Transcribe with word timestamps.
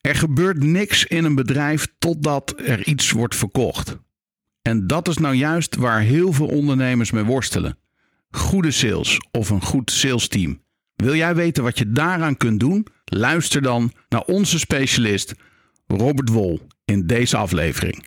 Er 0.00 0.14
gebeurt 0.14 0.62
niks 0.62 1.04
in 1.04 1.24
een 1.24 1.34
bedrijf 1.34 1.88
totdat 1.98 2.54
er 2.56 2.86
iets 2.86 3.10
wordt 3.10 3.36
verkocht. 3.36 3.96
En 4.62 4.86
dat 4.86 5.08
is 5.08 5.16
nou 5.16 5.34
juist 5.34 5.76
waar 5.76 6.00
heel 6.00 6.32
veel 6.32 6.46
ondernemers 6.46 7.10
mee 7.10 7.24
worstelen. 7.24 7.78
Goede 8.30 8.70
sales 8.70 9.18
of 9.30 9.50
een 9.50 9.62
goed 9.62 9.90
salesteam. 9.90 10.62
Wil 10.94 11.14
jij 11.14 11.34
weten 11.34 11.62
wat 11.62 11.78
je 11.78 11.92
daaraan 11.92 12.36
kunt 12.36 12.60
doen? 12.60 12.86
Luister 13.04 13.62
dan 13.62 13.92
naar 14.08 14.22
onze 14.22 14.58
specialist 14.58 15.34
Robert 15.86 16.28
Wol 16.28 16.60
in 16.84 17.06
deze 17.06 17.36
aflevering. 17.36 18.04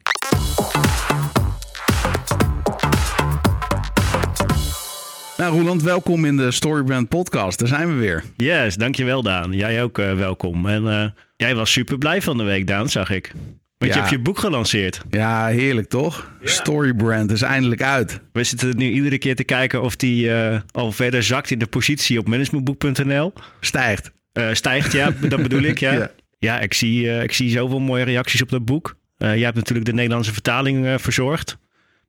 Nou, 5.44 5.58
Roland, 5.58 5.82
welkom 5.82 6.26
in 6.26 6.38
de 6.38 6.52
Storybrand 6.52 7.10
podcast. 7.10 7.60
Daar 7.60 7.68
zijn 7.68 7.88
we 7.88 7.94
weer. 7.94 8.24
Yes, 8.38 8.76
dankjewel 8.76 9.24
Daan. 9.24 9.52
Jij 9.52 9.84
ook 9.84 9.98
uh, 9.98 10.14
welkom. 10.14 10.66
En 10.66 10.84
uh, 10.84 11.06
jij 11.36 11.56
was 11.56 11.72
super 11.72 11.98
blij 11.98 12.22
van 12.22 12.38
de 12.38 12.44
week, 12.44 12.68
Daan, 12.68 12.90
zag 12.90 13.10
ik. 13.10 13.32
Want 13.34 13.44
ja. 13.78 13.88
je 13.88 13.94
hebt 13.94 14.10
je 14.10 14.20
boek 14.20 14.40
gelanceerd. 14.40 15.02
Ja, 15.10 15.48
heerlijk 15.48 15.90
toch? 15.90 16.32
Ja. 16.42 16.50
Storybrand 16.50 17.32
is 17.32 17.42
eindelijk 17.42 17.82
uit. 17.82 18.20
We 18.32 18.44
zitten 18.44 18.78
nu 18.78 18.92
iedere 18.92 19.18
keer 19.18 19.36
te 19.36 19.44
kijken 19.44 19.82
of 19.82 19.96
die 19.96 20.26
uh, 20.26 20.60
al 20.72 20.92
verder 20.92 21.24
zakt 21.24 21.52
in 21.52 21.60
de 21.60 21.68
positie 21.68 22.20
op 22.20 22.28
managementboek.nl. 22.28 23.34
Stijgt. 23.60 24.12
stijgt, 24.52 24.92
ja, 24.92 25.12
dat 25.30 25.42
bedoel 25.42 25.64
ik, 25.64 25.80
ja. 25.80 25.92
ja. 26.00 26.12
Ja, 26.40 26.60
ik 26.60 26.74
zie, 26.74 27.22
ik 27.22 27.34
zie 27.34 27.50
zoveel 27.50 27.80
mooie 27.80 28.04
reacties 28.04 28.42
op 28.42 28.50
dat 28.50 28.66
boek. 28.66 28.96
jij 29.18 29.40
hebt 29.40 29.56
natuurlijk 29.56 29.86
de 29.86 29.94
Nederlandse 29.94 30.34
vertaling 30.34 31.02
verzorgd. 31.02 31.58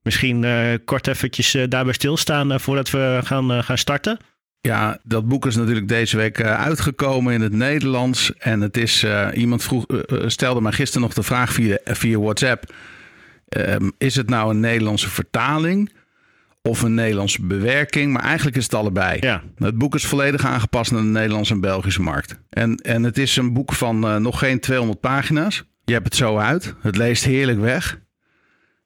Misschien 0.04 0.42
uh, 0.42 0.74
kort 0.84 1.06
eventjes 1.06 1.54
uh, 1.54 1.64
daarbij 1.68 1.92
stilstaan 1.92 2.52
uh, 2.52 2.58
voordat 2.58 2.90
we 2.90 3.20
gaan, 3.24 3.64
gaan 3.64 3.78
starten. 3.78 4.18
Ja, 4.60 4.98
dat 5.02 5.28
boek 5.28 5.46
is 5.46 5.56
natuurlijk 5.56 5.88
deze 5.88 6.16
week 6.16 6.42
uitgekomen 6.42 7.34
in 7.34 7.40
het 7.40 7.52
Nederlands. 7.52 8.32
En 8.34 8.60
het 8.60 8.77
is, 8.77 9.06
iemand 9.34 9.62
vroeg, 9.62 9.84
stelde 10.27 10.60
mij 10.60 10.72
gisteren 10.72 11.02
nog 11.02 11.14
de 11.14 11.22
vraag 11.22 11.52
via, 11.52 11.78
via 11.84 12.18
WhatsApp. 12.18 12.72
Ehm, 13.48 13.91
is 13.98 14.16
het 14.16 14.28
nou 14.28 14.50
een 14.50 14.61
Nederlandse 14.61 15.08
vertaling 15.08 15.92
of 16.62 16.83
een 16.83 16.94
Nederlandse 16.94 17.46
bewerking? 17.46 18.12
Maar 18.12 18.22
eigenlijk 18.22 18.56
is 18.56 18.64
het 18.64 18.74
allebei. 18.74 19.18
Ja. 19.20 19.42
Het 19.56 19.78
boek 19.78 19.94
is 19.94 20.06
volledig 20.06 20.44
aangepast 20.44 20.91
naar 20.91 21.02
de 21.02 21.06
Nederlandse 21.06 21.52
en 21.52 21.61
Belgische 21.61 22.02
markt. 22.02 22.39
En, 22.50 22.77
en 22.77 23.02
het 23.02 23.18
is 23.18 23.36
een 23.36 23.52
boek 23.52 23.72
van 23.72 24.22
nog 24.22 24.39
geen 24.39 24.61
200 24.61 25.00
pagina's. 25.00 25.64
Je 25.84 25.92
hebt 25.92 26.05
het 26.05 26.16
zo 26.16 26.36
uit. 26.36 26.74
Het 26.80 26.96
leest 26.96 27.24
heerlijk 27.24 27.61
weg. 27.61 27.98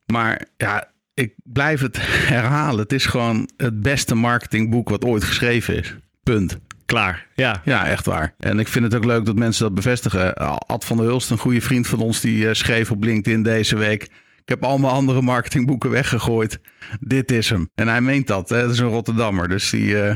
Maar 0.06 0.46
ja, 0.56 0.90
ik 1.18 1.34
blijf 1.42 1.80
het 1.80 1.96
herhalen. 2.34 2.80
Het 2.80 2.92
is 2.92 3.06
gewoon 3.06 3.48
het 3.56 3.82
beste 3.82 4.14
marketingboek 4.14 4.88
wat 4.88 5.04
ooit 5.04 5.24
geschreven 5.24 5.78
is. 5.78 5.96
Punt. 6.22 6.58
Klaar, 6.86 7.26
ja. 7.34 7.62
Ja, 7.64 7.86
echt 7.86 8.06
waar. 8.06 8.34
En 8.38 8.58
ik 8.58 8.68
vind 8.68 8.84
het 8.84 8.94
ook 8.94 9.04
leuk 9.04 9.24
dat 9.24 9.36
mensen 9.36 9.64
dat 9.64 9.74
bevestigen. 9.74 10.34
Ad 10.66 10.84
van 10.84 10.96
der 10.96 11.06
Hulst, 11.06 11.30
een 11.30 11.38
goede 11.38 11.60
vriend 11.60 11.86
van 11.86 12.00
ons, 12.00 12.20
die 12.20 12.44
uh, 12.44 12.52
schreef 12.52 12.90
op 12.90 13.02
LinkedIn 13.04 13.42
deze 13.42 13.76
week... 13.76 14.02
Ik 14.42 14.54
heb 14.54 14.64
allemaal 14.64 14.90
andere 14.90 15.22
marketingboeken 15.22 15.90
weggegooid. 15.90 16.60
Dit 17.00 17.30
is 17.30 17.50
hem. 17.50 17.70
En 17.74 17.88
hij 17.88 18.00
meent 18.00 18.26
dat. 18.26 18.48
Hè? 18.48 18.60
Dat 18.60 18.70
is 18.70 18.78
een 18.78 18.88
Rotterdammer. 18.88 19.48
Dus 19.48 19.70
die, 19.70 19.88
uh, 19.88 20.14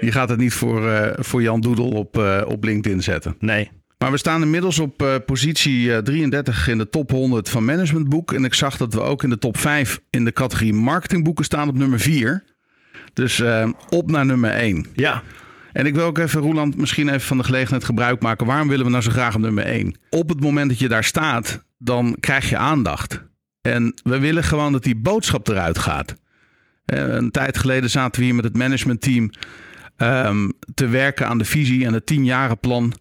die 0.00 0.12
gaat 0.12 0.28
het 0.28 0.38
niet 0.38 0.52
voor, 0.52 0.82
uh, 0.82 1.10
voor 1.16 1.42
Jan 1.42 1.60
Doedel 1.60 1.88
op, 1.88 2.16
op 2.46 2.64
LinkedIn 2.64 3.02
zetten. 3.02 3.36
Nee, 3.38 3.70
maar 4.04 4.12
we 4.12 4.18
staan 4.18 4.42
inmiddels 4.42 4.78
op 4.78 5.02
uh, 5.02 5.14
positie 5.26 5.86
uh, 5.86 5.98
33 5.98 6.68
in 6.68 6.78
de 6.78 6.88
top 6.88 7.10
100 7.10 7.48
van 7.48 7.64
Managementboek. 7.64 8.32
En 8.32 8.44
ik 8.44 8.54
zag 8.54 8.76
dat 8.76 8.94
we 8.94 9.00
ook 9.00 9.22
in 9.22 9.30
de 9.30 9.38
top 9.38 9.56
5 9.56 10.00
in 10.10 10.24
de 10.24 10.32
categorie 10.32 10.72
marketingboeken 10.72 11.44
staan 11.44 11.68
op 11.68 11.74
nummer 11.74 12.00
4. 12.00 12.44
Dus 13.12 13.38
uh, 13.38 13.68
op 13.88 14.10
naar 14.10 14.26
nummer 14.26 14.50
1. 14.50 14.86
Ja. 14.94 15.22
En 15.72 15.86
ik 15.86 15.94
wil 15.94 16.04
ook 16.04 16.18
even, 16.18 16.40
Roeland, 16.40 16.76
misschien 16.76 17.08
even 17.08 17.20
van 17.20 17.36
de 17.36 17.44
gelegenheid 17.44 17.84
gebruik 17.84 18.22
maken. 18.22 18.46
Waarom 18.46 18.68
willen 18.68 18.84
we 18.84 18.90
nou 18.90 19.02
zo 19.02 19.10
graag 19.10 19.34
op 19.34 19.40
nummer 19.40 19.64
1? 19.64 19.98
Op 20.10 20.28
het 20.28 20.40
moment 20.40 20.68
dat 20.68 20.78
je 20.78 20.88
daar 20.88 21.04
staat, 21.04 21.64
dan 21.78 22.16
krijg 22.20 22.48
je 22.48 22.56
aandacht. 22.56 23.22
En 23.60 23.94
we 24.02 24.18
willen 24.18 24.44
gewoon 24.44 24.72
dat 24.72 24.82
die 24.82 24.96
boodschap 24.96 25.48
eruit 25.48 25.78
gaat. 25.78 26.16
een 26.84 27.30
tijd 27.30 27.58
geleden 27.58 27.90
zaten 27.90 28.20
we 28.20 28.26
hier 28.26 28.34
met 28.34 28.44
het 28.44 28.56
managementteam 28.56 29.30
um, 29.96 30.52
te 30.74 30.86
werken 30.86 31.26
aan 31.26 31.38
de 31.38 31.44
visie 31.44 31.86
en 31.86 31.92
het 31.92 32.12
10-jarenplan. 32.14 32.92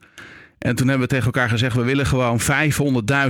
En 0.63 0.75
toen 0.75 0.87
hebben 0.87 1.07
we 1.07 1.13
tegen 1.13 1.25
elkaar 1.25 1.49
gezegd: 1.49 1.75
we 1.75 1.83
willen 1.83 2.05
gewoon 2.05 2.39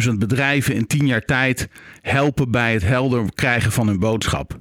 500.000 0.08 0.14
bedrijven 0.18 0.76
in 0.76 0.88
10 0.88 1.06
jaar 1.06 1.26
tijd 1.26 1.70
helpen 2.02 2.52
bij 2.52 2.74
het 2.74 2.84
helder 2.84 3.34
krijgen 3.34 3.72
van 3.72 3.88
hun 3.88 4.00
boodschap. 4.00 4.60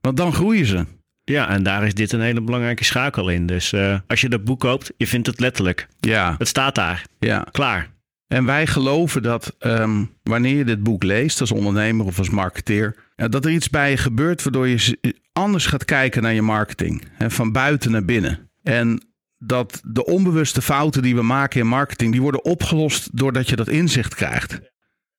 Want 0.00 0.16
dan 0.16 0.32
groeien 0.32 0.66
ze. 0.66 0.84
Ja, 1.24 1.48
en 1.48 1.62
daar 1.62 1.86
is 1.86 1.94
dit 1.94 2.12
een 2.12 2.20
hele 2.20 2.40
belangrijke 2.40 2.84
schakel 2.84 3.28
in. 3.28 3.46
Dus 3.46 3.72
uh, 3.72 3.98
als 4.06 4.20
je 4.20 4.28
dat 4.28 4.44
boek 4.44 4.60
koopt, 4.60 4.92
je 4.96 5.06
vindt 5.06 5.26
het 5.26 5.40
letterlijk. 5.40 5.88
Ja. 6.00 6.34
Het 6.38 6.48
staat 6.48 6.74
daar. 6.74 7.06
Ja. 7.18 7.46
Klaar. 7.50 7.90
En 8.28 8.44
wij 8.44 8.66
geloven 8.66 9.22
dat 9.22 9.56
um, 9.60 10.10
wanneer 10.22 10.56
je 10.56 10.64
dit 10.64 10.82
boek 10.82 11.02
leest 11.02 11.40
als 11.40 11.52
ondernemer 11.52 12.06
of 12.06 12.18
als 12.18 12.30
marketeer, 12.30 12.96
dat 13.16 13.44
er 13.44 13.50
iets 13.50 13.70
bij 13.70 13.90
je 13.90 13.96
gebeurt 13.96 14.42
waardoor 14.42 14.68
je 14.68 15.14
anders 15.32 15.66
gaat 15.66 15.84
kijken 15.84 16.22
naar 16.22 16.34
je 16.34 16.42
marketing. 16.42 17.04
Hè, 17.12 17.30
van 17.30 17.52
buiten 17.52 17.90
naar 17.90 18.04
binnen. 18.04 18.50
En 18.62 19.11
dat 19.44 19.80
de 19.84 20.04
onbewuste 20.04 20.62
fouten 20.62 21.02
die 21.02 21.14
we 21.14 21.22
maken 21.22 21.60
in 21.60 21.66
marketing, 21.66 22.12
die 22.12 22.22
worden 22.22 22.44
opgelost 22.44 23.08
doordat 23.12 23.48
je 23.48 23.56
dat 23.56 23.68
inzicht 23.68 24.14
krijgt. 24.14 24.60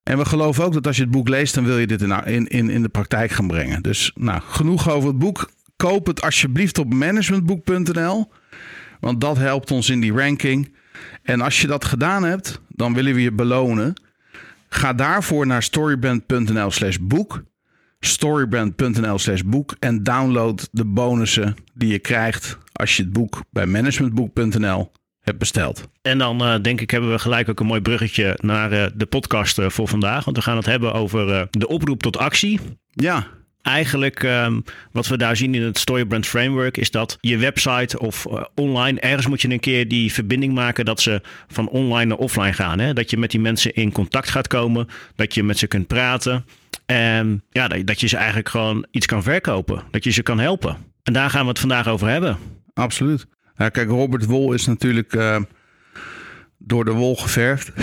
En 0.03 0.17
we 0.17 0.25
geloven 0.25 0.63
ook 0.63 0.73
dat 0.73 0.88
als 0.88 0.95
je 0.95 1.01
het 1.01 1.11
boek 1.11 1.29
leest, 1.29 1.56
dan 1.56 1.66
wil 1.66 1.78
je 1.78 1.88
dit 1.88 2.01
in, 2.01 2.47
in, 2.47 2.69
in 2.69 2.81
de 2.81 2.89
praktijk 2.89 3.31
gaan 3.31 3.47
brengen. 3.47 3.81
Dus 3.81 4.12
nou, 4.16 4.41
genoeg 4.41 4.89
over 4.89 5.09
het 5.09 5.19
boek. 5.19 5.51
Koop 5.75 6.06
het 6.06 6.22
alsjeblieft 6.22 6.78
op 6.78 6.94
managementboek.nl, 6.94 8.31
want 9.00 9.22
dat 9.22 9.38
helpt 9.38 9.72
ons 9.72 9.89
in 9.89 10.00
die 10.00 10.13
ranking. 10.13 10.75
En 11.23 11.41
als 11.41 11.62
je 11.62 11.67
dat 11.67 11.85
gedaan 11.85 12.23
hebt, 12.23 12.62
dan 12.67 12.94
willen 12.94 13.13
we 13.13 13.22
je 13.22 13.31
belonen. 13.31 13.94
Ga 14.69 14.94
daarvoor 14.94 15.47
naar 15.47 15.63
storybrand.nl 15.63 16.72
slash 16.72 16.97
boek. 17.01 17.44
Storybrand.nl 18.06 19.19
slash 19.19 19.41
boek. 19.41 19.75
En 19.80 20.03
download 20.03 20.68
de 20.72 20.86
bonussen 20.86 21.56
die 21.74 21.91
je 21.91 22.00
krijgt 22.00 22.58
als 22.74 22.97
je 22.97 23.03
het 23.03 23.14
boek 23.14 23.44
bij 23.52 23.66
managementboek.nl 23.66 24.91
hebt 25.19 25.38
besteld. 25.38 25.88
En 26.02 26.18
dan 26.18 26.44
uh, 26.44 26.56
denk 26.62 26.81
ik 26.81 26.92
hebben 26.92 27.12
we 27.12 27.19
gelijk 27.19 27.50
ook 27.50 27.59
een 27.59 27.66
mooi 27.66 27.81
bruggetje 27.81 28.38
naar 28.42 28.74
uh, 28.74 28.86
de 28.96 29.06
podcast 29.06 29.59
uh, 29.59 29.69
voor 29.69 29.88
vandaag. 29.88 30.25
Want 30.25 30.38
we 30.38 30.44
gaan 30.44 30.58
het 30.58 30.66
hebben 30.66 30.94
over 30.94 31.47
de 31.52 31.68
oproep 31.68 32.02
tot 32.02 32.18
actie. 32.18 32.59
Ja. 32.90 33.28
Eigenlijk 33.62 34.24
um, 34.24 34.63
wat 34.92 35.08
we 35.08 35.18
daar 35.18 35.36
zien 35.36 35.56
in 35.56 35.62
het 35.62 35.78
Storybrand 35.78 36.25
Framework 36.25 36.78
is 36.78 36.92
dat 36.92 37.18
je 37.22 37.38
website 37.38 38.00
of 38.00 38.28
online, 38.56 39.00
ergens 39.00 39.28
moet 39.28 39.42
je 39.42 39.50
een 39.50 39.59
keer 39.59 39.88
die 39.88 40.13
verbinding 40.13 40.53
maken 40.53 40.86
dat 40.86 41.02
ze 41.02 41.22
van 41.47 41.69
online 41.69 42.06
naar 42.06 42.18
offline 42.18 42.53
gaan. 42.53 42.80
Hè? 42.80 42.94
Dat 42.94 43.09
je 43.09 43.18
met 43.18 43.31
die 43.31 43.40
mensen 43.40 43.74
in 43.74 43.92
contact 43.92 44.30
gaat 44.30 44.47
komen, 44.47 44.88
dat 45.16 45.34
je 45.34 45.44
met 45.44 45.58
ze 45.58 45.68
kunt 45.68 45.88
praten. 45.88 46.46
En 46.85 47.44
ja, 47.49 47.67
dat, 47.67 47.99
je 47.99 48.07
ze 48.07 48.17
eigenlijk 48.17 48.49
gewoon 48.49 48.85
iets 48.91 49.05
kan 49.05 49.23
verkopen, 49.23 49.83
dat 49.91 50.03
je 50.03 50.11
ze 50.11 50.23
kan 50.23 50.39
helpen. 50.39 50.77
En 51.03 51.13
daar 51.13 51.29
gaan 51.29 51.41
we 51.41 51.49
het 51.49 51.59
vandaag 51.59 51.88
over 51.88 52.07
hebben. 52.07 52.38
Absoluut. 52.73 53.25
Ja, 53.55 53.69
kijk, 53.69 53.89
Robert 53.89 54.25
Wol 54.25 54.53
is 54.53 54.66
natuurlijk 54.66 55.13
uh, 55.13 55.39
door 56.57 56.85
de 56.85 56.91
wol 56.91 57.16
geverfd. 57.16 57.71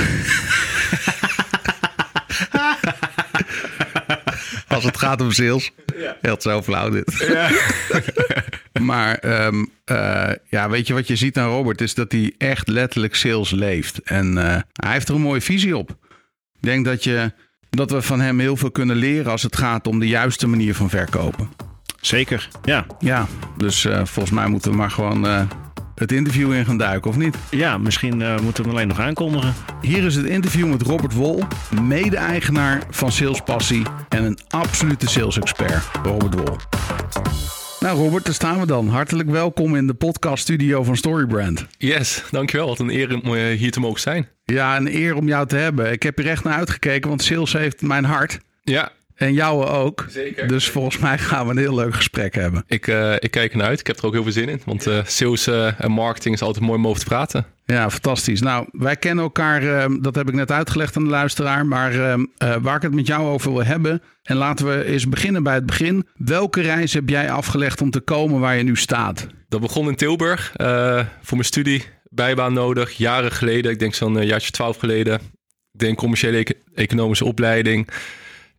Als 4.68 4.84
het 4.84 4.98
gaat 4.98 5.20
om 5.20 5.32
sales. 5.32 5.70
Ja. 5.96 6.16
Heel 6.20 6.36
zo 6.40 6.62
flauw 6.62 6.90
dit. 6.90 7.26
Ja. 7.28 7.50
maar 8.90 9.44
um, 9.46 9.70
uh, 9.90 10.30
ja, 10.48 10.68
weet 10.68 10.86
je 10.86 10.94
wat 10.94 11.06
je 11.06 11.16
ziet 11.16 11.38
aan 11.38 11.48
Robert? 11.48 11.80
Is 11.80 11.94
dat 11.94 12.12
hij 12.12 12.34
echt 12.38 12.68
letterlijk 12.68 13.14
sales 13.14 13.50
leeft. 13.50 14.02
En 14.02 14.36
uh, 14.36 14.56
hij 14.72 14.92
heeft 14.92 15.08
er 15.08 15.14
een 15.14 15.20
mooie 15.20 15.40
visie 15.40 15.76
op. 15.76 15.90
Ik 16.54 16.60
denk 16.60 16.84
dat, 16.84 17.04
je, 17.04 17.32
dat 17.70 17.90
we 17.90 18.02
van 18.02 18.20
hem 18.20 18.38
heel 18.38 18.56
veel 18.56 18.70
kunnen 18.70 18.96
leren 18.96 19.30
als 19.30 19.42
het 19.42 19.56
gaat 19.56 19.86
om 19.86 19.98
de 19.98 20.08
juiste 20.08 20.46
manier 20.46 20.74
van 20.74 20.90
verkopen. 20.90 21.48
Zeker, 22.00 22.48
ja. 22.62 22.86
Ja, 22.98 23.26
dus 23.56 23.84
uh, 23.84 24.00
volgens 24.04 24.34
mij 24.34 24.48
moeten 24.48 24.70
we 24.70 24.76
maar 24.76 24.90
gewoon 24.90 25.26
uh, 25.26 25.42
het 25.94 26.12
interview 26.12 26.52
in 26.52 26.64
gaan 26.64 26.76
duiken, 26.76 27.10
of 27.10 27.16
niet? 27.16 27.36
Ja, 27.50 27.78
misschien 27.78 28.20
uh, 28.20 28.38
moeten 28.38 28.62
we 28.62 28.68
hem 28.68 28.78
alleen 28.78 28.88
nog 28.88 29.00
aankondigen. 29.00 29.54
Hier 29.80 30.04
is 30.04 30.14
het 30.14 30.26
interview 30.26 30.70
met 30.70 30.82
Robert 30.82 31.14
Wol, 31.14 31.42
mede-eigenaar 31.82 32.82
van 32.90 33.12
Salespassie 33.12 33.82
en 34.08 34.24
een 34.24 34.38
absolute 34.48 35.08
sales-expert, 35.08 35.90
Robert 36.02 36.34
Wol. 36.34 36.56
Nou 37.80 37.98
Robert, 37.98 38.24
daar 38.24 38.34
staan 38.34 38.60
we 38.60 38.66
dan. 38.66 38.88
Hartelijk 38.88 39.30
welkom 39.30 39.76
in 39.76 39.86
de 39.86 39.94
podcaststudio 39.94 40.82
van 40.82 40.96
Storybrand. 40.96 41.66
Yes, 41.78 42.22
dankjewel. 42.30 42.66
Wat 42.66 42.78
een 42.78 42.90
eer 42.90 43.20
om 43.22 43.34
hier 43.34 43.70
te 43.70 43.80
mogen 43.80 44.00
zijn. 44.00 44.28
Ja, 44.44 44.76
een 44.76 44.94
eer 44.94 45.14
om 45.14 45.28
jou 45.28 45.46
te 45.46 45.56
hebben. 45.56 45.92
Ik 45.92 46.02
heb 46.02 46.18
er 46.18 46.26
echt 46.26 46.44
naar 46.44 46.58
uitgekeken, 46.58 47.08
want 47.08 47.22
sales 47.22 47.52
heeft 47.52 47.82
mijn 47.82 48.04
hart. 48.04 48.38
Ja, 48.62 48.92
en 49.14 49.32
jou 49.32 49.64
ook. 49.64 50.06
Zeker. 50.08 50.48
Dus 50.48 50.68
volgens 50.68 50.98
mij 50.98 51.18
gaan 51.18 51.44
we 51.44 51.50
een 51.52 51.58
heel 51.58 51.74
leuk 51.74 51.94
gesprek 51.94 52.34
hebben. 52.34 52.64
Ik, 52.66 52.86
uh, 52.86 53.14
ik 53.18 53.30
kijk 53.30 53.52
ernaar 53.52 53.66
uit. 53.66 53.80
Ik 53.80 53.86
heb 53.86 53.98
er 53.98 54.06
ook 54.06 54.12
heel 54.12 54.22
veel 54.22 54.32
zin 54.32 54.48
in. 54.48 54.60
Want 54.64 54.86
uh, 54.86 55.04
sales 55.04 55.48
uh, 55.48 55.80
en 55.80 55.90
marketing 55.90 56.34
is 56.34 56.42
altijd 56.42 56.64
mooi 56.64 56.78
om 56.78 56.86
over 56.86 57.00
te 57.00 57.06
praten. 57.06 57.46
Ja, 57.70 57.90
fantastisch. 57.90 58.40
Nou, 58.40 58.68
wij 58.72 58.96
kennen 58.96 59.24
elkaar, 59.24 59.88
dat 60.00 60.14
heb 60.14 60.28
ik 60.28 60.34
net 60.34 60.50
uitgelegd 60.50 60.96
aan 60.96 61.04
de 61.04 61.10
luisteraar. 61.10 61.66
Maar 61.66 62.18
waar 62.62 62.76
ik 62.76 62.82
het 62.82 62.94
met 62.94 63.06
jou 63.06 63.26
over 63.26 63.52
wil 63.52 63.64
hebben. 63.64 64.02
En 64.22 64.36
laten 64.36 64.66
we 64.66 64.84
eens 64.84 65.08
beginnen 65.08 65.42
bij 65.42 65.54
het 65.54 65.66
begin. 65.66 66.06
Welke 66.14 66.60
reis 66.60 66.92
heb 66.92 67.08
jij 67.08 67.30
afgelegd 67.30 67.80
om 67.80 67.90
te 67.90 68.00
komen 68.00 68.40
waar 68.40 68.56
je 68.56 68.62
nu 68.62 68.76
staat? 68.76 69.26
Dat 69.48 69.60
begon 69.60 69.88
in 69.88 69.94
Tilburg 69.94 70.52
voor 71.22 71.36
mijn 71.36 71.44
studie 71.44 71.84
bijbaan 72.10 72.52
nodig, 72.52 72.92
jaren 72.92 73.32
geleden. 73.32 73.70
Ik 73.70 73.78
denk 73.78 73.94
zo'n 73.94 74.16
uh, 74.16 74.24
jaartje 74.24 74.50
twaalf 74.50 74.76
geleden. 74.76 75.14
Ik 75.72 75.80
denk 75.80 75.98
commerciële 75.98 76.46
economische 76.74 77.24
opleiding. 77.24 77.88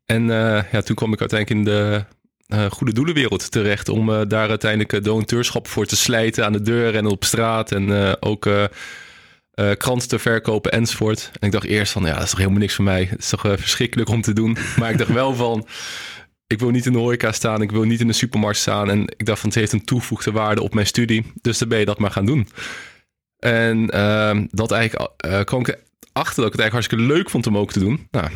En 0.05 0.25
ja, 0.71 0.81
toen 0.81 0.95
kwam 0.95 1.13
ik 1.13 1.19
uiteindelijk 1.19 1.59
in 1.59 1.73
de 1.73 2.03
uh, 2.53 2.65
goede 2.71 2.93
doelenwereld 2.93 3.51
terecht. 3.51 3.89
Om 3.89 4.27
daar 4.27 4.49
uiteindelijk 4.49 5.03
donateurschap 5.03 5.67
voor 5.67 5.85
te 5.85 5.95
slijten 5.95 6.45
aan 6.45 6.53
de 6.53 6.61
deur 6.61 6.95
en 6.95 7.05
op 7.05 7.23
straat. 7.23 7.71
En 7.71 8.17
ook 8.19 8.49
kranten 9.77 10.07
te 10.07 10.19
verkopen 10.19 10.71
enzovoort. 10.71 11.31
En 11.39 11.47
ik 11.47 11.51
dacht 11.53 11.65
eerst 11.65 11.91
van, 11.91 12.03
ja, 12.05 12.13
dat 12.13 12.23
is 12.23 12.29
toch 12.29 12.39
helemaal 12.39 12.59
niks 12.59 12.75
voor 12.75 12.83
mij. 12.83 13.07
Het 13.09 13.19
is 13.19 13.29
toch 13.29 13.41
verschrikkelijk 13.41 14.09
om 14.09 14.21
te 14.21 14.33
doen. 14.33 14.57
Maar 14.79 14.91
ik 14.91 14.97
dacht 14.97 15.11
wel 15.11 15.35
van 15.35 15.67
ik 16.47 16.59
wil 16.59 16.69
niet 16.69 16.85
in 16.85 16.91
de 16.91 16.97
horeca 16.97 17.31
staan, 17.31 17.61
ik 17.61 17.71
wil 17.71 17.83
niet 17.83 17.99
in 17.99 18.07
de 18.07 18.13
supermarkt 18.13 18.57
staan. 18.57 18.89
En 18.89 19.01
ik 19.17 19.25
dacht 19.25 19.39
van 19.39 19.49
het 19.49 19.57
heeft 19.57 19.71
een 19.71 19.85
toevoegde 19.85 20.31
waarde 20.31 20.61
op 20.61 20.73
mijn 20.73 20.87
studie. 20.87 21.31
Dus 21.41 21.57
dan 21.57 21.67
ben 21.67 21.79
je 21.79 21.85
dat 21.85 21.99
maar 21.99 22.11
gaan 22.11 22.25
doen. 22.25 22.47
En 23.39 23.95
uh, 23.95 24.39
dat 24.49 24.71
eigenlijk 24.71 25.45
kwam 25.45 25.59
ik 25.59 25.79
achter 26.13 26.43
dat 26.43 26.45
ik 26.45 26.59
het 26.59 26.61
eigenlijk 26.61 26.71
hartstikke 26.71 27.03
leuk 27.03 27.29
vond 27.29 27.47
om 27.47 27.57
ook 27.57 27.71
te 27.71 27.79
doen. 27.79 28.07
Nou, 28.11 28.29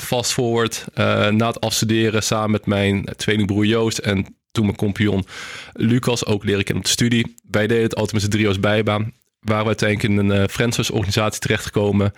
fast 0.00 0.32
forward, 0.32 0.84
uh, 0.94 1.28
na 1.28 1.46
het 1.46 1.60
afstuderen 1.60 2.22
samen 2.22 2.50
met 2.50 2.66
mijn 2.66 3.04
tweelingbroer 3.16 3.64
Joost 3.64 3.98
en 3.98 4.36
toen 4.52 4.64
mijn 4.64 4.76
compagnon 4.76 5.26
Lucas 5.72 6.26
ook 6.26 6.44
leren 6.44 6.64
kennen 6.64 6.84
op 6.84 6.88
de 6.88 6.94
studie. 6.94 7.34
Wij 7.50 7.66
deden 7.66 7.82
het 7.82 7.94
altijd 7.94 8.12
met 8.12 8.22
z'n 8.22 8.28
drieëns 8.28 8.60
bijbaan. 8.60 9.12
Waren 9.40 9.62
we 9.62 9.68
uiteindelijk 9.68 10.12
in 10.12 10.18
een 10.18 10.40
uh, 10.40 10.46
franchise 10.48 10.92
organisatie 10.92 11.40
terechtgekomen. 11.40 12.12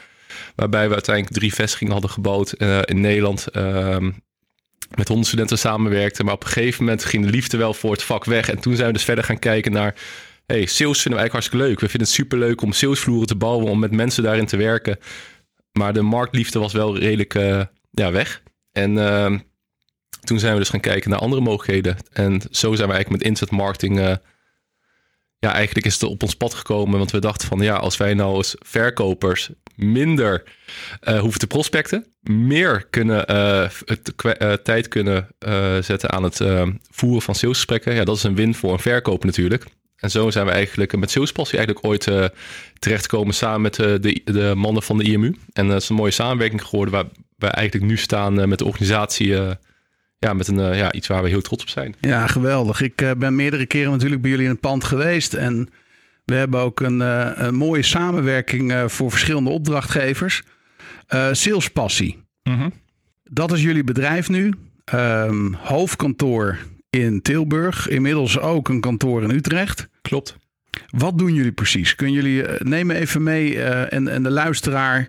Waarbij 0.54 0.88
we 0.88 0.94
uiteindelijk 0.94 1.36
drie 1.36 1.54
vestigingen 1.54 1.92
hadden 1.92 2.10
gebouwd 2.10 2.52
in 2.84 3.00
Nederland. 3.00 3.48
Ehm, 3.48 4.10
met 4.96 5.08
honderd 5.08 5.28
studenten 5.28 5.58
samenwerkten. 5.58 6.24
Maar 6.24 6.34
op 6.34 6.44
een 6.44 6.50
gegeven 6.50 6.84
moment 6.84 7.04
ging 7.04 7.24
de 7.24 7.31
liefde 7.31 7.56
wel 7.56 7.74
voor 7.74 7.92
het 7.92 8.02
vak 8.02 8.24
weg. 8.24 8.48
En 8.48 8.58
toen 8.58 8.74
zijn 8.74 8.86
we 8.86 8.92
dus 8.92 9.04
verder 9.04 9.24
gaan 9.24 9.38
kijken 9.38 9.72
naar... 9.72 9.94
hey, 10.46 10.66
sales 10.66 11.02
vinden 11.02 11.19
we 11.19 11.19
eigenlijk 11.19 11.32
hartstikke 11.32 11.64
leuk. 11.66 11.81
We 11.81 11.88
vinden 11.88 12.08
het 12.08 12.16
superleuk 12.16 12.62
om 12.62 12.72
salesvloeren 12.72 13.26
te 13.26 13.36
bouwen, 13.36 13.70
om 13.70 13.78
met 13.78 13.90
mensen 13.90 14.22
daarin 14.22 14.46
te 14.46 14.56
werken. 14.56 14.98
Maar 15.78 15.92
de 15.92 16.02
marktliefde 16.02 16.58
was 16.58 16.72
wel 16.72 16.98
redelijk 16.98 17.34
uh, 17.34 17.62
ja, 17.90 18.12
weg. 18.12 18.42
En 18.72 18.92
uh, 18.92 19.38
toen 20.20 20.38
zijn 20.38 20.52
we 20.52 20.58
dus 20.58 20.69
gaan 20.69 20.80
kijken 20.80 21.10
naar 21.10 21.19
andere 21.19 21.42
mogelijkheden. 21.42 21.96
En 22.12 22.40
zo 22.50 22.75
zijn 22.75 22.88
we 22.88 22.94
eigenlijk 22.94 23.22
met 23.22 23.30
internet 23.30 23.54
marketing... 23.54 23.98
Uh, 23.98 24.14
ja, 25.38 25.52
eigenlijk 25.52 25.86
is 25.86 25.94
het 25.94 26.02
op 26.02 26.22
ons 26.22 26.34
pad 26.34 26.54
gekomen. 26.54 26.98
Want 26.98 27.10
we 27.10 27.19
dachten 27.19 27.48
van 27.48 27.60
ja, 27.60 27.76
als 27.76 27.96
wij 27.96 28.14
nou 28.14 28.34
als 28.34 28.56
verkopers 28.58 29.50
minder 29.75 30.42
uh, 31.08 31.20
hoeven 31.20 31.40
te 31.40 31.46
prospecten, 31.46 32.06
meer 32.20 32.86
kunnen, 32.90 33.26
tijd 34.62 34.88
kunnen 34.88 35.28
zetten 35.81 36.10
aan 36.10 36.22
het 36.22 36.40
voeren 36.90 37.22
van 37.22 37.34
salesgesprekken. 37.34 37.94
Ja, 37.94 38.04
dat 38.04 38.16
is 38.16 38.22
een 38.22 38.34
win 38.34 38.54
voor 38.54 38.72
een 38.72 38.78
verkoper 38.78 39.26
natuurlijk. 39.26 39.64
En 39.98 40.10
zo 40.10 40.30
zijn 40.30 40.46
we 40.46 40.52
eigenlijk 40.52 40.96
met 40.96 41.10
Salespassie 41.10 41.58
eigenlijk 41.58 41.86
ooit 41.86 42.32
terechtgekomen 42.78 43.34
samen 43.34 43.60
met 43.60 43.74
de, 43.74 44.20
de 44.24 44.52
mannen 44.56 44.82
van 44.82 44.98
de 44.98 45.04
IMU. 45.04 45.36
En 45.52 45.68
dat 45.68 45.82
is 45.82 45.88
een 45.88 45.96
mooie 45.96 46.10
samenwerking 46.10 46.62
geworden 46.62 46.94
waar 46.94 47.04
wij 47.36 47.50
eigenlijk 47.50 47.90
nu 47.90 47.96
staan 47.96 48.48
met 48.48 48.58
de 48.58 48.64
organisatie 48.64 49.26
ja, 50.18 50.32
met 50.32 50.48
een, 50.48 50.76
ja, 50.76 50.92
iets 50.92 51.06
waar 51.06 51.22
we 51.22 51.28
heel 51.28 51.40
trots 51.40 51.62
op 51.62 51.68
zijn. 51.68 51.94
Ja, 52.00 52.26
geweldig. 52.26 52.80
Ik 52.80 53.14
ben 53.18 53.34
meerdere 53.34 53.66
keren 53.66 53.90
natuurlijk 53.90 54.22
bij 54.22 54.30
jullie 54.30 54.44
in 54.44 54.52
het 54.52 54.60
pand 54.60 54.84
geweest. 54.84 55.34
En 55.34 55.68
we 56.28 56.34
hebben 56.34 56.60
ook 56.60 56.80
een, 56.80 57.00
uh, 57.00 57.30
een 57.34 57.54
mooie 57.54 57.82
samenwerking 57.82 58.72
uh, 58.72 58.88
voor 58.88 59.10
verschillende 59.10 59.50
opdrachtgevers. 59.50 60.42
Uh, 61.14 61.28
salespassie. 61.32 62.24
Mm 62.42 62.72
Dat 63.24 63.52
is 63.52 63.62
jullie 63.62 63.84
bedrijf 63.84 64.28
nu. 64.28 64.54
Um, 64.94 65.54
hoofdkantoor 65.54 66.58
in 66.90 67.23
Tilburg. 67.23 67.88
Inmiddels 67.88 68.38
ook 68.38 68.69
een 68.69 68.81
kantoor 68.81 69.23
in 69.23 69.31
Utrecht. 69.31 69.88
Klopt. 70.02 70.37
Wat 70.90 71.19
doen 71.19 71.35
jullie 71.35 71.52
precies? 71.52 71.94
Kun 71.94 72.12
jullie 72.12 72.44
nemen 72.58 72.96
even 72.96 73.23
mee 73.23 73.62
en, 73.62 74.08
en 74.08 74.23
de 74.23 74.31
luisteraar. 74.31 75.08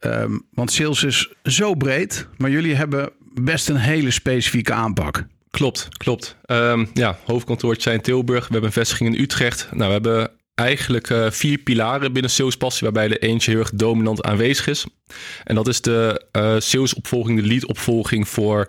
Um, 0.00 0.46
want 0.50 0.72
sales 0.72 1.04
is 1.04 1.32
zo 1.42 1.74
breed, 1.74 2.28
maar 2.36 2.50
jullie 2.50 2.74
hebben 2.74 3.10
best 3.34 3.68
een 3.68 3.76
hele 3.76 4.10
specifieke 4.10 4.72
aanpak. 4.72 5.24
Klopt, 5.50 5.88
klopt. 5.96 6.36
Um, 6.46 6.90
ja, 6.94 7.18
hoofdkantoortje 7.24 7.82
zijn 7.82 7.96
in 7.96 8.02
Tilburg. 8.02 8.46
We 8.46 8.52
hebben 8.52 8.64
een 8.64 8.72
vestiging 8.72 9.14
in 9.14 9.22
Utrecht. 9.22 9.68
Nou, 9.70 9.86
we 9.86 9.92
hebben 9.92 10.30
eigenlijk 10.54 11.10
uh, 11.10 11.30
vier 11.30 11.58
pilaren 11.58 12.12
binnen 12.12 12.30
salespassie, 12.30 12.82
waarbij 12.82 13.10
er 13.10 13.22
eentje 13.22 13.50
heel 13.50 13.60
erg 13.60 13.70
dominant 13.74 14.22
aanwezig 14.22 14.66
is. 14.66 14.86
En 15.44 15.54
dat 15.54 15.68
is 15.68 15.80
de 15.80 16.24
uh, 16.36 16.54
salesopvolging, 16.58 17.40
de 17.40 17.46
leadopvolging 17.46 18.28
voor 18.28 18.66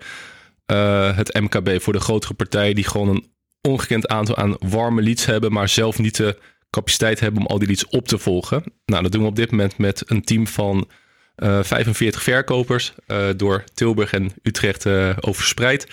uh, 0.71 1.15
het 1.17 1.39
MKB, 1.39 1.81
voor 1.81 1.93
de 1.93 1.99
grotere 1.99 2.33
partijen 2.33 2.75
die 2.75 2.87
gewoon 2.87 3.09
een 3.09 3.31
ongekend 3.61 4.07
aantal 4.07 4.35
aan 4.35 4.55
warme 4.59 5.01
leads 5.01 5.25
hebben, 5.25 5.51
maar 5.51 5.69
zelf 5.69 5.99
niet 5.99 6.15
de 6.15 6.37
capaciteit 6.69 7.19
hebben 7.19 7.41
om 7.41 7.47
al 7.47 7.59
die 7.59 7.67
leads 7.67 7.87
op 7.87 8.07
te 8.07 8.17
volgen. 8.17 8.63
Nou, 8.85 9.03
dat 9.03 9.11
doen 9.11 9.21
we 9.21 9.27
op 9.27 9.35
dit 9.35 9.51
moment 9.51 9.77
met 9.77 10.03
een 10.05 10.21
team 10.21 10.47
van 10.47 10.89
45 11.35 12.23
verkopers 12.23 12.93
door 13.35 13.63
Tilburg 13.73 14.13
en 14.13 14.31
Utrecht 14.41 14.87
overspreid. 15.19 15.87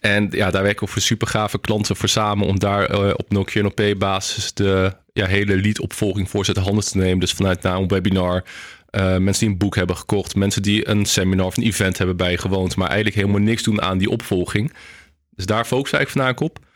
En 0.00 0.28
ja, 0.30 0.50
daar 0.50 0.62
werken 0.62 0.86
we 0.86 0.92
voor 0.92 1.02
super 1.02 1.28
gave 1.28 1.60
klanten 1.60 1.96
voor 1.96 2.08
samen 2.08 2.46
om 2.46 2.58
daar 2.58 3.14
op 3.14 3.30
no 3.30 3.44
op 3.64 3.94
basis 3.98 4.52
de 4.54 4.92
ja, 5.18 5.26
hele 5.26 5.56
lead-opvolging 5.56 6.30
voor 6.30 6.44
ze 6.44 6.52
te 6.52 6.60
handen 6.60 6.84
te 6.84 6.96
nemen. 6.96 7.18
Dus 7.18 7.32
vanuit 7.32 7.62
na 7.62 7.74
een 7.74 7.88
webinar, 7.88 8.44
uh, 8.90 9.16
mensen 9.16 9.38
die 9.38 9.48
een 9.48 9.58
boek 9.58 9.76
hebben 9.76 9.96
gekocht, 9.96 10.34
mensen 10.34 10.62
die 10.62 10.88
een 10.88 11.06
seminar 11.06 11.46
of 11.46 11.56
een 11.56 11.64
event 11.64 11.98
hebben 11.98 12.16
bijgewoond, 12.16 12.76
maar 12.76 12.86
eigenlijk 12.86 13.16
helemaal 13.16 13.40
niks 13.40 13.62
doen 13.62 13.82
aan 13.82 13.98
die 13.98 14.10
opvolging. 14.10 14.72
Dus 15.30 15.46
daar 15.46 15.66
we 15.68 15.74
eigenlijk 15.74 16.10
vandaag 16.10 16.40
op. 16.40 16.66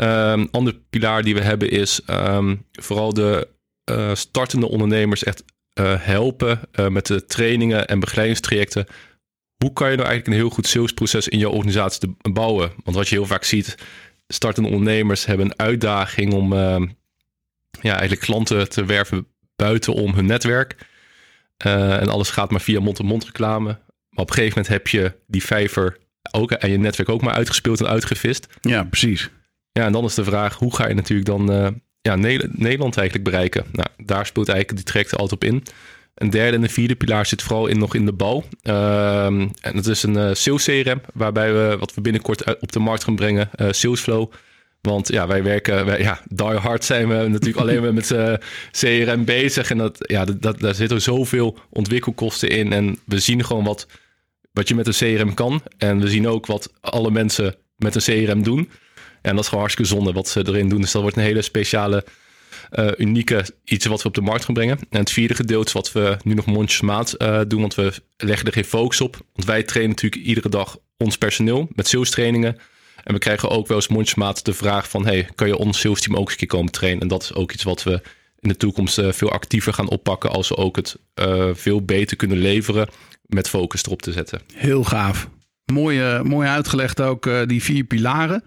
Um, 0.00 0.48
andere 0.50 0.80
pilaar 0.90 1.22
die 1.22 1.34
we 1.34 1.40
hebben 1.40 1.70
is 1.70 2.00
um, 2.10 2.64
vooral 2.72 3.14
de 3.14 3.48
uh, 3.90 4.14
startende 4.14 4.68
ondernemers 4.68 5.24
echt 5.24 5.44
helpen 5.98 6.60
met 6.88 7.06
de 7.06 7.26
trainingen 7.26 7.86
en 7.86 8.00
begeleidingstrajecten 8.00 8.86
hoe 9.56 9.72
kan 9.72 9.90
je 9.90 9.96
nou 9.96 10.08
eigenlijk 10.08 10.26
een 10.26 10.44
heel 10.44 10.54
goed 10.54 10.66
salesproces 10.66 11.28
in 11.28 11.38
jouw 11.38 11.50
organisatie 11.50 12.16
bouwen? 12.32 12.72
Want 12.84 12.96
wat 12.96 13.08
je 13.08 13.14
heel 13.14 13.26
vaak 13.26 13.44
ziet, 13.44 13.74
startende 14.28 14.68
ondernemers 14.68 15.26
hebben 15.26 15.46
een 15.46 15.58
uitdaging 15.58 16.32
om 16.32 16.52
uh, 16.52 16.82
ja, 17.80 17.90
eigenlijk 17.90 18.20
klanten 18.20 18.68
te 18.68 18.84
werven 18.84 19.26
buiten 19.56 19.92
om 19.92 20.14
hun 20.14 20.26
netwerk. 20.26 20.76
Uh, 21.66 22.00
en 22.00 22.08
alles 22.08 22.30
gaat 22.30 22.50
maar 22.50 22.60
via 22.60 22.80
mond-to-mond 22.80 23.24
reclame. 23.24 23.78
Maar 24.10 24.24
op 24.24 24.28
een 24.28 24.34
gegeven 24.34 24.58
moment 24.58 24.68
heb 24.68 24.88
je 24.88 25.12
die 25.26 25.44
vijver 25.44 25.98
ook 26.30 26.52
en 26.52 26.70
je 26.70 26.78
netwerk 26.78 27.08
ook 27.08 27.22
maar 27.22 27.34
uitgespeeld 27.34 27.80
en 27.80 27.88
uitgevist. 27.88 28.46
Ja, 28.60 28.84
precies. 28.84 29.30
Ja, 29.72 29.84
en 29.84 29.92
dan 29.92 30.04
is 30.04 30.14
de 30.14 30.24
vraag, 30.24 30.54
hoe 30.54 30.74
ga 30.74 30.88
je 30.88 30.94
natuurlijk 30.94 31.28
dan 31.28 31.52
uh, 31.52 31.68
ja, 32.00 32.16
Nederland 32.16 32.96
eigenlijk 32.96 33.24
bereiken? 33.28 33.64
Nou, 33.72 33.88
daar 33.96 34.26
speelt 34.26 34.48
eigenlijk 34.48 34.78
die 34.78 34.92
traject 34.92 35.16
altijd 35.16 35.32
op 35.32 35.44
in. 35.44 35.62
Een 36.14 36.30
derde 36.30 36.56
en 36.56 36.62
een 36.62 36.70
vierde 36.70 36.96
pilaar 36.96 37.26
zit 37.26 37.42
vooral 37.42 37.66
in, 37.66 37.78
nog 37.78 37.94
in 37.94 38.06
de 38.06 38.12
bouw. 38.12 38.44
Ehm, 38.62 39.48
en 39.60 39.74
dat 39.74 39.86
is 39.86 40.02
een 40.02 40.16
uh, 40.16 40.30
sales 40.32 40.64
CRM, 40.64 41.00
waarbij 41.14 41.52
we 41.52 41.76
wat 41.78 41.94
we 41.94 42.00
binnenkort 42.00 42.60
op 42.60 42.72
de 42.72 42.78
markt 42.78 43.04
gaan 43.04 43.16
brengen, 43.16 43.50
Salesflow. 43.70 44.32
Want 44.86 45.08
ja, 45.08 45.26
wij 45.26 45.42
werken, 45.42 45.86
wij, 45.86 46.00
ja, 46.00 46.20
die 46.28 46.46
hard 46.46 46.84
zijn 46.84 47.08
we 47.08 47.28
natuurlijk 47.28 47.56
alleen 47.56 47.82
maar 47.82 47.94
met 47.94 48.10
uh, 48.10 48.32
CRM 48.70 49.24
bezig. 49.24 49.70
En 49.70 49.78
dat, 49.78 49.96
ja, 49.98 50.24
dat, 50.24 50.60
daar 50.60 50.74
zitten 50.74 51.02
zoveel 51.02 51.58
ontwikkelkosten 51.70 52.48
in. 52.48 52.72
En 52.72 52.98
we 53.04 53.18
zien 53.18 53.44
gewoon 53.44 53.64
wat, 53.64 53.86
wat 54.52 54.68
je 54.68 54.74
met 54.74 54.86
een 54.86 55.16
CRM 55.16 55.34
kan. 55.34 55.62
En 55.78 56.00
we 56.00 56.08
zien 56.08 56.28
ook 56.28 56.46
wat 56.46 56.72
alle 56.80 57.10
mensen 57.10 57.54
met 57.76 57.94
een 57.94 58.26
CRM 58.26 58.42
doen. 58.42 58.70
En 59.22 59.30
dat 59.30 59.40
is 59.40 59.44
gewoon 59.44 59.64
hartstikke 59.64 59.94
zonde 59.94 60.12
wat 60.12 60.28
ze 60.28 60.46
erin 60.46 60.68
doen. 60.68 60.80
Dus 60.80 60.92
dat 60.92 61.02
wordt 61.02 61.16
een 61.16 61.22
hele 61.22 61.42
speciale 61.42 62.04
uh, 62.72 62.88
unieke 62.96 63.44
iets 63.64 63.86
wat 63.86 64.02
we 64.02 64.08
op 64.08 64.14
de 64.14 64.20
markt 64.20 64.44
gaan 64.44 64.54
brengen. 64.54 64.78
En 64.90 64.98
het 64.98 65.10
vierde 65.10 65.34
gedeelte 65.34 65.66
is 65.66 65.72
wat 65.72 65.92
we 65.92 66.16
nu 66.22 66.34
nog 66.34 66.46
mondjesmaat 66.46 67.14
uh, 67.18 67.40
doen, 67.48 67.60
want 67.60 67.74
we 67.74 67.92
leggen 68.16 68.46
er 68.46 68.52
geen 68.52 68.64
focus 68.64 69.00
op. 69.00 69.16
Want 69.32 69.48
wij 69.48 69.62
trainen 69.62 69.94
natuurlijk 69.94 70.22
iedere 70.22 70.48
dag 70.48 70.78
ons 70.96 71.18
personeel 71.18 71.68
met 71.74 71.88
sales 71.88 72.10
trainingen. 72.10 72.56
En 73.06 73.14
we 73.14 73.18
krijgen 73.18 73.48
ook 73.48 73.66
wel 73.66 73.76
eens 73.76 73.88
mondjesmaat 73.88 74.44
de 74.44 74.54
vraag 74.54 74.90
van... 74.90 75.06
hey, 75.06 75.28
kan 75.34 75.46
je 75.46 75.56
ons 75.56 75.80
sales 75.80 76.00
team 76.00 76.16
ook 76.16 76.22
eens 76.22 76.30
een 76.30 76.36
keer 76.36 76.48
komen 76.48 76.72
trainen? 76.72 77.02
En 77.02 77.08
dat 77.08 77.22
is 77.22 77.34
ook 77.34 77.52
iets 77.52 77.62
wat 77.62 77.82
we 77.82 78.00
in 78.38 78.48
de 78.48 78.56
toekomst 78.56 78.98
uh, 78.98 79.12
veel 79.12 79.30
actiever 79.30 79.72
gaan 79.72 79.88
oppakken... 79.88 80.30
als 80.30 80.48
we 80.48 80.56
ook 80.56 80.76
het 80.76 80.96
uh, 81.20 81.48
veel 81.52 81.84
beter 81.84 82.16
kunnen 82.16 82.38
leveren 82.38 82.88
met 83.26 83.48
focus 83.48 83.84
erop 83.84 84.02
te 84.02 84.12
zetten. 84.12 84.40
Heel 84.54 84.84
gaaf. 84.84 85.28
Mooi, 85.72 86.22
mooi 86.22 86.48
uitgelegd 86.48 87.00
ook 87.00 87.26
uh, 87.26 87.40
die 87.46 87.62
vier 87.62 87.84
pilaren. 87.84 88.44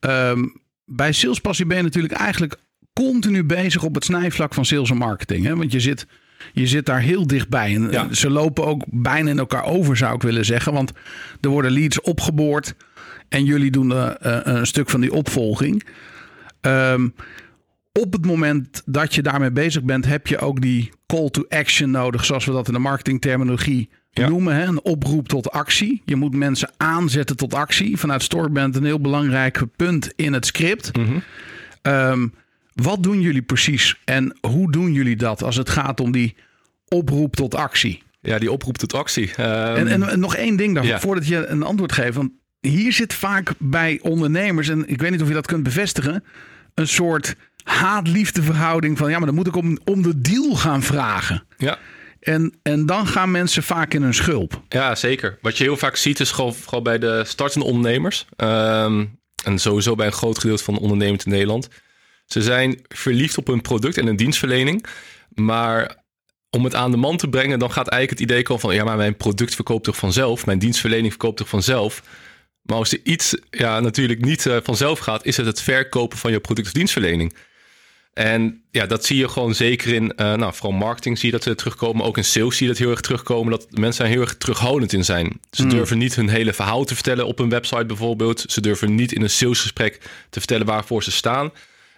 Um, 0.00 0.60
bij 0.84 1.12
Salespassie 1.12 1.66
ben 1.66 1.76
je 1.76 1.82
natuurlijk 1.82 2.14
eigenlijk 2.14 2.56
continu 2.92 3.44
bezig 3.44 3.82
op 3.82 3.94
het 3.94 4.04
snijvlak 4.04 4.54
van 4.54 4.64
sales 4.64 4.90
en 4.90 4.96
marketing. 4.96 5.44
Hè? 5.44 5.56
Want 5.56 5.72
je 5.72 5.80
zit, 5.80 6.06
je 6.52 6.66
zit 6.66 6.86
daar 6.86 7.00
heel 7.00 7.26
dichtbij. 7.26 7.74
En 7.74 7.90
ja. 7.90 8.12
ze 8.12 8.30
lopen 8.30 8.66
ook 8.66 8.84
bijna 8.86 9.30
in 9.30 9.38
elkaar 9.38 9.64
over, 9.64 9.96
zou 9.96 10.14
ik 10.14 10.22
willen 10.22 10.44
zeggen. 10.44 10.72
Want 10.72 10.92
er 11.40 11.50
worden 11.50 11.70
leads 11.70 12.00
opgeboord. 12.00 12.74
En 13.28 13.44
jullie 13.44 13.70
doen 13.70 13.90
uh, 13.90 14.10
een 14.20 14.66
stuk 14.66 14.90
van 14.90 15.00
die 15.00 15.12
opvolging. 15.12 15.84
Um, 16.60 17.14
op 17.92 18.12
het 18.12 18.26
moment 18.26 18.82
dat 18.84 19.14
je 19.14 19.22
daarmee 19.22 19.50
bezig 19.50 19.82
bent, 19.82 20.06
heb 20.06 20.26
je 20.26 20.38
ook 20.38 20.60
die 20.60 20.90
call 21.06 21.30
to 21.30 21.44
action 21.48 21.90
nodig, 21.90 22.24
zoals 22.24 22.44
we 22.44 22.52
dat 22.52 22.66
in 22.66 22.72
de 22.72 22.78
marketingterminologie 22.78 23.88
ja. 24.10 24.28
noemen. 24.28 24.54
Hè? 24.54 24.64
Een 24.64 24.82
oproep 24.82 25.28
tot 25.28 25.50
actie. 25.50 26.02
Je 26.04 26.16
moet 26.16 26.34
mensen 26.34 26.70
aanzetten 26.76 27.36
tot 27.36 27.54
actie. 27.54 27.96
Vanuit 27.96 28.22
Storybrand 28.22 28.76
een 28.76 28.84
heel 28.84 29.00
belangrijk 29.00 29.62
punt 29.76 30.12
in 30.16 30.32
het 30.32 30.46
script. 30.46 30.96
Mm 30.96 31.04
-hmm. 31.04 31.22
um, 31.92 32.34
Wat 32.74 33.02
doen 33.02 33.20
jullie 33.20 33.42
precies 33.42 34.00
en 34.04 34.36
hoe 34.40 34.72
doen 34.72 34.92
jullie 34.92 35.16
dat 35.16 35.42
als 35.42 35.56
het 35.56 35.70
gaat 35.70 36.00
om 36.00 36.12
die 36.12 36.36
oproep 36.88 37.36
tot 37.36 37.54
actie? 37.54 38.02
Ja, 38.20 38.38
die 38.38 38.52
oproep 38.52 38.78
tot 38.78 38.94
actie. 38.94 39.34
En, 39.34 39.88
en, 39.88 40.08
en 40.08 40.20
nog 40.20 40.36
één 40.36 40.56
ding 40.56 40.74
daarvoor, 40.74 40.92
ja. 40.92 41.00
voordat 41.00 41.26
je 41.26 41.46
een 41.46 41.62
antwoord 41.62 41.92
geeft. 41.92 42.16
Want 42.16 42.30
hier 42.66 42.92
zit 42.92 43.14
vaak 43.14 43.52
bij 43.58 43.98
ondernemers, 44.02 44.68
en 44.68 44.88
ik 44.88 45.00
weet 45.00 45.10
niet 45.10 45.22
of 45.22 45.28
je 45.28 45.34
dat 45.34 45.46
kunt 45.46 45.62
bevestigen, 45.62 46.24
een 46.74 46.88
soort 46.88 47.36
haat-liefde 47.62 48.42
verhouding 48.42 48.98
van 48.98 49.10
ja, 49.10 49.16
maar 49.16 49.26
dan 49.26 49.34
moet 49.34 49.46
ik 49.46 49.56
om, 49.56 49.78
om 49.84 50.02
de 50.02 50.20
deal 50.20 50.54
gaan 50.54 50.82
vragen. 50.82 51.46
Ja. 51.56 51.78
En, 52.20 52.54
en 52.62 52.86
dan 52.86 53.06
gaan 53.06 53.30
mensen 53.30 53.62
vaak 53.62 53.94
in 53.94 54.02
hun 54.02 54.14
schulp. 54.14 54.62
Ja, 54.68 54.94
zeker. 54.94 55.38
Wat 55.40 55.58
je 55.58 55.64
heel 55.64 55.76
vaak 55.76 55.96
ziet 55.96 56.20
is 56.20 56.30
gewoon, 56.30 56.54
vooral 56.54 56.82
bij 56.82 56.98
de 56.98 57.22
startende 57.26 57.66
ondernemers. 57.66 58.26
ehm, 58.36 59.04
en 59.44 59.58
sowieso 59.58 59.94
bij 59.94 60.06
een 60.06 60.12
groot 60.12 60.38
gedeelte 60.38 60.64
van 60.64 60.74
de 60.74 60.80
ondernemers 60.80 61.24
in 61.24 61.30
Nederland. 61.30 61.68
Ze 62.26 62.42
zijn 62.42 62.80
verliefd 62.88 63.38
op 63.38 63.46
hun 63.46 63.60
product 63.60 63.98
en 63.98 64.06
een 64.06 64.16
dienstverlening. 64.16 64.86
Maar 65.28 66.04
om 66.50 66.64
het 66.64 66.74
aan 66.74 66.90
de 66.90 66.96
man 66.96 67.16
te 67.16 67.28
brengen, 67.28 67.58
dan 67.58 67.72
gaat 67.72 67.88
eigenlijk 67.88 68.20
het 68.20 68.30
idee 68.30 68.42
komen 68.42 68.62
van... 68.62 68.74
ja, 68.74 68.84
maar 68.84 68.96
mijn 68.96 69.16
product 69.16 69.54
verkoopt 69.54 69.84
toch 69.84 69.96
vanzelf? 69.96 70.46
Mijn 70.46 70.58
dienstverlening 70.58 71.08
verkoopt 71.08 71.36
toch 71.36 71.48
vanzelf? 71.48 72.02
Maar 72.66 72.76
als 72.76 72.92
er 72.92 73.00
iets 73.02 73.36
ja, 73.50 73.80
natuurlijk 73.80 74.24
niet 74.24 74.46
eh, 74.46 74.56
vanzelf 74.62 74.98
gaat... 74.98 75.24
is 75.24 75.36
het 75.36 75.46
het 75.46 75.62
verkopen 75.62 76.18
van 76.18 76.30
je 76.30 76.40
product 76.40 76.66
of 76.66 76.72
dienstverlening. 76.72 77.34
En 78.12 78.62
ja, 78.70 78.86
dat 78.86 79.04
zie 79.04 79.16
je 79.16 79.28
gewoon 79.28 79.54
zeker 79.54 79.94
in, 79.94 80.14
eh, 80.14 80.34
nou, 80.34 80.54
vooral 80.54 80.78
marketing 80.78 81.18
zie 81.18 81.30
je 81.30 81.36
dat 81.36 81.44
er 81.44 81.56
terugkomen. 81.56 82.04
Ook 82.04 82.16
in 82.16 82.24
sales 82.24 82.56
zie 82.56 82.66
je 82.66 82.72
dat 82.72 82.82
heel 82.82 82.90
erg 82.90 83.00
terugkomen. 83.00 83.50
Dat 83.50 83.66
mensen 83.70 84.02
daar 84.02 84.12
heel 84.12 84.20
erg 84.20 84.36
terughoudend 84.36 84.92
in 84.92 85.04
zijn. 85.04 85.40
Ze 85.50 85.66
durven 85.66 85.98
niet 85.98 86.14
hun 86.14 86.28
hele 86.28 86.52
verhaal 86.52 86.84
te 86.84 86.94
vertellen 86.94 87.26
op 87.26 87.38
een 87.38 87.48
website 87.48 87.86
bijvoorbeeld. 87.86 88.44
Ze 88.48 88.60
durven 88.60 88.94
niet 88.94 89.12
in 89.12 89.22
een 89.22 89.30
salesgesprek 89.30 90.00
te 90.30 90.38
vertellen 90.38 90.66
waarvoor 90.66 91.02
ze 91.02 91.10
staan. 91.10 91.50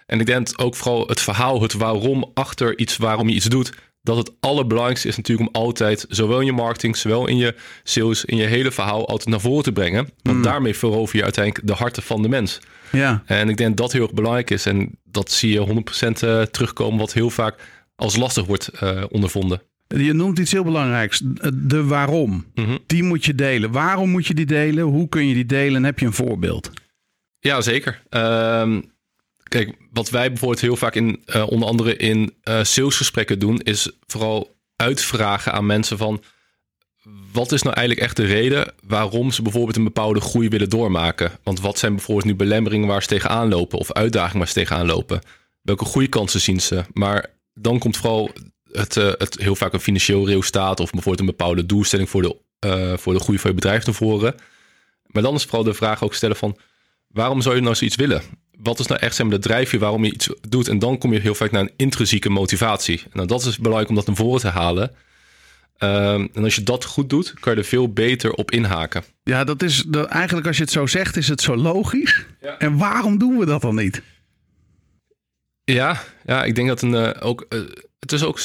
En 0.05 0.19
ik 0.19 0.25
denk 0.25 0.47
ook 0.55 0.75
vooral 0.75 1.07
het 1.07 1.19
verhaal, 1.21 1.61
het 1.61 1.73
waarom 1.73 2.31
achter 2.33 2.77
iets, 2.77 2.97
waarom 2.97 3.29
je 3.29 3.35
iets 3.35 3.45
doet. 3.45 3.71
Dat 4.01 4.17
het 4.17 4.31
allerbelangrijkste 4.39 5.07
is 5.07 5.17
natuurlijk 5.17 5.49
om 5.49 5.61
altijd, 5.61 6.05
zowel 6.09 6.39
in 6.39 6.45
je 6.45 6.51
marketing, 6.51 6.97
zowel 6.97 7.27
in 7.27 7.37
je 7.37 7.55
sales, 7.83 8.25
in 8.25 8.37
je 8.37 8.45
hele 8.45 8.71
verhaal, 8.71 9.07
altijd 9.07 9.29
naar 9.29 9.39
voren 9.39 9.63
te 9.63 9.71
brengen. 9.71 10.09
Want 10.21 10.43
daarmee 10.43 10.75
verover 10.75 11.17
je 11.17 11.23
uiteindelijk 11.23 11.67
de 11.67 11.73
harten 11.73 12.03
van 12.03 12.21
de 12.21 12.29
mens. 12.29 12.59
Ja, 12.91 13.23
En 13.25 13.49
ik 13.49 13.57
denk 13.57 13.77
dat 13.77 13.91
heel 13.91 14.01
erg 14.01 14.13
belangrijk 14.13 14.49
is. 14.49 14.65
En 14.65 14.97
dat 15.03 15.31
zie 15.31 15.51
je 15.51 15.83
100% 16.09 16.23
eh, 16.23 16.41
terugkomen, 16.41 16.99
wat 16.99 17.13
heel 17.13 17.29
vaak 17.29 17.55
als 17.95 18.15
lastig 18.15 18.45
wordt 18.45 18.67
eh, 18.67 19.03
ondervonden. 19.09 19.61
je 19.87 20.13
noemt 20.13 20.39
iets 20.39 20.51
heel 20.51 20.63
belangrijks. 20.63 21.21
De 21.53 21.83
waarom. 21.83 22.45
Mhm. 22.55 22.77
Die 22.85 23.03
moet 23.03 23.25
je 23.25 23.35
delen. 23.35 23.71
Waarom 23.71 24.09
moet 24.09 24.27
je 24.27 24.33
die 24.33 24.45
delen? 24.45 24.83
Hoe 24.83 25.09
kun 25.09 25.27
je 25.27 25.33
die 25.33 25.45
delen? 25.45 25.75
En 25.75 25.83
heb 25.83 25.99
je 25.99 26.05
een 26.05 26.13
voorbeeld? 26.13 26.71
Ja, 27.39 27.61
zeker. 27.61 28.01
Ehm, 28.09 28.81
kijk, 29.49 29.75
wat 29.91 30.09
wij 30.09 30.27
bijvoorbeeld 30.27 30.61
heel 30.61 30.75
vaak 30.75 30.95
in, 30.95 31.21
eh, 31.25 31.47
onder 31.47 31.67
andere 31.67 31.95
in 31.95 32.33
eh, 32.43 32.63
salesgesprekken 32.63 33.39
doen, 33.39 33.59
is 33.59 33.91
vooral 34.07 34.55
uitvragen 34.75 35.51
aan 35.51 35.65
mensen 35.65 35.97
van 35.97 36.23
wat 37.31 37.51
is 37.51 37.61
nou 37.61 37.75
eigenlijk 37.75 38.07
echt 38.07 38.17
de 38.17 38.25
reden 38.25 38.73
waarom 38.87 39.31
ze 39.31 39.41
bijvoorbeeld 39.41 39.75
een 39.75 39.83
bepaalde 39.83 40.21
groei 40.21 40.49
willen 40.49 40.69
doormaken? 40.69 41.31
Want 41.43 41.59
wat 41.59 41.77
zijn 41.77 41.95
bijvoorbeeld 41.95 42.25
nu 42.25 42.35
belemmeringen 42.35 42.87
waar 42.87 43.01
ze 43.01 43.07
tegenaan 43.07 43.49
lopen 43.49 43.79
of 43.79 43.91
uitdagingen 43.91 44.37
waar 44.37 44.47
ze 44.47 44.53
tegenaan 44.53 44.85
lopen? 44.85 45.21
Welke 45.61 45.85
groeikansen 45.85 46.41
zien 46.41 46.61
ze? 46.61 46.83
Maar 46.93 47.25
dan 47.53 47.79
komt 47.79 47.97
vooral 47.97 48.31
het, 48.71 48.97
eh, 48.97 49.11
het 49.17 49.37
heel 49.39 49.55
vaak 49.55 49.73
een 49.73 49.79
financieel 49.79 50.27
resultaat 50.27 50.79
of 50.79 50.91
bijvoorbeeld 50.91 51.19
een 51.19 51.35
bepaalde 51.37 51.65
doelstelling 51.65 52.09
voor 52.09 52.21
de, 52.21 52.35
voor 52.97 53.13
de 53.13 53.19
groei 53.19 53.39
van 53.39 53.49
je 53.49 53.55
bedrijf 53.55 53.85
naar 53.85 53.95
voren. 53.95 54.35
Maar 55.05 55.23
dan 55.23 55.35
is 55.35 55.43
vooral 55.43 55.63
de 55.63 55.73
vraag 55.73 56.03
ook 56.03 56.13
stellen 56.13 56.35
van 56.35 56.57
waarom 57.07 57.41
zou 57.41 57.55
je 57.55 57.61
nou 57.61 57.75
zoiets 57.75 57.95
willen? 57.95 58.21
Wat 58.63 58.79
is 58.79 58.87
nou 58.87 58.99
echt 59.01 59.15
zeg 59.15 59.27
maar, 59.27 59.35
de 59.35 59.47
drijfveer 59.47 59.79
waarom 59.79 60.03
je 60.05 60.13
iets 60.13 60.29
doet? 60.49 60.67
En 60.67 60.79
dan 60.79 60.97
kom 60.97 61.13
je 61.13 61.19
heel 61.19 61.35
vaak 61.35 61.51
naar 61.51 61.61
een 61.61 61.71
intrinsieke 61.75 62.29
motivatie. 62.29 63.03
Nou, 63.13 63.27
dat 63.27 63.45
is 63.45 63.57
belangrijk 63.57 63.89
om 63.89 63.95
dat 63.95 64.07
naar 64.07 64.15
voren 64.15 64.39
te 64.41 64.47
halen. 64.47 64.91
Ehm, 65.77 66.27
en 66.33 66.43
als 66.43 66.55
je 66.55 66.63
dat 66.63 66.85
goed 66.85 67.09
doet, 67.09 67.33
kan 67.39 67.53
je 67.53 67.59
er 67.59 67.65
veel 67.65 67.93
beter 67.93 68.33
op 68.33 68.51
inhaken. 68.51 69.03
Ja, 69.23 69.43
dat 69.43 69.63
is 69.63 69.83
dat, 69.87 70.07
eigenlijk 70.07 70.47
als 70.47 70.57
je 70.57 70.63
het 70.63 70.71
zo 70.71 70.85
zegt, 70.85 71.17
is 71.17 71.27
het 71.27 71.41
zo 71.41 71.55
logisch. 71.55 72.25
Ja. 72.41 72.57
En 72.57 72.77
waarom 72.77 73.17
doen 73.17 73.37
we 73.37 73.45
dat 73.45 73.61
dan 73.61 73.75
niet? 73.75 74.01
Ja, 75.63 76.01
ja 76.25 76.43
ik 76.43 76.55
denk 76.55 76.67
dat 76.67 76.81
een, 76.81 76.95
eh, 76.95 77.27
ook, 77.27 77.45
eh, 77.49 77.59
het 77.99 78.11
is 78.11 78.23
ook 78.23 78.39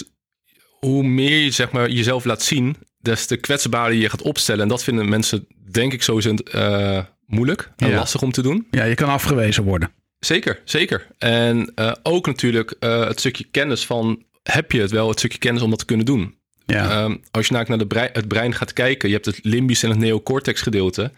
hoe 0.81 1.03
meer 1.03 1.39
je 1.39 1.51
zeg 1.51 1.71
maar, 1.73 1.91
jezelf 1.91 2.25
laat 2.25 2.43
zien, 2.43 2.77
des 3.01 3.27
te 3.27 3.37
kwetsbaarder 3.37 3.99
je 3.99 4.09
gaat 4.11 4.23
opstellen. 4.23 4.63
En 4.63 4.69
dat 4.69 4.85
vinden 4.85 5.09
mensen, 5.09 5.47
denk 5.71 5.93
ik, 5.93 6.03
sowieso 6.03 6.35
eh, 6.35 6.99
moeilijk 7.27 7.71
en 7.77 7.89
Ja. 7.89 7.97
lastig 7.97 8.23
om 8.23 8.33
te 8.33 8.43
doen. 8.43 8.67
Ja, 8.71 8.85
je 8.85 8.95
kan 8.95 9.09
afgewezen 9.09 9.65
worden. 9.65 9.91
Zeker, 10.25 10.61
zeker. 10.65 11.07
En 11.19 11.73
eh, 11.75 11.93
ook 12.03 12.27
natuurlijk 12.27 12.75
eh, 12.81 13.07
het 13.07 13.19
stukje 13.19 13.45
kennis 13.51 13.87
van, 13.87 14.23
heb 14.43 14.73
je 14.73 14.81
het 14.81 14.91
wel, 14.91 15.09
het 15.09 15.19
stukje 15.19 15.39
kennis 15.39 15.63
om 15.63 15.71
dat 15.71 15.79
te 15.79 15.85
kunnen 15.85 16.07
doen? 16.07 16.35
Ja. 16.67 16.91
Ehm, 16.91 17.17
als 17.31 17.47
je 17.47 17.53
namelijk 17.53 17.69
naar 17.69 17.79
de 17.79 17.87
brein, 17.87 18.11
het 18.13 18.29
brein 18.29 18.55
gaat 18.55 18.73
kijken, 18.73 19.09
je 19.09 19.15
hebt 19.15 19.27
het 19.27 19.39
limbisch 19.43 19.83
en 19.83 19.91
het 19.91 19.99
neocortex 19.99 20.61
gedeelte. 20.61 21.13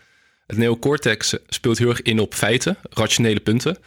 Het 0.47 0.57
neocortex 0.57 1.37
speelt 1.49 1.79
heel 1.79 1.89
erg 1.89 2.03
in 2.03 2.19
op 2.19 2.35
feiten, 2.35 2.77
rationele 2.91 3.41
punten. 3.41 3.79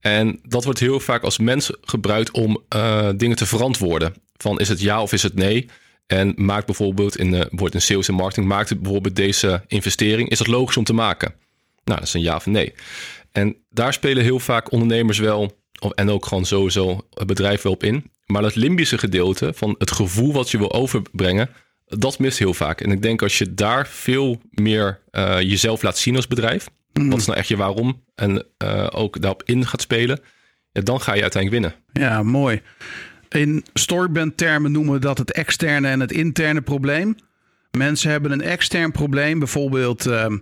En 0.00 0.40
dat 0.48 0.64
wordt 0.64 0.80
heel 0.80 1.00
vaak 1.00 1.22
als 1.22 1.38
mens 1.38 1.70
gebruikt 1.80 2.30
om 2.30 2.62
eh, 2.68 3.08
dingen 3.16 3.36
te 3.36 3.46
verantwoorden. 3.46 4.14
Van 4.36 4.58
is 4.58 4.68
het 4.68 4.80
ja 4.80 5.02
of 5.02 5.12
is 5.12 5.22
het 5.22 5.34
nee? 5.34 5.68
En 6.06 6.32
maakt 6.36 6.66
bijvoorbeeld 6.66 7.16
in, 7.18 7.30
de 7.30 7.48
wordt 7.50 7.74
in 7.74 7.82
sales 7.82 8.08
en 8.08 8.14
marketing, 8.14 8.46
maakt 8.46 8.68
het 8.68 8.80
bijvoorbeeld 8.80 9.16
deze 9.16 9.62
investering, 9.66 10.28
is 10.28 10.38
dat 10.38 10.46
logisch 10.46 10.76
om 10.76 10.84
te 10.84 10.92
maken? 10.92 11.34
Nou, 11.84 11.98
dat 11.98 12.08
is 12.08 12.14
een 12.14 12.20
ja 12.20 12.36
of 12.36 12.46
een 12.46 12.52
nee. 12.52 12.74
En 13.34 13.56
daar 13.70 13.92
spelen 13.92 14.22
heel 14.22 14.38
vaak 14.38 14.72
ondernemers 14.72 15.18
wel, 15.18 15.58
en 15.94 16.10
ook 16.10 16.26
gewoon 16.26 16.44
sowieso 16.44 17.06
bedrijven 17.26 17.62
wel 17.62 17.72
op 17.72 17.82
in. 17.82 18.10
Maar 18.26 18.42
dat 18.42 18.54
limbische 18.54 18.98
gedeelte 18.98 19.52
van 19.54 19.74
het 19.78 19.90
gevoel 19.90 20.32
wat 20.32 20.50
je 20.50 20.58
wil 20.58 20.72
overbrengen, 20.72 21.48
dat 21.86 22.18
mist 22.18 22.38
heel 22.38 22.54
vaak. 22.54 22.80
En 22.80 22.90
ik 22.90 23.02
denk 23.02 23.22
als 23.22 23.38
je 23.38 23.54
daar 23.54 23.86
veel 23.86 24.40
meer 24.50 25.00
eh, 25.10 25.40
jezelf 25.40 25.82
laat 25.82 25.98
zien 25.98 26.16
als 26.16 26.26
bedrijf, 26.26 26.68
wat 26.92 27.18
is 27.18 27.26
nou 27.26 27.38
echt 27.38 27.48
je 27.48 27.56
waarom, 27.56 28.02
en 28.14 28.46
eh, 28.56 28.86
ook 28.90 29.20
daarop 29.20 29.42
in 29.44 29.66
gaat 29.66 29.80
spelen, 29.80 30.20
ja, 30.72 30.80
dan 30.80 31.00
ga 31.00 31.14
je 31.14 31.22
uiteindelijk 31.22 31.62
winnen. 31.62 31.82
Ja, 32.08 32.22
mooi. 32.22 32.62
In 33.28 33.64
storyband 33.72 34.36
termen 34.36 34.72
noemen 34.72 34.92
we 34.92 34.98
dat 34.98 35.18
het 35.18 35.32
externe 35.32 35.88
en 35.88 36.00
het 36.00 36.12
interne 36.12 36.60
probleem. 36.60 37.16
Mensen 37.70 38.10
hebben 38.10 38.32
een 38.32 38.42
extern 38.42 38.92
probleem, 38.92 39.38
bijvoorbeeld, 39.38 40.06
ehm, 40.06 40.38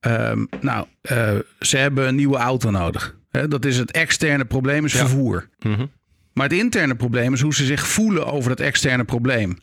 ehm, 0.00 0.44
nou, 0.60 0.86
eh, 1.00 1.30
ze 1.60 1.76
hebben 1.76 2.08
een 2.08 2.14
nieuwe 2.14 2.36
auto 2.36 2.70
nodig. 2.70 3.16
Dat 3.48 3.64
is 3.64 3.76
het 3.76 3.90
externe 3.90 4.44
probleem, 4.44 4.84
is 4.84 4.92
Ja. 4.92 4.98
vervoer. 4.98 5.48
Mhm. 5.58 5.86
Maar 6.32 6.48
het 6.48 6.58
interne 6.58 6.94
probleem 6.94 7.32
is 7.32 7.40
hoe 7.40 7.54
ze 7.54 7.64
zich 7.64 7.86
voelen 7.88 8.26
over 8.26 8.48
dat 8.48 8.60
externe 8.60 9.04
probleem. 9.04 9.58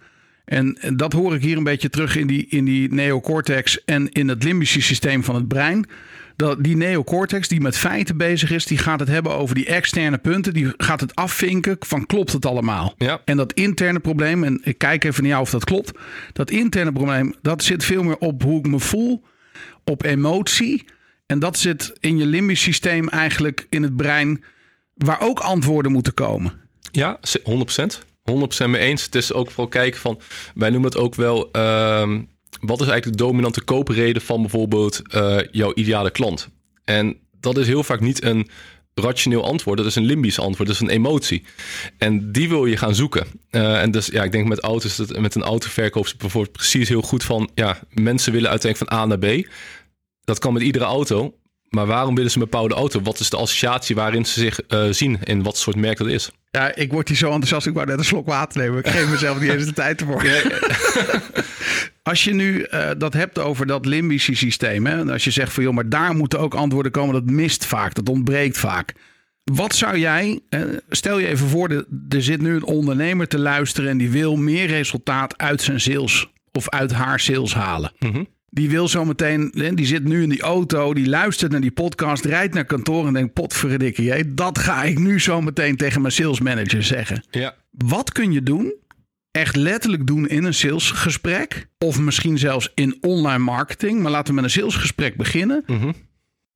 En, 0.45 0.77
en 0.81 0.97
dat 0.97 1.13
hoor 1.13 1.35
ik 1.35 1.41
hier 1.41 1.57
een 1.57 1.63
beetje 1.63 1.89
terug 1.89 2.15
in 2.15 2.27
die, 2.27 2.45
in 2.49 2.65
die 2.65 2.93
neocortex 2.93 3.83
en 3.85 4.11
in 4.11 4.27
het 4.27 4.43
limbische 4.43 4.81
systeem 4.81 5.23
van 5.23 5.35
het 5.35 5.47
brein. 5.47 5.85
Dat 6.35 6.63
die 6.63 6.75
neocortex 6.75 7.47
die 7.47 7.61
met 7.61 7.77
feiten 7.77 8.17
bezig 8.17 8.51
is, 8.51 8.65
die 8.65 8.77
gaat 8.77 8.99
het 8.99 9.09
hebben 9.09 9.31
over 9.35 9.55
die 9.55 9.65
externe 9.65 10.17
punten. 10.17 10.53
Die 10.53 10.73
gaat 10.77 11.01
het 11.01 11.15
afvinken 11.15 11.75
van 11.79 12.05
klopt 12.05 12.31
het 12.31 12.45
allemaal. 12.45 12.93
Ja. 12.97 13.21
En 13.25 13.37
dat 13.37 13.53
interne 13.53 13.99
probleem, 13.99 14.43
en 14.43 14.59
ik 14.63 14.77
kijk 14.77 15.03
even 15.03 15.21
naar 15.21 15.31
jou 15.31 15.43
of 15.43 15.49
dat 15.49 15.63
klopt. 15.63 15.91
Dat 16.33 16.49
interne 16.51 16.91
probleem, 16.91 17.33
dat 17.41 17.63
zit 17.63 17.83
veel 17.83 18.03
meer 18.03 18.17
op 18.17 18.43
hoe 18.43 18.59
ik 18.59 18.67
me 18.67 18.79
voel, 18.79 19.23
op 19.89 20.03
emotie. 20.03 20.85
En 21.25 21.39
dat 21.39 21.57
zit 21.57 21.93
in 21.99 22.17
je 22.17 22.25
limbisch 22.25 22.61
systeem 22.61 23.09
eigenlijk 23.09 23.67
in 23.69 23.83
het 23.83 23.95
brein, 23.95 24.43
waar 24.93 25.21
ook 25.21 25.39
antwoorden 25.39 25.91
moeten 25.91 26.13
komen. 26.13 26.53
Ja, 26.91 27.17
ze- 27.21 27.41
100%. 27.43 28.05
100% 28.23 28.69
mee 28.71 28.81
eens. 28.81 29.03
Het 29.03 29.15
is 29.15 29.33
ook 29.33 29.47
vooral 29.47 29.67
kijken 29.67 29.99
van, 29.99 30.19
wij 30.55 30.69
noemen 30.69 30.89
het 30.89 30.99
ook 30.99 31.15
wel, 31.15 31.51
ehm, 31.51 32.21
wat 32.61 32.81
is 32.81 32.87
eigenlijk 32.87 33.17
de 33.17 33.23
dominante 33.23 33.61
koopreden 33.63 34.21
van 34.21 34.41
bijvoorbeeld 34.41 35.01
eh, 35.11 35.37
jouw 35.51 35.71
ideale 35.73 36.11
klant? 36.11 36.49
En 36.83 37.17
dat 37.39 37.57
is 37.57 37.67
heel 37.67 37.83
vaak 37.83 37.99
niet 37.99 38.23
een 38.23 38.49
rationeel 38.93 39.43
antwoord, 39.45 39.77
dat 39.77 39.87
is 39.87 39.95
een 39.95 40.05
limbisch 40.05 40.39
antwoord, 40.39 40.67
dat 40.67 40.75
is 40.75 40.81
een 40.81 40.89
emotie. 40.95 41.43
En 41.97 42.31
die 42.31 42.49
wil 42.49 42.65
je 42.65 42.77
gaan 42.77 42.95
zoeken. 42.95 43.27
Eh, 43.49 43.81
en 43.81 43.91
dus 43.91 44.07
ja, 44.07 44.23
ik 44.23 44.31
denk 44.31 44.47
met 44.47 44.59
auto's, 44.59 44.95
dat, 44.95 45.19
met 45.19 45.35
een 45.35 45.43
autoverkoop 45.43 46.07
bijvoorbeeld 46.17 46.55
precies 46.55 46.89
heel 46.89 47.01
goed 47.01 47.23
van, 47.23 47.49
ja, 47.55 47.79
mensen 47.93 48.31
willen 48.31 48.49
uiteindelijk 48.49 48.91
van 48.91 48.99
A 48.99 49.05
naar 49.05 49.19
B. 49.19 49.47
Dat 50.27 50.39
kan 50.39 50.53
met 50.53 50.61
iedere 50.61 50.85
auto. 50.85 51.33
Maar 51.69 51.85
waarom 51.85 52.15
willen 52.15 52.31
ze 52.31 52.37
een 52.37 52.43
bepaalde 52.43 52.73
auto? 52.73 53.01
Wat 53.01 53.19
is 53.19 53.29
de 53.29 53.37
associatie 53.37 53.95
waarin 53.95 54.25
ze 54.25 54.39
zich 54.39 54.59
eh, 54.61 54.87
zien 54.89 55.23
en 55.23 55.43
wat 55.43 55.57
soort 55.57 55.75
merk 55.75 55.97
dat 55.97 56.07
is? 56.07 56.31
Ja, 56.51 56.75
ik 56.75 56.91
word 56.91 57.07
hier 57.07 57.17
zo 57.17 57.25
enthousiast. 57.25 57.67
Ik 57.67 57.73
wou 57.73 57.85
net 57.85 57.97
een 57.97 58.05
slok 58.05 58.27
water 58.27 58.61
nemen. 58.61 58.79
Ik 58.79 58.87
geef 58.87 59.09
mezelf 59.09 59.39
niet 59.39 59.51
eens 59.51 59.65
de 59.65 59.73
tijd 59.73 60.01
ervoor. 60.01 60.25
Als 62.03 62.23
je 62.23 62.33
nu 62.33 62.61
eh, 62.61 62.89
dat 62.97 63.13
hebt 63.13 63.39
over 63.39 63.65
dat 63.65 63.85
limbische 63.85 64.35
systeem. 64.35 64.85
Hè, 64.85 64.99
en 64.99 65.09
als 65.09 65.23
je 65.23 65.31
zegt 65.31 65.53
van 65.53 65.63
joh, 65.63 65.73
maar 65.73 65.89
daar 65.89 66.15
moeten 66.15 66.39
ook 66.39 66.53
antwoorden 66.53 66.91
komen. 66.91 67.13
Dat 67.13 67.25
mist 67.25 67.65
vaak, 67.65 67.93
dat 67.93 68.09
ontbreekt 68.09 68.57
vaak. 68.57 68.93
Wat 69.43 69.75
zou 69.75 69.97
jij, 69.97 70.39
eh, 70.49 70.61
stel 70.89 71.19
je 71.19 71.27
even 71.27 71.47
voor, 71.47 71.69
de, 71.69 71.87
er 72.09 72.23
zit 72.23 72.41
nu 72.41 72.55
een 72.55 72.63
ondernemer 72.63 73.27
te 73.27 73.39
luisteren 73.39 73.89
en 73.89 73.97
die 73.97 74.09
wil 74.09 74.35
meer 74.35 74.67
resultaat 74.67 75.37
uit 75.37 75.61
zijn 75.61 75.79
sales 75.79 76.27
of 76.51 76.69
uit 76.69 76.91
haar 76.91 77.19
sales 77.19 77.53
halen. 77.53 77.91
Mhm. 77.99 78.23
Die 78.49 78.69
wil 78.69 78.87
zo 78.87 79.05
meteen, 79.05 79.51
die 79.73 79.85
zit 79.85 80.03
nu 80.03 80.23
in 80.23 80.29
die 80.29 80.41
auto, 80.41 80.93
die 80.93 81.09
luistert 81.09 81.51
naar 81.51 81.61
die 81.61 81.71
podcast, 81.71 82.25
rijdt 82.25 82.53
naar 82.53 82.65
kantoor 82.65 83.07
en 83.07 83.13
denkt: 83.13 83.33
potverdikke, 83.33 84.33
dat 84.33 84.59
ga 84.59 84.83
ik 84.83 84.99
nu 84.99 85.19
zo 85.19 85.41
meteen 85.41 85.75
tegen 85.75 86.01
mijn 86.01 86.13
sales 86.13 86.39
manager 86.39 86.83
zeggen. 86.83 87.23
Ja. 87.31 87.55
Wat 87.71 88.11
kun 88.11 88.31
je 88.31 88.43
doen? 88.43 88.73
Echt 89.31 89.55
letterlijk 89.55 90.07
doen 90.07 90.27
in 90.27 90.43
een 90.43 90.53
salesgesprek. 90.53 91.67
Of 91.77 91.99
misschien 91.99 92.37
zelfs 92.37 92.71
in 92.75 92.97
online 93.01 93.43
marketing. 93.43 94.01
Maar 94.01 94.11
laten 94.11 94.27
we 94.27 94.33
met 94.33 94.43
een 94.43 94.59
salesgesprek 94.59 95.15
beginnen. 95.15 95.63
Mhm. 95.67 95.91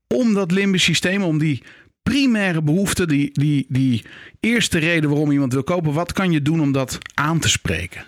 Om 0.08 0.34
dat 0.34 0.52
limbisch 0.52 0.84
systeem, 0.84 1.24
om 1.24 1.38
die 1.38 1.64
primaire 2.04 2.62
behoefte, 2.62 3.08
die, 3.08 3.30
die, 3.34 3.66
die 3.70 4.06
eerste 4.40 4.80
reden 4.80 5.10
waarom 5.10 5.32
iemand 5.32 5.54
wil 5.54 5.64
kopen. 5.64 5.94
Wat 5.94 6.14
kan 6.14 6.32
je 6.32 6.42
doen 6.42 6.62
om 6.62 6.72
dat 6.72 6.98
aan 7.14 7.40
te 7.40 7.50
spreken? 7.50 8.06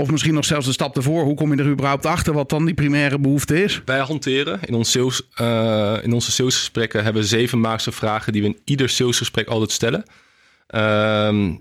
Of 0.00 0.10
misschien 0.10 0.34
nog 0.34 0.44
zelfs 0.44 0.66
een 0.66 0.72
stap 0.72 0.96
ervoor. 0.96 1.24
Hoe 1.24 1.34
kom 1.34 1.54
je 1.54 1.62
er 1.62 1.70
überhaupt 1.70 2.06
achter 2.06 2.32
wat 2.32 2.48
dan 2.48 2.64
die 2.64 2.74
primaire 2.74 3.18
behoefte 3.18 3.62
is? 3.62 3.82
Wij 3.84 3.98
hanteren 3.98 4.60
in, 4.64 4.74
ons 4.74 4.96
uh, 4.96 5.96
in 6.02 6.12
onze 6.12 6.30
salesgesprekken 6.30 7.04
hebben 7.04 7.22
we 7.22 7.28
zeven 7.28 7.60
maakse 7.60 7.92
vragen 7.92 8.32
die 8.32 8.42
we 8.42 8.48
in 8.48 8.58
ieder 8.64 8.88
salesgesprek 8.88 9.48
altijd 9.48 9.70
stellen. 9.70 10.04
Ehm, 10.66 11.54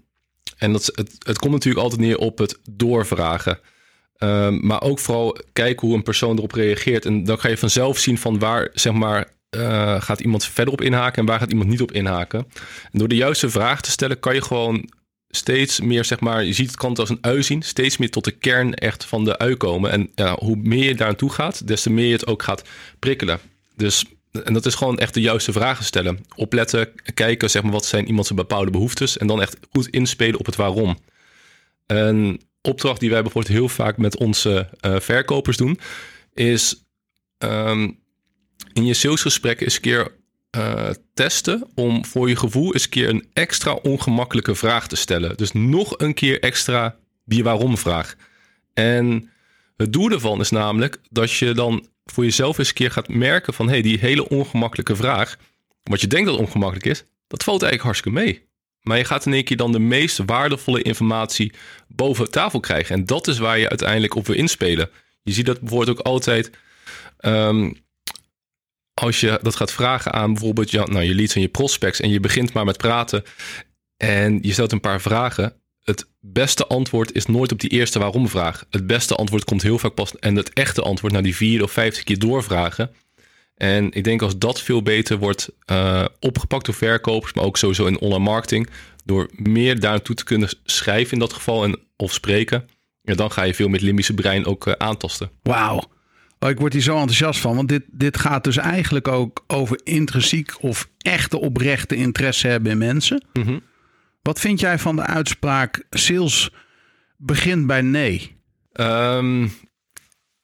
en 0.57 0.71
dat, 0.71 0.85
het, 0.85 1.15
het 1.19 1.39
komt 1.39 1.53
natuurlijk 1.53 1.83
altijd 1.83 2.01
neer 2.01 2.17
op 2.17 2.37
het 2.37 2.59
doorvragen. 2.69 3.59
Um, 4.17 4.65
maar 4.65 4.81
ook 4.81 4.99
vooral 4.99 5.37
kijken 5.53 5.87
hoe 5.87 5.95
een 5.95 6.03
persoon 6.03 6.37
erop 6.37 6.51
reageert. 6.51 7.05
En 7.05 7.23
dan 7.23 7.39
ga 7.39 7.49
je 7.49 7.57
vanzelf 7.57 7.97
zien 7.97 8.17
van 8.17 8.39
waar 8.39 8.69
zeg 8.73 8.93
maar, 8.93 9.31
uh, 9.57 10.01
gaat 10.01 10.19
iemand 10.19 10.45
verder 10.45 10.73
op 10.73 10.81
inhaken 10.81 11.21
en 11.21 11.25
waar 11.25 11.39
gaat 11.39 11.51
iemand 11.51 11.69
niet 11.69 11.81
op 11.81 11.91
inhaken. 11.91 12.47
En 12.91 12.99
door 12.99 13.07
de 13.07 13.15
juiste 13.15 13.49
vraag 13.49 13.81
te 13.81 13.91
stellen 13.91 14.19
kan 14.19 14.33
je 14.33 14.41
gewoon 14.41 14.89
steeds 15.29 15.79
meer, 15.79 16.05
zeg 16.05 16.19
maar, 16.19 16.43
je 16.43 16.53
ziet 16.53 16.67
het 16.67 16.77
kant 16.77 16.99
als 16.99 17.09
een 17.09 17.17
ui 17.21 17.43
zien, 17.43 17.61
steeds 17.61 17.97
meer 17.97 18.09
tot 18.09 18.23
de 18.23 18.31
kern 18.31 18.73
echt 18.73 19.05
van 19.05 19.25
de 19.25 19.37
ui 19.37 19.55
komen. 19.55 19.91
En 19.91 20.11
ja, 20.15 20.35
hoe 20.39 20.55
meer 20.55 20.83
je 20.83 20.95
daar 20.95 21.07
naartoe 21.07 21.31
gaat, 21.31 21.67
des 21.67 21.81
te 21.81 21.89
meer 21.89 22.05
je 22.05 22.11
het 22.11 22.27
ook 22.27 22.43
gaat 22.43 22.63
prikkelen. 22.99 23.39
Dus, 23.75 24.05
en 24.43 24.53
dat 24.53 24.65
is 24.65 24.75
gewoon 24.75 24.99
echt 24.99 25.13
de 25.13 25.21
juiste 25.21 25.51
vragen 25.51 25.85
stellen. 25.85 26.25
Opletten, 26.35 26.89
kijken, 27.13 27.49
zeg 27.49 27.63
maar, 27.63 27.71
wat 27.71 27.85
zijn 27.85 28.07
iemand 28.07 28.25
zijn 28.25 28.39
bepaalde 28.39 28.71
behoeftes 28.71 29.17
en 29.17 29.27
dan 29.27 29.41
echt 29.41 29.57
goed 29.71 29.87
inspelen 29.87 30.39
op 30.39 30.45
het 30.45 30.55
waarom. 30.55 30.97
Een 31.85 32.41
opdracht 32.61 32.99
die 32.99 33.09
wij 33.09 33.21
bijvoorbeeld 33.21 33.53
heel 33.53 33.69
vaak 33.69 33.97
met 33.97 34.17
onze 34.17 34.69
uh, 34.81 34.99
verkopers 34.99 35.57
doen, 35.57 35.79
is 36.33 36.83
um, 37.37 37.99
in 38.73 38.85
je 38.85 38.93
salesgesprek 38.93 39.61
eens 39.61 39.75
een 39.75 39.81
keer 39.81 40.18
uh, 40.57 40.89
testen 41.13 41.67
om 41.75 42.05
voor 42.05 42.29
je 42.29 42.35
gevoel 42.35 42.73
eens 42.73 42.83
een 42.83 42.89
keer 42.89 43.09
een 43.09 43.27
extra 43.33 43.73
ongemakkelijke 43.73 44.55
vraag 44.55 44.87
te 44.87 44.95
stellen. 44.95 45.37
Dus 45.37 45.51
nog 45.51 45.93
een 45.97 46.13
keer 46.13 46.39
extra 46.39 46.95
die 47.25 47.43
waarom 47.43 47.77
vraag. 47.77 48.15
En 48.73 49.29
het 49.77 49.93
doel 49.93 50.11
ervan 50.11 50.39
is 50.39 50.49
namelijk 50.49 50.97
dat 51.09 51.31
je 51.31 51.53
dan 51.53 51.87
voor 52.05 52.23
jezelf 52.23 52.57
eens 52.57 52.67
een 52.67 52.73
keer 52.73 52.91
gaat 52.91 53.07
merken 53.07 53.53
van 53.53 53.69
hey, 53.69 53.81
die 53.81 53.99
hele 53.99 54.29
ongemakkelijke 54.29 54.95
vraag, 54.95 55.37
wat 55.83 56.01
je 56.01 56.07
denkt 56.07 56.29
dat 56.29 56.37
ongemakkelijk 56.37 56.85
is, 56.85 57.03
dat 57.27 57.43
valt 57.43 57.61
eigenlijk 57.61 57.83
hartstikke 57.83 58.19
mee. 58.19 58.47
Maar 58.81 58.97
je 58.97 59.05
gaat 59.05 59.25
in 59.25 59.33
één 59.33 59.43
keer 59.43 59.57
dan 59.57 59.71
de 59.71 59.79
meest 59.79 60.21
waardevolle 60.25 60.81
informatie 60.81 61.53
boven 61.87 62.31
tafel 62.31 62.59
krijgen. 62.59 62.95
En 62.95 63.05
dat 63.05 63.27
is 63.27 63.37
waar 63.37 63.59
je 63.59 63.69
uiteindelijk 63.69 64.15
op 64.15 64.27
wil 64.27 64.35
inspelen. 64.35 64.89
Je 65.23 65.31
ziet 65.31 65.45
dat 65.45 65.59
bijvoorbeeld 65.59 65.99
ook 65.99 66.05
altijd. 66.05 66.51
Um, 67.19 67.77
als 68.99 69.19
je 69.19 69.39
dat 69.41 69.55
gaat 69.55 69.71
vragen 69.71 70.13
aan 70.13 70.33
bijvoorbeeld 70.33 70.71
je, 70.71 70.77
nou, 70.77 71.03
je 71.03 71.15
leads 71.15 71.35
en 71.35 71.41
je 71.41 71.47
prospects 71.47 71.99
en 71.99 72.09
je 72.09 72.19
begint 72.19 72.53
maar 72.53 72.65
met 72.65 72.77
praten 72.77 73.23
en 73.97 74.39
je 74.41 74.51
stelt 74.51 74.71
een 74.71 74.79
paar 74.79 75.01
vragen. 75.01 75.53
Het 75.83 76.07
beste 76.19 76.67
antwoord 76.67 77.15
is 77.15 77.25
nooit 77.25 77.51
op 77.51 77.59
die 77.59 77.69
eerste 77.69 77.99
waarom 77.99 78.29
vraag. 78.29 78.65
Het 78.69 78.87
beste 78.87 79.15
antwoord 79.15 79.43
komt 79.43 79.61
heel 79.61 79.77
vaak 79.77 79.93
pas 79.93 80.19
en 80.19 80.35
het 80.35 80.53
echte 80.53 80.81
antwoord 80.81 81.13
naar 81.13 81.23
die 81.23 81.35
vier 81.35 81.63
of 81.63 81.71
vijftig 81.71 82.03
keer 82.03 82.19
doorvragen. 82.19 82.91
En 83.55 83.91
ik 83.91 84.03
denk 84.03 84.21
als 84.21 84.37
dat 84.37 84.61
veel 84.61 84.81
beter 84.81 85.17
wordt 85.17 85.49
uh, 85.71 86.05
opgepakt 86.19 86.65
door 86.65 86.75
verkopers, 86.75 87.33
maar 87.33 87.43
ook 87.43 87.57
sowieso 87.57 87.85
in 87.85 87.99
online 87.99 88.23
marketing, 88.23 88.69
door 89.05 89.29
meer 89.31 89.79
daartoe 89.79 90.15
te 90.15 90.23
kunnen 90.23 90.49
schrijven 90.63 91.13
in 91.13 91.19
dat 91.19 91.33
geval 91.33 91.63
en 91.63 91.79
of 91.95 92.13
spreken, 92.13 92.69
dan 93.01 93.31
ga 93.31 93.43
je 93.43 93.53
veel 93.53 93.67
met 93.67 93.81
limbische 93.81 94.13
brein 94.13 94.45
ook 94.45 94.67
uh, 94.67 94.73
aantasten. 94.77 95.31
Wauw. 95.41 95.83
Oh, 96.39 96.49
ik 96.49 96.59
word 96.59 96.73
hier 96.73 96.81
zo 96.81 96.97
enthousiast 96.97 97.39
van, 97.39 97.55
want 97.55 97.69
dit, 97.69 97.83
dit 97.91 98.17
gaat 98.17 98.43
dus 98.43 98.57
eigenlijk 98.57 99.07
ook 99.07 99.43
over 99.47 99.79
intrinsiek 99.83 100.63
of 100.63 100.89
echte 100.97 101.39
oprechte 101.39 101.95
interesse 101.95 102.47
hebben 102.47 102.71
in 102.71 102.77
mensen. 102.77 103.25
Mm 103.33 103.43
-hmm. 103.43 103.61
Wat 104.21 104.39
vind 104.39 104.59
jij 104.59 104.79
van 104.79 104.95
de 104.95 105.01
uitspraak 105.01 105.83
sales 105.89 106.49
begint 107.17 107.67
bij 107.67 107.81
nee? 107.81 108.37
Um, 108.73 109.51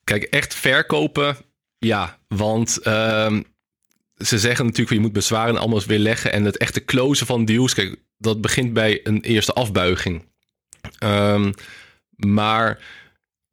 kijk, 0.04 0.24
echt 0.24 0.56
verkopen, 0.56 1.38
ja. 1.78 2.20
Want 2.28 2.88
um, 2.88 3.44
ze 4.16 4.40
zeggen 4.40 4.66
natuurlijk, 4.66 4.96
je 4.96 5.00
moet 5.00 5.14
bezwaren 5.14 5.58
allemaal 5.58 5.84
weer 5.86 6.00
leggen. 6.00 6.32
En 6.32 6.44
het 6.44 6.58
echte 6.58 6.86
closen 6.86 7.26
van 7.26 7.46
deals, 7.46 7.74
kijk, 7.74 7.96
dat 8.18 8.42
begint 8.42 8.74
bij 8.74 9.00
een 9.04 9.22
eerste 9.22 9.54
afbuiging. 9.54 10.26
Um, 11.04 11.54
maar 12.16 12.80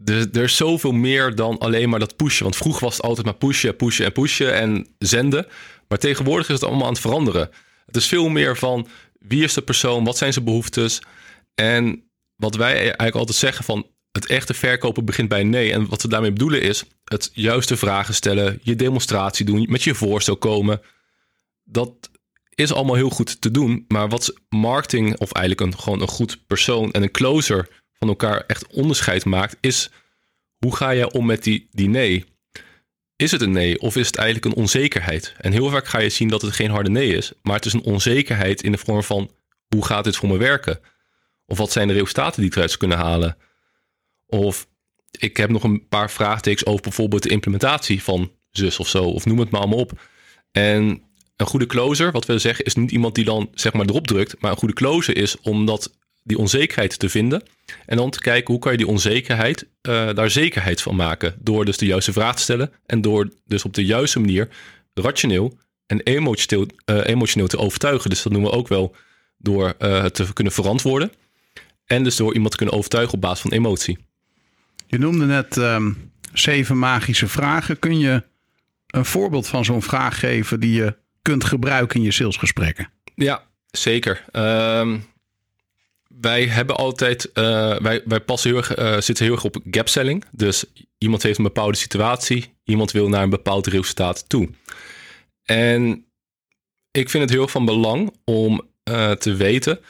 er, 0.05 0.43
is 0.43 0.57
zoveel 0.57 0.93
meer 0.93 1.35
dan 1.35 1.59
alleen 1.59 1.88
maar 1.88 1.99
dat 1.99 2.17
pushen. 2.17 2.43
Want 2.43 2.57
vroeger 2.57 2.85
was 2.85 2.97
het 2.97 3.05
altijd 3.05 3.27
maar 3.27 3.35
pushen, 3.35 3.77
pushen 3.77 4.05
en 4.05 4.12
pushen 4.12 4.55
en 4.55 4.87
zenden. 4.99 5.47
Maar 5.88 5.99
tegenwoordig 5.99 6.49
is 6.49 6.55
het 6.55 6.65
allemaal 6.65 6.87
aan 6.87 6.93
het 6.93 7.01
veranderen. 7.01 7.51
Het 7.87 7.97
is 7.97 8.07
veel 8.07 8.29
meer 8.29 8.57
van 8.57 8.88
wie 9.19 9.45
is 9.45 9.55
de 9.55 9.62
persoon, 9.62 10.05
wat 10.05 10.17
zijn 10.17 10.33
zijn 10.33 10.45
behoeftes. 10.45 11.03
En 11.55 12.11
wat 12.37 12.55
wij 12.55 12.75
eigenlijk 12.75 13.15
altijd 13.15 13.38
zeggen 13.38 13.65
van 13.65 13.87
het 14.12 14.27
echte 14.27 14.55
verkopen 14.55 15.05
begint 15.05 15.29
bij 15.29 15.43
nee. 15.43 15.73
En 15.73 15.88
wat 15.88 16.03
we 16.03 16.09
daarmee 16.09 16.33
bedoelen 16.33 16.62
is 16.62 16.85
het 17.05 17.31
juiste 17.33 17.77
vragen 17.77 18.15
stellen, 18.15 18.59
je 18.62 18.77
demonstratie 18.77 19.45
doen, 19.45 19.67
met 19.69 19.83
je 19.83 19.95
voorstel 19.95 20.37
komen. 20.37 20.81
Dat 21.65 22.11
is 22.55 22.73
allemaal 22.73 22.95
heel 22.95 23.11
goed 23.11 23.41
te 23.41 23.51
doen. 23.51 23.85
Maar 23.88 24.09
wat 24.09 24.35
marketing 24.49 25.19
of 25.19 25.33
eigenlijk 25.33 25.73
een, 25.73 25.81
gewoon 25.81 26.01
een 26.01 26.09
goed 26.09 26.47
persoon 26.47 26.93
en 26.93 27.03
een 27.03 27.11
closer 27.11 27.82
van 28.03 28.11
elkaar 28.11 28.45
echt 28.47 28.67
onderscheid 28.67 29.25
maakt, 29.25 29.57
is 29.61 29.91
hoe 30.59 30.77
ga 30.77 30.91
je 30.91 31.11
om 31.11 31.27
met 31.27 31.45
die, 31.45 31.69
die 31.71 31.88
nee? 31.88 32.25
Is 33.17 33.31
het 33.31 33.41
een 33.41 33.53
nee 33.53 33.81
of 33.81 33.97
is 33.97 34.07
het 34.07 34.17
eigenlijk 34.17 34.47
een 34.47 34.62
onzekerheid? 34.62 35.35
En 35.38 35.53
heel 35.53 35.71
vaak 35.71 35.87
ga 35.87 35.99
je 35.99 36.09
zien 36.09 36.29
dat 36.29 36.43
het 36.43 36.53
geen 36.53 36.71
harde 36.71 36.91
nee 36.91 37.17
is, 37.17 37.33
maar 37.43 37.55
het 37.57 37.65
is 37.65 37.73
een 37.73 37.83
onzekerheid 37.83 38.62
in 38.62 38.73
de 38.73 38.79
vorm 38.79 39.03
van 39.03 39.31
hoe 39.69 39.85
gaat 39.85 40.05
dit 40.05 40.17
voor 40.17 40.29
me 40.29 40.37
werken? 40.37 40.81
Of 41.47 41.59
wat 41.59 41.73
zijn 41.73 41.88
de 41.88 41.95
resultaten 41.95 42.41
die 42.41 42.51
ik 42.51 42.57
eruit 42.57 42.77
kunnen 42.77 42.99
halen? 42.99 43.37
Of 44.27 44.69
ik 45.11 45.37
heb 45.37 45.51
nog 45.51 45.62
een 45.62 45.88
paar 45.88 46.11
vraagtekens 46.11 46.67
over 46.67 46.83
bijvoorbeeld 46.83 47.23
de 47.23 47.29
implementatie 47.29 48.03
van 48.03 48.33
zus 48.51 48.79
of 48.79 48.88
zo, 48.88 49.05
of 49.05 49.25
noem 49.25 49.38
het 49.38 49.51
maar 49.51 49.61
allemaal 49.61 49.79
op. 49.79 50.01
En 50.51 51.03
een 51.37 51.47
goede 51.47 51.67
closer, 51.67 52.12
wat 52.12 52.27
we 52.27 52.38
zeggen, 52.38 52.65
is 52.65 52.75
niet 52.75 52.91
iemand 52.91 53.15
die 53.15 53.25
dan 53.25 53.51
zeg 53.55 53.73
maar 53.73 53.87
erop 53.87 54.07
drukt, 54.07 54.41
maar 54.41 54.51
een 54.51 54.57
goede 54.57 54.75
closer 54.75 55.17
is 55.17 55.41
omdat 55.41 56.01
die 56.23 56.39
onzekerheid 56.39 56.99
te 56.99 57.09
vinden. 57.09 57.43
En 57.87 57.97
dan 57.97 58.11
te 58.11 58.21
kijken 58.21 58.53
hoe 58.53 58.63
kan 58.63 58.73
je 58.73 58.79
die 58.79 58.87
onzekerheid 58.87 59.67
uh, 59.83 60.15
daar 60.15 60.31
zekerheid 60.31 60.83
van 60.83 60.97
maken. 60.97 61.35
Door 61.39 61.65
dus 61.65 61.77
de 61.77 61.87
juiste 61.87 62.13
vraag 62.13 62.37
te 62.37 62.43
stellen. 62.43 62.73
En 62.87 63.01
door 63.01 63.29
dus 63.47 63.65
op 63.65 63.75
de 63.75 63.85
juiste 63.85 64.21
manier 64.21 64.49
rationeel 64.95 65.59
en 65.87 66.01
emotioneel, 66.01 66.67
uh, 66.87 67.07
emotioneel 67.07 67.49
te 67.49 67.59
overtuigen. 67.59 68.11
Dus 68.11 68.23
dat 68.23 68.33
noemen 68.33 68.51
we 68.51 68.57
ook 68.57 68.69
wel 68.69 68.97
door 69.39 69.75
uh, 69.79 70.03
het 70.03 70.15
te 70.15 70.33
kunnen 70.33 70.53
verantwoorden. 70.53 71.13
En 71.87 72.05
dus 72.05 72.17
door 72.17 72.33
iemand 72.33 72.51
te 72.51 72.57
kunnen 72.57 72.75
overtuigen 72.75 73.15
op 73.15 73.21
basis 73.21 73.41
van 73.41 73.53
emotie. 73.53 73.99
Je 74.87 74.99
noemde 74.99 75.25
net 75.25 75.57
um, 75.57 76.13
zeven 76.33 76.79
magische 76.79 77.29
vragen. 77.29 77.79
Kun 77.79 77.99
je 77.99 78.23
een 78.87 79.05
voorbeeld 79.05 79.47
van 79.47 79.65
zo'n 79.65 79.83
vraag 79.83 80.19
geven 80.19 80.61
die 80.61 80.73
je 80.73 80.97
kunt 81.23 81.45
gebruiken 81.45 81.99
in 81.99 82.05
je 82.05 82.11
salesgesprekken? 82.11 82.91
Ja, 83.15 83.43
zeker. 83.71 84.25
Um, 84.33 85.05
wij 86.23 86.47
hebben 86.47 86.77
altijd, 86.77 87.31
uh, 87.35 87.77
wij, 87.79 88.03
wij 88.05 88.21
passen 88.21 88.51
heel 88.51 88.59
erg, 88.59 88.79
uh, 88.79 89.01
zitten 89.01 89.25
heel 89.25 89.35
erg 89.35 89.45
op 89.45 89.57
gap 89.71 89.89
selling. 89.89 90.25
Dus 90.31 90.65
iemand 90.99 91.23
heeft 91.23 91.39
een 91.39 91.45
bepaalde 91.45 91.77
situatie, 91.77 92.55
iemand 92.65 92.91
wil 92.91 93.09
naar 93.09 93.23
een 93.23 93.31
bepaald 93.31 93.67
resultaat 93.67 94.29
toe. 94.29 94.49
En 95.45 96.07
ik 96.91 97.11
vind 97.11 97.23
het 97.23 97.33
heel 97.33 97.49
van 97.49 97.65
belang 97.65 98.17
om 98.25 98.63
uh, 98.91 99.11
te 99.11 99.35
weten 99.35 99.81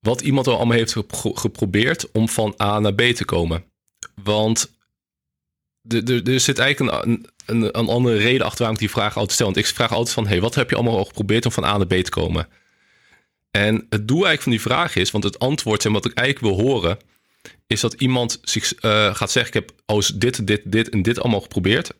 wat 0.00 0.20
iemand 0.20 0.46
al 0.46 0.56
allemaal 0.56 0.76
heeft 0.76 0.96
geprobeerd 1.20 2.10
om 2.10 2.28
van 2.28 2.54
A 2.62 2.78
naar 2.78 2.94
B 2.94 3.00
te 3.00 3.24
komen. 3.24 3.64
Want 4.22 4.72
er 5.88 6.40
zit 6.40 6.58
eigenlijk 6.58 7.04
een, 7.04 7.26
een, 7.46 7.78
een, 7.78 7.88
andere 7.88 8.16
reden 8.16 8.46
achter 8.46 8.58
waarom 8.58 8.74
ik 8.74 8.86
die 8.86 8.90
vraag 8.90 9.14
altijd 9.14 9.32
stel. 9.32 9.46
Want 9.46 9.58
ik 9.58 9.66
vraag 9.66 9.92
altijd 9.92 10.14
van, 10.14 10.26
hey, 10.26 10.40
wat 10.40 10.54
heb 10.54 10.70
je 10.70 10.76
allemaal 10.76 10.98
al 10.98 11.04
geprobeerd 11.04 11.44
om 11.44 11.52
van 11.52 11.64
A 11.64 11.76
naar 11.76 11.86
B 11.86 11.92
te 11.94 12.10
komen? 12.10 12.48
En 13.56 13.86
het 13.88 14.08
doel 14.08 14.26
eigenlijk 14.26 14.42
van 14.42 14.52
die 14.52 14.60
vraag 14.60 14.96
is, 14.96 15.10
want 15.10 15.24
het 15.24 15.38
antwoord 15.38 15.84
en 15.84 15.92
wat 15.92 16.04
ik 16.04 16.12
eigenlijk 16.12 16.56
wil 16.56 16.66
horen, 16.66 16.98
is 17.66 17.80
dat 17.80 17.92
iemand 17.94 18.38
zich 18.42 18.84
uh, 18.84 19.14
gaat 19.14 19.30
zeggen: 19.30 19.54
Ik 19.54 19.66
heb 19.66 19.72
als 19.84 20.08
dit, 20.08 20.46
dit, 20.46 20.62
dit 20.64 20.88
en 20.88 21.02
dit 21.02 21.20
allemaal 21.20 21.40
geprobeerd. 21.40 21.92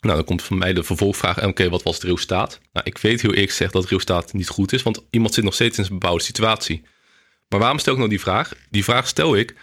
Nou, 0.00 0.16
dan 0.16 0.24
komt 0.24 0.42
van 0.42 0.58
mij 0.58 0.72
de 0.72 0.82
vervolgvraag: 0.82 1.44
Oké, 1.44 1.68
wat 1.68 1.82
was 1.82 1.94
het 1.94 2.04
resultaat? 2.04 2.60
Nou, 2.72 2.86
ik 2.86 2.98
weet 2.98 3.20
heel 3.20 3.30
eerlijk 3.30 3.50
gezegd 3.50 3.72
dat 3.72 3.82
het 3.82 3.90
resultaat 3.90 4.32
niet 4.32 4.48
goed 4.48 4.72
is, 4.72 4.82
want 4.82 5.04
iemand 5.10 5.34
zit 5.34 5.44
nog 5.44 5.54
steeds 5.54 5.78
in 5.78 5.84
een 5.84 5.98
bepaalde 5.98 6.22
situatie. 6.22 6.82
Maar 7.48 7.60
waarom 7.60 7.78
stel 7.78 7.92
ik 7.92 7.98
nou 7.98 8.10
die 8.10 8.20
vraag? 8.20 8.54
Die 8.70 8.84
vraag 8.84 9.08
stel 9.08 9.36
ik 9.36 9.54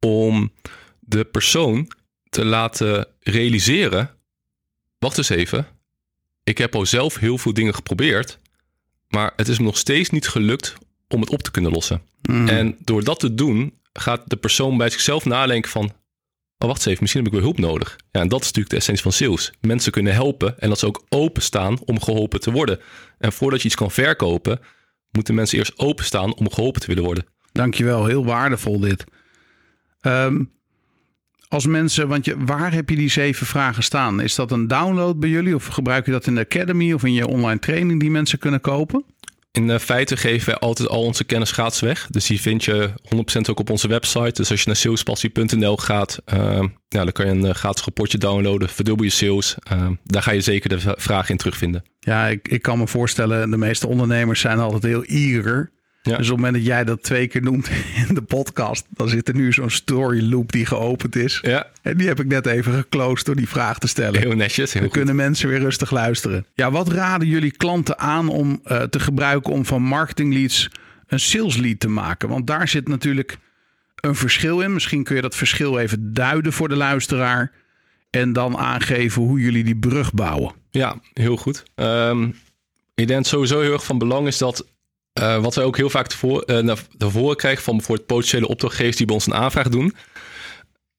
om 0.00 0.52
de 1.00 1.24
persoon 1.24 1.90
te 2.28 2.44
laten 2.44 3.06
realiseren. 3.20 4.10
Wacht 4.98 5.18
eens 5.18 5.28
even. 5.28 5.66
Ik 6.44 6.58
heb 6.58 6.74
al 6.74 6.86
zelf 6.86 7.16
heel 7.18 7.38
veel 7.38 7.54
dingen 7.54 7.74
geprobeerd. 7.74 8.38
Maar 9.14 9.32
het 9.36 9.48
is 9.48 9.58
me 9.58 9.64
nog 9.64 9.78
steeds 9.78 10.10
niet 10.10 10.28
gelukt 10.28 10.74
om 11.08 11.20
het 11.20 11.30
op 11.30 11.42
te 11.42 11.50
kunnen 11.50 11.72
lossen. 11.72 12.02
Mhm. 12.22 12.48
En 12.48 12.76
door 12.80 13.04
dat 13.04 13.20
te 13.20 13.34
doen, 13.34 13.74
gaat 13.92 14.22
de 14.26 14.36
persoon 14.36 14.76
bij 14.76 14.90
zichzelf 14.90 15.24
nadenken 15.24 15.70
van... 15.70 15.92
Oh, 16.58 16.70
wacht 16.70 16.76
eens 16.76 16.86
even, 16.86 17.02
misschien 17.02 17.24
heb 17.24 17.32
ik 17.32 17.38
wel 17.40 17.48
hulp 17.48 17.58
nodig. 17.58 17.96
Ja, 18.10 18.20
en 18.20 18.28
dat 18.28 18.40
is 18.40 18.46
natuurlijk 18.46 18.70
de 18.70 18.76
essentie 18.76 19.02
van 19.02 19.12
sales. 19.12 19.52
Mensen 19.60 19.92
kunnen 19.92 20.12
helpen 20.12 20.60
en 20.60 20.68
dat 20.68 20.78
ze 20.78 20.86
ook 20.86 21.04
openstaan 21.08 21.78
om 21.84 22.00
geholpen 22.02 22.40
te 22.40 22.50
worden. 22.50 22.80
En 23.18 23.32
voordat 23.32 23.60
je 23.60 23.66
iets 23.66 23.76
kan 23.76 23.90
verkopen, 23.90 24.60
moeten 25.10 25.34
mensen 25.34 25.58
eerst 25.58 25.78
openstaan 25.78 26.34
om 26.34 26.52
geholpen 26.52 26.80
te 26.80 26.86
willen 26.86 27.04
worden. 27.04 27.26
Dankjewel, 27.52 28.06
heel 28.06 28.24
waardevol 28.24 28.80
dit. 28.80 29.04
Ehm, 30.00 30.44
als 31.54 31.66
mensen, 31.66 32.08
want 32.08 32.24
je, 32.24 32.34
waar 32.38 32.72
heb 32.72 32.90
je 32.90 32.96
die 32.96 33.10
zeven 33.10 33.46
vragen 33.46 33.82
staan? 33.82 34.20
Is 34.20 34.34
dat 34.34 34.50
een 34.50 34.68
download 34.68 35.18
bij 35.18 35.28
jullie 35.28 35.54
of 35.54 35.66
gebruik 35.66 36.06
je 36.06 36.12
dat 36.12 36.26
in 36.26 36.34
de 36.34 36.40
Academy 36.40 36.92
of 36.92 37.04
in 37.04 37.12
je 37.12 37.26
online 37.28 37.58
training 37.58 38.00
die 38.00 38.10
mensen 38.10 38.38
kunnen 38.38 38.60
kopen? 38.60 39.04
In 39.52 39.70
eh, 39.70 39.78
feite 39.78 40.16
geven 40.16 40.46
wij 40.46 40.58
altijd 40.58 40.88
al 40.88 41.02
onze 41.02 41.24
kennis 41.24 41.50
gratis 41.50 41.80
weg. 41.80 42.06
Dus 42.10 42.26
die 42.26 42.40
vind 42.40 42.64
je 42.64 42.90
100% 43.14 43.50
ook 43.50 43.60
op 43.60 43.70
onze 43.70 43.88
website. 43.88 44.32
Dus 44.32 44.50
als 44.50 44.60
je 44.60 44.66
naar 44.66 44.76
salespassie.nl 44.76 45.76
gaat, 45.76 46.18
uh, 46.34 46.38
ja, 46.88 47.02
dan 47.04 47.12
kan 47.12 47.26
je 47.26 47.32
een 47.32 47.46
eh, 47.46 47.54
gratis 47.54 47.84
rapportje 47.84 48.18
downloaden. 48.18 48.68
Verdubbel 48.68 49.04
je 49.04 49.10
sales. 49.10 49.54
Uh, 49.72 49.88
daar 50.04 50.22
ga 50.22 50.30
je 50.30 50.40
zeker 50.40 50.68
de 50.68 50.80
v- 50.80 50.92
vragen 50.96 51.30
in 51.30 51.36
terugvinden. 51.36 51.84
Ja, 52.00 52.26
ik, 52.26 52.48
ik 52.48 52.62
kan 52.62 52.78
me 52.78 52.86
voorstellen, 52.86 53.50
de 53.50 53.56
meeste 53.56 53.86
ondernemers 53.86 54.40
zijn 54.40 54.58
altijd 54.58 54.82
heel 54.82 55.04
eager. 55.04 55.70
Ja. 56.06 56.16
Dus 56.16 56.26
op 56.30 56.36
het 56.36 56.44
moment 56.44 56.54
dat 56.54 56.64
jij 56.64 56.84
dat 56.84 57.02
twee 57.02 57.26
keer 57.26 57.42
noemt 57.42 57.68
in 58.08 58.14
de 58.14 58.22
podcast, 58.22 58.86
dan 58.90 59.08
zit 59.08 59.28
er 59.28 59.34
nu 59.34 59.52
zo'n 59.52 59.70
story 59.70 60.30
loop 60.30 60.52
die 60.52 60.66
geopend 60.66 61.16
is. 61.16 61.38
Ja, 61.42 61.66
En 61.82 61.96
die 61.96 62.06
heb 62.06 62.20
ik 62.20 62.26
net 62.26 62.46
even 62.46 62.72
geclosed 62.72 63.26
door 63.26 63.36
die 63.36 63.48
vraag 63.48 63.78
te 63.78 63.86
stellen. 63.86 64.20
heel 64.20 64.34
netjes. 64.36 64.72
Heel 64.72 64.80
Dan 64.82 64.90
goed. 64.90 64.98
kunnen 64.98 65.16
mensen 65.16 65.48
weer 65.48 65.58
rustig 65.58 65.90
luisteren. 65.90 66.46
Ja, 66.54 66.70
wat 66.70 66.88
raden 66.88 67.28
jullie 67.28 67.50
klanten 67.50 67.98
aan 67.98 68.28
om 68.28 68.60
eh, 68.64 68.82
te 68.82 69.00
gebruiken 69.00 69.52
om 69.52 69.64
van 69.64 69.82
marketing 69.82 70.32
leads 70.34 70.70
een 71.06 71.20
sales 71.20 71.56
lead 71.56 71.80
te 71.80 71.88
maken? 71.88 72.28
Want 72.28 72.46
daar 72.46 72.68
zit 72.68 72.88
natuurlijk 72.88 73.36
een 73.94 74.14
verschil 74.14 74.60
in. 74.60 74.72
Misschien 74.72 75.04
kun 75.04 75.16
je 75.16 75.22
dat 75.22 75.36
verschil 75.36 75.78
even 75.78 76.12
duiden 76.12 76.52
voor 76.52 76.68
de 76.68 76.76
luisteraar. 76.76 77.52
En 78.10 78.32
dan 78.32 78.56
aangeven 78.56 79.22
hoe 79.22 79.40
jullie 79.40 79.64
die 79.64 79.76
brug 79.76 80.12
bouwen. 80.12 80.52
Ja, 80.70 80.96
heel 81.12 81.36
goed. 81.36 81.62
Ehm, 81.74 82.28
ik 82.94 83.08
denk 83.08 83.26
sowieso 83.26 83.60
heel 83.60 83.72
erg 83.72 83.84
van 83.84 83.98
belang 83.98 84.26
is 84.26 84.38
dat... 84.38 84.66
eh, 85.14 85.42
wat 85.42 85.54
wij 85.54 85.64
ook 85.64 85.76
heel 85.76 85.90
vaak 85.90 86.06
tevoor, 86.06 86.42
eh, 86.42 86.58
naar 86.58 86.78
voren 86.98 87.36
krijgen 87.36 87.62
van 87.62 87.76
bijvoorbeeld 87.76 88.06
potentiële 88.06 88.48
opdrachtgevers 88.48 88.96
die 88.96 89.06
bij 89.06 89.14
ons 89.14 89.26
een 89.26 89.34
aanvraag 89.34 89.68
doen. 89.68 89.94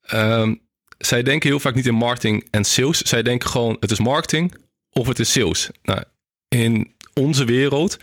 Ehm, 0.01 0.55
zij 0.97 1.23
denken 1.23 1.49
heel 1.49 1.59
vaak 1.59 1.75
niet 1.75 1.85
in 1.85 1.93
marketing 1.93 2.47
en 2.51 2.63
sales. 2.63 3.01
Zij 3.01 3.23
denken 3.23 3.49
gewoon 3.49 3.77
het 3.79 3.91
is 3.91 3.99
marketing 3.99 4.55
of 4.89 5.07
het 5.07 5.19
is 5.19 5.31
sales. 5.31 5.69
Nou, 5.83 6.03
in 6.47 6.93
onze 7.13 7.45
wereld, 7.45 7.97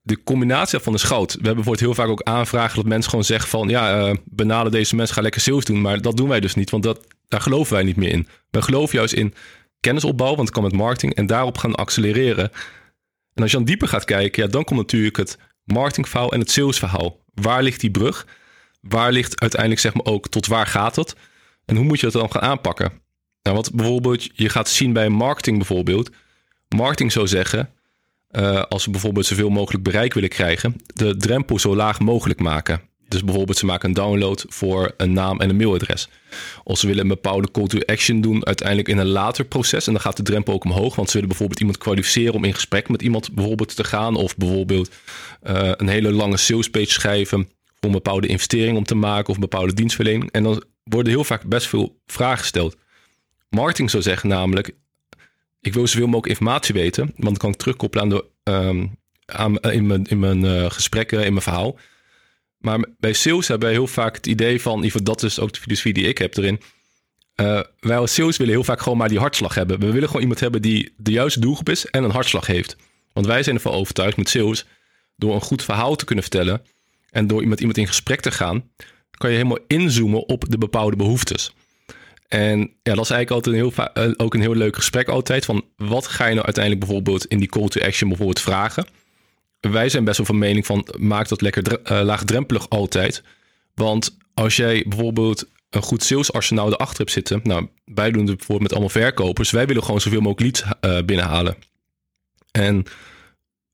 de 0.00 0.22
combinatie 0.22 0.72
daarvan 0.72 0.94
is 0.94 1.02
goud. 1.02 1.32
We 1.32 1.34
hebben 1.34 1.54
bijvoorbeeld 1.54 1.84
heel 1.84 1.94
vaak 1.94 2.08
ook 2.08 2.22
aanvragen 2.22 2.76
dat 2.76 2.84
mensen 2.84 3.10
gewoon 3.10 3.24
zeggen 3.24 3.48
van... 3.48 3.68
ja, 3.68 4.14
benalen 4.24 4.72
deze 4.72 4.96
mensen, 4.96 5.14
gaan 5.14 5.22
lekker 5.22 5.40
sales 5.40 5.64
doen. 5.64 5.80
Maar 5.80 6.00
dat 6.00 6.16
doen 6.16 6.28
wij 6.28 6.40
dus 6.40 6.54
niet, 6.54 6.70
want 6.70 6.82
dat, 6.82 7.06
daar 7.28 7.40
geloven 7.40 7.74
wij 7.74 7.82
niet 7.82 7.96
meer 7.96 8.12
in. 8.12 8.28
Wij 8.50 8.62
geloven 8.62 8.98
juist 8.98 9.14
in 9.14 9.34
kennisopbouw, 9.80 10.34
want 10.34 10.48
het 10.48 10.50
kan 10.50 10.62
met 10.62 10.72
marketing... 10.72 11.14
en 11.14 11.26
daarop 11.26 11.58
gaan 11.58 11.74
accelereren. 11.74 12.50
En 13.36 13.42
als 13.42 13.50
je 13.50 13.56
dan 13.56 13.66
dieper 13.66 13.88
gaat 13.88 14.04
kijken, 14.04 14.42
ja, 14.42 14.48
dan 14.48 14.64
komt 14.64 14.80
natuurlijk 14.80 15.16
het 15.16 15.38
marketingverhaal 15.64 16.32
en 16.32 16.40
het 16.40 16.50
salesverhaal. 16.50 17.24
Waar 17.34 17.62
ligt 17.62 17.80
die 17.80 17.90
brug? 17.90 18.26
Waar 18.80 19.12
ligt 19.12 19.40
uiteindelijk 19.40 19.80
zeg 19.80 19.94
maar 19.94 20.04
ook 20.04 20.28
tot 20.28 20.46
waar 20.46 20.66
gaat 20.66 20.96
het? 20.96 21.16
En 21.64 21.76
hoe 21.76 21.84
moet 21.84 22.00
je 22.00 22.10
dat 22.10 22.20
dan 22.20 22.30
gaan 22.30 22.50
aanpakken? 22.50 22.92
Nou, 23.42 23.56
wat 23.56 23.72
bijvoorbeeld 23.74 24.38
je 24.38 24.48
gaat 24.48 24.68
zien 24.68 24.92
bij 24.92 25.08
marketing 25.08 25.56
bijvoorbeeld. 25.56 26.10
Marketing 26.68 27.12
zou 27.12 27.26
zeggen, 27.26 27.70
eh, 28.28 28.62
als 28.62 28.82
ze 28.82 28.90
bijvoorbeeld 28.90 29.26
zoveel 29.26 29.50
mogelijk 29.50 29.84
bereik 29.84 30.14
willen 30.14 30.28
krijgen, 30.28 30.76
de 30.86 31.16
drempel 31.16 31.58
zo 31.58 31.76
laag 31.76 32.00
mogelijk 32.00 32.40
maken. 32.40 32.80
Dus 33.08 33.24
bijvoorbeeld 33.24 33.58
ze 33.58 33.66
maken 33.66 33.88
een 33.88 33.94
download 33.94 34.44
voor 34.48 34.94
een 34.96 35.12
naam 35.12 35.40
en 35.40 35.50
een 35.50 35.56
mailadres. 35.56 36.08
Of 36.64 36.78
ze 36.78 36.86
willen 36.86 37.02
een 37.02 37.08
bepaalde 37.08 37.50
call 37.50 37.66
to 37.66 37.78
action 37.86 38.20
doen 38.20 38.46
uiteindelijk 38.46 38.88
in 38.88 38.98
een 38.98 39.06
later 39.06 39.44
proces. 39.44 39.86
En 39.86 39.92
dan 39.92 40.02
gaat 40.02 40.16
de 40.16 40.22
drempel 40.22 40.54
ook 40.54 40.64
omhoog. 40.64 40.94
Want 40.94 41.06
ze 41.06 41.12
willen 41.12 41.28
bijvoorbeeld 41.28 41.60
iemand 41.60 41.78
kwalificeren 41.78 42.34
om 42.34 42.44
in 42.44 42.54
gesprek 42.54 42.88
met 42.88 43.02
iemand 43.02 43.34
bijvoorbeeld 43.34 43.76
te 43.76 43.84
gaan. 43.84 44.16
Of 44.16 44.36
bijvoorbeeld 44.36 44.90
eh, 45.42 45.70
een 45.76 45.88
hele 45.88 46.12
lange 46.12 46.36
sales 46.36 46.70
page 46.70 46.90
schrijven 46.90 47.38
om 47.38 47.48
een 47.80 47.92
bepaalde 47.92 48.26
investering 48.26 48.76
om 48.76 48.84
te 48.84 48.94
maken 48.94 49.28
of 49.28 49.34
een 49.34 49.40
bepaalde 49.40 49.74
dienstverlening. 49.74 50.30
En 50.30 50.42
dan 50.42 50.62
worden 50.84 51.12
heel 51.12 51.24
vaak 51.24 51.44
best 51.44 51.66
veel 51.66 52.00
vragen 52.06 52.38
gesteld. 52.38 52.76
Marketing 53.48 53.90
zou 53.90 54.02
zeggen 54.02 54.28
namelijk, 54.28 54.74
ik 55.60 55.74
wil 55.74 55.86
zoveel 55.86 56.06
mogelijk 56.06 56.28
informatie 56.28 56.74
weten, 56.74 57.04
want 57.04 57.22
dan 57.22 57.36
kan 57.36 57.50
ik 57.50 57.56
terugkoppelen 57.56 58.04
aan 58.04 58.10
de, 58.10 58.24
ehm, 58.42 58.86
aan, 59.26 59.56
in 59.58 59.86
mijn, 59.86 60.04
in 60.04 60.18
mijn 60.18 60.44
eh, 60.44 60.70
gesprekken, 60.70 61.24
in 61.24 61.32
mijn 61.32 61.42
verhaal. 61.42 61.78
Maar 62.58 62.84
bij 62.98 63.12
sales 63.12 63.48
hebben 63.48 63.68
wij 63.68 63.76
heel 63.76 63.86
vaak 63.86 64.16
het 64.16 64.26
idee 64.26 64.62
van, 64.62 64.90
dat 65.02 65.22
is 65.22 65.40
ook 65.40 65.52
de 65.52 65.60
filosofie 65.60 65.92
die 65.92 66.06
ik 66.06 66.18
heb 66.18 66.36
erin. 66.36 66.60
Eh, 67.34 67.60
wij 67.80 67.98
als 67.98 68.14
sales 68.14 68.36
willen 68.36 68.54
heel 68.54 68.64
vaak 68.64 68.80
gewoon 68.80 68.98
maar 68.98 69.08
die 69.08 69.18
hartslag 69.18 69.54
hebben. 69.54 69.80
We 69.80 69.90
willen 69.90 70.06
gewoon 70.06 70.22
iemand 70.22 70.40
hebben 70.40 70.62
die 70.62 70.94
de 70.96 71.10
juiste 71.10 71.40
doelgroep 71.40 71.68
is 71.68 71.86
en 71.86 72.04
een 72.04 72.10
hartslag 72.10 72.46
heeft. 72.46 72.76
Want 73.12 73.26
wij 73.26 73.42
zijn 73.42 73.56
ervan 73.56 73.72
overtuigd 73.72 74.16
met 74.16 74.28
sales, 74.28 74.66
door 75.16 75.34
een 75.34 75.40
goed 75.40 75.64
verhaal 75.64 75.96
te 75.96 76.04
kunnen 76.04 76.24
vertellen 76.24 76.62
en 77.10 77.26
door 77.26 77.48
met 77.48 77.58
iemand 77.58 77.78
in 77.78 77.86
gesprek 77.86 78.20
te 78.20 78.30
gaan, 78.30 78.70
kan 79.10 79.30
je 79.30 79.36
helemaal 79.36 79.64
inzoomen 79.66 80.28
op 80.28 80.44
de 80.48 80.58
bepaalde 80.58 80.96
behoeftes. 80.96 81.54
En 82.28 82.58
ja, 82.58 82.94
dat 82.94 83.04
is 83.04 83.10
eigenlijk 83.10 83.30
altijd 83.30 83.56
een 83.56 83.62
heel 83.62 83.84
eh, 83.92 84.12
ook 84.16 84.34
een 84.34 84.40
heel 84.40 84.54
leuk 84.54 84.76
gesprek 84.76 85.08
altijd. 85.08 85.44
Van 85.44 85.64
wat 85.76 86.06
ga 86.06 86.26
je 86.26 86.34
nou 86.34 86.44
uiteindelijk 86.44 86.84
bijvoorbeeld 86.84 87.26
in 87.26 87.38
die 87.38 87.48
call 87.48 87.68
to 87.68 87.80
action 87.80 88.08
bijvoorbeeld 88.08 88.40
vragen? 88.40 88.86
Wij 89.70 89.88
zijn 89.88 90.04
best 90.04 90.16
wel 90.16 90.26
van 90.26 90.38
mening 90.38 90.66
van 90.66 90.88
maak 90.98 91.28
dat 91.28 91.40
lekker 91.40 91.82
eh, 91.82 92.00
laagdrempelig 92.02 92.68
altijd. 92.68 93.22
Want 93.74 94.16
als 94.34 94.56
jij 94.56 94.84
bijvoorbeeld 94.88 95.48
een 95.70 95.82
goed 95.82 96.02
salesarsenaal 96.02 96.72
erachter 96.72 96.98
hebt 96.98 97.10
zitten. 97.10 97.40
Nou, 97.42 97.68
wij 97.84 98.10
doen 98.10 98.26
het 98.26 98.36
bijvoorbeeld 98.36 98.62
met 98.62 98.72
allemaal 98.72 99.02
verkopers. 99.02 99.50
Wij 99.50 99.66
willen 99.66 99.82
gewoon 99.84 100.00
zoveel 100.00 100.20
mogelijk 100.20 100.40
leads 100.40 100.76
eh, 100.80 101.04
binnenhalen. 101.04 101.56
En 102.50 102.84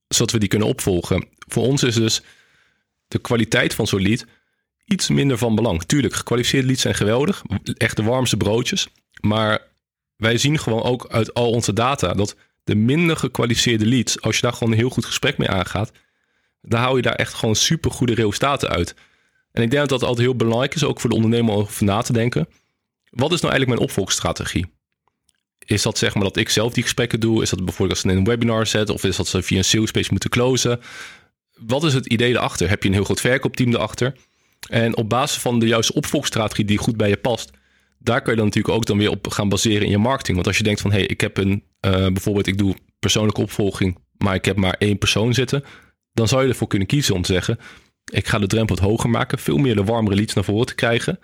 zodat 0.09 0.31
we 0.31 0.39
die 0.39 0.49
kunnen 0.49 0.69
opvolgen. 0.69 1.29
Voor 1.39 1.63
ons 1.63 1.83
is 1.83 1.95
dus 1.95 2.23
de 3.09 3.19
kwaliteit 3.19 3.75
van 3.75 3.87
zo'n 3.87 4.03
lead 4.03 4.25
iets 4.85 5.09
minder 5.09 5.39
van 5.39 5.55
belang. 5.55 5.83
Tuurlijk, 5.83 6.15
gekwalificeerde 6.15 6.67
leads 6.67 6.83
zijn 6.83 6.95
geweldig. 6.95 7.43
Echt 7.77 7.97
de 7.97 8.03
warmste 8.03 8.37
broodjes. 8.37 8.89
Maar 9.21 9.61
wij 10.17 10.39
zien 10.39 10.59
gewoon 10.59 10.83
ook 10.83 11.07
uit 11.11 11.35
al 11.35 11.51
onze 11.51 11.73
data 11.73 12.15
dat 12.15 12.37
de 12.65 12.75
minder 12.75 13.17
gekwalificeerde 13.17 13.87
leads, 13.87 14.21
als 14.21 14.37
je 14.37 14.43
daar 14.43 14.53
gewoon 14.53 14.73
een 14.73 14.79
heel 14.79 14.91
goed 14.91 15.05
gesprek 15.05 15.39
mee 15.39 15.49
aangaat, 15.49 15.93
dan 16.61 16.81
hou 16.81 16.97
je 16.97 17.03
daar 17.03 17.15
echt 17.15 17.35
gewoon 17.35 17.57
super 17.57 17.91
goede 17.91 18.15
resultaten 18.15 18.69
uit. 18.69 18.95
En 19.53 19.63
ik 19.63 19.71
denk 19.71 19.89
dat 19.89 20.01
dat 20.01 20.09
altijd 20.09 20.27
heel 20.27 20.37
belangrijk 20.37 20.75
is, 20.75 20.85
ook 20.85 21.01
voor 21.01 21.11
de 21.11 21.17
ondernemer 21.17 21.55
om 21.55 21.61
over 21.61 21.85
na 21.85 22.03
te 22.03 22.13
denken. 22.13 22.49
Wat 23.11 23.33
is 23.33 23.41
nou 23.41 23.53
eigenlijk 23.53 23.67
mijn 23.67 23.91
opvolgstrategie? 23.91 24.67
Is 25.59 25.83
dat 25.83 25.99
zeg 25.99 26.15
maar 26.15 26.23
dat 26.23 26.37
ik 26.37 26.49
zelf 26.49 26.73
die 26.73 26.83
gesprekken 26.83 27.21
doe? 27.21 27.43
Is 27.43 27.51
dat 27.51 27.65
bijvoorbeeld 27.65 27.91
als 27.91 28.01
ze 28.01 28.09
in 28.09 28.17
een 28.17 28.25
webinar 28.25 28.67
zet? 28.67 28.89
Of 28.91 29.05
is 29.05 29.17
dat 29.17 29.27
ze 29.27 29.43
via 29.43 29.59
een 29.59 29.65
salespage 29.65 30.11
moeten 30.11 30.31
closen? 30.31 30.81
Wat 31.53 31.85
is 31.85 31.95
het 31.95 32.07
idee 32.07 32.31
erachter? 32.31 32.69
Heb 32.69 32.83
je 32.83 32.89
een 32.89 32.95
heel 32.95 33.05
groot 33.05 33.21
verkoopteam 33.21 33.75
erachter? 33.75 34.17
En 34.69 34.97
op 34.97 35.09
basis 35.09 35.43
van 35.43 35.59
de 35.59 35.67
juiste 35.67 35.93
opvolgstrategie 35.93 36.65
die 36.65 36.79
goed 36.79 36.97
bij 36.97 37.09
je 37.09 37.17
past, 37.17 37.51
daar 37.99 38.23
kun 38.23 38.31
je 38.31 38.37
dan 38.37 38.47
natuurlijk 38.47 38.75
ook 38.75 38.87
dan 38.87 38.99
weer 38.99 39.11
op 39.11 39.29
gaan 39.29 39.49
baseren 39.49 39.83
in 39.83 39.91
je 39.91 39.99
marketing. 39.99 40.35
Want 40.35 40.47
als 40.47 40.59
je 40.59 40.65
denkt 40.65 40.81
van 40.81 40.91
hé, 40.91 40.99
hey, 40.99 41.07
ik 41.07 41.21
heb 41.21 41.37
een 41.37 41.65
bijvoorbeeld, 41.91 42.47
ik 42.47 42.59
doe 42.59 42.77
persoonlijke 42.99 43.41
opvolging, 43.41 43.99
maar 44.19 44.35
ik 44.35 44.45
heb 44.45 44.57
maar 44.57 44.75
één 44.79 44.99
persoon 44.99 45.35
zitten, 45.35 45.65
dan 46.13 46.29
zou 46.29 46.43
je 46.43 46.49
ervoor 46.49 46.69
kunnen 46.69 46.89
kiezen 46.89 47.15
om 47.15 47.23
te 47.23 47.33
zeggen: 47.33 47.59
ik 48.13 48.27
ga 48.27 48.39
de 48.39 48.47
drempel 48.47 48.77
wat 48.77 48.85
hoger 48.85 49.11
maken, 49.11 49.39
veel 49.39 49.57
meer 49.57 49.77
de 49.77 49.85
warmere 49.85 50.17
leads 50.17 50.35
naar 50.35 50.45
voren 50.45 50.67
te 50.67 50.75
krijgen, 50.75 51.19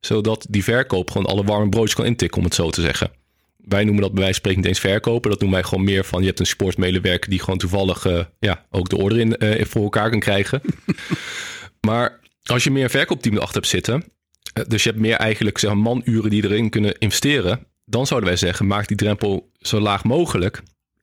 zodat 0.00 0.46
die 0.50 0.64
verkoop 0.64 1.10
gewoon 1.10 1.26
alle 1.26 1.44
warme 1.44 1.68
broodjes 1.68 1.94
kan 1.94 2.04
intikken, 2.04 2.38
om 2.38 2.44
het 2.44 2.54
zo 2.54 2.70
te 2.70 2.80
zeggen. 2.80 3.10
Wij 3.56 3.84
noemen 3.84 4.02
dat 4.02 4.12
bij 4.12 4.22
wijze 4.22 4.40
van 4.40 4.50
spreken 4.50 4.60
niet 4.60 4.68
eens 4.68 4.92
verkopen. 4.92 5.30
Dat 5.30 5.40
noemen 5.40 5.58
wij 5.58 5.68
gewoon 5.68 5.84
meer 5.84 6.04
van 6.04 6.20
je 6.20 6.26
hebt 6.26 6.40
een 6.40 6.46
sportmedewerker 6.46 7.30
die 7.30 7.40
gewoon 7.40 7.58
toevallig 7.58 8.04
uh, 8.04 8.24
ja, 8.38 8.66
ook 8.70 8.88
de 8.88 8.96
order 8.96 9.18
in, 9.18 9.36
uh, 9.38 9.64
voor 9.64 9.82
elkaar 9.82 10.10
kan 10.10 10.20
krijgen. 10.20 10.60
maar 11.88 12.20
als 12.42 12.64
je 12.64 12.70
meer 12.70 12.90
verkoopteam 12.90 13.34
erachter 13.34 13.56
hebt 13.56 13.68
zitten, 13.68 14.04
dus 14.68 14.82
je 14.82 14.88
hebt 14.88 15.00
meer 15.00 15.16
eigenlijk 15.16 15.58
zeg 15.58 15.74
manuren 15.74 16.30
die 16.30 16.44
erin 16.44 16.70
kunnen 16.70 16.98
investeren, 16.98 17.66
dan 17.86 18.06
zouden 18.06 18.28
wij 18.28 18.38
zeggen, 18.38 18.66
maak 18.66 18.88
die 18.88 18.96
drempel 18.96 19.50
zo 19.58 19.80
laag 19.80 20.04
mogelijk. 20.04 20.62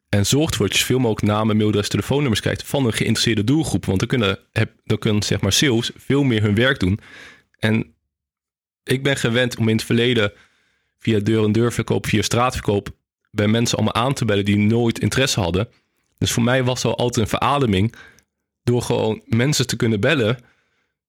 En 0.09 0.25
zorg 0.25 0.49
ervoor 0.49 0.67
dat 0.67 0.75
je 0.75 0.81
zoveel 0.81 0.99
mogelijk 0.99 1.27
namen, 1.27 1.57
mailadres, 1.57 1.89
telefoonnummers 1.89 2.41
krijgt 2.41 2.63
van 2.63 2.85
een 2.85 2.93
geïnteresseerde 2.93 3.43
doelgroep. 3.43 3.85
Want 3.85 3.99
dan 3.99 4.07
kunnen, 4.07 4.39
dan 4.83 4.97
kunnen 4.97 5.23
zeg 5.23 5.41
maar, 5.41 5.53
sales 5.53 5.91
veel 5.95 6.23
meer 6.23 6.41
hun 6.41 6.55
werk 6.55 6.79
doen. 6.79 6.99
En 7.59 7.95
ik 8.83 9.03
ben 9.03 9.17
gewend 9.17 9.57
om 9.57 9.69
in 9.69 9.75
het 9.75 9.85
verleden 9.85 10.33
via 10.99 11.19
deur-en-deur 11.19 11.73
verkoop, 11.73 12.07
via 12.07 12.21
straatverkoop, 12.21 12.89
bij 13.31 13.47
mensen 13.47 13.77
allemaal 13.77 14.03
aan 14.03 14.13
te 14.13 14.25
bellen 14.25 14.45
die 14.45 14.57
nooit 14.57 14.99
interesse 14.99 15.39
hadden. 15.39 15.69
Dus 16.17 16.31
voor 16.31 16.43
mij 16.43 16.63
was 16.63 16.81
dat 16.81 16.97
altijd 16.97 17.25
een 17.25 17.37
verademing 17.39 17.95
door 18.63 18.81
gewoon 18.81 19.21
mensen 19.25 19.67
te 19.67 19.75
kunnen 19.75 19.99
bellen 19.99 20.37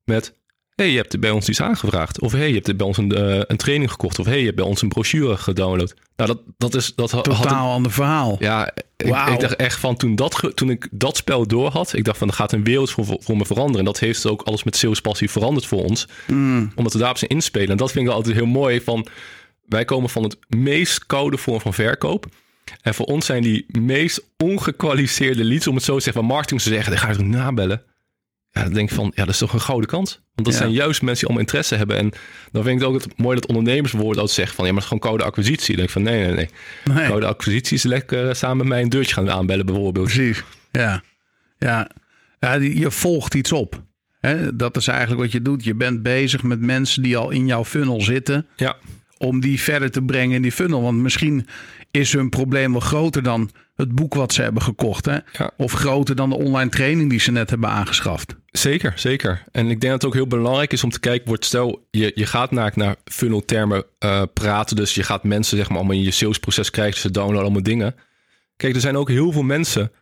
met 0.04 0.34
hey, 0.76 0.90
je 0.90 0.96
hebt 0.96 1.20
bij 1.20 1.30
ons 1.30 1.48
iets 1.48 1.60
aangevraagd. 1.60 2.20
Of 2.20 2.32
hey, 2.32 2.48
je 2.48 2.54
hebt 2.54 2.76
bij 2.76 2.87
ons 2.87 2.96
een, 2.96 3.18
uh, 3.18 3.40
een 3.46 3.56
training 3.56 3.90
gekocht. 3.90 4.18
Of 4.18 4.26
hey, 4.26 4.38
je 4.38 4.44
hebt 4.44 4.56
bij 4.56 4.64
ons 4.64 4.82
een 4.82 4.88
brochure 4.88 5.37
gedownload. 5.37 5.94
Nou, 6.16 6.28
dat, 6.28 6.40
dat 6.58 6.74
is... 6.74 6.94
Dat 6.94 7.10
Totaal 7.10 7.34
had 7.34 7.48
ander 7.48 7.92
verhaal. 7.92 8.37
Ja, 8.38 8.66
ik, 8.96 9.06
ik, 9.06 9.40
dacht 9.40 9.56
echt 9.56 9.78
van 9.78 9.96
toen, 9.96 10.14
dat, 10.14 10.50
toen 10.54 10.70
ik 10.70 10.88
dat 10.90 11.16
spel 11.16 11.46
door 11.46 11.70
had... 11.70 11.92
ik 11.92 12.04
dacht 12.04 12.18
van, 12.18 12.28
er 12.28 12.34
gaat 12.34 12.52
een 12.52 12.64
wereld 12.64 12.90
voor, 12.90 13.16
voor 13.20 13.37
me 13.37 13.46
veranderen. 13.46 13.78
En 13.78 13.84
dat 13.84 13.98
heeft 13.98 14.26
ook 14.26 14.42
alles 14.42 14.64
met 14.64 14.76
sales 14.76 15.00
passie 15.00 15.30
veranderd 15.30 15.66
voor 15.66 15.84
ons. 15.84 16.08
Mm. 16.26 16.72
Omdat 16.74 16.92
we 16.92 16.98
daarop 16.98 17.18
zijn 17.18 17.30
inspelen. 17.30 17.70
En 17.70 17.76
dat 17.76 17.92
vind 17.92 18.06
ik 18.06 18.12
altijd 18.12 18.37
heel 18.37 18.46
mooi 18.46 18.80
van... 18.80 19.06
wij 19.66 19.84
komen 19.84 20.10
van 20.10 20.22
het 20.22 20.37
meest 20.48 21.06
koude 21.06 21.37
vorm 21.37 21.60
van 21.60 21.74
verkoop... 21.74 22.26
En 22.82 22.94
voor 22.94 23.06
ons 23.06 23.26
zijn 23.26 23.42
die 23.42 23.66
meest 23.66 24.22
ongekwalificeerde 24.37 25.44
leads, 25.44 25.66
om 25.66 25.74
het 25.74 25.84
zo 25.84 25.96
te 25.96 26.02
zeggen, 26.02 26.22
van 26.22 26.32
marketing 26.32 26.60
te 26.60 26.68
zeggen, 26.68 26.90
dan 26.90 27.00
ga 27.00 27.08
je 27.08 27.16
toch 27.16 27.26
nabellen. 27.26 27.82
Ja, 28.55 28.62
dan 28.62 28.73
denk 28.73 28.88
ik 28.88 28.95
van, 28.95 29.12
ja, 29.14 29.25
dat 29.25 29.35
is 29.35 29.38
toch 29.38 29.53
een 29.53 29.61
gouden 29.61 29.88
kans. 29.88 30.23
Want 30.35 30.47
dat 30.47 30.57
zijn 30.57 30.73
juist 30.73 31.03
mensen 31.03 31.14
die 31.14 31.25
allemaal 31.25 31.40
interesse 31.40 31.75
hebben. 31.75 31.97
En 31.97 32.12
dan 32.53 32.62
vind 32.62 32.75
ik 32.75 32.87
het 32.87 32.88
ook 32.88 33.03
het 33.03 33.19
mooi 33.19 33.35
dat 33.35 33.47
ondernemers 33.47 33.90
bijvoorbeeld 33.90 34.21
altijd 34.21 34.37
zeggen 34.37 34.57
van, 34.57 34.64
ja, 34.67 34.73
maar 34.73 34.83
het 34.83 34.93
is 34.93 34.99
gewoon 34.99 35.11
koude 35.11 35.31
acquisitie. 35.31 35.77
Dan 35.77 35.87
denk 35.87 35.88
ik 35.88 35.95
van, 35.95 36.03
nee, 36.03 36.25
nee, 36.25 36.35
nee. 36.35 36.49
nee. 36.97 37.09
Koude 37.09 37.27
acquisitie 37.27 37.77
is 37.77 37.83
lekker 37.83 38.29
eh, 38.29 38.35
samen 38.35 38.57
met 38.57 38.67
mij 38.67 38.83
een 38.83 38.88
deurtje 38.88 39.14
gaan 39.14 39.31
aanbellen 39.31 39.67
bijvoorbeeld. 39.67 40.07
Precies, 40.07 40.43
ja. 40.71 41.03
Ja, 41.59 41.90
ja 42.38 42.55
je 42.55 42.90
volgt 42.90 43.35
iets 43.35 43.53
op. 43.53 43.83
Hè? 44.21 44.57
Dat 44.57 44.77
is 44.77 44.87
eigenlijk 44.87 45.21
wat 45.21 45.33
je 45.33 45.43
doet. 45.43 45.64
Je 45.64 45.75
bent 45.75 46.03
bezig 46.03 46.43
met 46.43 46.61
mensen 46.61 47.03
die 47.03 47.17
al 47.17 47.31
in 47.31 47.47
jouw 47.47 47.64
funnel 47.64 48.01
zitten. 48.01 48.47
Ja. 48.57 48.77
Om 49.19 49.40
die 49.40 49.61
verder 49.61 49.90
te 49.90 50.03
brengen 50.03 50.37
in 50.37 50.43
die 50.43 50.53
funnel. 50.53 50.83
Want 50.83 50.99
misschien 50.99 51.47
is 51.96 52.12
hun 52.12 52.28
probleem 52.28 52.72
wel 52.72 52.80
groter 52.80 53.22
dan 53.22 53.50
het 53.74 53.94
boek 53.94 54.14
wat 54.14 54.33
ze 54.33 54.42
hebben 54.42 54.62
gekocht. 54.62 55.04
Hè? 55.04 55.18
Ja. 55.33 55.50
Of 55.57 55.72
groter 55.72 56.16
dan 56.16 56.30
de 56.30 56.37
online 56.37 56.70
training 56.70 57.11
die 57.11 57.20
ze 57.20 57.33
net 57.33 57.50
hebben 57.50 57.68
aangeschaft. 57.68 58.37
Zeker, 58.46 58.92
zeker. 58.96 59.44
En 59.52 59.70
ik 59.70 59.80
denk 59.80 59.92
dat 59.92 59.92
het 59.92 60.04
ook 60.04 60.14
heel 60.14 60.26
belangrijk 60.26 60.72
is 60.72 60.85
om 60.85 60.90
te 60.90 61.00
kijken, 61.00 61.28
wordt 61.28 61.44
stel 61.44 61.87
je, 61.90 62.12
je 62.14 62.26
gaat 62.26 62.50
naar, 62.50 62.72
naar 62.74 62.96
funneltermen 63.04 63.85
uh, 64.04 64.22
praten. 64.33 64.76
Dus 64.76 64.94
je 64.94 65.02
gaat 65.02 65.24
mensen 65.24 65.57
zeg 65.57 65.68
maar 65.68 65.76
allemaal 65.76 65.96
in 65.96 66.02
je 66.02 66.11
salesproces 66.11 66.70
krijgen. 66.70 67.00
Ze 67.00 67.11
downloaden 67.11 67.42
allemaal 67.42 67.62
dingen. 67.62 67.94
Kijk, 68.57 68.74
er 68.74 68.80
zijn 68.80 68.96
ook 68.96 69.09
heel 69.09 69.33
veel 69.33 69.42
mensen 69.42 69.92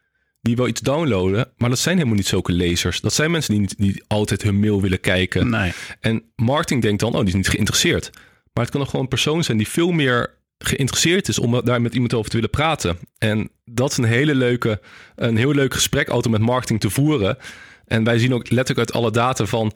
die 0.41 0.57
wel 0.57 0.69
iets 0.69 0.81
downloaden, 0.81 1.49
maar 1.57 1.69
dat 1.69 1.79
zijn 1.79 1.97
helemaal 1.97 2.17
niet 2.17 2.27
zulke 2.27 2.53
lezers. 2.53 3.01
Dat 3.01 3.13
zijn 3.13 3.31
mensen 3.31 3.53
die 3.53 3.61
niet, 3.61 3.79
niet 3.79 4.05
altijd 4.07 4.43
hun 4.43 4.61
mail 4.61 4.81
willen 4.81 5.01
kijken. 5.01 5.51
Nee. 5.51 5.73
En 6.01 6.23
marketing 6.37 6.83
denkt 6.83 7.01
dan, 7.01 7.13
oh, 7.13 7.19
die 7.19 7.29
is 7.29 7.35
niet 7.35 7.49
geïnteresseerd. 7.49 8.11
Maar 8.53 8.63
het 8.63 8.71
kan 8.71 8.81
nog 8.81 8.89
gewoon 8.89 9.05
een 9.05 9.11
persoon 9.11 9.45
zijn 9.45 9.57
die 9.57 9.69
veel 9.69 9.91
meer 9.91 10.41
geïnteresseerd 10.67 11.29
is 11.29 11.39
om 11.39 11.61
daar 11.65 11.83
met 11.83 11.95
iemand 11.95 12.15
over 12.15 12.31
te 12.31 12.37
willen 12.37 12.51
praten. 12.51 12.99
En 13.19 13.51
dat 13.65 13.91
is 13.91 13.97
een 13.97 14.05
hele 14.05 14.35
leuke, 14.35 14.81
een 15.17 15.37
heel 15.37 15.55
leuk 15.55 15.75
gesprek 15.75 16.09
altijd 16.09 16.33
met 16.33 16.43
marketing 16.43 16.81
te 16.81 16.91
voeren. 16.91 17.39
En 17.87 18.05
wij 18.05 18.19
zien 18.19 18.35
ook 18.35 18.51
letterlijk 18.51 18.79
uit 18.79 18.93
alle 18.93 19.11
data 19.11 19.47
van 19.47 19.73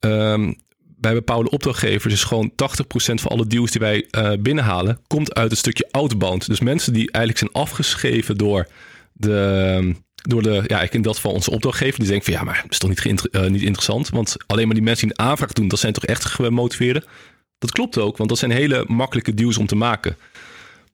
um, 0.00 0.56
bij 1.00 1.12
bepaalde 1.12 1.50
opdrachtgevers 1.50 2.14
is 2.14 2.24
gewoon 2.24 2.50
80% 2.50 2.54
van 2.94 3.30
alle 3.30 3.46
deals 3.46 3.70
die 3.70 3.80
wij 3.80 4.06
uh, 4.10 4.32
binnenhalen, 4.40 4.98
komt 5.06 5.34
uit 5.34 5.50
een 5.50 5.56
stukje 5.56 5.88
outbound. 5.90 6.46
Dus 6.46 6.60
mensen 6.60 6.92
die 6.92 7.10
eigenlijk 7.10 7.38
zijn 7.38 7.64
afgeschreven 7.64 8.36
door 8.36 8.66
de, 9.12 9.94
door 10.14 10.42
de, 10.42 10.64
ja, 10.66 10.80
ik 10.82 10.94
in 10.94 11.02
dat 11.02 11.14
geval 11.14 11.32
onze 11.32 11.50
opdrachtgever, 11.50 11.98
die 11.98 12.08
denken 12.08 12.32
van 12.32 12.34
ja, 12.34 12.44
maar 12.44 12.64
is 12.68 12.78
toch 12.78 12.88
niet, 12.88 13.28
uh, 13.30 13.46
niet 13.46 13.62
interessant. 13.62 14.08
Want 14.08 14.36
alleen 14.46 14.66
maar 14.66 14.74
die 14.74 14.84
mensen 14.84 15.08
die 15.08 15.16
een 15.18 15.26
aanvraag 15.26 15.52
doen, 15.52 15.68
dat 15.68 15.78
zijn 15.78 15.92
toch 15.92 16.04
echt 16.04 16.24
gemotiveerde. 16.24 17.04
Dat 17.60 17.70
klopt 17.70 17.98
ook, 17.98 18.16
want 18.16 18.28
dat 18.28 18.38
zijn 18.38 18.50
hele 18.50 18.84
makkelijke 18.86 19.34
deals 19.34 19.58
om 19.58 19.66
te 19.66 19.76
maken. 19.76 20.16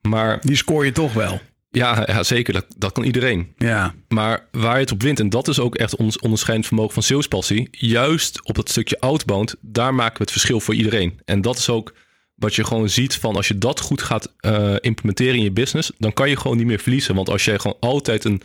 Maar 0.02 0.40
die 0.42 0.56
scoor 0.56 0.84
je 0.84 0.92
toch 0.92 1.12
wel. 1.12 1.40
Ja, 1.70 2.04
ja 2.06 2.22
zeker. 2.22 2.52
Dat, 2.52 2.66
dat 2.76 2.92
kan 2.92 3.04
iedereen. 3.04 3.52
Ja. 3.56 3.94
Maar 4.08 4.46
waar 4.50 4.74
je 4.74 4.80
het 4.80 4.92
op 4.92 5.02
wint, 5.02 5.20
en 5.20 5.28
dat 5.28 5.48
is 5.48 5.58
ook 5.58 5.74
echt 5.74 5.96
ons 5.96 6.18
onderscheidend 6.18 6.66
vermogen 6.66 6.92
van 6.94 7.02
salespassie, 7.02 7.68
juist 7.70 8.44
op 8.44 8.54
dat 8.54 8.68
stukje 8.68 9.00
outbound, 9.00 9.54
daar 9.60 9.94
maken 9.94 10.16
we 10.16 10.22
het 10.22 10.32
verschil 10.32 10.60
voor 10.60 10.74
iedereen. 10.74 11.20
En 11.24 11.40
dat 11.40 11.56
is 11.56 11.68
ook 11.68 11.94
wat 12.34 12.54
je 12.54 12.64
gewoon 12.64 12.88
ziet 12.88 13.16
van 13.16 13.36
als 13.36 13.48
je 13.48 13.58
dat 13.58 13.80
goed 13.80 14.02
gaat 14.02 14.32
uh, 14.40 14.74
implementeren 14.80 15.34
in 15.34 15.42
je 15.42 15.52
business, 15.52 15.92
dan 15.98 16.12
kan 16.12 16.28
je 16.28 16.36
gewoon 16.36 16.56
niet 16.56 16.66
meer 16.66 16.78
verliezen. 16.78 17.14
Want 17.14 17.28
als 17.28 17.44
jij 17.44 17.58
gewoon 17.58 17.76
altijd 17.80 18.24
een 18.24 18.42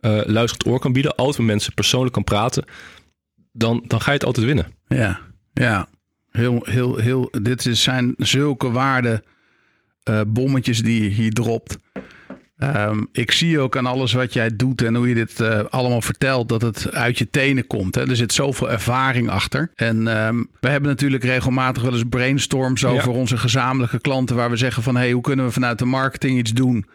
uh, 0.00 0.20
luisterend 0.24 0.66
oor 0.66 0.78
kan 0.78 0.92
bieden, 0.92 1.14
altijd 1.14 1.38
met 1.38 1.46
mensen 1.46 1.74
persoonlijk 1.74 2.12
kan 2.12 2.24
praten, 2.24 2.64
dan, 3.52 3.84
dan 3.86 4.00
ga 4.00 4.10
je 4.10 4.16
het 4.16 4.26
altijd 4.26 4.46
winnen. 4.46 4.66
Ja, 4.88 5.20
ja. 5.52 5.88
Heel, 6.36 6.60
heel, 6.64 6.96
heel, 6.96 7.28
dit 7.42 7.66
is, 7.66 7.82
zijn 7.82 8.14
zulke 8.16 8.70
waarde 8.70 9.22
uh, 10.10 10.20
bommetjes 10.26 10.82
die 10.82 11.02
je 11.02 11.08
hier 11.08 11.32
dropt. 11.32 11.78
Um, 12.58 13.08
ik 13.12 13.30
zie 13.30 13.60
ook 13.60 13.76
aan 13.76 13.86
alles 13.86 14.12
wat 14.12 14.32
jij 14.32 14.56
doet 14.56 14.82
en 14.82 14.94
hoe 14.94 15.08
je 15.08 15.14
dit 15.14 15.40
uh, 15.40 15.60
allemaal 15.70 16.02
vertelt, 16.02 16.48
dat 16.48 16.62
het 16.62 16.92
uit 16.92 17.18
je 17.18 17.30
tenen 17.30 17.66
komt. 17.66 17.94
Hè? 17.94 18.08
Er 18.08 18.16
zit 18.16 18.32
zoveel 18.32 18.70
ervaring 18.70 19.28
achter. 19.28 19.70
En 19.74 20.26
um, 20.26 20.48
we 20.60 20.68
hebben 20.68 20.90
natuurlijk 20.90 21.24
regelmatig 21.24 21.82
wel 21.82 21.92
eens 21.92 22.04
brainstorms 22.08 22.84
over 22.84 23.10
ja. 23.10 23.18
onze 23.18 23.36
gezamenlijke 23.36 24.00
klanten, 24.00 24.36
waar 24.36 24.50
we 24.50 24.56
zeggen 24.56 24.82
van 24.82 24.96
hey, 24.96 25.12
hoe 25.12 25.22
kunnen 25.22 25.44
we 25.44 25.52
vanuit 25.52 25.78
de 25.78 25.84
marketing 25.84 26.38
iets 26.38 26.52
doen, 26.52 26.86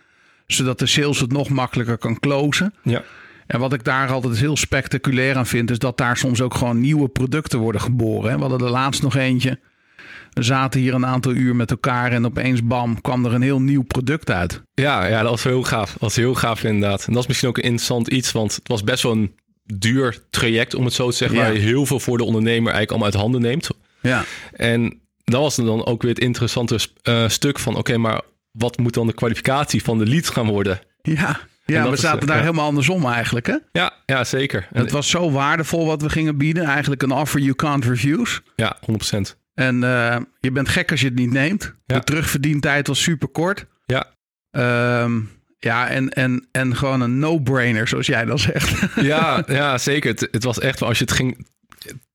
zodat 0.47 0.79
de 0.79 0.85
sales 0.85 1.19
het 1.19 1.31
nog 1.31 1.49
makkelijker 1.49 1.97
kan 1.97 2.19
closen. 2.19 2.73
Ja. 2.83 3.03
En 3.51 3.59
wat 3.59 3.73
ik 3.73 3.83
daar 3.83 4.11
altijd 4.11 4.37
heel 4.37 4.57
spectaculair 4.57 5.35
aan 5.35 5.45
vind, 5.45 5.71
is 5.71 5.79
dat 5.79 5.97
daar 5.97 6.17
soms 6.17 6.41
ook 6.41 6.53
gewoon 6.53 6.79
nieuwe 6.79 7.07
producten 7.07 7.59
worden 7.59 7.81
geboren. 7.81 8.35
We 8.35 8.41
hadden 8.41 8.67
er 8.67 8.73
laatst 8.73 9.01
nog 9.01 9.15
eentje. 9.15 9.59
We 10.33 10.43
zaten 10.43 10.79
hier 10.79 10.93
een 10.93 11.05
aantal 11.05 11.31
uur 11.31 11.55
met 11.55 11.71
elkaar 11.71 12.11
en 12.11 12.25
opeens 12.25 12.63
bam, 12.63 13.01
kwam 13.01 13.25
er 13.25 13.33
een 13.33 13.41
heel 13.41 13.61
nieuw 13.61 13.83
product 13.83 14.29
uit. 14.31 14.61
Ja, 14.73 15.05
ja 15.05 15.21
dat 15.21 15.29
was 15.29 15.43
heel 15.43 15.63
gaaf. 15.63 15.91
Dat 15.91 15.99
was 15.99 16.15
heel 16.15 16.33
gaaf 16.33 16.63
inderdaad. 16.63 17.05
En 17.05 17.13
dat 17.13 17.21
is 17.21 17.27
misschien 17.27 17.49
ook 17.49 17.57
een 17.57 17.63
interessant 17.63 18.07
iets, 18.07 18.31
want 18.31 18.55
het 18.55 18.67
was 18.67 18.83
best 18.83 19.03
wel 19.03 19.11
een 19.11 19.35
duur 19.63 20.23
traject, 20.29 20.75
om 20.75 20.85
het 20.85 20.93
zo 20.93 21.09
te 21.09 21.15
zeggen, 21.15 21.37
ja. 21.37 21.43
waar 21.43 21.53
je 21.53 21.59
heel 21.59 21.85
veel 21.85 21.99
voor 21.99 22.17
de 22.17 22.23
ondernemer 22.23 22.73
eigenlijk 22.73 22.89
allemaal 22.89 23.11
uit 23.11 23.21
handen 23.21 23.41
neemt. 23.41 23.69
Ja. 24.01 24.23
En 24.53 25.01
dat 25.23 25.41
was 25.41 25.55
dan 25.55 25.85
ook 25.85 26.01
weer 26.01 26.11
het 26.11 26.23
interessante 26.23 26.79
uh, 27.03 27.27
stuk 27.29 27.59
van, 27.59 27.71
oké, 27.71 27.79
okay, 27.79 27.95
maar 27.95 28.21
wat 28.51 28.77
moet 28.77 28.93
dan 28.93 29.07
de 29.07 29.13
kwalificatie 29.13 29.83
van 29.83 29.97
de 29.97 30.05
lead 30.05 30.29
gaan 30.29 30.47
worden? 30.47 30.79
Ja. 31.01 31.39
Ja, 31.65 31.89
we 31.89 31.95
zaten 31.95 32.19
is, 32.19 32.25
daar 32.25 32.35
ja. 32.35 32.41
helemaal 32.41 32.65
andersom 32.65 33.05
eigenlijk, 33.05 33.47
hè? 33.47 33.57
Ja, 33.71 33.93
ja 34.05 34.23
zeker. 34.23 34.67
En 34.71 34.81
het 34.81 34.91
was 34.91 35.09
zo 35.09 35.31
waardevol 35.31 35.85
wat 35.85 36.01
we 36.01 36.09
gingen 36.09 36.37
bieden. 36.37 36.63
Eigenlijk 36.63 37.01
een 37.01 37.11
offer 37.11 37.39
you 37.39 37.55
can't 37.55 37.85
refuse. 37.85 38.41
Ja, 38.55 38.77
100%. 39.15 39.39
En 39.53 39.75
uh, 39.75 40.17
je 40.39 40.51
bent 40.51 40.69
gek 40.69 40.91
als 40.91 40.99
je 40.99 41.05
het 41.05 41.15
niet 41.15 41.31
neemt. 41.31 41.73
Ja. 41.85 41.97
De 41.97 42.03
terugverdientijd 42.03 42.87
was 42.87 43.01
super 43.01 43.27
kort. 43.27 43.65
Ja. 43.85 44.05
Um, 45.03 45.29
ja, 45.59 45.87
en, 45.87 46.09
en, 46.09 46.47
en 46.51 46.75
gewoon 46.75 47.01
een 47.01 47.19
no-brainer, 47.19 47.87
zoals 47.87 48.07
jij 48.07 48.25
dan 48.25 48.39
zegt. 48.39 48.73
Ja, 49.01 49.43
ja 49.47 49.77
zeker. 49.77 50.11
Het, 50.11 50.27
het 50.31 50.43
was 50.43 50.59
echt, 50.59 50.81
als 50.81 50.97
je 50.97 51.03
het 51.03 51.13
ging 51.13 51.47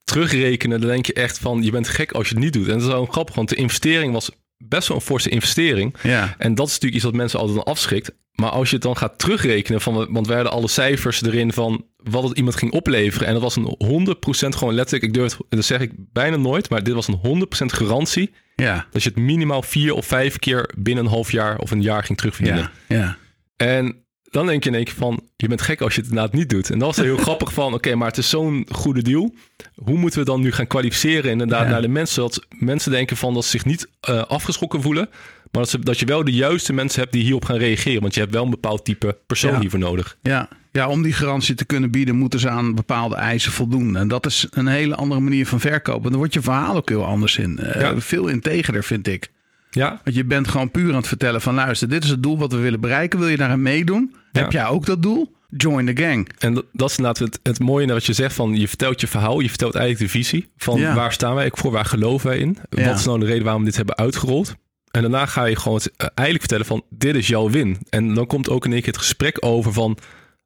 terugrekenen, 0.05 0.81
dan 0.81 0.91
denk 0.91 1.07
je 1.07 1.13
echt 1.13 1.39
van, 1.39 1.63
je 1.63 1.71
bent 1.71 1.89
gek 1.89 2.13
als 2.13 2.29
je 2.29 2.35
het 2.35 2.45
niet 2.45 2.53
doet. 2.53 2.67
En 2.67 2.73
dat 2.73 2.83
is 2.83 2.87
wel 2.87 3.07
grappig, 3.07 3.35
want 3.35 3.49
de 3.49 3.55
investering 3.55 4.13
was 4.13 4.31
best 4.59 4.89
wel 4.89 4.97
een 4.97 5.03
forse 5.03 5.29
investering. 5.29 5.95
Ja. 6.03 6.35
En 6.39 6.55
dat 6.55 6.67
is 6.67 6.73
natuurlijk 6.73 6.95
iets 6.95 7.05
wat 7.05 7.15
mensen 7.15 7.39
altijd 7.39 7.57
dan 7.57 7.67
afschrikt. 7.67 8.13
Maar 8.33 8.51
als 8.51 8.69
je 8.69 8.75
het 8.75 8.85
dan 8.85 8.97
gaat 8.97 9.19
terugrekenen, 9.19 9.81
van, 9.81 10.13
want 10.13 10.27
we 10.27 10.35
hadden 10.35 10.53
alle 10.53 10.69
cijfers 10.69 11.23
erin 11.23 11.53
van 11.53 11.85
wat 11.97 12.23
het 12.23 12.37
iemand 12.37 12.57
ging 12.57 12.73
opleveren. 12.73 13.27
En 13.27 13.33
dat 13.33 13.43
was 13.43 13.57
een 13.57 13.77
100% 14.15 14.49
gewoon 14.49 14.75
letterlijk, 14.75 15.05
ik 15.05 15.15
durf 15.15 15.37
het, 15.37 15.47
dat 15.49 15.65
zeg 15.65 15.81
ik 15.81 15.93
bijna 15.97 16.37
nooit, 16.37 16.71
maar 16.71 16.83
dit 16.83 16.95
was 16.95 17.09
een 17.09 17.47
100% 17.63 17.67
garantie. 17.67 18.31
Ja. 18.57 18.87
Dat 18.91 19.03
je 19.03 19.09
het 19.09 19.19
minimaal 19.19 19.63
vier 19.63 19.95
of 19.95 20.07
vijf 20.07 20.39
keer 20.39 20.71
binnen 20.79 21.05
een 21.05 21.11
half 21.11 21.33
jaar 21.33 21.59
of 21.59 21.71
een 21.71 21.83
jaar 21.83 22.05
ging 22.05 22.19
terugverdienen. 22.19 22.71
Ja. 22.89 22.97
ja. 22.97 23.17
En 23.57 24.06
dan 24.31 24.47
denk 24.47 24.65
je 24.65 24.71
in 24.71 24.77
één 24.77 24.85
keer 24.85 24.95
van, 24.95 25.21
je 25.37 25.49
bent 25.49 25.61
gek 25.61 25.81
als 25.81 25.95
je 25.95 26.01
het 26.01 26.11
inderdaad 26.11 26.35
niet 26.35 26.49
doet. 26.51 26.71
En 26.71 26.79
dat 26.79 26.97
was 26.97 27.05
heel 27.05 27.17
grappig 27.27 27.53
van, 27.53 27.67
oké, 27.67 27.75
okay, 27.75 27.93
maar 27.93 28.09
het 28.09 28.19
is 28.19 28.29
zo'n 28.29 28.67
goede 28.71 29.03
deal. 29.03 29.35
Hoe 29.75 29.99
moeten 29.99 30.19
we 30.19 30.25
dan 30.25 30.41
nu 30.41 30.53
gaan 30.53 30.67
kwalificeren 30.67 31.31
inderdaad 31.31 31.65
ja. 31.65 31.71
naar 31.71 31.83
de 31.83 31.89
mensen? 31.89 32.23
Dat 32.23 32.47
mensen 32.59 32.91
denken 32.91 33.17
van 33.17 33.35
dat 33.35 33.45
ze 33.45 33.51
zich 33.51 33.65
niet 33.65 33.89
uh, 34.11 34.23
afgeschrokken 34.23 34.83
voelen. 34.83 35.09
Maar 35.51 35.63
dat, 35.63 35.71
ze, 35.71 35.79
dat 35.79 35.99
je 35.99 36.07
wel 36.07 36.25
de 36.25 36.33
juiste 36.33 36.73
mensen 36.73 37.01
hebt 37.01 37.13
die 37.13 37.23
hierop 37.23 37.45
gaan 37.45 37.57
reageren. 37.57 38.01
Want 38.01 38.15
je 38.15 38.21
hebt 38.21 38.33
wel 38.33 38.45
een 38.45 38.51
bepaald 38.51 38.85
type 38.85 39.19
persoon 39.27 39.53
ja. 39.53 39.61
hiervoor 39.61 39.79
nodig. 39.79 40.17
Ja. 40.23 40.49
ja, 40.73 40.89
om 40.89 41.03
die 41.03 41.13
garantie 41.13 41.55
te 41.55 41.65
kunnen 41.65 41.91
bieden 41.91 42.17
moeten 42.17 42.41
ze 42.41 42.49
aan 42.49 42.75
bepaalde 42.75 43.15
eisen 43.15 43.53
voldoen. 43.53 43.97
En 43.97 44.09
dat 44.09 44.27
is 44.27 44.47
een 44.51 44.67
hele 44.67 44.95
andere 44.95 45.21
manier 45.21 45.47
van 45.47 45.61
verkopen. 45.61 46.11
Dan 46.11 46.19
wordt 46.19 46.35
je 46.35 46.41
verhaal 46.41 46.77
ook 46.77 46.89
heel 46.89 47.05
anders 47.05 47.39
in. 47.39 47.59
Uh, 47.63 47.81
Ja. 47.81 48.01
Veel 48.01 48.29
integerder 48.29 48.85
vind 48.85 49.09
ik. 49.09 49.31
Ja, 49.77 50.01
Want 50.05 50.17
je 50.17 50.25
bent 50.25 50.49
gewoon 50.49 50.71
puur 50.71 50.89
aan 50.91 50.97
het 50.97 51.07
vertellen 51.09 51.41
van 51.41 51.55
luister, 51.55 51.89
dit 51.89 52.05
is 52.05 52.11
het 52.11 52.23
doel 52.23 52.39
wat 52.39 52.53
we 52.53 52.59
willen 52.59 52.81
bereiken. 52.81 53.19
Wil 53.19 53.29
je 53.29 53.37
daarin 53.37 53.63
meedoen? 53.63 54.15
Ja. 54.33 54.41
Heb 54.41 54.53
jij 54.53 54.67
ook 54.67 54.87
dat 54.87 55.03
doel? 55.03 55.35
Join 55.49 55.87
the 55.95 56.03
gang. 56.03 56.29
en 56.39 56.55
dat, 56.73 56.91
is 56.91 56.97
inderdaad 56.97 57.19
het, 57.27 57.41
het 57.43 57.59
mooie 57.61 57.87
wat 57.87 58.05
je 58.05 58.13
zegt 58.13 58.35
van 58.35 58.57
je 58.57 58.69
vertelt 58.69 59.01
je 59.01 59.07
verhaal, 59.07 59.41
je 59.41 59.49
vertelt 59.49 59.75
eigenlijk 59.75 60.13
de 60.13 60.19
visie 60.19 60.51
van 60.57 60.79
Ja. 60.81 60.95
waar 60.95 61.13
staan 61.13 61.35
wij 61.35 61.51
voor, 61.55 61.71
waar 61.71 61.85
geloven 61.85 62.29
wij 62.29 62.39
in, 62.39 62.59
wat 62.71 62.99
is 62.99 63.05
nou 63.05 63.21
de 63.21 63.27
reden 63.27 63.43
waarom 63.43 63.61
we 63.63 63.69
dit 63.69 63.77
hebben 63.77 63.97
uitgerold. 63.97 64.55
En 64.91 65.01
daarna 65.03 65.27
ga 65.27 65.45
je 65.45 65.57
gewoon 65.57 65.77
het, 65.79 65.91
eh, 65.97 66.07
eigenlijk 66.15 66.39
vertellen 66.41 66.67
van 66.67 66.83
dit 66.99 67.15
is 67.17 67.27
jouw 67.27 67.51
win. 67.51 67.77
En 67.91 68.15
dan 68.15 68.27
komt 68.27 68.49
ook 68.51 68.65
in 68.65 68.73
één 68.73 68.81
keer 68.83 68.93
het 68.93 69.03
gesprek 69.03 69.37
over 69.41 69.73
van 69.73 69.99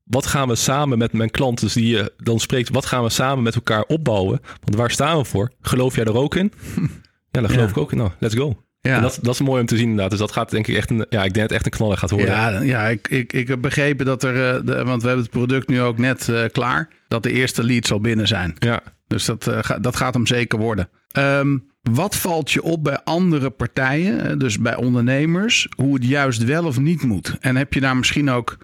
wat 0.05 0.27
gaan 0.27 0.49
we 0.49 0.55
samen 0.55 0.99
met 0.99 1.13
mijn 1.13 1.31
klant, 1.31 1.61
dus 1.61 1.73
die 1.73 1.87
je 1.87 2.13
dan 2.17 2.41
spreekt, 2.41 2.69
wat 2.71 2.87
gaan 2.87 3.03
we 3.03 3.09
samen 3.11 3.43
met 3.43 3.55
elkaar 3.55 3.83
opbouwen? 3.83 4.41
Want 4.65 4.77
waar 4.77 4.91
staan 4.91 5.19
we 5.19 5.25
voor? 5.25 5.53
Geloof 5.61 5.95
jij 5.97 6.05
er 6.05 6.17
ook 6.17 6.35
in? 6.35 6.53
Ja, 7.33 7.41
daar 7.41 7.51
geloof 7.51 7.65
Ja. 7.65 7.71
ik 7.71 7.79
ook 7.79 7.93
in. 7.93 7.99
Nou, 7.99 8.11
let's 8.19 8.35
go. 8.35 8.63
Ja. 8.81 8.97
En 8.97 9.03
dat, 9.03 9.19
dat 9.23 9.35
is 9.35 9.41
mooi 9.41 9.61
om 9.61 9.67
te 9.67 9.77
zien 9.77 9.85
inderdaad. 9.85 10.11
Dus 10.11 10.19
dat 10.19 10.33
gaat 10.33 10.51
denk 10.51 10.67
ik 10.67 10.77
echt 10.77 10.91
een, 10.91 11.07
ja, 11.09 11.25
ik 11.25 11.35
denk 11.35 11.35
dat 11.35 11.43
het 11.43 11.53
echt 11.53 11.65
een 11.65 11.71
knaller 11.71 11.97
gaat 11.97 12.11
worden. 12.11 12.29
Ja, 12.29 12.61
ja 12.61 12.89
ik, 12.89 13.09
ik, 13.09 13.33
ik 13.33 13.49
heb 13.49 13.61
begrepen 13.61 14.07
dat 14.07 14.23
er, 14.23 14.55
eh, 14.55 14.61
de, 14.65 14.85
want 14.85 15.03
we 15.03 15.09
hebben 15.09 15.27
het 15.27 15.35
product 15.35 15.69
nu 15.69 15.81
ook 15.81 15.99
net 15.99 16.29
eh, 16.29 16.45
klaar, 16.53 16.89
dat 17.09 17.23
de 17.23 17.33
eerste 17.33 17.65
leads 17.65 17.93
al 17.93 18.01
binnen 18.01 18.27
zijn. 18.27 18.55
ja. 18.59 18.83
Dus 19.07 19.25
dat, 19.25 19.47
uh, 19.49 19.59
ga, 19.61 19.79
dat 19.79 19.97
gaat 19.97 20.15
hem 20.15 20.27
zeker 20.27 20.59
worden. 20.59 20.89
Um, 21.19 21.69
wat 21.83 22.17
valt 22.17 22.51
je 22.51 22.63
op 22.63 22.85
bij 22.85 23.01
andere 23.05 23.51
partijen, 23.51 24.39
dus 24.39 24.59
bij 24.59 24.77
ondernemers, 24.77 25.69
hoe 25.77 25.95
het 25.95 26.05
juist 26.05 26.45
wel 26.45 26.65
of 26.65 26.79
niet 26.79 27.03
moet? 27.03 27.37
En 27.41 27.57
heb 27.57 27.75
je 27.75 27.81
daar 27.81 27.97
misschien 27.97 28.31
ook 28.31 28.59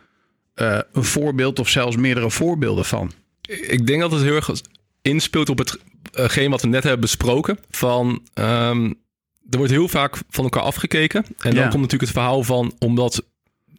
uh, 0.55 0.79
een 0.93 1.05
voorbeeld 1.05 1.59
of 1.59 1.69
zelfs 1.69 1.97
meerdere 1.97 2.31
voorbeelden 2.31 2.85
van? 2.85 3.13
Ik 3.49 3.87
denk 3.87 4.01
dat 4.01 4.13
het 4.13 4.23
heel 4.23 4.35
erg 4.35 4.51
inspeelt 5.03 5.49
op 5.49 5.77
hetgeen 6.13 6.51
wat 6.51 6.63
we 6.63 6.69
net 6.69 6.83
hebben 6.83 7.01
besproken. 7.01 7.59
Van, 7.71 8.23
um, 8.35 8.95
er 9.51 9.59
wordt 9.59 9.73
heel 9.73 9.89
vaak 9.89 10.17
van 10.29 10.45
elkaar 10.45 10.63
afgekeken. 10.63 11.25
En 11.39 11.55
dan 11.55 11.63
komt 11.63 11.83
natuurlijk 11.83 12.03
het 12.03 12.11
verhaal 12.11 12.43
van, 12.43 12.75
omdat 12.79 13.25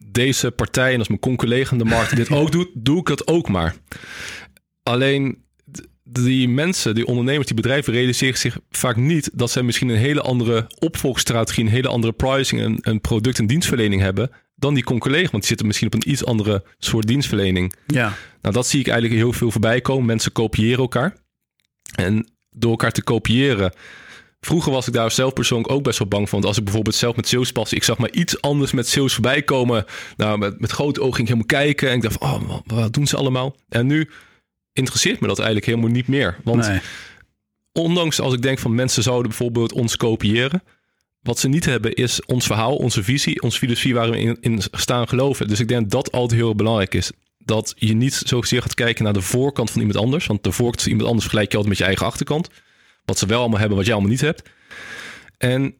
deze 0.04 0.50
partij, 0.50 0.92
en 0.92 0.98
als 0.98 1.08
mijn 1.08 1.36
collega 1.36 1.72
in 1.72 1.78
de 1.78 1.84
markt 1.84 2.16
dit 2.16 2.30
ook 2.40 2.52
doet, 2.52 2.68
doe 2.74 2.98
ik 2.98 3.06
dat 3.06 3.26
ook 3.26 3.48
maar. 3.48 3.76
Alleen 4.82 5.46
die 6.02 6.48
mensen, 6.48 6.94
die 6.94 7.06
ondernemers, 7.06 7.46
die 7.46 7.56
bedrijven 7.56 7.92
realiseren 7.92 8.38
zich 8.38 8.58
vaak 8.70 8.96
niet 8.96 9.30
dat 9.32 9.50
zij 9.50 9.62
misschien 9.62 9.88
een 9.88 9.96
hele 9.96 10.20
andere 10.20 10.66
opvolgstrategie, 10.78 11.64
een 11.64 11.70
hele 11.70 11.88
andere 11.88 12.12
pricing 12.12 12.60
en 12.60 12.78
een 12.80 13.00
product- 13.00 13.38
en 13.38 13.46
dienstverlening 13.46 14.00
hebben 14.00 14.30
dan 14.54 14.74
die 14.74 14.84
collega, 14.84 15.30
want 15.30 15.32
die 15.32 15.46
zitten 15.46 15.66
misschien 15.66 15.86
op 15.86 15.94
een 15.94 16.10
iets 16.10 16.24
andere 16.24 16.64
soort 16.78 17.06
dienstverlening. 17.06 17.72
Ja. 17.86 18.16
Nou, 18.42 18.54
dat 18.54 18.66
zie 18.66 18.80
ik 18.80 18.88
eigenlijk 18.88 19.20
heel 19.20 19.32
veel 19.32 19.50
voorbij 19.50 19.80
komen. 19.80 20.06
Mensen 20.06 20.32
kopiëren 20.32 20.78
elkaar. 20.78 21.16
En 21.94 22.28
door 22.50 22.70
elkaar 22.70 22.92
te 22.92 23.02
kopiëren. 23.02 23.72
Vroeger 24.40 24.72
was 24.72 24.86
ik 24.86 24.92
daar 24.92 25.10
zelf 25.10 25.32
persoonlijk 25.32 25.72
ook 25.72 25.82
best 25.82 25.98
wel 25.98 26.08
bang 26.08 26.28
van. 26.28 26.38
Want 26.38 26.44
als 26.44 26.58
ik 26.58 26.64
bijvoorbeeld 26.64 26.94
zelf 26.94 27.16
met 27.16 27.28
sales 27.28 27.52
pas, 27.52 27.72
ik 27.72 27.84
zag 27.84 27.98
maar 27.98 28.10
iets 28.10 28.40
anders 28.40 28.72
met 28.72 28.88
sales 28.88 29.12
voorbij 29.12 29.42
komen. 29.42 29.84
Nou, 30.16 30.38
met, 30.38 30.60
met 30.60 30.70
grote 30.70 31.00
ogen 31.00 31.14
ging 31.14 31.28
ik 31.28 31.34
helemaal 31.34 31.64
kijken. 31.64 31.88
En 31.88 31.96
ik 31.96 32.02
dacht, 32.02 32.18
oh, 32.18 32.58
wat 32.66 32.92
doen 32.92 33.06
ze 33.06 33.16
allemaal? 33.16 33.56
En 33.68 33.86
nu 33.86 34.10
interesseert 34.72 35.20
me 35.20 35.26
dat 35.26 35.38
eigenlijk 35.38 35.66
helemaal 35.66 35.90
niet 35.90 36.08
meer. 36.08 36.36
Want 36.44 36.70
ondanks 37.72 38.20
als 38.20 38.34
ik 38.34 38.42
denk 38.42 38.58
van 38.58 38.74
mensen 38.74 39.02
zouden 39.02 39.28
bijvoorbeeld 39.28 39.72
ons 39.72 39.96
kopiëren. 39.96 40.62
Wat 41.22 41.38
ze 41.38 41.48
niet 41.48 41.64
hebben 41.64 41.94
is 41.94 42.24
ons 42.24 42.46
verhaal, 42.46 42.76
onze 42.76 43.02
visie, 43.02 43.42
onze 43.42 43.58
filosofie 43.58 43.94
waar 43.94 44.10
we 44.10 44.18
in, 44.18 44.36
in 44.40 44.62
staan 44.70 45.08
geloven. 45.08 45.48
Dus 45.48 45.60
ik 45.60 45.68
denk 45.68 45.80
dat 45.80 45.90
dat 45.90 46.12
altijd 46.12 46.40
heel 46.40 46.54
belangrijk 46.54 46.94
is. 46.94 47.10
Dat 47.38 47.72
je 47.76 47.94
niet 47.94 48.14
zozeer 48.14 48.62
gaat 48.62 48.74
kijken 48.74 49.04
naar 49.04 49.12
de 49.12 49.20
voorkant 49.20 49.70
van 49.70 49.80
iemand 49.80 49.98
anders. 49.98 50.26
Want 50.26 50.42
de 50.42 50.52
voorkant 50.52 50.82
van 50.82 50.90
iemand 50.90 51.08
anders 51.08 51.24
vergelijk 51.26 51.50
je 51.50 51.56
altijd 51.56 51.74
met 51.74 51.82
je 51.82 51.88
eigen 51.88 52.06
achterkant. 52.06 52.48
Wat 53.08 53.18
ze 53.18 53.26
wel 53.26 53.40
allemaal 53.40 53.58
hebben, 53.58 53.76
wat 53.76 53.86
jij 53.86 53.94
allemaal 53.94 54.12
niet 54.12 54.20
hebt. 54.20 54.42
En 55.38 55.74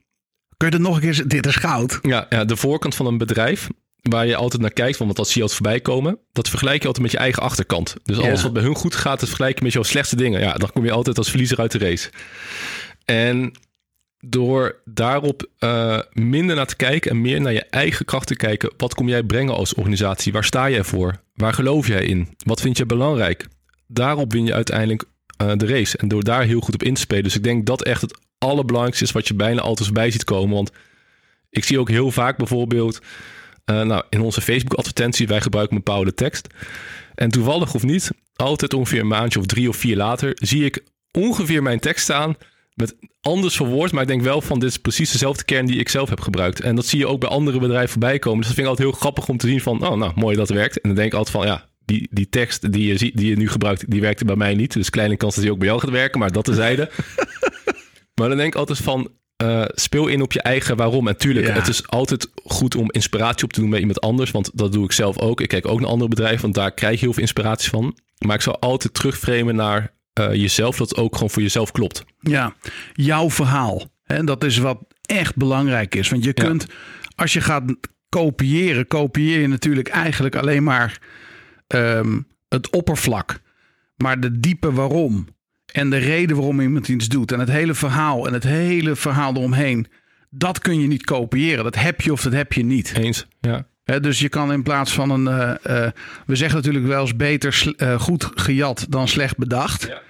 Kun 0.56 0.68
je 0.68 0.74
er 0.74 0.80
nog 0.80 0.94
een 0.94 1.00
keer... 1.00 1.28
Dit 1.28 1.46
is 1.46 1.56
goud. 1.56 1.98
Ja, 2.02 2.26
ja, 2.30 2.44
de 2.44 2.56
voorkant 2.56 2.94
van 2.94 3.06
een 3.06 3.18
bedrijf 3.18 3.68
waar 4.02 4.26
je 4.26 4.36
altijd 4.36 4.62
naar 4.62 4.72
kijkt, 4.72 4.98
want 4.98 5.16
dat 5.16 5.26
zie 5.26 5.36
je 5.36 5.42
altijd 5.42 5.60
voorbij 5.60 5.80
komen. 5.80 6.18
Dat 6.32 6.48
vergelijk 6.48 6.80
je 6.80 6.86
altijd 6.86 7.04
met 7.04 7.12
je 7.12 7.18
eigen 7.18 7.42
achterkant. 7.42 7.96
Dus 8.04 8.18
alles 8.18 8.42
wat 8.42 8.52
bij 8.52 8.62
hun 8.62 8.74
goed 8.74 8.94
gaat, 8.94 9.20
het 9.20 9.28
vergelijken 9.28 9.64
met 9.64 9.72
jouw 9.72 9.82
slechtste 9.82 10.16
dingen. 10.16 10.40
Ja, 10.40 10.54
dan 10.54 10.70
kom 10.72 10.84
je 10.84 10.90
altijd 10.90 11.18
als 11.18 11.30
verliezer 11.30 11.58
uit 11.58 11.72
de 11.72 11.78
race. 11.78 12.10
En 13.04 13.52
door 14.18 14.80
daarop 14.84 15.46
uh, 15.58 15.98
minder 16.12 16.56
naar 16.56 16.66
te 16.66 16.76
kijken 16.76 17.10
en 17.10 17.20
meer 17.20 17.40
naar 17.40 17.52
je 17.52 17.64
eigen 17.64 18.04
kracht 18.04 18.26
te 18.26 18.36
kijken. 18.36 18.72
Wat 18.76 18.94
kom 18.94 19.08
jij 19.08 19.22
brengen 19.22 19.54
als 19.54 19.74
organisatie? 19.74 20.32
Waar 20.32 20.44
sta 20.44 20.70
jij 20.70 20.84
voor? 20.84 21.20
Waar 21.34 21.52
geloof 21.52 21.86
jij 21.86 22.04
in? 22.04 22.28
Wat 22.44 22.60
vind 22.60 22.76
je 22.76 22.86
belangrijk? 22.86 23.46
Daarop 23.86 24.32
win 24.32 24.44
je 24.44 24.54
uiteindelijk 24.54 25.04
uh, 25.42 25.52
de 25.56 25.66
race. 25.66 25.98
En 25.98 26.08
door 26.08 26.24
daar 26.24 26.42
heel 26.42 26.60
goed 26.60 26.74
op 26.74 26.82
in 26.82 26.94
te 26.94 27.00
spelen. 27.00 27.24
Dus 27.24 27.36
ik 27.36 27.42
denk 27.42 27.66
dat 27.66 27.84
echt 27.84 28.00
het 28.00 28.18
allerbelangrijkste 28.38 29.04
is 29.04 29.12
wat 29.12 29.28
je 29.28 29.34
bijna 29.34 29.60
altijd 29.60 29.92
bij 29.92 30.10
ziet 30.10 30.24
komen. 30.24 30.54
Want 30.54 30.70
ik 31.50 31.64
zie 31.64 31.80
ook 31.80 31.88
heel 31.88 32.10
vaak 32.10 32.36
bijvoorbeeld 32.36 32.98
uh, 33.70 33.82
nou, 33.82 34.02
in 34.10 34.20
onze 34.20 34.40
Facebook-advertenties, 34.40 35.26
wij 35.26 35.40
gebruiken 35.40 35.76
een 35.76 35.82
bepaalde 35.84 36.14
tekst. 36.14 36.46
En 37.14 37.30
toevallig 37.30 37.74
of 37.74 37.82
niet, 37.82 38.10
altijd 38.36 38.74
ongeveer 38.74 39.00
een 39.00 39.06
maandje 39.06 39.38
of 39.38 39.46
drie 39.46 39.68
of 39.68 39.76
vier 39.76 39.96
later, 39.96 40.32
zie 40.34 40.64
ik 40.64 40.84
ongeveer 41.10 41.62
mijn 41.62 41.80
tekst 41.80 42.04
staan 42.04 42.36
met 42.74 42.96
anders 43.20 43.56
verwoord, 43.56 43.92
maar 43.92 44.02
ik 44.02 44.08
denk 44.08 44.22
wel 44.22 44.40
van 44.40 44.58
dit 44.58 44.68
is 44.68 44.78
precies 44.78 45.10
dezelfde 45.10 45.44
kern 45.44 45.66
die 45.66 45.78
ik 45.78 45.88
zelf 45.88 46.08
heb 46.08 46.20
gebruikt. 46.20 46.60
En 46.60 46.76
dat 46.76 46.86
zie 46.86 46.98
je 46.98 47.06
ook 47.06 47.20
bij 47.20 47.28
andere 47.28 47.58
bedrijven 47.58 47.90
voorbij 47.90 48.18
komen. 48.18 48.38
Dus 48.38 48.46
dat 48.46 48.54
vind 48.54 48.66
ik 48.66 48.72
altijd 48.72 48.88
heel 48.90 49.00
grappig 49.00 49.28
om 49.28 49.36
te 49.36 49.48
zien 49.48 49.60
van, 49.60 49.86
oh 49.86 49.96
nou, 49.96 50.12
mooi 50.14 50.36
dat 50.36 50.48
werkt. 50.48 50.80
En 50.80 50.88
dan 50.88 50.94
denk 50.94 51.12
ik 51.12 51.18
altijd 51.18 51.36
van, 51.36 51.46
ja, 51.46 51.67
die, 51.88 52.08
die 52.10 52.28
tekst 52.28 52.72
die 52.72 52.86
je, 52.86 53.12
die 53.14 53.28
je 53.28 53.36
nu 53.36 53.48
gebruikt, 53.48 53.90
die 53.90 54.00
werkte 54.00 54.24
bij 54.24 54.36
mij 54.36 54.54
niet. 54.54 54.72
Dus 54.72 54.90
kleine 54.90 55.16
kans 55.16 55.34
dat 55.34 55.42
die 55.42 55.52
ook 55.52 55.58
bij 55.58 55.68
jou 55.68 55.80
gaat 55.80 55.90
werken, 55.90 56.18
maar 56.18 56.32
dat 56.32 56.44
tezijde. 56.44 56.90
maar 58.18 58.28
dan 58.28 58.36
denk 58.36 58.52
ik 58.52 58.58
altijd 58.58 58.78
van, 58.78 59.10
uh, 59.42 59.64
speel 59.66 60.06
in 60.06 60.22
op 60.22 60.32
je 60.32 60.42
eigen 60.42 60.76
waarom. 60.76 61.08
En 61.08 61.16
tuurlijk, 61.16 61.46
ja. 61.46 61.52
het 61.52 61.68
is 61.68 61.86
altijd 61.86 62.30
goed 62.44 62.76
om 62.76 62.90
inspiratie 62.90 63.44
op 63.44 63.52
te 63.52 63.60
doen 63.60 63.70
bij 63.70 63.78
iemand 63.78 64.00
anders. 64.00 64.30
Want 64.30 64.50
dat 64.54 64.72
doe 64.72 64.84
ik 64.84 64.92
zelf 64.92 65.18
ook. 65.18 65.40
Ik 65.40 65.48
kijk 65.48 65.66
ook 65.66 65.80
naar 65.80 65.88
andere 65.88 66.10
bedrijven, 66.10 66.42
want 66.42 66.54
daar 66.54 66.74
krijg 66.74 66.94
je 66.94 67.04
heel 67.04 67.12
veel 67.12 67.22
inspiratie 67.22 67.70
van. 67.70 67.98
Maar 68.18 68.36
ik 68.36 68.42
zou 68.42 68.56
altijd 68.60 68.94
terugframen 68.94 69.56
naar 69.56 69.94
uh, 70.20 70.34
jezelf, 70.34 70.76
dat 70.76 70.88
het 70.88 70.98
ook 70.98 71.14
gewoon 71.14 71.30
voor 71.30 71.42
jezelf 71.42 71.72
klopt. 71.72 72.04
Ja, 72.20 72.54
jouw 72.92 73.30
verhaal. 73.30 73.82
En 74.04 74.26
dat 74.26 74.44
is 74.44 74.58
wat 74.58 74.78
echt 75.02 75.36
belangrijk 75.36 75.94
is. 75.94 76.08
Want 76.08 76.24
je 76.24 76.32
kunt, 76.32 76.66
ja. 76.68 76.74
als 77.16 77.32
je 77.32 77.40
gaat 77.40 77.62
kopiëren, 78.08 78.86
kopieer 78.86 79.40
je 79.40 79.48
natuurlijk 79.48 79.88
eigenlijk 79.88 80.36
alleen 80.36 80.62
maar 80.62 80.98
um, 81.68 82.26
het 82.48 82.70
oppervlak. 82.70 83.40
Maar 83.96 84.20
de 84.20 84.40
diepe 84.40 84.72
waarom 84.72 85.28
en 85.72 85.90
de 85.90 85.96
reden 85.96 86.36
waarom 86.36 86.60
iemand 86.60 86.88
iets 86.88 87.08
doet 87.08 87.32
en 87.32 87.40
het 87.40 87.50
hele 87.50 87.74
verhaal 87.74 88.26
en 88.26 88.32
het 88.32 88.44
hele 88.44 88.96
verhaal 88.96 89.34
eromheen, 89.34 89.86
dat 90.30 90.58
kun 90.58 90.80
je 90.80 90.86
niet 90.86 91.04
kopiëren. 91.04 91.64
Dat 91.64 91.74
heb 91.74 92.00
je 92.00 92.12
of 92.12 92.22
dat 92.22 92.32
heb 92.32 92.52
je 92.52 92.64
niet. 92.64 92.92
Eens, 92.96 93.26
ja. 93.40 93.66
He, 93.84 94.00
dus 94.00 94.18
je 94.18 94.28
kan 94.28 94.52
in 94.52 94.62
plaats 94.62 94.92
van 94.92 95.10
een, 95.10 95.24
uh, 95.24 95.76
uh, 95.76 95.90
we 96.26 96.36
zeggen 96.36 96.56
natuurlijk 96.56 96.86
wel 96.86 97.00
eens 97.00 97.16
beter 97.16 97.74
uh, 97.76 98.00
goed 98.00 98.30
gejat 98.34 98.86
dan 98.88 99.08
slecht 99.08 99.36
bedacht. 99.36 99.86
Ja. 99.86 100.02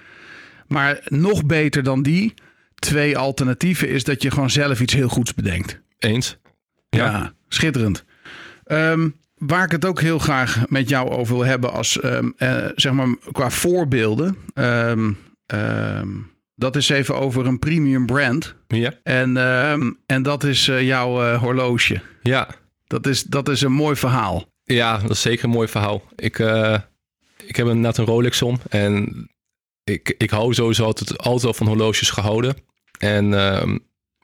Maar 0.67 0.99
nog 1.05 1.45
beter 1.45 1.83
dan 1.83 2.01
die 2.01 2.33
twee 2.75 3.17
alternatieven 3.17 3.89
is 3.89 4.03
dat 4.03 4.21
je 4.21 4.31
gewoon 4.31 4.49
zelf 4.49 4.81
iets 4.81 4.93
heel 4.93 5.07
goeds 5.07 5.33
bedenkt. 5.33 5.79
Eens. 5.99 6.37
Ja, 6.89 7.05
ja 7.05 7.33
schitterend. 7.47 8.05
Um, 8.65 9.15
waar 9.39 9.65
ik 9.65 9.71
het 9.71 9.85
ook 9.85 10.01
heel 10.01 10.19
graag 10.19 10.69
met 10.69 10.89
jou 10.89 11.09
over 11.09 11.35
wil 11.35 11.45
hebben 11.45 11.73
als 11.73 12.03
um, 12.03 12.33
zeg 12.75 12.91
maar 12.91 13.15
qua 13.31 13.49
voorbeelden. 13.49 14.37
Um, 14.53 15.17
Um, 15.53 16.31
dat 16.55 16.75
is 16.75 16.89
even 16.89 17.15
over 17.15 17.45
een 17.45 17.59
premium 17.59 18.05
brand. 18.05 18.55
Ja. 18.67 18.93
En, 19.03 19.37
en 20.05 20.23
dat 20.23 20.43
is 20.43 20.67
uh, 20.67 20.81
jouw 20.81 21.23
uh, 21.23 21.41
horloge. 21.41 22.01
Ja. 22.21 22.47
Dat 22.87 23.07
is, 23.07 23.23
dat 23.23 23.49
is 23.49 23.61
een 23.61 23.71
mooi 23.71 23.95
verhaal. 23.95 24.45
Ja, 24.63 24.97
dat 24.97 25.09
is 25.09 25.21
zeker 25.21 25.43
een 25.43 25.49
mooi 25.49 25.67
verhaal. 25.67 26.03
Ik, 26.15 26.39
uh, 26.39 26.77
ik 27.43 27.55
heb 27.55 27.67
net 27.67 27.97
een 27.97 28.05
Rolex 28.05 28.41
om. 28.41 28.59
En 28.69 29.27
ik, 29.83 30.15
ik 30.17 30.29
hou 30.29 30.53
sowieso 30.53 30.83
altijd, 30.83 31.17
altijd 31.17 31.45
al 31.45 31.53
van 31.53 31.67
horloges 31.67 32.09
gehouden. 32.09 32.55
En, 32.99 33.29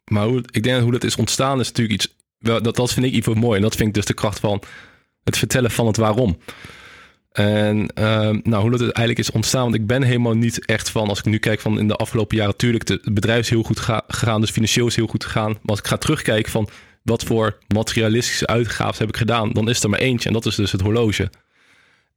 maar 0.06 0.26
hoe, 0.26 0.44
ik 0.52 0.64
denk 0.64 0.76
dat 0.76 0.84
hoe 0.84 0.92
dat 0.92 1.04
is 1.04 1.16
ontstaan 1.16 1.60
is 1.60 1.68
natuurlijk 1.68 2.04
iets... 2.04 2.16
Wel, 2.38 2.62
dat, 2.62 2.76
dat 2.76 2.94
vind 2.94 3.06
ik 3.06 3.14
iets 3.14 3.28
mooi. 3.28 3.56
En 3.56 3.62
dat 3.62 3.76
vind 3.76 3.88
ik 3.88 3.94
dus 3.94 4.06
de 4.06 4.14
kracht 4.14 4.40
van 4.40 4.62
het 5.26 5.38
vertellen 5.38 5.72
van 5.72 5.88
het 5.88 5.98
waarom. 5.98 6.38
En 7.32 7.78
uh, 8.00 8.30
nou, 8.44 8.62
hoe 8.62 8.72
dat 8.72 8.82
eigenlijk 8.82 9.20
is 9.20 9.32
ontstaan. 9.32 9.64
Want 9.64 9.76
ik 9.76 9.88
ben 9.88 10.04
helemaal 10.04 10.34
niet 10.34 10.66
echt 10.66 10.90
van, 10.90 11.10
als 11.10 11.20
ik 11.20 11.26
nu 11.26 11.38
kijk 11.38 11.60
van 11.60 11.80
in 11.80 11.88
de 11.88 11.96
afgelopen 11.96 12.36
jaren, 12.36 12.52
natuurlijk, 12.52 12.88
het 12.88 13.14
bedrijf 13.14 13.40
is 13.40 13.50
heel 13.50 13.64
goed 13.64 13.80
gegaan, 13.80 14.42
dus 14.42 14.50
financieel 14.50 14.88
is 14.88 14.96
heel 14.96 15.08
goed 15.08 15.24
gegaan. 15.24 15.52
Maar 15.52 15.60
als 15.66 15.80
ik 15.80 15.88
ga 15.88 15.98
terugkijken 15.98 16.52
van 16.52 16.70
wat 17.04 17.24
voor 17.24 17.58
materialistische 17.68 18.48
uitgaven 18.48 18.98
heb 18.98 19.10
ik 19.10 19.18
gedaan, 19.18 19.52
dan 19.52 19.70
is 19.70 19.84
er 19.84 19.90
maar 19.90 20.00
eentje. 20.00 20.28
En 20.28 20.34
dat 20.34 20.46
is 20.46 20.56
dus 20.56 20.72
het 20.72 20.82
horloge. 20.82 21.30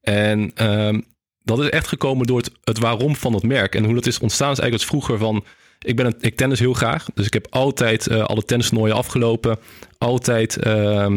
En 0.00 0.52
uh, 0.62 0.98
dat 1.42 1.60
is 1.60 1.68
echt 1.68 1.88
gekomen 1.88 2.26
door 2.26 2.42
het, 2.64 2.78
waarom 2.78 3.16
van 3.16 3.32
het 3.34 3.42
merk. 3.42 3.74
En 3.74 3.84
hoe 3.84 3.94
dat 3.94 4.06
is 4.06 4.18
ontstaan 4.18 4.52
is 4.52 4.58
eigenlijk 4.58 4.90
als 4.90 5.02
vroeger 5.04 5.18
van, 5.18 5.44
ik, 5.80 5.96
ben 5.96 6.14
ik 6.20 6.36
tennis 6.36 6.58
heel 6.58 6.72
graag. 6.72 7.06
Dus 7.14 7.26
ik 7.26 7.32
heb 7.32 7.46
altijd 7.50 8.08
uh, 8.08 8.24
alle 8.24 8.44
tennisnooien 8.44 8.96
afgelopen. 8.96 9.58
Altijd... 9.98 10.66
Uh, 10.66 11.16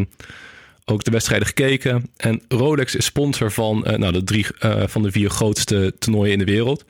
ook 0.86 1.04
de 1.04 1.12
wedstrijden 1.12 1.48
gekeken. 1.48 2.10
En 2.18 2.42
Rolex 2.48 2.96
is 2.96 3.06
sponsor 3.06 3.52
van 3.52 3.84
uh, 3.88 3.94
nou, 3.96 4.14
de 4.14 4.24
drie 4.24 4.46
uh, 4.60 4.84
van 4.88 5.04
de 5.04 5.12
vier 5.12 5.30
grootste 5.30 5.94
toernooien 6.00 6.32
in 6.32 6.40
de 6.40 6.46
wereld. 6.46 6.86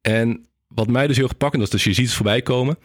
En 0.00 0.46
wat 0.68 0.88
mij 0.88 1.06
dus 1.06 1.16
heel 1.16 1.28
gepakkend 1.28 1.62
was, 1.62 1.70
dus 1.70 1.84
je 1.84 1.92
ziet 1.92 2.06
het 2.06 2.14
voorbij 2.14 2.42
komen. 2.42 2.78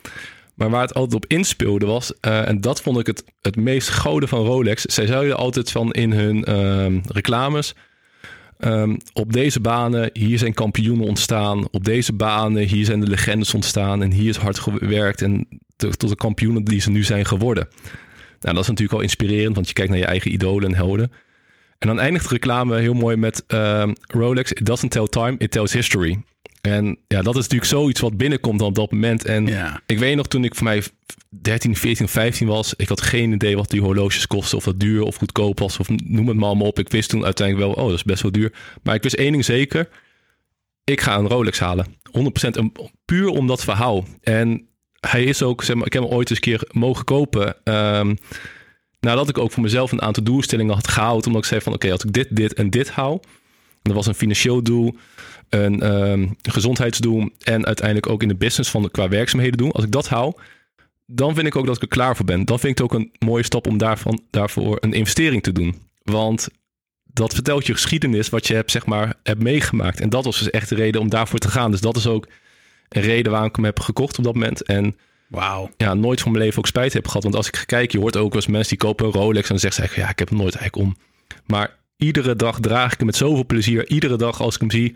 Maar 0.54 0.70
waar 0.70 0.82
het 0.82 0.94
altijd 0.94 1.24
op 1.24 1.32
inspeelde 1.32 1.86
was, 1.86 2.14
uh, 2.28 2.48
en 2.48 2.62
dat 2.62 2.82
vond 2.82 3.00
ik 3.00 3.08
het, 3.08 3.24
het 3.42 3.56
meest 3.56 3.90
gouden 3.90 4.30
van 4.30 4.46
Rolex. 4.46 4.82
Zij 4.82 5.06
zeiden 5.06 5.38
altijd 5.38 5.72
van 5.72 5.92
in 5.92 6.12
hun 6.12 7.04
reclames. 7.08 7.74
Um, 8.60 8.98
op 9.14 9.34
deze 9.34 9.60
banen, 9.60 10.10
hier 10.14 10.38
zijn 10.38 10.54
kampioenen 10.54 11.08
ontstaan. 11.08 11.68
Op 11.72 11.84
deze 11.84 12.14
banen, 12.14 12.64
hier 12.64 12.86
zijn 12.86 13.00
de 13.00 13.08
legendes 13.08 13.54
ontstaan. 13.54 14.02
En 14.02 14.12
hier 14.12 14.30
is 14.30 14.38
hard 14.38 14.60
gewerkt. 14.60 15.22
En 15.22 15.48
tot 15.76 16.10
de 16.10 16.16
kampioenen 16.16 16.64
die 16.64 16.82
ze 16.82 16.90
nu 16.90 17.04
zijn 17.04 17.26
geworden. 17.26 17.68
Nou, 18.40 18.54
dat 18.54 18.64
is 18.64 18.70
natuurlijk 18.70 18.98
al 18.98 19.04
inspirerend, 19.04 19.56
want 19.56 19.68
je 19.68 19.74
kijkt 19.74 19.90
naar 19.90 20.00
je 20.00 20.06
eigen 20.06 20.34
idolen 20.34 20.70
en 20.70 20.76
helden. 20.76 21.12
En 21.80 21.88
dan 21.88 22.00
eindigt 22.00 22.28
de 22.28 22.34
reclame 22.34 22.80
heel 22.80 22.94
mooi 22.94 23.16
met 23.16 23.44
uh, 23.48 23.88
Rolex, 24.02 24.52
it 24.52 24.66
doesn't 24.66 24.92
tell 24.92 25.08
time, 25.08 25.36
it 25.38 25.52
tells 25.52 25.74
history. 25.74 26.24
En 26.62 26.98
ja, 27.08 27.22
dat 27.22 27.36
is 27.36 27.42
natuurlijk 27.42 27.72
zoiets 27.72 28.00
wat 28.00 28.18
binnenkomt 28.18 28.62
op 28.62 28.76
dat 28.76 28.92
moment. 28.92 29.26
En 29.26 29.48
ja. 29.48 29.82
ik 29.86 30.00
weet 30.00 30.16
nog 30.16 30.28
toen 30.28 30.44
ik 30.44 30.56
voor 30.56 30.64
mij 30.64 30.84
13, 31.30 31.76
14, 31.76 32.08
15 32.08 32.48
was, 32.48 32.74
ik 32.78 32.88
had 32.88 33.02
geen 33.02 33.32
idee 33.32 33.56
wat 33.56 33.70
die 33.70 33.82
horloges 33.82 34.28
kostten, 34.28 34.58
of 34.58 34.64
dat 34.64 34.80
duur 34.80 35.02
of 35.02 35.16
goedkoop 35.16 35.60
was, 35.60 35.80
of 35.80 35.90
noem 35.90 36.28
het 36.28 36.38
maar 36.38 36.48
allemaal 36.48 36.68
op. 36.68 36.80
Ik 36.80 36.90
wist 36.90 37.10
toen 37.10 37.24
uiteindelijk 37.24 37.68
wel, 37.68 37.84
oh, 37.84 37.90
dat 37.90 37.98
is 37.98 38.04
best 38.04 38.22
wel 38.22 38.32
duur. 38.32 38.54
Maar 38.84 38.96
ik 38.96 39.04
wist 39.04 39.16
één 39.16 39.32
ding 39.32 39.46
zeker, 39.46 39.90
ik 40.84 41.02
ga 41.02 41.18
een 41.18 41.28
Rolex 41.28 41.60
halen. 41.60 41.86
100% 41.86 41.90
een, 42.52 42.72
puur 43.06 43.28
om 43.28 43.48
dat 43.48 43.64
verhaal. 43.64 44.06
En 44.22 44.68
hij 45.08 45.24
is 45.24 45.44
ook, 45.44 45.64
zeg 45.64 45.76
maar, 45.76 45.86
ik 45.86 45.94
heb 45.94 46.04
hem 46.04 46.12
ooit 46.12 46.30
eens 46.30 46.40
een 46.40 46.44
keer 46.44 46.68
mogen 46.72 47.06
kopen. 47.06 47.56
ehm, 47.64 48.16
nadat 49.00 49.30
ik 49.30 49.38
ook 49.38 49.52
voor 49.52 49.64
mezelf 49.64 49.92
een 49.92 50.02
aantal 50.02 50.24
doelstellingen 50.24 50.74
had 50.74 50.88
gehaald. 50.88 51.28
Omdat 51.28 51.42
ik 51.42 51.48
zei 51.48 51.62
van 51.62 51.74
oké, 51.74 51.92
als 51.92 52.04
ik 52.04 52.14
dit, 52.14 52.36
dit 52.36 52.54
en 52.54 52.70
dit 52.70 52.90
haal. 52.90 53.22
Dat 53.82 53.96
was 53.96 54.06
een 54.06 54.16
financieel 54.16 54.64
doel, 54.64 54.96
een 55.50 55.82
ehm, 55.82 56.28
gezondheidsdoel 56.42 57.30
en 57.44 57.66
uiteindelijk 57.66 58.10
ook 58.10 58.22
in 58.22 58.28
de 58.28 58.36
business 58.36 58.70
van 58.70 58.92
qua 58.92 59.10
werkzaamheden 59.10 59.58
doen. 59.58 59.72
Als 59.72 59.84
ik 59.84 59.92
dat 59.92 60.08
haal, 60.08 60.40
dan 61.06 61.36
vind 61.36 61.48
ik 61.48 61.56
ook 61.56 61.66
dat 61.66 61.76
ik 61.76 61.82
er 61.82 61.88
klaar 61.88 62.16
voor 62.16 62.26
ben. 62.26 62.46
Dan 62.46 62.60
vind 62.60 62.72
ik 62.72 62.84
het 62.84 62.94
ook 62.94 63.00
een 63.00 63.12
mooie 63.20 63.44
stap 63.44 63.68
om 63.68 63.78
daarvan, 63.78 64.22
daarvoor 64.30 64.78
een 64.80 64.94
investering 64.94 65.44
te 65.44 65.52
doen. 65.52 65.76
Want 66.04 66.48
dat 67.04 67.34
vertelt 67.34 67.66
je 67.66 67.74
geschiedenis 67.74 68.30
wat 68.30 68.48
je 68.48 68.54
hebt, 68.54 68.72
zeg 68.72 68.86
maar, 68.86 69.16
hebt 69.24 69.44
meegemaakt. 69.44 70.02
En 70.02 70.10
dat 70.10 70.26
was 70.26 70.40
dus 70.40 70.50
echt 70.50 70.70
de 70.70 70.76
reden 70.76 71.02
om 71.02 71.10
daarvoor 71.10 71.40
te 71.40 71.50
gaan. 71.50 71.72
Dus 71.72 71.82
dat 71.82 71.98
is 71.98 72.08
ook 72.08 72.28
een 72.90 73.02
reden 73.02 73.32
waarom 73.32 73.50
ik 73.50 73.56
hem 73.56 73.66
heb 73.66 73.80
gekocht 73.80 74.18
op 74.18 74.24
dat 74.24 74.34
moment. 74.34 74.64
En 74.64 74.96
Wauw. 75.28 75.70
ja, 75.78 75.94
nooit 75.94 76.22
van 76.22 76.32
mijn 76.32 76.44
leven 76.44 76.60
ook 76.60 76.68
spijt 76.68 76.94
heb 76.94 77.08
gehad. 77.08 77.24
Want 77.24 77.36
als 77.36 77.48
ik 77.48 77.56
ga 77.56 77.64
kijken, 77.64 77.92
je 77.98 78.04
hoort 78.04 78.18
ook 78.18 78.34
wel 78.34 78.42
eens 78.42 78.52
mensen 78.52 78.70
die 78.78 78.88
kopen 78.88 79.06
een 79.06 79.12
Rolex 79.12 79.44
en 79.44 79.50
dan 79.50 79.60
zeggen 79.60 79.74
ze 79.74 79.80
eigenlijk, 79.80 80.08
ja, 80.08 80.14
ik 80.14 80.20
heb 80.20 80.30
hem 80.30 80.38
nooit 80.38 80.56
eigenlijk 80.56 80.88
om. 80.88 80.96
Maar 81.46 81.76
iedere 81.98 82.36
dag 82.36 82.60
draag 82.60 82.92
ik 82.92 82.98
hem 82.98 83.06
met 83.06 83.16
zoveel 83.16 83.46
plezier. 83.46 83.88
Iedere 83.90 84.18
dag 84.18 84.42
als 84.42 84.54
ik 84.56 84.62
hem 84.62 84.72
zie, 84.72 84.96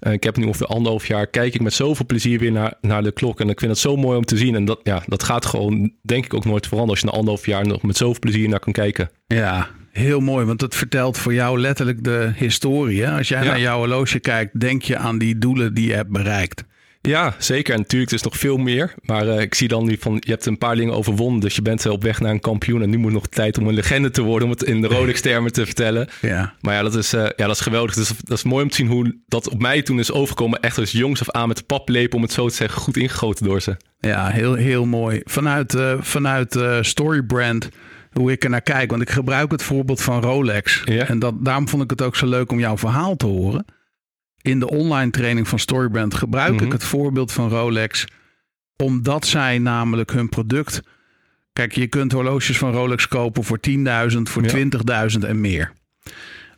eh, 0.00 0.12
ik 0.12 0.22
heb 0.22 0.36
nu 0.36 0.44
ongeveer 0.44 0.66
anderhalf 0.66 1.06
jaar, 1.06 1.26
kijk 1.26 1.54
ik 1.54 1.60
met 1.60 1.72
zoveel 1.74 2.06
plezier 2.06 2.38
weer 2.38 2.52
naar, 2.52 2.74
naar 2.80 3.02
de 3.02 3.12
klok. 3.12 3.40
En 3.40 3.48
ik 3.48 3.58
vind 3.58 3.70
het 3.70 3.80
zo 3.80 3.96
mooi 3.96 4.16
om 4.16 4.24
te 4.24 4.36
zien. 4.36 4.54
En 4.54 4.64
dat, 4.64 4.80
ja, 4.82 5.02
dat 5.06 5.22
gaat 5.22 5.46
gewoon, 5.46 5.92
denk 6.02 6.24
ik, 6.24 6.34
ook 6.34 6.44
nooit 6.44 6.66
veranderen 6.66 6.90
als 6.90 7.00
je 7.00 7.06
na 7.06 7.12
anderhalf 7.12 7.46
jaar 7.46 7.66
nog 7.66 7.82
met 7.82 7.96
zoveel 7.96 8.20
plezier 8.20 8.48
naar 8.48 8.60
kan 8.60 8.72
kijken. 8.72 9.10
Ja, 9.26 9.68
heel 9.92 10.20
mooi. 10.20 10.46
Want 10.46 10.60
het 10.60 10.74
vertelt 10.74 11.18
voor 11.18 11.34
jou 11.34 11.60
letterlijk 11.60 12.04
de 12.04 12.32
historie. 12.36 13.02
Hè? 13.02 13.16
Als 13.18 13.28
jij 13.28 13.42
Ja. 13.42 13.48
naar 13.50 13.60
jouw 13.60 13.78
horloge 13.78 14.18
kijkt, 14.20 14.60
denk 14.60 14.82
je 14.82 14.96
aan 14.96 15.18
die 15.18 15.38
doelen 15.38 15.74
die 15.74 15.86
je 15.86 15.94
hebt 15.94 16.10
bereikt. 16.10 16.64
Ja, 17.08 17.34
zeker. 17.38 17.74
En 17.74 17.80
natuurlijk, 17.80 18.10
er 18.10 18.16
is 18.16 18.22
nog 18.22 18.36
veel 18.36 18.56
meer. 18.56 18.94
Maar 19.02 19.28
eh, 19.28 19.40
ik 19.40 19.54
zie 19.54 19.68
dan 19.68 19.84
nu 19.84 19.96
van, 20.00 20.16
je 20.20 20.30
hebt 20.30 20.46
een 20.46 20.58
paar 20.58 20.76
dingen 20.76 20.94
overwonnen. 20.94 21.40
Dus 21.40 21.54
je 21.54 21.62
bent 21.62 21.86
op 21.86 22.02
weg 22.02 22.20
naar 22.20 22.30
een 22.30 22.40
kampioen. 22.40 22.82
En 22.82 22.90
nu 22.90 22.96
moet 22.96 23.12
nog 23.12 23.26
tijd 23.26 23.58
om 23.58 23.68
een 23.68 23.74
legende 23.74 24.10
te 24.10 24.22
worden, 24.22 24.48
om 24.48 24.54
het 24.54 24.62
in 24.62 24.80
de 24.80 24.86
Rolex-termen 24.86 25.52
te 25.58 25.64
vertellen. 25.64 26.08
Ja. 26.20 26.54
Maar 26.60 26.74
ja, 26.74 26.82
dat 26.82 26.94
is, 26.94 27.12
eh, 27.12 27.20
ja, 27.22 27.46
dat 27.46 27.50
is 27.54 27.60
geweldig. 27.60 27.94
Dus 27.94 28.12
dat 28.22 28.38
is 28.38 28.44
mooi 28.44 28.62
om 28.62 28.68
te 28.70 28.76
zien 28.76 28.86
hoe 28.86 29.16
dat 29.26 29.48
op 29.48 29.60
mij 29.60 29.82
toen 29.82 29.98
is 29.98 30.12
overgekomen. 30.12 30.60
Echt 30.60 30.78
als 30.78 30.92
jongs 30.92 31.20
af 31.20 31.30
aan 31.30 31.48
met 31.48 31.56
de 31.56 31.62
paplepel, 31.62 32.16
om 32.16 32.22
het 32.22 32.32
zo 32.32 32.48
te 32.48 32.54
zeggen, 32.54 32.80
goed 32.80 32.96
ingegoten 32.96 33.44
door 33.44 33.60
ze. 33.60 33.76
Ja, 34.00 34.28
heel, 34.28 34.54
heel 34.54 34.86
mooi. 34.86 35.20
Vanuit, 35.24 35.74
eh 35.74 35.94
vanuit 36.00 36.58
Storybrand, 36.80 37.68
hoe 38.12 38.32
ik 38.32 38.44
er 38.44 38.50
naar 38.50 38.62
kijk. 38.62 38.90
Want 38.90 39.02
ik 39.02 39.10
gebruik 39.10 39.50
het 39.50 39.62
voorbeeld 39.62 40.02
van 40.02 40.22
Rolex. 40.22 40.82
Ja. 40.84 41.08
En 41.08 41.18
dat, 41.18 41.44
daarom 41.44 41.68
vond 41.68 41.82
ik 41.82 41.90
het 41.90 42.02
ook 42.02 42.16
zo 42.16 42.26
leuk 42.26 42.52
om 42.52 42.58
jouw 42.58 42.78
verhaal 42.78 43.16
te 43.16 43.26
horen. 43.26 43.64
In 44.44 44.58
de 44.58 44.68
online 44.68 45.10
training 45.10 45.48
van 45.48 45.58
Storybrand 45.58 46.14
gebruik 46.14 46.54
Mhm. 46.54 46.64
ik 46.64 46.72
het 46.72 46.84
voorbeeld 46.84 47.32
van 47.32 47.48
Rolex. 47.48 48.04
Omdat 48.76 49.26
zij 49.26 49.58
namelijk 49.58 50.12
hun 50.12 50.28
product... 50.28 50.80
Kijk, 51.52 51.72
je 51.72 51.86
kunt 51.86 52.12
horloges 52.12 52.58
van 52.58 52.72
Rolex 52.72 53.08
kopen 53.08 53.44
voor 53.44 53.60
10.000, 53.60 54.28
voor 54.30 54.42
Ja. 54.42 54.48
20.000 54.48 55.24
en 55.24 55.40
meer. 55.40 55.72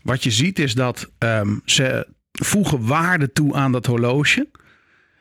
Wat 0.03 0.25
je 0.25 0.31
ziet 0.31 0.59
is 0.59 0.75
dat 0.75 1.11
ehm, 1.19 1.55
ze 1.65 2.07
voegen 2.33 2.87
waarde 2.87 3.33
toe 3.33 3.55
aan 3.55 3.73
dat 3.73 3.87
horloge 3.87 4.49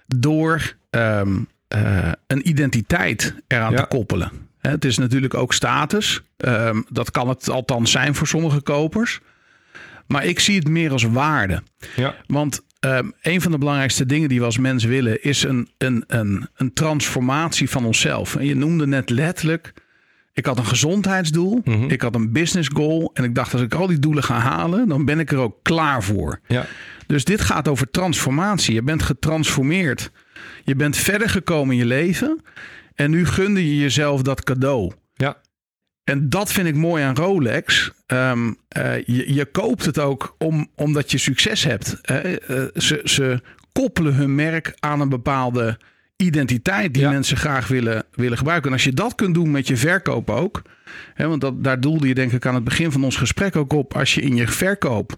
door 0.08 0.76
ehm, 0.90 1.38
eh, 1.68 2.12
een 2.28 2.50
identiteit 2.50 3.36
eraan 3.48 3.72
Ja. 3.72 3.78
te 3.82 3.88
koppelen. 3.88 4.32
Het 4.60 4.86
is 4.86 4.98
natuurlijk 4.98 5.34
ook 5.34 5.54
status. 5.54 6.22
Ehm, 6.38 6.82
dat 6.90 7.12
kan 7.12 7.30
het 7.30 7.50
althans 7.50 7.92
zijn 7.92 8.16
voor 8.16 8.28
sommige 8.28 8.62
kopers. 8.62 9.20
Maar 10.08 10.26
ik 10.26 10.40
zie 10.40 10.56
het 10.58 10.68
meer 10.68 10.92
als 10.92 11.04
waarde. 11.04 11.62
Ja, 11.96 12.16
Want 12.28 12.62
ehm, 12.80 13.10
een 13.22 13.42
van 13.42 13.52
de 13.52 13.58
belangrijkste 13.58 14.06
dingen 14.06 14.30
die 14.30 14.40
we 14.40 14.46
als 14.46 14.58
mens 14.58 14.84
willen 14.84 15.24
is 15.24 15.44
een, 15.44 15.70
een, 15.78 16.04
een, 16.08 16.48
een 16.56 16.74
transformatie 16.74 17.70
van 17.70 17.86
onszelf. 17.86 18.36
En 18.36 18.46
je 18.46 18.56
noemde 18.56 18.88
net 18.88 19.10
letterlijk. 19.10 19.74
Ik 20.34 20.46
had 20.46 20.58
een 20.58 20.66
gezondheidsdoel, 20.66 21.62
Mhm. 21.64 21.84
ik 21.90 22.02
had 22.02 22.16
een 22.16 22.32
business 22.32 22.70
goal. 22.74 23.12
En 23.14 23.24
ik 23.24 23.36
dacht, 23.36 23.54
als 23.54 23.62
ik 23.62 23.74
al 23.74 23.88
die 23.88 24.00
doelen 24.00 24.24
ga 24.24 24.40
halen, 24.40 24.88
dan 24.88 25.06
ben 25.06 25.20
ik 25.20 25.32
er 25.32 25.38
ook 25.38 25.58
klaar 25.62 26.04
voor. 26.04 26.40
ja, 26.48 26.66
Dus 27.08 27.24
dit 27.24 27.42
gaat 27.42 27.68
over 27.68 27.92
transformatie. 27.92 28.74
Je 28.74 28.84
bent 28.84 29.04
getransformeerd. 29.04 30.12
Je 30.64 30.76
bent 30.76 30.98
verder 30.98 31.30
gekomen 31.30 31.74
in 31.74 31.80
je 31.80 31.86
leven. 31.86 32.42
En 32.96 33.12
nu 33.12 33.26
gunde 33.26 33.68
je 33.70 33.78
jezelf 33.82 34.22
dat 34.22 34.44
cadeau. 34.44 34.92
ja, 35.14 35.38
En 36.06 36.30
dat 36.30 36.52
vind 36.52 36.68
ik 36.68 36.76
mooi 36.76 37.04
aan 37.04 37.16
Rolex. 37.16 37.92
Ehm, 38.06 38.52
eh, 38.68 39.04
je, 39.06 39.34
je 39.34 39.46
koopt 39.46 39.86
het 39.86 40.00
ook 40.00 40.36
om, 40.38 40.68
omdat 40.76 41.12
je 41.12 41.18
succes 41.18 41.64
hebt. 41.64 41.98
hè. 42.02 42.20
Eh, 42.20 42.64
ze, 42.82 43.02
ze 43.04 43.42
koppelen 43.72 44.16
hun 44.16 44.36
merk 44.36 44.74
aan 44.80 45.00
een 45.02 45.10
bepaalde 45.10 45.78
identiteit 46.16 46.94
die 46.94 47.04
Ja. 47.04 47.10
mensen 47.10 47.38
graag 47.38 47.68
willen, 47.68 48.04
willen 48.12 48.38
gebruiken. 48.38 48.68
En 48.68 48.74
als 48.76 48.84
je 48.84 48.94
dat 48.94 49.16
kunt 49.16 49.34
doen 49.34 49.52
met 49.52 49.68
je 49.68 49.78
verkoop 49.78 50.30
ook. 50.30 50.62
Hè, 51.14 51.28
want 51.28 51.42
dat, 51.42 51.64
daar 51.64 51.80
doelde 51.80 52.08
je 52.08 52.14
denk 52.16 52.32
ik 52.32 52.46
aan 52.46 52.56
het 52.56 52.64
begin 52.64 52.92
van 52.92 53.04
ons 53.04 53.16
gesprek 53.18 53.56
ook 53.56 53.74
op. 53.74 53.96
Als 53.96 54.14
je 54.16 54.22
in 54.22 54.36
je 54.36 54.48
verkoop 54.48 55.16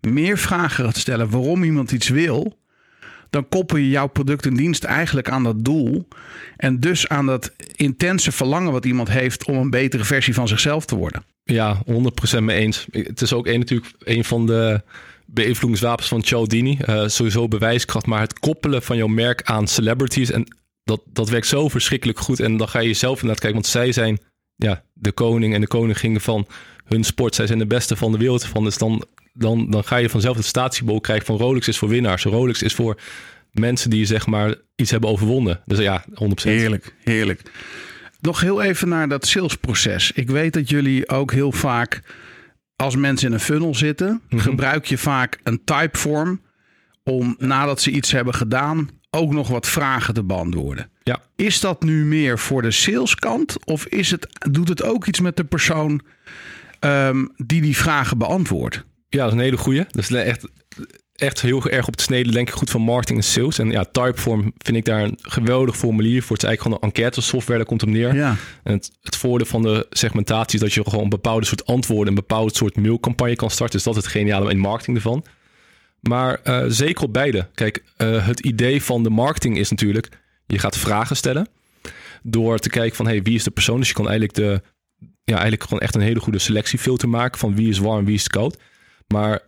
meer 0.00 0.38
vragen 0.38 0.84
gaat 0.84 0.96
stellen 0.96 1.30
waarom 1.30 1.62
iemand 1.62 1.92
iets 1.92 2.08
wil. 2.08 2.58
Dan 3.30 3.48
koppel 3.48 3.76
je 3.76 3.88
jouw 3.88 4.06
product 4.06 4.46
en 4.46 4.54
dienst 4.54 4.84
eigenlijk 4.84 5.30
aan 5.30 5.42
dat 5.42 5.64
doel. 5.64 6.08
En 6.56 6.80
dus 6.80 7.08
aan 7.08 7.26
dat 7.26 7.52
intense 7.76 8.32
verlangen 8.32 8.72
wat 8.72 8.84
iemand 8.84 9.08
heeft 9.08 9.44
om 9.44 9.56
een 9.56 9.70
betere 9.70 10.04
versie 10.04 10.34
van 10.34 10.48
zichzelf 10.48 10.84
te 10.84 10.96
worden. 10.96 11.24
ja, 11.44 11.82
100% 12.36 12.38
mee 12.40 12.58
eens. 12.58 12.86
Het 12.90 13.20
is 13.22 13.32
ook 13.32 13.46
een, 13.46 13.58
natuurlijk 13.58 13.92
een 13.98 14.24
van 14.24 14.46
de 14.46 14.82
beïnvloedingswapens 15.26 16.08
van 16.08 16.22
Cialdini. 16.22 16.78
Eh 16.80 17.06
sowieso 17.06 17.48
bewijskracht, 17.48 18.06
maar 18.06 18.20
het 18.20 18.38
koppelen 18.38 18.82
van 18.82 18.96
jouw 18.96 19.06
merk 19.06 19.42
aan 19.42 19.68
celebrities. 19.68 20.30
En 20.30 20.46
dat, 20.84 21.02
dat 21.12 21.28
werkt 21.28 21.46
zo 21.46 21.68
verschrikkelijk 21.68 22.18
goed. 22.18 22.40
En 22.40 22.56
dan 22.56 22.68
ga 22.68 22.78
je 22.78 22.94
zelf 22.94 23.14
inderdaad 23.14 23.40
kijken, 23.40 23.60
want 23.60 23.72
zij 23.72 23.92
zijn 23.92 24.18
ja, 24.56 24.82
de 24.92 25.12
koning 25.12 25.54
en 25.54 25.60
de 25.60 25.66
koningin 25.66 26.20
van 26.20 26.46
hun 26.84 27.04
sport. 27.04 27.34
Zij 27.34 27.46
zijn 27.46 27.58
de 27.58 27.66
beste 27.66 27.96
van 27.96 28.12
de 28.12 28.18
wereld 28.18 28.44
van. 28.44 28.64
Dus 28.64 28.78
dan, 28.78 29.04
dan, 29.36 29.70
dan 29.70 29.84
ga 29.84 29.96
je 29.96 30.08
vanzelf 30.10 30.36
het 30.36 30.46
statiebol 30.46 31.00
krijgen 31.00 31.26
van 31.26 31.36
Rolex 31.36 31.68
is 31.68 31.78
voor 31.78 31.88
winnaars. 31.88 32.22
Rolex 32.24 32.62
is 32.62 32.74
voor 32.74 32.98
mensen 33.52 33.90
die 33.90 34.04
zeg 34.06 34.26
maar 34.26 34.54
iets 34.76 34.90
hebben 34.90 35.10
overwonnen. 35.10 35.60
Dus 35.64 35.78
ja, 35.78 36.04
100%. 36.10 36.14
Heerlijk, 36.42 36.94
heerlijk. 37.04 37.40
Nog 38.20 38.40
heel 38.40 38.62
even 38.62 38.88
naar 38.88 39.08
dat 39.08 39.26
salesproces. 39.26 40.12
Ik 40.12 40.30
weet 40.30 40.52
dat 40.52 40.68
jullie 40.70 41.08
ook 41.08 41.32
heel 41.32 41.52
vaak, 41.52 42.00
als 42.76 42.96
mensen 42.96 43.28
in 43.28 43.32
een 43.34 43.40
funnel 43.40 43.74
zitten, 43.74 44.20
Mhm. 44.28 44.42
gebruik 44.42 44.84
je 44.84 44.98
vaak 44.98 45.38
een 45.42 45.64
typeform 45.64 46.40
om 47.04 47.34
nadat 47.38 47.80
ze 47.80 47.90
iets 47.90 48.10
hebben 48.12 48.34
gedaan, 48.34 48.88
ook 49.10 49.32
nog 49.32 49.48
wat 49.48 49.68
vragen 49.68 50.14
te 50.14 50.24
beantwoorden. 50.24 50.90
Ja. 51.02 51.20
Is 51.36 51.60
dat 51.60 51.82
nu 51.82 52.04
meer 52.04 52.38
voor 52.38 52.62
de 52.62 52.70
saleskant 52.70 53.64
of 53.66 53.86
is 53.86 54.10
het, 54.10 54.26
doet 54.50 54.68
het 54.68 54.82
ook 54.82 55.06
iets 55.06 55.20
met 55.20 55.36
de 55.36 55.44
persoon 55.44 56.00
ehm, 56.80 57.24
die 57.36 57.60
die 57.60 57.76
vragen 57.76 58.18
beantwoordt? 58.18 58.84
Ja, 59.16 59.22
dat 59.22 59.32
is 59.32 59.38
een 59.38 59.44
hele 59.44 59.56
goeie. 59.56 59.84
Dat 59.90 60.10
is 60.10 60.10
echt, 60.10 60.48
echt 61.14 61.40
heel 61.40 61.68
erg 61.68 61.86
op 61.86 61.92
het 61.92 62.00
snede, 62.00 62.30
denk 62.30 62.48
ik, 62.48 62.54
goed 62.54 62.70
van 62.70 62.80
marketing 62.80 63.18
en 63.18 63.24
sales. 63.24 63.58
En 63.58 63.70
ja, 63.70 63.84
Typeform 63.84 64.52
vind 64.58 64.76
ik 64.76 64.84
daar 64.84 65.02
een 65.02 65.18
geweldig 65.22 65.76
formulier 65.76 66.22
voor. 66.22 66.36
Het 66.36 66.42
is 66.42 66.48
eigenlijk 66.48 66.62
gewoon 66.62 66.78
een 66.78 66.96
enquête 66.96 67.20
software, 67.20 67.58
daar 67.58 67.68
komt 67.68 67.82
op 67.82 67.88
neer. 67.88 68.14
Ja, 68.14 68.36
En 68.62 68.72
het, 68.72 68.90
het 69.02 69.16
voordeel 69.16 69.46
van 69.46 69.62
de 69.62 69.86
segmentatie 69.90 70.54
is 70.54 70.60
dat 70.60 70.72
je 70.72 70.90
gewoon 70.90 71.04
een 71.04 71.08
bepaalde 71.08 71.46
soort 71.46 71.66
antwoorden, 71.66 72.08
een 72.08 72.14
bepaald 72.14 72.56
soort 72.56 72.76
mailcampagne 72.76 73.36
kan 73.36 73.50
starten. 73.50 73.76
Dus 73.76 73.84
dat 73.84 73.96
is 73.96 74.02
het 74.02 74.12
geniale 74.12 74.50
in 74.50 74.58
marketing 74.58 74.96
ervan. 74.96 75.24
Maar 76.00 76.40
eh, 76.42 76.64
zeker 76.68 77.04
op 77.04 77.12
beide. 77.12 77.48
Kijk, 77.54 77.84
eh, 77.96 78.26
het 78.26 78.40
idee 78.40 78.82
van 78.82 79.02
de 79.02 79.10
marketing 79.10 79.58
is 79.58 79.70
natuurlijk, 79.70 80.08
je 80.46 80.58
gaat 80.58 80.76
vragen 80.76 81.16
stellen. 81.16 81.48
Door 82.22 82.58
te 82.58 82.68
kijken 82.68 82.96
van, 82.96 83.06
hey, 83.06 83.22
wie 83.22 83.34
is 83.34 83.44
de 83.44 83.50
persoon? 83.50 83.78
Dus 83.78 83.88
je 83.88 83.94
kan 83.94 84.08
eigenlijk 84.08 84.34
de, 84.34 84.62
ja, 85.24 85.34
eigenlijk 85.34 85.62
gewoon 85.62 85.80
echt 85.80 85.94
een 85.94 86.00
hele 86.00 86.20
goede 86.20 86.38
selectiefilter 86.38 87.08
maken 87.08 87.38
van 87.38 87.54
wie 87.54 87.68
is 87.68 87.78
warm, 87.78 88.04
wie 88.04 88.14
is 88.14 88.28
koud. 88.28 88.56
Maar 89.06 89.40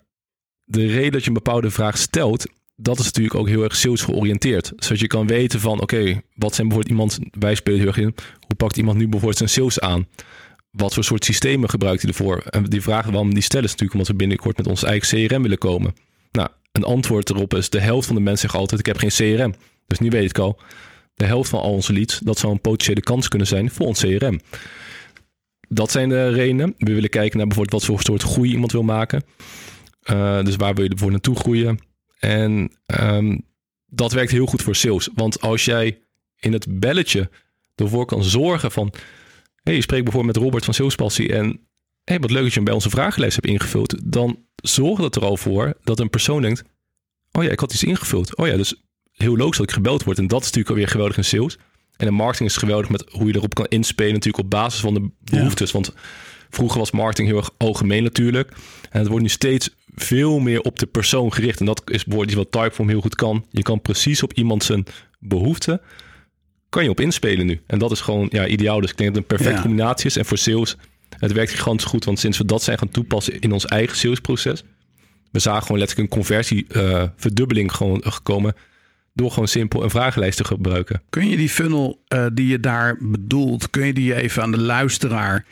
de 0.64 0.86
reden 0.86 1.12
dat 1.12 1.22
je 1.22 1.28
een 1.28 1.34
bepaalde 1.34 1.70
vraag 1.70 1.98
stelt, 1.98 2.46
dat 2.76 2.98
is 2.98 3.04
natuurlijk 3.04 3.34
ook 3.34 3.48
heel 3.48 3.62
erg 3.62 3.76
sales 3.76 4.02
georiënteerd. 4.02 4.72
Zodat 4.76 5.00
je 5.00 5.06
kan 5.06 5.26
weten 5.26 5.60
van, 5.60 5.80
oké, 5.80 6.20
wat 6.34 6.54
zijn 6.54 6.68
bijvoorbeeld 6.68 6.88
iemand, 6.88 7.18
wij 7.38 7.54
spelen 7.54 7.78
heel 7.78 7.88
erg 7.88 7.96
in, 7.96 8.14
hoe 8.46 8.56
pakt 8.56 8.76
iemand 8.76 8.96
nu 8.96 9.02
bijvoorbeeld 9.02 9.36
zijn 9.36 9.48
sales 9.48 9.80
aan? 9.80 10.06
Wat 10.70 10.94
voor 10.94 11.04
soort 11.04 11.24
systemen 11.24 11.70
gebruikt 11.70 12.02
hij 12.02 12.10
ervoor? 12.10 12.38
En 12.38 12.64
die 12.64 12.82
vragen 12.82 13.12
waarom 13.12 13.34
die 13.34 13.42
stellen 13.42 13.64
is 13.64 13.70
natuurlijk 13.70 13.98
omdat 13.98 14.12
we 14.12 14.18
binnenkort 14.18 14.56
met 14.56 14.66
ons 14.66 14.82
eigen 14.82 15.26
CRM 15.26 15.42
willen 15.42 15.58
komen. 15.58 15.94
Nou, 16.30 16.48
een 16.72 16.84
antwoord 16.84 17.30
erop 17.30 17.54
is, 17.54 17.70
de 17.70 17.80
helft 17.80 18.06
van 18.06 18.16
de 18.16 18.22
mensen 18.22 18.48
zegt 18.48 18.60
altijd, 18.60 18.80
ik 18.80 18.86
heb 18.86 18.96
geen 18.96 19.36
CRM. 19.36 19.54
Dus 19.86 19.98
nu 19.98 20.08
weet 20.08 20.30
ik 20.30 20.38
al, 20.38 20.60
de 21.14 21.24
helft 21.24 21.50
van 21.50 21.60
al 21.60 21.72
onze 21.72 21.92
leads, 21.92 22.18
dat 22.18 22.38
zou 22.38 22.52
een 22.52 22.60
potentiële 22.60 23.00
kans 23.00 23.28
kunnen 23.28 23.48
zijn 23.48 23.70
voor 23.70 23.86
ons 23.86 24.00
CRM. 24.00 24.40
Dat 25.68 25.90
zijn 25.90 26.08
de 26.08 26.28
redenen. 26.28 26.74
We 26.78 26.94
willen 26.94 27.10
kijken 27.10 27.38
naar 27.38 27.46
bijvoorbeeld 27.46 27.80
wat 27.82 27.90
voor 27.90 28.00
soort 28.02 28.22
groei 28.22 28.50
iemand 28.50 28.72
wil 28.72 28.82
maken. 28.82 29.22
Uh, 30.10 30.42
dus 30.42 30.56
waar 30.56 30.74
wil 30.74 30.84
je 30.84 30.90
ervoor 30.90 31.10
naartoe 31.10 31.36
groeien? 31.36 31.78
En 32.18 32.72
um, 33.00 33.46
dat 33.86 34.12
werkt 34.12 34.30
heel 34.30 34.46
goed 34.46 34.62
voor 34.62 34.76
sales. 34.76 35.08
Want 35.14 35.40
als 35.40 35.64
jij 35.64 36.02
in 36.40 36.52
het 36.52 36.80
belletje 36.80 37.30
ervoor 37.74 38.06
kan 38.06 38.24
zorgen 38.24 38.70
van... 38.70 38.92
Hey, 39.62 39.74
je 39.74 39.82
spreekt 39.82 40.04
bijvoorbeeld 40.04 40.34
met 40.34 40.44
Robert 40.44 40.64
van 40.64 40.74
Salespassie 40.74 41.32
en... 41.32 41.60
Hey, 42.04 42.20
wat 42.20 42.30
leuk 42.30 42.42
dat 42.42 42.48
je 42.48 42.54
hem 42.54 42.64
bij 42.64 42.74
onze 42.74 42.90
vragenlijst 42.90 43.34
hebt 43.34 43.46
ingevuld. 43.46 44.12
Dan 44.12 44.38
zorgt 44.54 45.02
dat 45.02 45.16
er 45.16 45.22
al 45.22 45.36
voor 45.36 45.74
dat 45.84 46.00
een 46.00 46.10
persoon 46.10 46.42
denkt... 46.42 46.62
oh 47.32 47.44
ja, 47.44 47.50
ik 47.50 47.60
had 47.60 47.72
iets 47.72 47.84
ingevuld. 47.84 48.36
Oh 48.36 48.46
ja, 48.46 48.56
dus 48.56 48.82
heel 49.12 49.36
logisch 49.36 49.56
dat 49.56 49.68
ik 49.68 49.74
gebeld 49.74 50.04
word. 50.04 50.18
En 50.18 50.26
dat 50.26 50.40
is 50.40 50.46
natuurlijk 50.46 50.70
alweer 50.70 50.88
geweldig 50.88 51.16
in 51.16 51.24
sales. 51.24 51.58
En 51.98 52.06
de 52.06 52.12
marketing 52.12 52.48
is 52.48 52.56
geweldig 52.56 52.88
met 52.88 53.04
hoe 53.10 53.26
je 53.26 53.34
erop 53.34 53.54
kan 53.54 53.66
inspelen, 53.66 54.12
natuurlijk 54.12 54.44
op 54.44 54.50
basis 54.50 54.80
van 54.80 54.94
de 54.94 55.10
behoeftes. 55.24 55.72
Want 55.72 55.92
vroeger 56.50 56.78
was 56.78 56.90
marketing 56.90 57.28
heel 57.28 57.36
erg 57.36 57.50
algemeen 57.56 58.02
natuurlijk. 58.02 58.52
En 58.90 58.98
het 58.98 59.08
wordt 59.08 59.22
nu 59.22 59.30
steeds 59.30 59.70
veel 59.94 60.38
meer 60.38 60.60
op 60.60 60.78
de 60.78 60.86
persoon 60.86 61.32
gericht. 61.32 61.60
En 61.60 61.66
dat 61.66 61.82
is 61.90 62.04
bijvoorbeeld 62.04 62.36
wat 62.36 62.62
Typeform 62.62 62.88
heel 62.88 63.00
goed 63.00 63.14
kan. 63.14 63.46
Je 63.50 63.62
kan 63.62 63.82
precies 63.82 64.22
op 64.22 64.32
iemand 64.32 64.64
zijn 64.64 64.84
behoeften 65.18 65.80
kan 66.68 66.82
je 66.82 66.90
op 66.90 67.00
inspelen 67.00 67.46
nu. 67.46 67.60
En 67.66 67.78
dat 67.78 67.90
is 67.90 68.00
gewoon 68.00 68.26
ja, 68.30 68.46
ideaal. 68.46 68.80
Dus 68.80 68.90
ik 68.90 68.96
denk 68.96 69.14
dat 69.14 69.22
het 69.22 69.30
een 69.30 69.36
perfecte 69.36 69.62
Ja. 69.62 69.66
combinatie 69.66 70.06
is. 70.06 70.16
En 70.16 70.24
voor 70.24 70.38
sales, 70.38 70.76
het 71.18 71.32
werkt 71.32 71.50
gigantisch 71.50 71.86
goed. 71.86 72.04
Want 72.04 72.18
sinds 72.18 72.38
we 72.38 72.44
dat 72.44 72.62
zijn 72.62 72.78
gaan 72.78 72.88
toepassen 72.88 73.40
in 73.40 73.52
ons 73.52 73.66
eigen 73.66 73.96
salesproces... 73.96 74.62
we 75.30 75.38
zagen 75.38 75.62
gewoon 75.62 75.78
letterlijk 75.78 76.10
een 76.10 76.18
conversieverdubbeling 76.18 77.72
gewoon 77.72 78.02
gekomen... 78.04 78.54
door 79.18 79.30
gewoon 79.30 79.48
simpel 79.48 79.82
een 79.82 79.90
vragenlijst 79.90 80.36
te 80.36 80.44
gebruiken. 80.44 81.02
Kun 81.10 81.28
je 81.28 81.36
die 81.36 81.48
funnel 81.48 82.00
eh, 82.08 82.26
die 82.32 82.46
je 82.46 82.60
daar 82.60 82.96
bedoelt, 83.00 83.70
kun 83.70 83.86
je 83.86 83.92
die 83.92 84.14
even 84.14 84.42
aan 84.42 84.50
de 84.50 84.60
luisteraar 84.60 85.44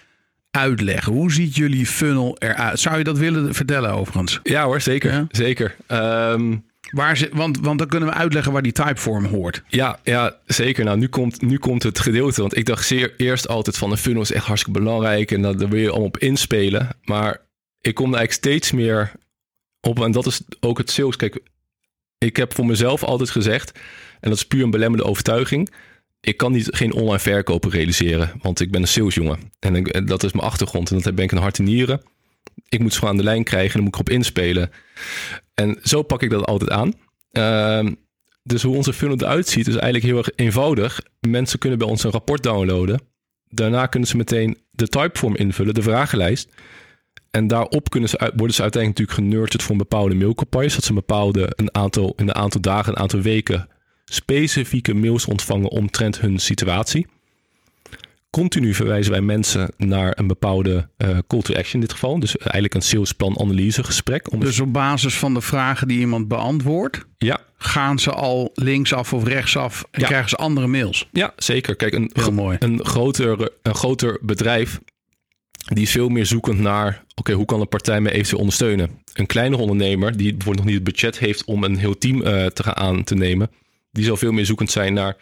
uitleggen? 0.50 1.12
Hoe 1.12 1.32
ziet 1.32 1.56
jullie 1.56 1.86
funnel 1.86 2.36
eruit? 2.38 2.80
Zou 2.80 2.98
je 2.98 3.04
dat 3.04 3.18
willen 3.18 3.54
vertellen 3.54 3.90
overigens? 3.90 4.40
Ja 4.42 4.64
hoor, 4.64 4.80
zeker. 4.80 5.12
Ja? 5.12 5.26
Zeker. 5.30 5.76
Ehm, 5.86 6.56
Waar 6.90 7.16
ze, 7.16 7.28
want, 7.32 7.58
want 7.60 7.78
dan 7.78 7.88
kunnen 7.88 8.08
we 8.08 8.14
uitleggen 8.14 8.52
waar 8.52 8.62
die 8.62 8.72
typeform 8.72 9.24
hoort. 9.24 9.62
Ja, 9.68 9.98
ja, 10.04 10.34
zeker. 10.46 10.84
Nou, 10.84 10.98
nu 10.98 11.08
komt, 11.08 11.42
nu 11.42 11.58
komt 11.58 11.82
het 11.82 11.98
gedeelte. 11.98 12.40
Want 12.40 12.56
ik 12.56 12.66
dacht 12.66 12.86
zeer 12.86 13.14
eerst 13.16 13.48
altijd 13.48 13.76
van 13.78 13.90
een 13.90 13.96
funnel 13.96 14.22
is 14.22 14.32
echt 14.32 14.44
hartstikke 14.46 14.78
belangrijk. 14.80 15.30
En 15.30 15.42
dat- 15.42 15.58
daar 15.58 15.68
wil 15.68 15.80
je 15.80 15.88
allemaal 15.88 16.06
op 16.06 16.18
inspelen. 16.18 16.88
Maar 17.04 17.40
ik 17.80 17.94
kom 17.94 18.12
er 18.12 18.18
eigenlijk 18.18 18.46
steeds 18.46 18.72
meer 18.72 19.12
op. 19.80 20.00
En 20.02 20.10
dat 20.12 20.26
is 20.26 20.40
ook 20.60 20.78
het 20.78 20.90
sales. 20.90 21.16
Kijk, 21.16 21.38
ik 22.18 22.36
heb 22.36 22.54
voor 22.54 22.66
mezelf 22.66 23.04
altijd 23.04 23.30
gezegd. 23.30 23.78
En 24.20 24.28
dat 24.30 24.38
is 24.38 24.46
puur 24.46 24.62
een 24.62 24.70
belemmerde 24.70 25.04
overtuiging. 25.04 25.72
Ik 26.20 26.36
kan 26.36 26.52
niet, 26.52 26.68
geen 26.70 26.92
online 26.92 27.18
verkopen 27.18 27.70
realiseren. 27.70 28.32
Want 28.42 28.60
ik 28.60 28.70
ben 28.70 28.80
een 28.80 28.88
salesjongen. 28.88 29.38
En 29.58 30.06
dat 30.06 30.22
is 30.22 30.32
mijn 30.32 30.46
achtergrond. 30.46 30.90
En 30.90 31.00
dat 31.00 31.14
ben 31.14 31.24
ik 31.24 31.32
een 31.32 31.38
hart 31.38 31.58
en 31.58 31.64
nieren. 31.64 32.02
Ik 32.68 32.80
moet 32.80 32.92
ze 32.92 32.98
gewoon 32.98 33.14
aan 33.14 33.20
de 33.20 33.26
lijn 33.26 33.44
krijgen. 33.44 33.68
En 33.68 33.74
dan 33.74 33.82
moet 33.82 34.00
ik 34.00 34.06
erop 34.06 34.18
inspelen. 34.18 34.70
En 35.54 35.78
zo 35.82 36.02
pak 36.02 36.22
ik 36.22 36.30
dat 36.30 36.46
altijd 36.46 36.70
aan. 36.70 36.92
Ehm, 37.32 37.92
dus 38.42 38.62
hoe 38.62 38.76
onze 38.76 38.92
funnel 38.92 39.16
eruit 39.16 39.48
ziet, 39.48 39.66
is 39.66 39.74
eigenlijk 39.74 40.04
heel 40.04 40.16
erg 40.16 40.30
eenvoudig. 40.34 41.00
Mensen 41.20 41.58
kunnen 41.58 41.78
bij 41.78 41.88
ons 41.88 42.04
een 42.04 42.10
rapport 42.10 42.42
downloaden. 42.42 43.00
Daarna 43.48 43.86
kunnen 43.86 44.08
ze 44.08 44.16
meteen 44.16 44.58
de 44.70 44.88
typeform 44.88 45.36
invullen, 45.36 45.74
de 45.74 45.82
vragenlijst. 45.82 46.52
En 47.36 47.46
daarop 47.46 47.90
kunnen 47.90 48.08
ze, 48.08 48.32
worden 48.36 48.54
ze 48.56 48.62
uiteindelijk 48.62 49.00
natuurlijk 49.00 49.28
genurtured 49.28 49.62
voor 49.62 49.70
een 49.72 49.86
bepaalde 49.88 50.14
mailcampagnes. 50.14 50.74
Dat 50.74 50.84
ze 50.84 50.88
een 50.90 50.94
bepaalde, 50.96 51.52
een 51.56 51.74
aantal, 51.74 52.12
in 52.16 52.28
een 52.28 52.34
aantal 52.34 52.60
dagen, 52.60 52.92
een 52.92 52.98
aantal 52.98 53.20
weken 53.20 53.68
specifieke 54.04 54.94
mails 54.94 55.26
ontvangen 55.26 55.70
omtrent 55.70 56.20
hun 56.20 56.38
situatie. 56.38 57.06
Continu 58.30 58.74
verwijzen 58.74 59.12
wij 59.12 59.20
mensen 59.20 59.70
naar 59.76 60.12
een 60.18 60.26
bepaalde 60.26 60.88
eh, 60.96 61.08
call 61.26 61.40
to 61.42 61.54
action 61.54 61.74
in 61.74 61.80
dit 61.80 61.92
geval. 61.92 62.20
Dus 62.20 62.36
eigenlijk 62.36 62.74
een 62.74 62.82
salesplan 62.82 63.38
analyse 63.40 63.84
gesprek. 63.84 64.32
Om 64.32 64.40
Dus 64.40 64.60
op 64.60 64.72
basis 64.72 65.14
van 65.18 65.34
de 65.34 65.40
vragen 65.40 65.88
die 65.88 65.98
iemand 65.98 66.28
beantwoordt, 66.28 67.04
ja, 67.18 67.40
gaan 67.58 67.98
ze 67.98 68.10
al 68.10 68.50
linksaf 68.54 69.12
of 69.12 69.24
rechtsaf 69.24 69.84
en 69.90 70.00
Ja. 70.00 70.06
krijgen 70.06 70.28
ze 70.28 70.36
andere 70.36 70.66
mails. 70.66 71.08
Ja, 71.12 71.32
zeker. 71.36 71.76
Kijk, 71.76 71.94
een, 71.94 72.10
Heel 72.12 72.32
mooi. 72.32 72.56
een, 72.60 72.84
groter, 72.84 73.50
een 73.62 73.74
groter 73.74 74.18
bedrijf 74.22 74.80
die 75.66 75.82
is 75.84 75.90
veel 75.90 76.08
meer 76.08 76.26
zoekend 76.26 76.58
naar... 76.58 77.04
oké, 77.14 77.32
hoe 77.32 77.44
kan 77.44 77.60
een 77.60 77.68
partij 77.68 78.00
me 78.00 78.10
eventueel 78.10 78.38
ondersteunen? 78.40 78.90
Een 79.12 79.26
kleinere 79.26 79.62
ondernemer 79.62 80.16
die 80.16 80.34
bijvoorbeeld 80.34 80.56
nog 80.56 80.74
niet 80.74 80.74
het 80.74 80.84
budget 80.84 81.18
heeft... 81.18 81.44
om 81.44 81.64
een 81.64 81.76
heel 81.76 81.98
team 81.98 82.22
eh, 82.22 82.46
te 82.46 82.62
gaan 82.62 82.76
aan 82.76 83.04
te 83.04 83.14
nemen... 83.14 83.50
die 83.90 84.04
zal 84.04 84.16
veel 84.16 84.32
meer 84.32 84.46
zoekend 84.46 84.70
zijn 84.70 84.94
naar 84.94 85.16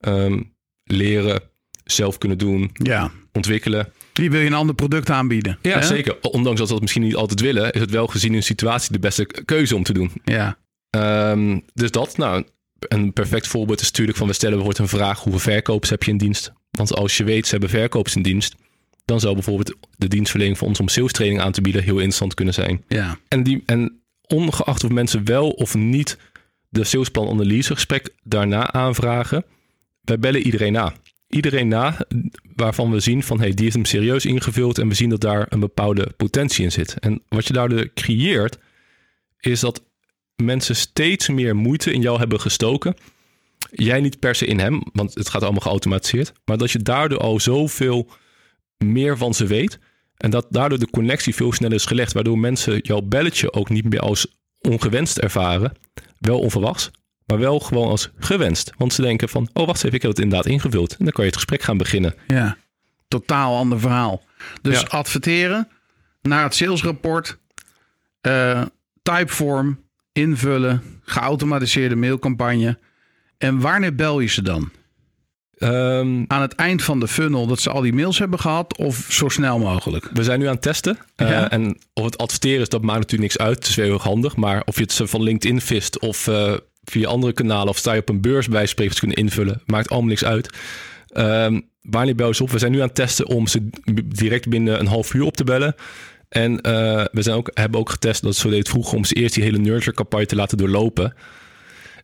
ehm, 0.00 0.40
leren, 0.84 1.40
zelf 1.84 2.18
kunnen 2.18 2.38
doen, 2.38 2.70
Ja. 2.72 3.10
ontwikkelen. 3.32 3.92
Die 4.12 4.30
wil 4.30 4.40
je 4.40 4.46
een 4.46 4.54
ander 4.54 4.74
product 4.74 5.10
aanbieden. 5.10 5.58
Ja, 5.62 5.78
hè? 5.78 5.86
zeker. 5.86 6.18
Ondanks 6.20 6.58
dat 6.58 6.66
ze 6.66 6.72
dat 6.72 6.82
misschien 6.82 7.02
niet 7.02 7.16
altijd 7.16 7.40
willen... 7.40 7.72
is 7.72 7.80
het 7.80 7.90
wel 7.90 8.06
gezien 8.06 8.30
in 8.30 8.36
een 8.36 8.42
situatie 8.42 8.92
de 8.92 8.98
beste 8.98 9.26
keuze 9.44 9.76
om 9.76 9.82
te 9.82 9.92
doen. 9.92 10.10
Ja. 10.24 10.58
Ehm, 10.90 11.58
dus 11.74 11.90
dat, 11.90 12.16
nou, 12.16 12.44
een 12.78 13.12
perfect 13.12 13.46
voorbeeld 13.46 13.80
is 13.80 13.86
natuurlijk 13.86 14.18
van 14.18 14.26
we 14.26 14.32
stellen 14.32 14.56
bijvoorbeeld 14.56 14.92
een 14.92 14.98
vraag: 14.98 15.20
hoeveel 15.20 15.52
verkopers 15.52 15.90
heb 15.90 16.02
je 16.02 16.10
in 16.10 16.18
dienst? 16.18 16.52
Want 16.70 16.94
als 16.94 17.16
je 17.16 17.24
weet 17.24 17.44
ze 17.44 17.50
hebben 17.50 17.70
verkopers 17.70 18.16
in 18.16 18.22
dienst, 18.22 18.54
dan 19.06 19.20
zou 19.20 19.34
bijvoorbeeld 19.34 19.74
de 19.96 20.08
dienstverlening 20.08 20.58
voor 20.58 20.68
ons 20.68 20.80
om 20.80 20.88
sales 20.88 21.12
training 21.12 21.40
aan 21.40 21.52
te 21.52 21.60
bieden 21.60 21.82
heel 21.82 21.94
interessant 21.94 22.34
kunnen 22.34 22.54
zijn. 22.54 22.84
Ja. 22.88 23.18
En, 23.28 23.42
die, 23.42 23.62
en 23.66 24.00
ongeacht 24.26 24.84
of 24.84 24.90
mensen 24.90 25.24
wel 25.24 25.50
of 25.50 25.74
niet 25.74 26.18
de 26.68 26.84
salesplan 26.84 27.28
analyse 27.28 27.74
gesprek 27.74 28.14
daarna 28.22 28.72
aanvragen, 28.72 29.44
wij 30.00 30.18
bellen 30.18 30.42
iedereen 30.42 30.72
na. 30.72 30.92
Iedereen 31.28 31.68
na 31.68 32.06
waarvan 32.54 32.90
we 32.90 33.00
zien 33.00 33.22
van 33.22 33.40
hey, 33.40 33.54
die 33.54 33.66
is 33.66 33.74
hem 33.74 33.84
serieus 33.84 34.24
ingevuld 34.24 34.78
en 34.78 34.88
we 34.88 34.94
zien 34.94 35.08
dat 35.08 35.20
daar 35.20 35.46
een 35.48 35.60
bepaalde 35.60 36.12
potentie 36.16 36.64
in 36.64 36.72
zit. 36.72 36.98
En 36.98 37.22
wat 37.28 37.46
je 37.46 37.52
daardoor 37.52 37.92
creëert, 37.94 38.58
is 39.40 39.60
dat 39.60 39.84
mensen 40.36 40.76
steeds 40.76 41.28
meer 41.28 41.56
moeite 41.56 41.92
in 41.92 42.00
jou 42.00 42.18
hebben 42.18 42.40
gestoken. 42.40 42.94
Jij 43.70 44.00
niet 44.00 44.18
per 44.18 44.34
se 44.34 44.46
in 44.46 44.58
hem, 44.58 44.82
want 44.92 45.14
het 45.14 45.28
gaat 45.28 45.42
allemaal 45.42 45.60
geautomatiseerd. 45.60 46.32
Maar 46.44 46.58
dat 46.58 46.70
je 46.70 46.78
daardoor 46.78 47.18
al 47.18 47.40
zoveel 47.40 48.08
meer 48.84 49.16
van 49.16 49.34
ze 49.34 49.46
weet. 49.46 49.78
En 50.16 50.30
dat 50.30 50.46
daardoor 50.50 50.78
de 50.78 50.90
connectie 50.90 51.34
veel 51.34 51.52
sneller 51.52 51.74
is 51.76 51.84
gelegd. 51.84 52.12
Waardoor 52.12 52.38
mensen 52.38 52.78
jouw 52.82 53.00
belletje 53.00 53.52
ook 53.52 53.68
niet 53.68 53.84
meer 53.90 54.00
als 54.00 54.26
ongewenst 54.60 55.18
ervaren. 55.18 55.72
Wel 56.18 56.38
onverwachts, 56.38 56.90
maar 57.26 57.38
wel 57.38 57.60
gewoon 57.60 57.88
als 57.88 58.10
gewenst. 58.18 58.72
Want 58.76 58.92
ze 58.92 59.02
denken 59.02 59.28
van, 59.28 59.48
oh 59.52 59.66
wacht 59.66 59.84
even, 59.84 59.96
ik 59.96 60.02
heb 60.02 60.10
het 60.10 60.20
inderdaad 60.20 60.46
ingevuld. 60.46 60.90
En 60.96 61.04
dan 61.04 61.12
kan 61.12 61.24
je 61.24 61.30
het 61.30 61.38
gesprek 61.38 61.62
gaan 61.62 61.76
beginnen. 61.78 62.14
Ja. 62.26 62.56
Totaal 63.08 63.56
ander 63.56 63.80
verhaal. 63.80 64.24
Dus 64.62 64.80
Ja. 64.80 64.86
adverteren 64.86 65.68
naar 66.22 66.42
het 66.42 66.54
salesrapport, 66.54 67.38
eh 68.20 68.62
typeform, 69.02 69.80
invullen, 70.12 70.82
geautomatiseerde 71.04 71.96
mailcampagne. 71.96 72.78
En 73.38 73.60
wanneer 73.60 73.94
bel 73.94 74.20
je 74.20 74.28
ze 74.28 74.42
dan? 74.42 74.70
Ehm, 75.56 76.24
Aan 76.26 76.40
het 76.40 76.54
eind 76.54 76.82
van 76.82 77.00
de 77.00 77.08
funnel 77.08 77.46
dat 77.46 77.60
ze 77.60 77.70
al 77.70 77.80
die 77.80 77.92
mails 77.92 78.18
hebben 78.18 78.38
gehad 78.38 78.76
of 78.76 79.06
zo 79.08 79.28
snel 79.28 79.58
mogelijk? 79.58 80.10
We 80.12 80.24
zijn 80.24 80.38
nu 80.38 80.46
aan 80.46 80.52
het 80.52 80.62
testen. 80.62 80.98
Eh, 81.16 81.52
en 81.52 81.78
of 81.92 82.04
het 82.04 82.18
adverteren 82.18 82.60
is, 82.60 82.68
dat 82.68 82.82
maakt 82.82 82.98
natuurlijk 82.98 83.32
niks 83.32 83.46
uit. 83.46 83.56
Het 83.56 83.66
is 83.66 83.76
heel 83.76 83.92
erg 83.92 84.02
handig. 84.02 84.36
Maar 84.36 84.62
of 84.64 84.76
je 84.76 84.82
het 84.82 85.00
van 85.04 85.22
LinkedIn 85.22 85.60
vist 85.60 85.98
of 85.98 86.26
eh, 86.26 86.52
via 86.84 87.08
andere 87.08 87.32
kanalen... 87.32 87.68
of 87.68 87.76
sta 87.76 87.92
je 87.92 88.00
op 88.00 88.08
een 88.08 88.20
beurs 88.20 88.48
bij 88.48 88.66
spreken 88.66 88.94
te 88.94 89.00
kunnen 89.00 89.16
invullen... 89.16 89.62
maakt 89.66 89.88
allemaal 89.90 90.08
niks 90.08 90.24
uit. 90.24 90.50
Ehm 91.08 91.60
wanneer 91.90 92.14
bel 92.14 92.28
je 92.28 92.34
ze 92.34 92.42
op? 92.42 92.50
We 92.50 92.58
zijn 92.58 92.72
nu 92.72 92.80
aan 92.80 92.86
het 92.86 92.94
testen 92.94 93.26
om 93.26 93.46
ze 93.46 93.68
direct 94.04 94.48
binnen 94.48 94.80
een 94.80 94.86
half 94.86 95.14
uur 95.14 95.22
op 95.24 95.36
te 95.36 95.44
bellen. 95.44 95.74
En 96.28 96.60
eh, 96.60 97.04
we 97.12 97.22
zijn 97.22 97.36
ook, 97.36 97.50
hebben 97.54 97.80
ook 97.80 97.90
getest, 97.90 98.22
dat 98.22 98.36
zo 98.36 98.50
deed 98.50 98.68
vroeger... 98.68 98.96
om 98.96 99.04
ze 99.04 99.14
eerst 99.14 99.34
die 99.34 99.44
hele 99.44 99.58
nurture-campagne 99.58 100.26
te 100.26 100.36
laten 100.36 100.58
doorlopen. 100.58 101.14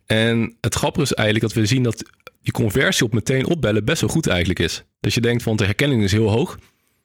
En 0.07 0.57
het 0.61 0.75
grappige 0.75 1.05
is 1.05 1.13
eigenlijk 1.13 1.55
dat 1.55 1.63
we 1.63 1.69
zien 1.69 1.83
dat... 1.83 2.05
die 2.43 2.53
conversie 2.53 3.07
op 3.07 3.13
meteen 3.13 3.47
opbellen 3.47 3.85
best 3.85 4.01
wel 4.01 4.11
goed 4.11 4.27
eigenlijk 4.27 4.59
is. 4.59 4.85
Dus 5.01 5.15
je 5.15 5.21
denkt 5.21 5.43
van 5.43 5.57
de 5.57 5.65
herkenning 5.65 6.03
is 6.03 6.13
heel 6.13 6.31
hoog... 6.31 6.59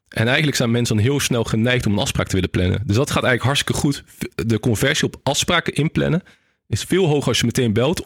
En 0.07 0.25
eigenlijk 0.25 0.57
zijn 0.57 0.71
mensen 0.71 0.95
dan 0.95 1.05
heel 1.05 1.19
snel 1.19 1.43
geneigd 1.43 1.85
om 1.85 1.93
een 1.93 1.99
afspraak 1.99 2.27
te 2.27 2.33
willen 2.33 2.49
plannen. 2.49 2.81
Dus 2.85 2.95
dat 2.95 3.11
gaat 3.11 3.23
eigenlijk 3.23 3.43
hartstikke 3.43 3.81
goed. 3.81 4.03
De 4.35 4.59
conversie 4.59 5.07
op 5.07 5.19
afspraken 5.23 5.73
inplannen 5.73 6.23
is 6.67 6.83
veel 6.83 7.05
hoger 7.05 7.27
als 7.27 7.39
je 7.39 7.45
meteen 7.45 7.73
belt. 7.73 8.03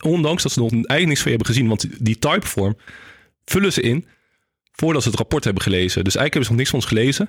Ondanks 0.00 0.42
dat 0.42 0.52
ze 0.52 0.60
nog 0.60 0.70
eigenlijk 0.70 1.06
niks 1.06 1.20
van 1.22 1.30
je 1.30 1.36
hebben 1.36 1.54
gezien. 1.54 1.68
Want 1.68 2.04
die 2.04 2.18
typeform 2.18 2.76
vullen 3.44 3.72
ze 3.72 3.80
in 3.80 4.06
voordat 4.72 5.02
ze 5.02 5.08
het 5.08 5.18
rapport 5.18 5.44
hebben 5.44 5.62
gelezen. 5.62 6.04
Dus 6.04 6.16
eigenlijk 6.16 6.32
hebben 6.34 6.44
ze 6.44 6.50
nog 6.50 6.58
niks 6.58 6.70
van 6.70 6.78
ons 6.78 6.88
gelezen. 6.88 7.28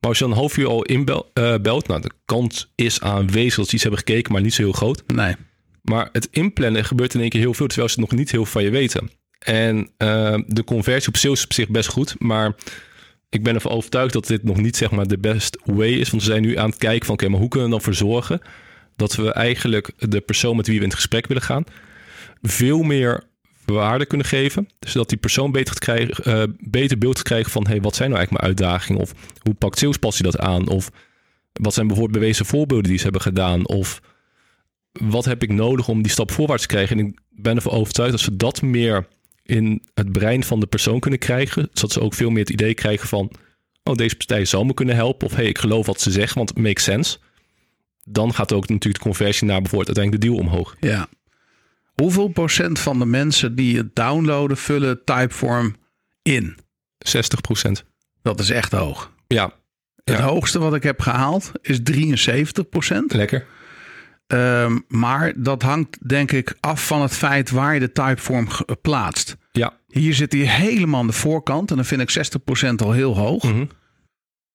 Maar 0.00 0.10
als 0.10 0.18
je 0.18 0.24
dan 0.24 0.32
een 0.32 0.38
half 0.38 0.56
uur 0.56 0.66
al 0.66 0.82
inbelt, 0.82 1.32
belt, 1.62 1.88
nou 1.88 2.00
de 2.00 2.10
kans 2.24 2.72
is 2.74 3.00
aanwezig 3.00 3.54
dat 3.54 3.68
ze 3.68 3.74
iets 3.74 3.82
hebben 3.82 4.00
gekeken, 4.00 4.32
maar 4.32 4.42
niet 4.42 4.54
zo 4.54 4.62
heel 4.62 4.72
groot. 4.72 5.02
Nee. 5.06 5.34
Maar 5.90 6.08
het 6.12 6.28
inplannen 6.30 6.84
gebeurt 6.84 7.14
in 7.14 7.20
één 7.20 7.28
keer 7.28 7.40
heel 7.40 7.54
veel, 7.54 7.66
terwijl 7.66 7.88
ze 7.88 8.00
nog 8.00 8.10
niet 8.10 8.30
heel 8.30 8.42
veel 8.42 8.52
van 8.52 8.62
je 8.62 8.70
weten. 8.70 9.10
En 9.38 9.90
eh, 9.96 10.38
de 10.46 10.64
conversie 10.64 11.08
op 11.08 11.16
sales 11.16 11.38
is 11.38 11.44
op 11.44 11.52
zich 11.52 11.68
best 11.68 11.88
goed, 11.88 12.14
maar 12.18 12.54
ik 13.28 13.42
ben 13.42 13.54
ervan 13.54 13.72
overtuigd 13.72 14.12
dat 14.12 14.26
dit 14.26 14.42
nog 14.42 14.56
niet 14.56 14.76
zeg 14.76 14.90
maar 14.90 15.06
de 15.06 15.18
best 15.18 15.58
way 15.64 15.92
is. 15.92 16.10
Want 16.10 16.22
we 16.22 16.28
zijn 16.28 16.42
nu 16.42 16.56
aan 16.56 16.70
het 16.70 16.78
kijken 16.78 17.06
van 17.06 17.14
oké, 17.14 17.28
maar 17.28 17.40
hoe 17.40 17.48
kunnen 17.48 17.68
we 17.68 17.74
dan 17.74 17.84
voor 17.84 17.94
zorgen 17.94 18.40
dat 18.96 19.14
we 19.14 19.32
eigenlijk 19.32 19.90
de 19.98 20.20
persoon 20.20 20.56
met 20.56 20.66
wie 20.66 20.76
we 20.76 20.82
in 20.82 20.88
het 20.88 20.98
gesprek 20.98 21.26
willen 21.26 21.42
gaan 21.42 21.64
veel 22.42 22.82
meer 22.82 23.24
waarde 23.64 24.06
kunnen 24.06 24.26
geven. 24.26 24.68
Zodat 24.80 25.08
die 25.08 25.18
persoon 25.18 25.52
beter, 25.52 25.78
krijgen, 25.78 26.24
eh, 26.24 26.42
beter 26.58 26.98
beeld 26.98 27.22
krijgen 27.22 27.50
van 27.50 27.66
hey, 27.66 27.80
wat 27.80 27.96
zijn 27.96 28.10
nou 28.10 28.20
eigenlijk 28.20 28.42
mijn 28.42 28.70
uitdagingen? 28.70 29.02
Of 29.02 29.14
hoe 29.42 29.54
pakt 29.54 29.78
salespassie 29.78 30.24
dat 30.24 30.38
aan? 30.38 30.68
Of 30.68 30.90
wat 31.52 31.74
zijn 31.74 31.86
bijvoorbeeld 31.86 32.18
bewezen 32.18 32.46
voorbeelden 32.46 32.88
die 32.88 32.96
ze 32.96 33.02
hebben 33.02 33.22
gedaan? 33.22 33.68
Of 33.68 34.00
wat 35.00 35.24
heb 35.24 35.42
ik 35.42 35.52
nodig 35.52 35.88
om 35.88 36.02
die 36.02 36.12
stap 36.12 36.30
voorwaarts 36.30 36.62
te 36.62 36.68
krijgen? 36.68 36.98
En 36.98 37.06
ik 37.06 37.18
ben 37.30 37.56
ervan 37.56 37.72
overtuigd 37.72 38.10
dat 38.12 38.20
ze 38.20 38.36
dat 38.36 38.62
meer 38.62 39.06
in 39.42 39.82
het 39.94 40.12
brein 40.12 40.44
van 40.44 40.60
de 40.60 40.66
persoon 40.66 41.00
kunnen 41.00 41.18
krijgen. 41.18 41.68
Zodat 41.72 41.92
ze 41.92 42.00
ook 42.00 42.14
veel 42.14 42.30
meer 42.30 42.40
het 42.44 42.50
idee 42.52 42.74
krijgen 42.74 43.08
van... 43.08 43.30
oh, 43.84 43.94
deze 43.94 44.16
partij 44.16 44.44
zou 44.44 44.66
me 44.66 44.74
kunnen 44.74 44.94
helpen. 44.94 45.26
Of 45.26 45.34
hey, 45.34 45.44
ik 45.46 45.58
geloof 45.58 45.86
wat 45.86 46.00
ze 46.00 46.10
zeggen, 46.10 46.36
want 46.36 46.48
het 46.48 46.58
makes 46.58 46.84
sense. 46.84 47.18
dan 48.04 48.34
gaat 48.34 48.52
ook 48.52 48.68
natuurlijk 48.68 48.94
de 48.94 49.08
conversie 49.10 49.46
naar 49.46 49.60
bijvoorbeeld 49.60 49.96
uiteindelijk 49.96 50.24
de 50.24 50.30
deal 50.42 50.48
omhoog. 50.48 50.76
Ja. 50.80 51.08
Hoeveel 51.94 52.28
procent 52.28 52.78
van 52.78 52.98
de 52.98 53.06
mensen 53.06 53.54
die 53.54 53.76
het 53.76 53.94
downloaden 53.94 54.56
vullen 54.56 55.04
Typeform 55.04 55.76
in? 56.22 56.56
60 56.98 57.40
procent. 57.40 57.84
Dat 58.22 58.40
is 58.40 58.50
echt 58.50 58.72
hoog. 58.72 59.12
Ja, 59.26 59.52
Het 60.04 60.16
Ja. 60.18 60.22
hoogste 60.22 60.58
wat 60.58 60.74
ik 60.74 60.82
heb 60.82 61.00
gehaald 61.00 61.52
is 61.62 61.78
73 61.82 62.68
procent. 62.68 63.12
lekker. 63.12 63.46
Ehm, 64.26 64.78
maar 64.88 65.32
dat 65.36 65.62
hangt 65.62 66.08
denk 66.08 66.32
ik 66.32 66.56
af 66.60 66.86
van 66.86 67.02
het 67.02 67.12
feit 67.12 67.50
waar 67.50 67.74
je 67.74 67.80
de 67.80 67.92
typeform 67.92 68.48
ge- 68.48 68.78
plaatst. 68.82 69.36
Ja. 69.52 69.78
Hier 69.88 70.14
zit 70.14 70.32
hij 70.32 70.40
helemaal 70.42 71.00
aan 71.00 71.06
de 71.06 71.12
voorkant 71.12 71.70
en 71.70 71.76
dan 71.76 71.84
vind 71.84 72.00
ik 72.00 72.10
60% 72.10 72.82
al 72.82 72.92
heel 72.92 73.16
hoog. 73.16 73.42
Mhm. 73.42 73.64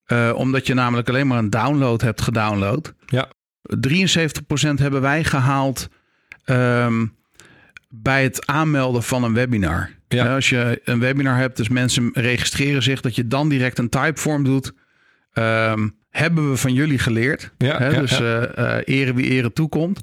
Eh, 0.05 0.31
omdat 0.35 0.67
je 0.67 0.73
namelijk 0.73 1.09
alleen 1.09 1.27
maar 1.27 1.37
een 1.37 1.49
download 1.49 2.01
hebt 2.01 2.21
gedownload. 2.21 2.93
Ja. 3.05 3.29
73% 3.79 4.79
hebben 4.79 5.01
wij 5.01 5.23
gehaald 5.23 5.87
ehm, 6.43 7.05
bij 7.89 8.23
het 8.23 8.45
aanmelden 8.47 9.03
van 9.03 9.23
een 9.23 9.33
webinar. 9.33 9.89
Ja. 10.07 10.25
Eh, 10.25 10.33
als 10.33 10.49
je 10.49 10.81
een 10.83 10.99
webinar 10.99 11.37
hebt, 11.37 11.57
dus 11.57 11.69
mensen 11.69 12.09
registreren 12.13 12.83
zich, 12.83 13.01
dat 13.01 13.15
je 13.15 13.27
dan 13.27 13.49
direct 13.49 13.77
een 13.79 13.89
typeform 13.89 14.43
doet. 14.43 14.73
Ehm, 15.33 15.87
hebben 16.09 16.49
we 16.49 16.57
van 16.57 16.73
jullie 16.73 16.99
geleerd. 16.99 17.51
Ja, 17.57 17.77
Hè, 17.77 17.87
ja, 17.87 17.99
dus 17.99 18.17
ja. 18.17 18.45
eh, 18.45 18.77
eh, 18.77 18.83
ere 18.99 19.13
wie 19.13 19.29
ere 19.29 19.53
toekomt. 19.53 20.01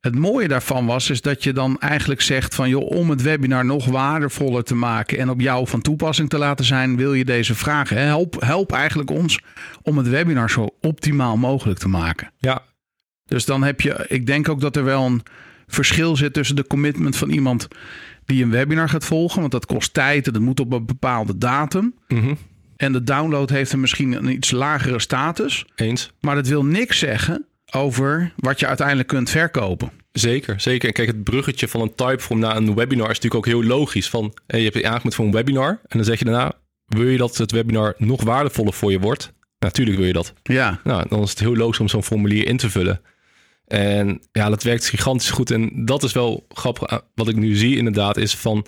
Het 0.00 0.14
mooie 0.14 0.48
daarvan 0.48 0.86
was, 0.86 1.10
is 1.10 1.20
dat 1.20 1.42
je 1.42 1.52
dan 1.52 1.78
eigenlijk 1.80 2.20
zegt 2.20 2.54
van 2.54 2.68
joh, 2.68 2.90
om 2.90 3.10
het 3.10 3.22
webinar 3.22 3.64
nog 3.64 3.86
waardevoller 3.86 4.62
te 4.64 4.74
maken 4.74 5.18
en 5.18 5.30
op 5.30 5.40
jou 5.40 5.66
van 5.68 5.80
toepassing 5.80 6.28
te 6.28 6.38
laten 6.38 6.64
zijn, 6.64 6.96
wil 6.96 7.14
je 7.14 7.24
deze 7.24 7.54
vragen. 7.54 7.96
hè, 7.96 8.02
Help, 8.02 8.40
help 8.40 8.72
eigenlijk 8.72 9.10
ons 9.10 9.40
om 9.82 9.96
het 9.98 10.08
webinar 10.08 10.50
zo 10.50 10.68
optimaal 10.80 11.36
mogelijk 11.36 11.78
te 11.78 11.88
maken. 11.88 12.32
Ja, 12.38 12.62
Dus 13.26 13.44
dan 13.44 13.62
heb 13.62 13.80
je, 13.80 14.04
ik 14.08 14.26
denk 14.26 14.48
ook 14.48 14.60
dat 14.60 14.76
er 14.76 14.84
wel 14.84 15.04
een 15.06 15.22
verschil 15.66 16.16
zit 16.16 16.32
tussen 16.32 16.56
de 16.56 16.66
commitment 16.66 17.16
van 17.16 17.30
iemand 17.30 17.68
die 18.24 18.42
een 18.44 18.50
webinar 18.50 18.88
gaat 18.88 19.04
volgen, 19.04 19.40
want 19.40 19.52
dat 19.52 19.66
kost 19.66 19.94
tijd 19.94 20.26
en 20.26 20.32
dat 20.32 20.42
moet 20.42 20.60
op 20.60 20.72
een 20.72 20.86
bepaalde 20.86 21.38
datum. 21.38 21.94
mhm. 22.08 22.34
En 22.82 22.92
de 22.92 23.02
download 23.04 23.50
heeft 23.50 23.72
een 23.72 23.80
misschien 23.80 24.12
een 24.12 24.30
iets 24.32 24.50
lagere 24.50 25.00
status. 25.00 25.64
eens. 25.74 26.10
Maar 26.20 26.34
dat 26.34 26.46
wil 26.46 26.64
niks 26.64 26.98
zeggen 26.98 27.46
over 27.70 28.32
wat 28.36 28.60
je 28.60 28.66
uiteindelijk 28.66 29.08
kunt 29.08 29.30
verkopen. 29.30 29.90
Zeker, 30.12 30.60
zeker. 30.60 30.88
En 30.88 30.94
kijk, 30.94 31.08
het 31.08 31.24
bruggetje 31.24 31.68
van 31.68 31.80
een 31.80 31.94
typeform 31.94 32.38
naar 32.38 32.56
een 32.56 32.74
webinar 32.74 33.10
is 33.10 33.20
natuurlijk 33.20 33.34
ook 33.34 33.46
heel 33.46 33.64
logisch. 33.64 34.08
Van, 34.08 34.34
hey, 34.46 34.58
je 34.58 34.64
hebt 34.64 34.76
je 34.76 34.88
aangemeld 34.88 35.14
voor 35.14 35.24
een 35.24 35.32
webinar 35.32 35.68
en 35.68 35.78
dan 35.88 36.04
zeg 36.04 36.18
je 36.18 36.24
daarna, 36.24 36.52
wil 36.86 37.08
je 37.08 37.16
dat 37.18 37.36
het 37.36 37.50
webinar 37.52 37.94
nog 37.98 38.22
waardevoller 38.22 38.72
voor 38.72 38.90
je 38.90 39.00
wordt? 39.00 39.32
Natuurlijk 39.58 39.96
wil 39.96 40.06
je 40.06 40.12
dat. 40.12 40.32
Ja, 40.42 40.80
Nou, 40.84 41.08
dan 41.08 41.22
is 41.22 41.30
het 41.30 41.38
heel 41.38 41.56
logisch 41.56 41.80
om 41.80 41.88
zo'n 41.88 42.02
formulier 42.04 42.46
in 42.46 42.56
te 42.56 42.70
vullen. 42.70 43.00
En 43.66 44.20
ja, 44.32 44.48
dat 44.48 44.62
werkt 44.62 44.88
gigantisch 44.88 45.30
goed. 45.30 45.50
En 45.50 45.84
dat 45.84 46.02
is 46.02 46.12
wel 46.12 46.46
grappig. 46.48 46.86
ah, 46.88 46.98
Wat 47.14 47.28
ik 47.28 47.36
nu 47.36 47.54
zie 47.54 47.76
inderdaad 47.76 48.16
is 48.16 48.36
van... 48.36 48.66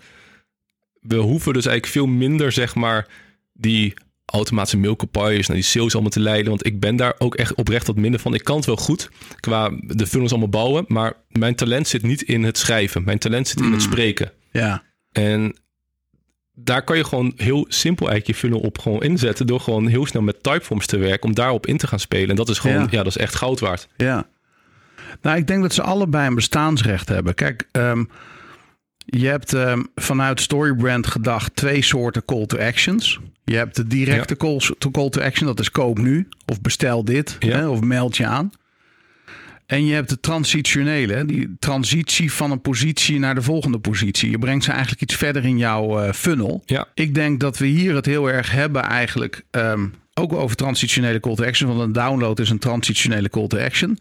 We 1.01 1.17
hoeven 1.17 1.53
dus 1.53 1.67
eigenlijk 1.67 1.97
veel 1.97 2.07
minder, 2.07 2.53
zeg 2.53 2.75
maar, 2.75 3.07
die 3.55 3.95
automatische 4.25 4.77
mailcampagnes 4.79 5.47
naar 5.47 5.57
die 5.57 5.67
sales 5.67 5.93
allemaal 5.93 6.11
te 6.11 6.21
leiden. 6.21 6.49
Want 6.49 6.67
ik 6.67 6.81
ben 6.81 6.97
daar 6.97 7.15
ook 7.19 7.35
echt 7.35 7.55
oprecht 7.55 7.87
wat 7.87 7.97
minder 7.97 8.21
van. 8.21 8.35
Ik 8.35 8.45
kan 8.45 8.57
het 8.57 8.65
wel 8.67 8.77
goed 8.77 9.11
qua 9.41 9.71
de 9.81 10.07
funnels 10.07 10.31
allemaal 10.31 10.49
bouwen. 10.49 10.85
Maar 10.89 11.13
mijn 11.29 11.55
talent 11.55 11.89
zit 11.89 12.03
niet 12.03 12.23
in 12.23 12.43
het 12.45 12.59
schrijven. 12.59 13.05
Mijn 13.05 13.19
talent 13.19 13.49
zit 13.49 13.61
in 13.61 13.73
het 13.73 13.83
spreken. 13.83 14.33
ja, 14.51 14.83
En 15.13 15.57
daar 16.55 16.83
kan 16.85 16.97
je 16.97 17.05
gewoon 17.05 17.33
heel 17.37 17.67
simpel 17.69 18.09
eigenlijk 18.09 18.39
je 18.41 18.47
funnel 18.47 18.61
op 18.67 18.79
gewoon 18.79 19.03
inzetten. 19.03 19.47
Door 19.47 19.61
gewoon 19.61 19.87
heel 19.87 20.07
snel 20.07 20.23
met 20.23 20.43
typeforms 20.43 20.87
te 20.87 20.97
werken. 20.97 21.29
Om 21.29 21.35
daarop 21.35 21.67
in 21.67 21.77
te 21.77 21.87
gaan 21.87 22.01
spelen. 22.01 22.31
En 22.31 22.37
dat 22.37 22.49
is 22.49 22.59
gewoon, 22.59 22.77
Ja. 22.81 22.87
ja, 22.91 22.97
dat 23.03 23.07
is 23.07 23.17
echt 23.17 23.35
goud 23.35 23.61
waard. 23.61 23.89
ja. 23.97 24.27
Nou, 25.23 25.37
ik 25.37 25.47
denk 25.47 25.63
dat 25.63 25.75
ze 25.75 25.83
allebei 25.83 26.27
een 26.27 26.35
bestaansrecht 26.35 27.09
hebben. 27.09 27.35
Kijk, 27.35 27.69
ehm, 27.73 28.05
je 29.05 29.27
hebt 29.27 29.53
ehm, 29.53 29.83
vanuit 29.95 30.41
Storybrand 30.41 31.07
gedacht 31.07 31.57
twee 31.57 31.83
soorten 31.83 32.25
call 32.25 32.47
to 32.47 32.59
actions. 32.59 33.21
Je 33.45 33.57
hebt 33.57 33.77
de 33.77 33.87
directe 33.87 34.37
call, 34.37 34.61
to 34.79 34.91
call 34.91 35.09
to 35.09 35.21
action, 35.21 35.47
dat 35.47 35.61
is 35.61 35.71
koop 35.71 35.99
nu. 35.99 36.29
Of 36.47 36.61
bestel 36.61 37.05
dit, 37.05 37.37
Ja. 37.39 37.57
hè, 37.57 37.69
of 37.69 37.81
meld 37.81 38.17
je 38.17 38.27
aan. 38.27 38.53
En 39.67 39.87
je 39.87 39.95
hebt 39.95 40.09
de 40.09 40.21
transitionele, 40.21 41.13
hè, 41.13 41.25
die 41.27 41.57
transitie 41.59 42.33
van 42.33 42.51
een 42.51 42.61
positie 42.61 43.19
naar 43.19 43.35
de 43.35 43.43
volgende 43.43 43.79
positie. 43.79 44.31
Je 44.31 44.39
brengt 44.39 44.65
ze 44.65 44.71
eigenlijk 44.71 45.03
iets 45.03 45.15
verder 45.15 45.45
in 45.45 45.59
jouw 45.59 46.01
eh, 46.01 46.13
funnel. 46.13 46.63
Ja, 46.67 46.87
Ik 46.95 47.15
denk 47.15 47.41
dat 47.41 47.59
we 47.59 47.67
hier 47.67 47.95
het 47.95 48.07
heel 48.07 48.31
erg 48.31 48.51
hebben 48.51 48.83
eigenlijk 48.83 49.45
ehm, 49.51 49.87
ook 50.15 50.33
over 50.33 50.57
transitionele 50.57 51.21
call 51.21 51.35
to 51.35 51.45
action. 51.45 51.69
Want 51.69 51.81
een 51.81 51.93
download 51.93 52.39
is 52.41 52.51
een 52.51 52.59
transitionele 52.59 53.29
call 53.29 53.47
to 53.47 53.59
action. 53.59 53.97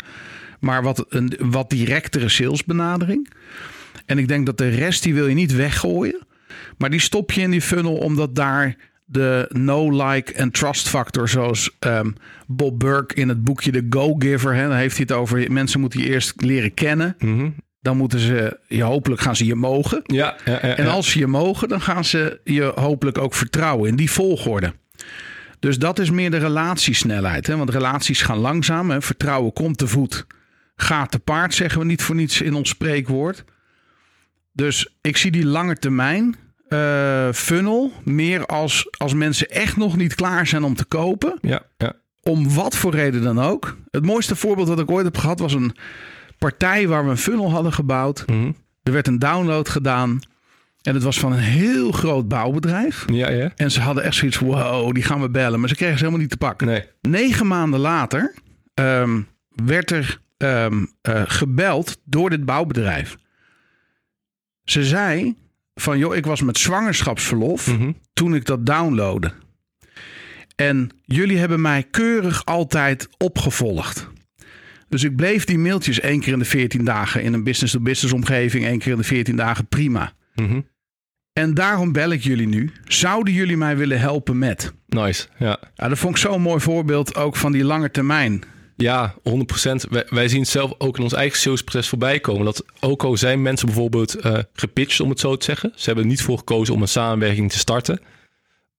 Maar 0.60 0.84
wat 0.84 1.06
een 1.10 1.34
wat 1.40 1.70
directere 1.70 2.30
salesbenadering. 2.30 3.30
En 4.06 4.18
ik 4.18 4.28
denk 4.28 4.46
dat 4.46 4.58
de 4.58 4.70
rest 4.70 5.04
die 5.04 5.14
wil 5.14 5.28
je 5.28 5.36
niet 5.36 5.56
weggooien. 5.56 6.28
Maar 6.78 6.90
die 6.90 7.00
stop 7.00 7.32
je 7.32 7.42
in 7.42 7.52
die 7.52 7.62
funnel 7.62 7.96
omdat 7.96 8.36
daar 8.36 8.76
de 9.06 9.50
no, 9.52 10.06
like 10.06 10.34
en 10.34 10.52
trust 10.52 10.90
factor, 10.90 11.30
zoals 11.30 11.76
ehm, 11.80 12.12
Bob 12.48 12.80
Burke 12.80 13.16
in 13.16 13.30
het 13.30 13.44
boekje 13.44 13.72
The 13.72 13.86
Go-Giver, 13.90 14.56
hè, 14.56 14.68
dan 14.68 14.78
heeft 14.78 14.98
hij 14.98 15.06
het 15.08 15.18
over 15.18 15.52
mensen 15.52 15.80
moeten 15.80 16.00
je 16.00 16.10
eerst 16.10 16.42
leren 16.42 16.74
kennen. 16.74 17.16
Mhm. 17.20 17.50
Dan 17.82 17.98
moeten 17.98 18.20
ze, 18.20 18.60
je, 18.68 18.84
hopelijk 18.84 19.22
gaan 19.22 19.36
ze 19.36 19.46
je 19.46 19.56
mogen. 19.56 20.02
ja, 20.06 20.36
ja, 20.46 20.52
ja, 20.52 20.60
En 20.60 20.88
als 20.88 21.12
ze 21.12 21.20
je 21.20 21.28
mogen, 21.28 21.68
dan 21.68 21.82
gaan 21.82 22.06
ze 22.06 22.40
je 22.44 22.72
hopelijk 22.76 23.18
ook 23.18 23.34
vertrouwen 23.34 23.90
in 23.90 23.96
die 23.96 24.12
volgorde. 24.12 24.74
Dus 25.60 25.78
dat 25.78 26.00
is 26.00 26.10
meer 26.10 26.32
de 26.32 26.38
relatiesnelheid. 26.38 27.48
Hè? 27.48 27.58
Want 27.58 27.70
relaties 27.70 28.22
gaan 28.22 28.38
langzaam. 28.38 28.90
Hè? 28.90 29.02
Vertrouwen 29.02 29.54
komt 29.54 29.78
te 29.78 29.88
voet, 29.88 30.26
gaat 30.76 31.12
te 31.12 31.20
paard, 31.20 31.54
zeggen 31.54 31.80
we 31.80 31.86
niet 31.86 32.02
voor 32.02 32.16
niets 32.16 32.42
in 32.42 32.54
ons 32.54 32.70
spreekwoord. 32.70 33.44
Dus 34.54 34.96
ik 35.02 35.18
zie 35.18 35.32
die 35.32 35.46
lange 35.46 35.76
termijn 35.78 36.36
eh, 36.68 37.32
funnel 37.32 37.92
meer 38.04 38.46
als, 38.46 38.88
als 38.98 39.14
mensen 39.14 39.50
echt 39.50 39.78
nog 39.78 39.98
niet 39.98 40.16
klaar 40.16 40.48
zijn 40.48 40.64
om 40.64 40.76
te 40.76 40.86
kopen. 40.86 41.38
ja, 41.42 41.62
ja. 41.78 41.94
Om 42.22 42.54
wat 42.54 42.76
voor 42.76 42.92
reden 42.92 43.22
dan 43.22 43.40
ook. 43.40 43.78
Het 43.92 44.06
mooiste 44.06 44.36
voorbeeld 44.36 44.68
dat 44.68 44.80
ik 44.80 44.92
ooit 44.92 45.06
heb 45.06 45.18
gehad 45.18 45.40
was 45.40 45.54
een 45.54 45.76
partij 46.38 46.88
waar 46.88 47.04
we 47.06 47.10
een 47.10 47.18
funnel 47.18 47.52
hadden 47.52 47.74
gebouwd. 47.74 48.24
Mhm. 48.28 48.52
Er 48.84 48.92
werd 48.92 49.08
een 49.08 49.20
download 49.20 49.70
gedaan. 49.70 50.20
En 50.82 50.94
het 50.94 51.04
was 51.04 51.20
van 51.20 51.32
een 51.32 51.40
heel 51.40 51.92
groot 51.92 52.28
bouwbedrijf. 52.28 53.06
ja, 53.08 53.30
ja. 53.30 53.52
En 53.56 53.72
ze 53.72 53.82
hadden 53.82 54.04
echt 54.04 54.16
zoiets 54.16 54.38
wow, 54.38 54.94
die 54.94 55.04
gaan 55.04 55.22
we 55.22 55.30
bellen. 55.30 55.60
Maar 55.60 55.70
ze 55.70 55.76
kregen 55.76 55.98
ze 55.98 56.00
helemaal 56.04 56.22
niet 56.22 56.32
te 56.32 56.38
pakken. 56.38 56.68
Nee. 56.68 56.84
Negen 57.02 57.48
maanden 57.48 57.80
later 57.80 58.34
ehm, 58.74 59.22
werd 59.50 59.92
er 59.92 60.20
ehm, 60.38 60.86
eh, 61.02 61.22
gebeld 61.26 61.98
door 62.04 62.30
dit 62.30 62.46
bouwbedrijf. 62.46 63.16
Ze 64.64 64.84
zei 64.84 65.36
van, 65.76 65.98
joh, 65.98 66.16
ik 66.16 66.26
was 66.26 66.42
met 66.42 66.58
zwangerschapsverlof 66.58 67.68
Mhm. 67.68 67.92
toen 68.14 68.36
ik 68.36 68.46
dat 68.46 68.66
downloadde. 68.66 69.32
En 70.56 70.90
jullie 71.06 71.38
hebben 71.38 71.62
mij 71.62 71.84
keurig 71.84 72.46
altijd 72.46 73.08
opgevolgd. 73.18 74.08
Dus 74.90 75.04
ik 75.04 75.16
bleef 75.16 75.46
die 75.46 75.58
mailtjes 75.58 76.00
één 76.00 76.20
keer 76.20 76.34
in 76.34 76.40
de 76.40 76.46
14 76.46 76.84
dagen 76.86 77.24
in 77.24 77.34
een 77.34 77.44
business-to-business 77.44 78.14
omgeving, 78.16 78.66
één 78.66 78.80
keer 78.80 78.92
in 78.92 78.98
de 78.98 79.04
14 79.04 79.36
dagen 79.36 79.68
prima. 79.68 80.14
Mhm. 80.36 80.62
En 81.34 81.54
daarom 81.54 81.92
bel 81.92 82.10
ik 82.12 82.24
jullie 82.24 82.48
nu. 82.48 82.72
Zouden 82.84 83.34
jullie 83.34 83.58
mij 83.58 83.78
willen 83.78 84.00
helpen 84.00 84.38
met? 84.38 84.74
Nice, 84.88 85.28
ja. 85.38 85.58
Ja, 85.76 85.88
dat 85.88 85.98
vond 85.98 86.16
ik 86.16 86.22
zo'n 86.22 86.42
mooi 86.42 86.60
voorbeeld 86.60 87.16
ook 87.16 87.36
van 87.36 87.52
die 87.52 87.64
lange 87.64 87.92
termijn. 87.92 88.42
Ja, 88.84 89.16
100%. 89.30 89.90
Wij, 89.90 90.06
wij 90.10 90.28
zien 90.28 90.40
het 90.40 90.50
zelf 90.50 90.74
ook 90.78 90.98
in 90.98 91.04
ons 91.04 91.14
eigen 91.14 91.40
salesproces 91.40 91.88
voorbij 91.88 92.20
komen. 92.20 92.46
Dat 92.46 92.66
ook 92.80 93.04
al 93.04 93.18
zijn 93.18 93.42
mensen 93.42 93.66
bijvoorbeeld 93.66 94.16
eh, 94.16 94.38
gepitcht, 94.54 95.00
om 95.00 95.10
het 95.10 95.20
zo 95.20 95.36
te 95.38 95.46
zeggen. 95.46 95.72
Ze 95.76 95.86
hebben 95.86 96.04
er 96.04 96.10
niet 96.10 96.22
voor 96.22 96.38
gekozen 96.38 96.74
om 96.74 96.82
een 96.82 96.88
samenwerking 96.88 97.52
te 97.52 97.58
starten. 97.58 98.00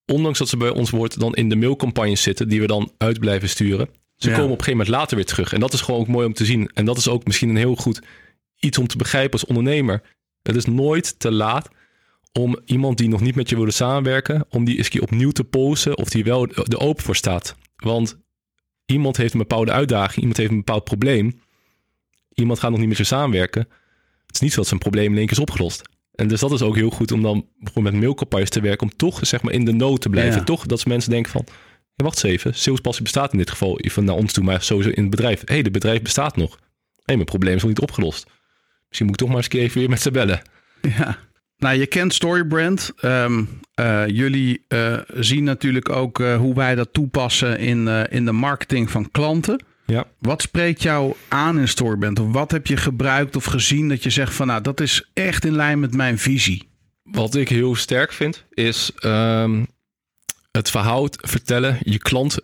Ondanks 0.06 0.38
dat 0.38 0.48
ze 0.48 0.56
bij 0.56 0.68
ons 0.70 0.90
wordt 0.90 1.20
dan 1.20 1.34
in 1.34 1.48
de 1.48 1.56
mailcampagnes 1.56 2.22
zitten, 2.22 2.48
die 2.48 2.60
we 2.60 2.66
dan 2.66 2.92
uit 2.98 3.18
blijven 3.18 3.48
sturen. 3.48 3.88
Ze 4.16 4.28
Ja. 4.28 4.34
komen 4.36 4.52
op 4.52 4.58
een 4.58 4.64
gegeven 4.64 4.84
moment 4.86 4.88
later 5.00 5.16
weer 5.16 5.26
terug. 5.26 5.52
En 5.52 5.60
dat 5.60 5.72
is 5.72 5.80
gewoon 5.80 6.00
ook 6.00 6.08
mooi 6.08 6.26
om 6.26 6.32
te 6.34 6.44
zien. 6.44 6.70
En 6.74 6.84
dat 6.84 6.96
is 6.96 7.08
ook 7.08 7.24
misschien 7.26 7.48
een 7.48 7.56
heel 7.56 7.76
goed 7.76 8.00
iets 8.60 8.78
om 8.78 8.86
te 8.86 8.96
begrijpen 8.96 9.32
als 9.32 9.44
ondernemer. 9.46 10.02
Het 10.42 10.56
is 10.56 10.64
nooit 10.64 11.18
te 11.18 11.32
laat 11.32 11.68
om 12.32 12.58
iemand 12.64 12.98
die 12.98 13.08
nog 13.08 13.20
niet 13.20 13.34
met 13.34 13.48
je 13.48 13.56
wilde 13.56 13.70
samenwerken, 13.70 14.44
om 14.50 14.64
die 14.64 14.76
eens 14.76 14.88
keer 14.88 15.02
opnieuw 15.02 15.30
te 15.30 15.44
polsen 15.44 15.96
of 15.98 16.08
die 16.08 16.24
wel 16.24 16.48
er 16.48 16.80
open 16.80 17.04
voor 17.04 17.16
staat. 17.16 17.56
Want 17.76 18.18
iemand 18.86 19.16
heeft 19.16 19.32
een 19.32 19.38
bepaalde 19.38 19.72
uitdaging, 19.72 20.16
iemand 20.16 20.36
heeft 20.36 20.50
een 20.50 20.56
bepaald 20.56 20.84
probleem. 20.84 21.40
Iemand 22.34 22.58
gaat 22.58 22.70
nog 22.70 22.78
niet 22.78 22.88
met 22.88 22.96
je 22.96 23.04
samenwerken. 23.04 23.68
Het 24.26 24.34
is 24.34 24.40
niet 24.40 24.50
zo 24.50 24.56
dat 24.56 24.66
zijn 24.66 24.80
probleem 24.80 25.10
in 25.10 25.16
één 25.16 25.26
keer 25.26 25.36
is 25.36 25.42
opgelost. 25.42 25.82
En 26.14 26.28
dus 26.28 26.40
dat 26.40 26.52
is 26.52 26.62
ook 26.62 26.76
heel 26.76 26.90
goed 26.90 27.12
om 27.12 27.22
dan 27.22 27.46
bijvoorbeeld 27.58 27.94
met 27.94 28.04
mailcampagnes 28.04 28.50
te 28.50 28.60
werken, 28.60 28.86
om 28.86 28.96
toch 28.96 29.26
zeg 29.26 29.42
maar 29.42 29.52
in 29.52 29.64
de 29.64 29.72
nood 29.72 30.00
te 30.00 30.08
blijven. 30.08 30.38
Ja. 30.38 30.44
Toch 30.44 30.66
dat 30.66 30.86
mensen 30.86 31.10
denken 31.10 31.32
van, 31.32 31.44
hey, 31.94 32.06
wacht 32.06 32.24
eens 32.24 32.32
even, 32.32 32.54
salespassie 32.54 33.02
bestaat 33.02 33.32
in 33.32 33.38
dit 33.38 33.50
geval, 33.50 33.80
even 33.80 34.04
naar 34.04 34.14
ons 34.14 34.32
toe, 34.32 34.44
maar 34.44 34.62
sowieso 34.62 34.90
in 34.90 35.02
het 35.02 35.10
bedrijf. 35.10 35.40
Hé, 35.40 35.46
hey, 35.46 35.58
het 35.58 35.72
bedrijf 35.72 36.02
bestaat 36.02 36.36
nog. 36.36 36.50
Hé, 36.50 36.60
hey, 37.04 37.14
mijn 37.14 37.26
probleem 37.26 37.54
is 37.54 37.60
nog 37.60 37.70
niet 37.70 37.80
opgelost. 37.80 38.26
Misschien 38.88 39.06
moet 39.06 39.14
ik 39.14 39.20
toch 39.20 39.28
maar 39.28 39.36
eens 39.36 39.46
een 39.46 39.52
keer 39.52 39.62
even 39.62 39.78
weer 39.78 39.88
met 39.88 40.00
ze 40.00 40.10
bellen. 40.10 40.42
Ja. 40.82 41.18
Nou, 41.56 41.78
je 41.78 41.86
kent 41.86 42.14
Storybrand. 42.14 42.92
Ehm, 42.96 43.44
eh, 43.74 44.06
jullie 44.06 44.64
eh, 44.68 44.98
zien 45.14 45.44
natuurlijk 45.44 45.88
ook 45.88 46.20
eh, 46.20 46.36
hoe 46.36 46.54
wij 46.54 46.74
dat 46.74 46.92
toepassen 46.92 47.58
in, 47.58 47.88
in 47.88 48.24
de 48.24 48.32
marketing 48.32 48.90
van 48.90 49.10
klanten. 49.10 49.64
Ja. 49.86 50.04
Wat 50.18 50.42
spreekt 50.42 50.82
jou 50.82 51.14
aan 51.28 51.58
in 51.58 51.68
Storybrand? 51.68 52.18
Of 52.18 52.32
wat 52.32 52.50
heb 52.50 52.66
je 52.66 52.76
gebruikt 52.76 53.36
of 53.36 53.44
gezien 53.44 53.88
dat 53.88 54.02
je 54.02 54.10
zegt 54.10 54.34
van 54.34 54.46
nou, 54.46 54.60
dat 54.60 54.80
is 54.80 55.10
echt 55.12 55.44
in 55.44 55.56
lijn 55.56 55.80
met 55.80 55.94
mijn 55.94 56.18
visie? 56.18 56.68
Wat 57.02 57.34
ik 57.34 57.48
heel 57.48 57.74
sterk 57.74 58.12
vind, 58.12 58.44
is 58.50 58.90
ehm, 58.98 59.64
het 60.50 60.70
verhaal 60.70 61.08
vertellen. 61.10 61.78
Je 61.80 61.98
klant, 61.98 62.38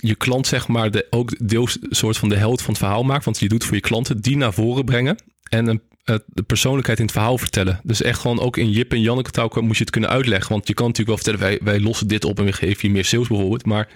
je 0.00 0.14
klant 0.14 0.46
zeg 0.46 0.68
maar 0.68 0.90
de, 0.90 1.06
ook 1.10 1.48
deels 1.48 1.78
soort 1.80 2.16
van 2.16 2.28
de 2.28 2.36
held 2.36 2.62
van 2.62 2.70
het 2.70 2.82
verhaal 2.82 3.02
maakt. 3.02 3.24
Want 3.24 3.38
je 3.38 3.48
doet 3.48 3.64
voor 3.64 3.74
je 3.74 3.80
klanten 3.80 4.20
die 4.20 4.36
naar 4.36 4.52
voren 4.52 4.84
brengen. 4.84 5.16
En 5.48 5.66
een, 5.66 5.82
de 6.26 6.42
persoonlijkheid 6.42 6.98
in 6.98 7.04
het 7.04 7.14
verhaal 7.14 7.38
vertellen. 7.38 7.80
Dus 7.82 8.02
echt 8.02 8.20
gewoon 8.20 8.40
ook 8.40 8.56
in 8.56 8.70
Jip 8.70 8.92
en 8.92 9.00
Janneke 9.00 9.30
taal 9.30 9.50
moet 9.60 9.76
je 9.76 9.82
het 9.82 9.90
kunnen 9.90 10.10
uitleggen. 10.10 10.52
Want 10.52 10.68
je 10.68 10.74
kan 10.74 10.86
natuurlijk 10.86 11.24
wel 11.24 11.34
vertellen, 11.34 11.58
wij, 11.58 11.72
wij 11.72 11.80
lossen 11.80 12.08
dit 12.08 12.24
op 12.24 12.38
en 12.38 12.44
we 12.44 12.52
geven 12.52 12.88
je 12.88 12.94
meer 12.94 13.04
sales 13.04 13.28
bijvoorbeeld. 13.28 13.66
Maar 13.66 13.88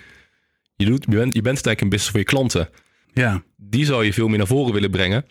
je, 0.76 0.84
doet, 0.84 1.04
je, 1.08 1.16
bent, 1.16 1.34
je 1.34 1.42
bent 1.42 1.56
het 1.56 1.66
eigenlijk 1.66 1.80
een 1.80 1.88
business 1.88 2.10
voor 2.10 2.20
je 2.20 2.26
klanten. 2.26 2.68
Ja. 3.12 3.42
Die 3.56 3.84
zou 3.84 4.04
je 4.04 4.12
veel 4.12 4.28
meer 4.28 4.38
naar 4.38 4.46
voren 4.46 4.72
willen 4.72 4.90
brengen. 4.90 5.24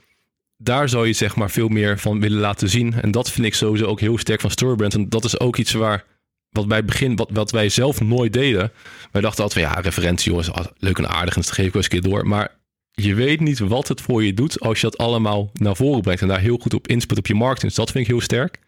Daar 0.57 0.89
zou 0.89 1.07
je 1.07 1.13
zeg 1.13 1.35
maar 1.35 1.51
veel 1.51 1.67
meer 1.67 1.99
van 1.99 2.19
willen 2.19 2.39
laten 2.39 2.69
zien. 2.69 2.93
En 2.93 3.11
dat 3.11 3.31
vind 3.31 3.45
ik 3.45 3.53
sowieso 3.53 3.85
ook 3.85 3.99
heel 3.99 4.17
sterk 4.17 4.41
van 4.41 4.51
Storybrand. 4.51 4.93
En 4.93 5.09
dat 5.09 5.23
is 5.23 5.39
ook 5.39 5.57
iets 5.57 5.71
waar, 5.71 6.05
wat 6.53 6.71
het 6.71 6.85
begin, 6.85 7.15
wat, 7.15 7.29
wat 7.33 7.51
wij 7.51 7.69
zelf 7.69 8.01
nooit 8.01 8.33
deden. 8.33 8.71
Wij 9.11 9.21
dachten 9.21 9.43
altijd 9.43 9.65
van 9.65 9.75
ja, 9.75 9.81
referentie 9.81 10.29
jongens, 10.29 10.51
ah, 10.51 10.65
leuk 10.77 10.97
en 10.97 11.09
aardig. 11.09 11.35
En 11.35 11.41
dat 11.41 11.51
geef 11.51 11.65
ik 11.65 11.73
wel 11.73 11.83
eens 11.83 11.93
een 11.93 12.01
keer 12.01 12.11
door. 12.11 12.27
Maar 12.27 12.57
je 12.91 13.13
weet 13.13 13.39
niet 13.39 13.59
wat 13.59 13.87
het 13.87 14.01
voor 14.01 14.23
je 14.23 14.33
doet 14.33 14.59
als 14.59 14.81
je 14.81 14.89
dat 14.89 14.97
allemaal 14.97 15.49
naar 15.53 15.75
voren 15.75 16.01
brengt. 16.01 16.21
En 16.21 16.27
daar 16.27 16.39
heel 16.39 16.57
goed 16.57 16.73
op 16.73 16.87
inspet 16.87 17.17
op 17.17 17.27
je 17.27 17.35
marketing. 17.35 17.67
Dus 17.67 17.75
dat 17.75 17.91
vind 17.91 18.03
ik 18.03 18.11
heel 18.11 18.21
sterk. 18.21 18.59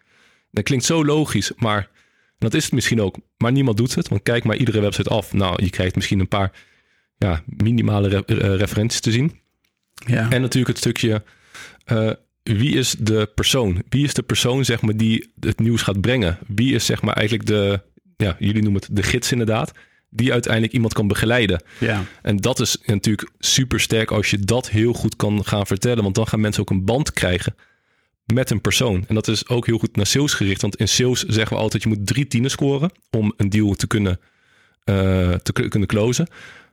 Dat 0.50 0.64
klinkt 0.64 0.84
zo 0.84 1.04
logisch, 1.04 1.52
maar 1.56 1.88
dat 2.38 2.54
is 2.54 2.64
het 2.64 2.72
misschien 2.72 3.00
ook. 3.00 3.16
Maar 3.36 3.52
niemand 3.52 3.76
doet 3.76 3.94
het. 3.94 4.08
Want 4.08 4.22
kijk 4.22 4.44
maar 4.44 4.56
iedere 4.56 4.80
website 4.80 5.10
af. 5.10 5.32
Nou, 5.32 5.64
je 5.64 5.70
krijgt 5.70 5.94
misschien 5.94 6.20
een 6.20 6.28
paar 6.28 6.52
ja, 7.16 7.42
minimale 7.46 8.24
eh, 8.24 8.56
referenties 8.56 9.00
te 9.00 9.10
zien. 9.10 9.40
Ja. 10.06 10.30
En 10.30 10.40
natuurlijk 10.40 10.68
het 10.68 10.78
stukje 10.78 11.22
uh, 11.92 12.10
wie 12.52 12.74
is 12.74 12.94
de 12.98 13.30
persoon? 13.34 13.82
Wie 13.88 14.04
is 14.04 14.14
de 14.14 14.22
persoon 14.22 14.64
zeg 14.64 14.80
maar, 14.80 14.96
die 14.96 15.30
het 15.40 15.60
nieuws 15.60 15.82
gaat 15.82 16.00
brengen? 16.00 16.38
Wie 16.46 16.74
is 16.74 16.86
zeg 16.86 17.02
maar, 17.02 17.14
eigenlijk 17.14 17.48
de, 17.48 17.80
ja, 18.16 18.36
jullie 18.38 18.62
noemen 18.62 18.80
het 18.80 18.96
de 18.96 19.02
gids 19.02 19.32
inderdaad, 19.32 19.72
die 20.08 20.32
uiteindelijk 20.32 20.72
iemand 20.72 20.92
kan 20.92 21.08
begeleiden? 21.08 21.62
Ja. 21.78 22.04
En 22.22 22.36
dat 22.36 22.60
is 22.60 22.76
natuurlijk 22.84 23.30
super 23.38 23.80
sterk 23.80 24.10
als 24.10 24.30
je 24.30 24.38
dat 24.38 24.70
heel 24.70 24.92
goed 24.92 25.16
kan 25.16 25.44
gaan 25.44 25.66
vertellen, 25.66 26.02
want 26.02 26.14
dan 26.14 26.26
gaan 26.26 26.40
mensen 26.40 26.62
ook 26.62 26.70
een 26.70 26.84
band 26.84 27.12
krijgen 27.12 27.54
met 28.24 28.50
een 28.50 28.60
persoon. 28.60 29.04
En 29.08 29.14
dat 29.14 29.28
is 29.28 29.48
ook 29.48 29.66
heel 29.66 29.78
goed 29.78 29.96
naar 29.96 30.06
sales 30.06 30.34
gericht, 30.34 30.60
want 30.60 30.76
in 30.76 30.88
sales 30.88 31.22
zeggen 31.22 31.56
we 31.56 31.62
altijd 31.62 31.82
je 31.82 31.88
moet 31.88 32.06
drie 32.06 32.26
tienen 32.26 32.50
scoren 32.50 32.90
om 33.10 33.34
een 33.36 33.48
deal 33.48 33.74
te 33.74 33.86
kunnen, 33.86 34.20
uh, 34.84 35.34
te 35.34 35.52
kunnen 35.52 35.88
closen. 35.88 36.28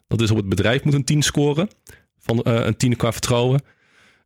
Dat 0.07 0.21
is 0.21 0.31
op 0.31 0.37
het 0.37 0.49
bedrijf 0.49 0.83
moet 0.83 0.93
een 0.93 1.03
10 1.03 1.21
scoren. 1.21 1.69
Van 2.19 2.41
uh, 2.47 2.65
een 2.65 2.77
10 2.77 2.95
qua 2.95 3.11
vertrouwen. 3.11 3.61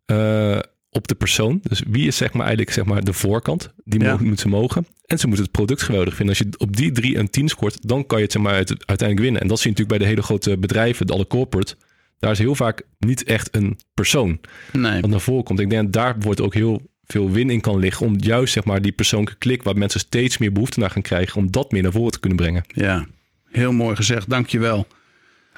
Uh, 0.05 0.59
op 0.97 1.07
de 1.07 1.15
persoon. 1.15 1.59
Dus 1.63 1.83
wie 1.87 2.07
is 2.07 2.17
zeg 2.17 2.33
maar 2.33 2.45
eigenlijk 2.45 2.75
zeg 2.75 2.85
maar 2.85 3.03
de 3.03 3.13
voorkant? 3.13 3.73
Die 3.83 3.99
ja. 3.99 4.17
moeten 4.17 4.37
ze 4.37 4.47
mogen. 4.47 4.87
En 5.05 5.19
ze 5.19 5.27
moeten 5.27 5.45
het 5.45 5.53
product 5.53 5.81
geweldig 5.81 6.15
vinden. 6.15 6.35
Als 6.37 6.47
je 6.47 6.53
op 6.57 6.75
die 6.75 6.91
drie 6.91 7.17
een 7.17 7.29
10 7.29 7.47
scoort, 7.47 7.87
dan 7.87 8.05
kan 8.05 8.17
je 8.17 8.23
het 8.23 8.33
zeg 8.33 8.41
maar 8.41 8.53
uiteindelijk 8.53 9.19
winnen. 9.19 9.41
En 9.41 9.47
dat 9.47 9.59
zie 9.59 9.71
je 9.71 9.77
natuurlijk 9.77 9.97
bij 9.97 10.07
de 10.07 10.13
hele 10.13 10.21
grote 10.21 10.57
bedrijven, 10.57 11.07
de 11.07 11.13
alle 11.13 11.27
corporate. 11.27 11.75
Daar 12.19 12.31
is 12.31 12.39
heel 12.39 12.55
vaak 12.55 12.81
niet 12.99 13.23
echt 13.23 13.55
een 13.55 13.79
persoon 13.93 14.39
nee. 14.73 15.01
wat 15.01 15.09
naar 15.09 15.21
voren 15.21 15.43
komt. 15.43 15.59
Ik 15.59 15.69
denk 15.69 15.83
dat 15.83 15.93
daar 15.93 16.15
wordt 16.19 16.41
ook 16.41 16.53
heel 16.53 16.81
veel 17.05 17.31
win 17.31 17.49
in 17.49 17.61
kan 17.61 17.79
liggen. 17.79 18.05
Om 18.05 18.15
juist 18.17 18.53
zeg 18.53 18.63
maar 18.63 18.81
die 18.81 18.91
persoonlijke 18.91 19.37
klik 19.37 19.63
waar 19.63 19.77
mensen 19.77 19.99
steeds 19.99 20.37
meer 20.37 20.51
behoefte 20.51 20.79
naar 20.79 20.89
gaan 20.89 21.01
krijgen. 21.01 21.37
Om 21.37 21.51
dat 21.51 21.71
meer 21.71 21.81
naar 21.81 21.91
voren 21.91 22.11
te 22.11 22.19
kunnen 22.19 22.37
brengen. 22.37 22.63
Ja, 22.67 23.07
heel 23.51 23.71
mooi 23.71 23.95
gezegd. 23.95 24.29
Dankjewel. 24.29 24.87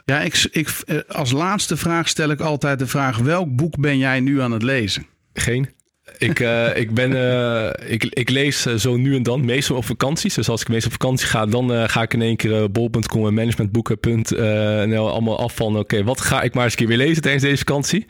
Ja, 0.06 0.22
ik, 0.22 0.48
ik, 0.52 0.70
eh, 0.86 0.98
als 1.08 1.32
laatste 1.32 1.78
vraag 1.78 2.08
stel 2.08 2.30
ik 2.30 2.40
altijd 2.40 2.80
de 2.80 2.88
vraag: 2.88 3.18
welk 3.18 3.56
boek 3.56 3.80
ben 3.80 3.98
jij 3.98 4.20
nu 4.20 4.42
aan 4.42 4.52
het 4.52 4.64
lezen? 4.64 5.06
Geen. 5.34 5.70
Ik, 6.18 6.40
uh, 6.40 6.76
ik, 6.84 6.94
ben, 6.94 7.12
uh, 7.12 7.92
ik, 7.92 8.04
ik 8.04 8.30
lees 8.30 8.62
zo 8.62 8.98
nu 8.98 9.16
en 9.16 9.24
dan, 9.24 9.46
meestal 9.46 9.76
op 9.76 9.86
vakanties. 9.86 10.34
Dus 10.34 10.50
als 10.50 10.62
ik 10.62 10.68
meestal 10.68 10.92
op 10.92 11.02
vakantie 11.02 11.28
ga, 11.28 11.46
dan 11.46 11.90
ga 11.90 12.02
ik 12.02 12.14
in 12.14 12.22
één 12.22 12.36
keer 12.36 12.72
bol.com 12.72 13.28
en 13.28 13.34
managementboeken.nl 13.34 15.10
allemaal 15.10 15.40
af 15.40 15.56
van... 15.56 15.78
oké, 15.78 16.04
wat 16.04 16.22
ga 16.22 16.42
ik 16.42 16.54
maar 16.54 16.64
eens 16.64 16.74
een 16.74 16.80
keer 16.80 16.88
weer 16.88 17.08
lezen 17.08 17.22
tijdens 17.22 17.44
deze 17.44 17.58
vakantie? 17.58 18.06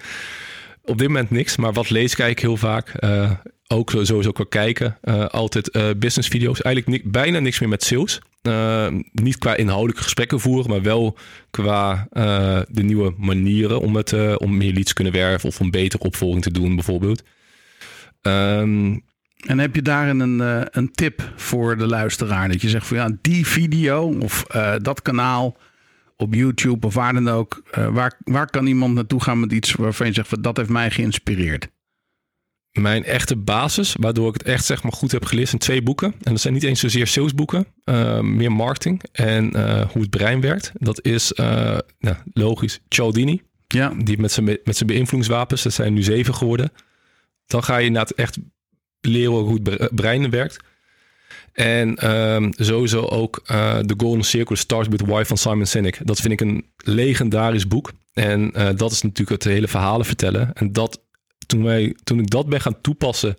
Op 0.84 0.98
dit 0.98 1.08
moment 1.08 1.30
niks, 1.30 1.58
maar 1.58 1.74
wat 1.74 1.90
lees 1.90 2.12
ik 2.12 2.20
eigenlijk 2.20 2.40
heel 2.40 2.70
vaak. 2.70 2.94
Ook 3.74 3.90
sowieso 3.90 4.32
qua 4.32 4.46
kijken. 4.50 4.98
altijd 5.32 5.72
business 5.98 6.28
video's. 6.28 6.62
Eigenlijk 6.62 7.12
bijna 7.12 7.40
niks 7.40 7.60
meer 7.60 7.70
met 7.70 7.84
sales. 7.84 8.22
niet 9.12 9.38
qua 9.38 9.56
inhoudelijke 9.56 10.04
gesprekken 10.04 10.40
voeren, 10.40 10.70
maar 10.70 10.82
wel 10.82 11.18
qua 11.50 12.08
de 12.70 12.84
nieuwe 12.84 13.14
manieren 13.18 13.80
om, 13.80 13.96
het, 13.96 14.38
om 14.38 14.58
meer 14.58 14.74
leads 14.74 14.88
te 14.88 14.94
kunnen 14.94 15.14
werven 15.14 15.50
of 15.50 15.60
om 15.60 15.72
betere 15.72 16.04
opvolging 16.04 16.44
te 16.44 16.52
doen 16.52 16.76
bijvoorbeeld. 16.76 17.24
Um, 18.22 19.04
en 19.46 19.60
heb 19.60 19.76
je 19.76 19.82
daar 19.82 20.10
een, 20.10 20.40
uh, 20.40 20.62
een 20.72 20.92
tip 20.92 21.34
voor 21.36 21.78
de 21.78 21.88
luisteraar? 21.88 22.48
Dat 22.48 22.62
je 22.62 22.70
zegt 22.70 22.88
van 22.88 22.98
ja, 22.98 23.10
die 23.22 23.48
video 23.48 24.18
of 24.20 24.46
uh, 24.56 24.76
dat 24.82 25.02
kanaal 25.02 25.58
op 26.18 26.34
YouTube 26.34 26.88
of 26.88 26.94
waar 26.94 27.14
dan 27.14 27.30
ook. 27.30 27.62
Uh, 27.78 27.88
waar, 27.88 28.20
waar 28.24 28.50
kan 28.50 28.66
iemand 28.66 28.94
naartoe 28.94 29.22
gaan 29.22 29.40
met 29.40 29.52
iets 29.52 29.74
waarvan 29.74 30.08
je 30.08 30.14
zegt 30.14 30.28
van 30.28 30.42
dat 30.42 30.58
heeft 30.58 30.70
mij 30.70 30.92
geïnspireerd? 30.92 31.68
Mijn 32.82 33.04
echte 33.04 33.36
basis, 33.36 33.96
waardoor 34.00 34.28
ik 34.28 34.34
het 34.34 34.44
echt 34.44 34.66
zeg 34.66 34.84
maar 34.84 34.92
goed 34.92 35.12
heb 35.12 35.26
gelezen, 35.26 35.50
zijn 35.50 35.62
twee 35.62 35.82
boeken. 35.82 36.14
En 36.24 36.32
dat 36.32 36.42
zijn 36.42 36.54
niet 36.54 36.64
eens 36.64 36.80
zozeer 36.80 37.08
salesboeken, 37.08 37.66
meer 38.22 38.52
marketing 38.52 39.02
en 39.12 39.46
hoe 39.92 40.02
het 40.02 40.10
brein 40.10 40.42
werkt. 40.42 40.72
Dat 40.74 41.06
is 41.06 41.32
nou, 42.00 42.16
logisch 42.34 42.80
Cialdini. 42.90 43.42
Ja. 43.68 43.94
Die 43.98 44.20
met 44.20 44.32
zijn, 44.32 44.46
met 44.46 44.78
zijn 44.78 44.90
beïnvloedingswapens, 44.90 45.64
dat 45.64 45.74
zijn 45.74 45.94
nu 45.94 46.04
zeven 46.04 46.36
geworden 46.36 46.72
dan 47.50 47.64
ga 47.64 47.78
je 47.78 47.86
inderdaad 47.86 48.12
echt 48.12 48.38
leren 49.02 49.32
hoe 49.32 49.60
het 49.64 49.96
brein 49.96 50.30
werkt. 50.30 50.58
En 51.54 52.12
um, 52.12 52.54
sowieso 52.56 53.02
ook 53.02 53.42
uh, 53.52 53.78
The 53.78 53.94
Golden 53.98 54.24
Circle 54.24 54.56
Starts 54.56 54.88
with 54.88 55.02
Why 55.02 55.24
van 55.24 55.38
Simon 55.38 55.66
Sinek. 55.66 56.00
Dat 56.04 56.20
vind 56.20 56.34
ik 56.34 56.42
een 56.42 56.66
legendarisch 56.78 57.68
boek. 57.68 57.92
En 58.14 58.52
uh, 58.56 58.70
dat 58.76 58.92
is 58.92 59.02
natuurlijk 59.02 59.44
het 59.44 59.54
hele 59.54 59.68
verhalen 59.68 60.06
vertellen. 60.06 60.54
En 60.54 60.74
dat, 60.74 61.02
toen, 61.50 61.64
wij, 61.64 61.96
toen 62.04 62.20
ik 62.20 62.30
dat 62.30 62.48
ben 62.50 62.62
gaan 62.62 62.82
toepassen 62.82 63.38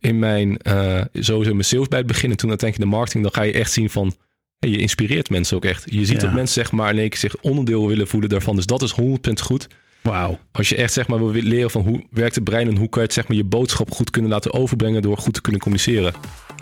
in 0.00 0.18
mijn, 0.18 0.58
uh, 0.62 1.00
sowieso 1.12 1.52
mijn 1.52 1.64
sales 1.64 1.88
bij 1.88 1.98
het 1.98 2.06
begin 2.06 2.30
en 2.30 2.36
toen 2.36 2.48
uiteindelijk 2.48 2.90
de 2.90 2.96
marketing, 2.96 3.22
dan 3.22 3.32
ga 3.32 3.42
je 3.42 3.52
echt 3.52 3.72
zien 3.72 3.90
van, 3.90 4.14
hey, 4.58 4.70
je 4.70 4.78
inspireert 4.78 5.30
mensen 5.30 5.56
ook 5.56 5.64
echt. 5.64 5.84
Je 5.86 6.04
ziet 6.04 6.20
ja. 6.20 6.26
dat 6.26 6.32
mensen 6.32 6.62
zeg 6.62 6.72
maar 6.72 6.90
in 6.90 6.98
één 6.98 7.08
keer 7.08 7.18
zich 7.18 7.36
onderdeel 7.40 7.88
willen 7.88 8.06
voelen 8.06 8.28
daarvan. 8.28 8.56
Dus 8.56 8.66
dat 8.66 8.82
is 8.82 8.94
100% 9.00 9.32
goed. 9.42 9.68
Wauw. 10.02 10.38
Als 10.52 10.68
je 10.68 10.76
echt 10.76 10.92
zeg 10.92 11.08
maar 11.08 11.18
wil 11.18 11.42
leren 11.42 11.70
van 11.70 11.82
hoe 11.82 12.06
werkt 12.10 12.34
het 12.34 12.44
brein 12.44 12.68
en 12.68 12.76
hoe 12.76 12.88
kan 12.88 13.00
je 13.00 13.06
het, 13.06 13.16
zeg 13.16 13.28
maar, 13.28 13.36
je 13.36 13.44
boodschap 13.44 13.90
goed 13.90 14.10
kunnen 14.10 14.30
laten 14.30 14.52
overbrengen 14.52 15.02
door 15.02 15.18
goed 15.18 15.34
te 15.34 15.40
kunnen 15.40 15.60
communiceren. 15.60 16.12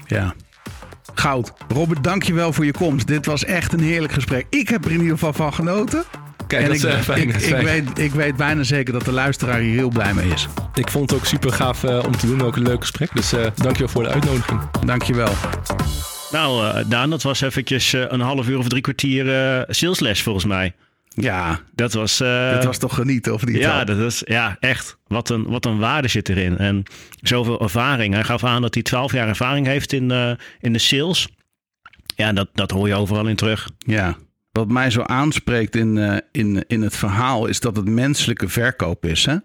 Ja. 0.07 0.35
Goud. 1.14 1.53
Robert, 1.68 2.05
dankjewel 2.05 2.53
voor 2.53 2.64
je 2.64 2.72
komst. 2.72 3.07
Dit 3.07 3.26
was 3.26 3.45
echt 3.45 3.72
een 3.72 3.81
heerlijk 3.81 4.12
gesprek. 4.12 4.47
Ik 4.51 4.68
heb 4.68 4.85
er 4.85 4.91
in 4.91 5.01
ieder 5.01 5.12
geval 5.12 5.33
van 5.33 5.55
genoten. 5.55 6.05
Kijk, 6.51 6.62
en 6.62 6.68
dat 6.68 6.76
ik, 6.76 6.82
is, 6.82 6.96
uh, 6.96 7.03
fijn, 7.03 7.28
ik, 7.28 7.66
weet, 7.66 7.98
ik 7.98 8.12
weet 8.12 8.36
bijna 8.36 8.62
zeker 8.62 8.92
dat 8.92 9.05
de 9.05 9.12
luisteraar 9.12 9.59
hier 9.59 9.74
heel 9.74 9.88
blij 9.88 10.14
mee 10.14 10.28
is. 10.28 10.48
Ik 10.74 10.90
vond 10.90 11.11
het 11.11 11.20
ook 11.20 11.26
super 11.26 11.53
gaaf 11.53 11.82
uh, 11.82 12.03
om 12.07 12.16
te 12.16 12.26
doen. 12.26 12.42
Ook 12.42 12.57
een 12.57 12.62
leuk 12.62 12.80
gesprek. 12.80 13.11
Dus 13.14 13.32
uh, 13.32 13.46
dankjewel 13.55 13.88
voor 13.88 14.03
de 14.03 14.09
uitnodiging. 14.09 14.61
Dankjewel. 14.86 15.32
Nou, 16.32 16.64
uh, 16.64 16.84
Daan, 16.86 17.11
dat 17.11 17.22
was 17.22 17.40
eventjes 17.40 17.92
een 17.92 18.20
half 18.20 18.48
uur 18.48 18.59
of 18.59 18.68
drie 18.68 18.82
kwartier 18.82 19.24
salesles 19.68 20.22
volgens 20.22 20.44
mij. 20.44 20.74
Ja, 21.14 21.61
dat 21.74 21.92
was. 21.92 22.20
Uh, 22.20 22.53
dat 22.53 22.64
was 22.64 22.78
toch 22.78 22.94
genieten, 22.94 23.32
of 23.32 23.46
niet? 23.46 23.57
Ja, 23.57 23.84
dat 23.84 23.98
is, 23.98 24.22
ja 24.24 24.57
echt. 24.61 24.98
Wat 25.07 25.28
een, 25.28 25.44
wat 25.46 25.64
een 25.64 25.78
waarde 25.78 26.09
zit 26.09 26.28
erin. 26.28 26.59
En 26.59 26.82
zoveel 27.22 27.61
ervaring. 27.61 28.14
Hij 28.14 28.24
gaf 28.24 28.44
aan 28.44 28.62
dat 28.62 28.74
hij 28.74 28.82
12 28.82 29.12
jaar 29.12 29.28
ervaring 29.28 29.66
heeft 29.66 29.92
in, 29.92 30.11
uh, 30.11 30.30
in 30.61 30.72
de 30.72 30.78
sales. 30.78 31.28
Ja, 32.16 32.32
dat, 32.32 32.48
dat 32.53 32.70
hoor 32.70 32.88
je 32.88 32.94
overal 32.94 33.26
in 33.26 33.36
terug. 33.36 33.70
Ja. 33.78 34.16
Wat 34.53 34.68
mij 34.68 34.90
zo 34.90 35.03
aanspreekt 35.03 35.76
in, 35.76 35.96
uh, 35.96 36.16
in, 36.32 36.64
in 36.66 36.82
het 36.82 36.96
verhaal 36.96 37.46
is 37.46 37.61
dat 37.61 37.76
het 37.76 37.88
menselijke 37.88 38.48
verkoop 38.48 39.07
is. 39.07 39.24
Hè? 39.24 39.36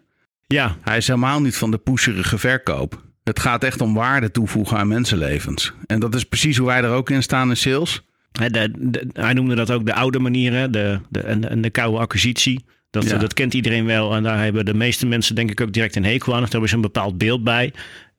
Ja. 0.48 0.78
Hij 0.82 0.98
is 0.98 1.08
helemaal 1.08 1.42
niet 1.42 1.58
van 1.58 1.72
de 1.72 1.78
pusherige 1.78 2.38
verkoop. 2.38 3.04
Het 3.24 3.40
gaat 3.40 3.64
echt 3.64 3.82
om 3.82 3.94
waarde 3.94 4.32
toevoegen 4.32 4.78
aan 4.78 4.88
mensenlevens. 4.88 5.74
En 5.86 6.00
dat 6.00 6.16
is 6.16 6.24
precies 6.24 6.58
hoe 6.58 6.68
wij 6.68 6.84
er 6.84 6.90
ook 6.90 7.10
in 7.10 7.24
staan 7.24 7.50
in 7.50 7.58
sales. 7.58 8.02
De, 8.32 8.72
de, 8.78 9.08
hij 9.14 9.34
noemde 9.34 9.56
dat 9.56 9.72
ook 9.72 9.86
de 9.86 9.94
oude 9.94 10.20
manieren 10.20 10.72
de, 10.72 11.00
de, 11.10 11.20
en, 11.20 11.50
en 11.50 11.62
de 11.62 11.70
koude 11.70 11.98
acquisitie. 11.98 12.66
Dat, 12.90 13.04
ja. 13.04 13.18
dat 13.18 13.34
kent 13.34 13.54
iedereen 13.54 13.86
wel. 13.86 14.16
En 14.16 14.24
daar 14.24 14.44
hebben 14.44 14.66
de 14.66 14.74
meeste 14.74 15.06
mensen 15.06 15.36
denk 15.36 15.52
ik 15.52 15.62
ook 15.62 15.74
direct 15.74 15.96
een 15.96 16.06
hekel 16.06 16.34
aan. 16.36 16.44
Of 16.44 16.44
daar 16.44 16.52
hebben 16.52 16.70
ze 16.70 16.76
een 16.76 16.82
bepaald 16.82 17.18
beeld 17.18 17.44
bij. 17.44 17.74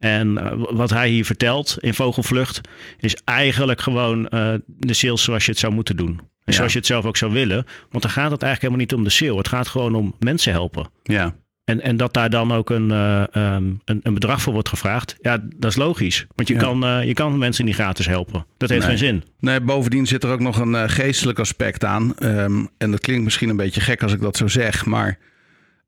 En 0.06 0.28
uh, 0.38 0.52
wat 0.70 0.90
hij 0.90 1.08
hier 1.08 1.24
vertelt 1.24 1.76
in 1.80 1.94
Vogelvlucht... 1.94 2.60
is 2.98 3.16
eigenlijk 3.24 3.80
gewoon 3.80 4.28
uh, 4.30 4.54
de 4.66 4.94
sales 4.94 5.22
zoals 5.22 5.44
je 5.44 5.50
het 5.50 5.60
zou 5.60 5.72
moeten 5.72 5.96
doen. 5.96 6.08
En 6.18 6.52
Ja. 6.52 6.52
zoals 6.52 6.72
je 6.72 6.78
het 6.78 6.86
zelf 6.86 7.04
ook 7.04 7.16
zou 7.16 7.32
willen. 7.32 7.66
Want 7.90 8.02
dan 8.02 8.12
gaat 8.12 8.30
het 8.30 8.42
eigenlijk 8.42 8.60
helemaal 8.60 8.80
niet 8.80 8.94
om 8.94 9.04
de 9.04 9.10
sale. 9.10 9.38
Het 9.38 9.48
gaat 9.48 9.68
gewoon 9.68 9.94
om 9.94 10.14
mensen 10.18 10.52
helpen. 10.52 10.88
Ja. 11.02 11.34
En, 11.64 11.80
en 11.80 11.96
dat 11.96 12.14
daar 12.14 12.30
dan 12.30 12.52
ook 12.52 12.70
een, 12.70 12.90
eh, 12.90 13.34
ehm, 13.34 13.64
een, 13.84 14.00
een 14.02 14.14
bedrag 14.14 14.42
voor 14.42 14.52
wordt 14.52 14.68
gevraagd. 14.68 15.16
Ja, 15.20 15.38
dat 15.56 15.70
is 15.70 15.76
logisch. 15.76 16.26
Want 16.34 16.48
je, 16.48 16.54
Ja. 16.54 16.60
kan, 16.60 16.84
eh, 16.84 17.04
je 17.04 17.14
kan 17.14 17.38
mensen 17.38 17.64
niet 17.64 17.74
gratis 17.74 18.06
helpen. 18.06 18.46
Dat 18.56 18.68
heeft 18.68 18.80
Nee. 18.86 18.90
geen 18.96 19.06
zin. 19.06 19.24
Nee, 19.40 19.60
bovendien 19.60 20.06
zit 20.06 20.24
er 20.24 20.30
ook 20.30 20.40
nog 20.40 20.58
een 20.58 20.74
eh, 20.74 20.82
geestelijk 20.86 21.38
aspect 21.38 21.84
aan. 21.84 22.16
Ehm, 22.18 22.64
en 22.78 22.90
dat 22.90 23.00
klinkt 23.00 23.24
misschien 23.24 23.48
een 23.48 23.56
beetje 23.56 23.80
gek 23.80 24.02
als 24.02 24.12
ik 24.12 24.20
dat 24.20 24.36
zo 24.36 24.48
zeg. 24.48 24.84
Maar 24.84 25.18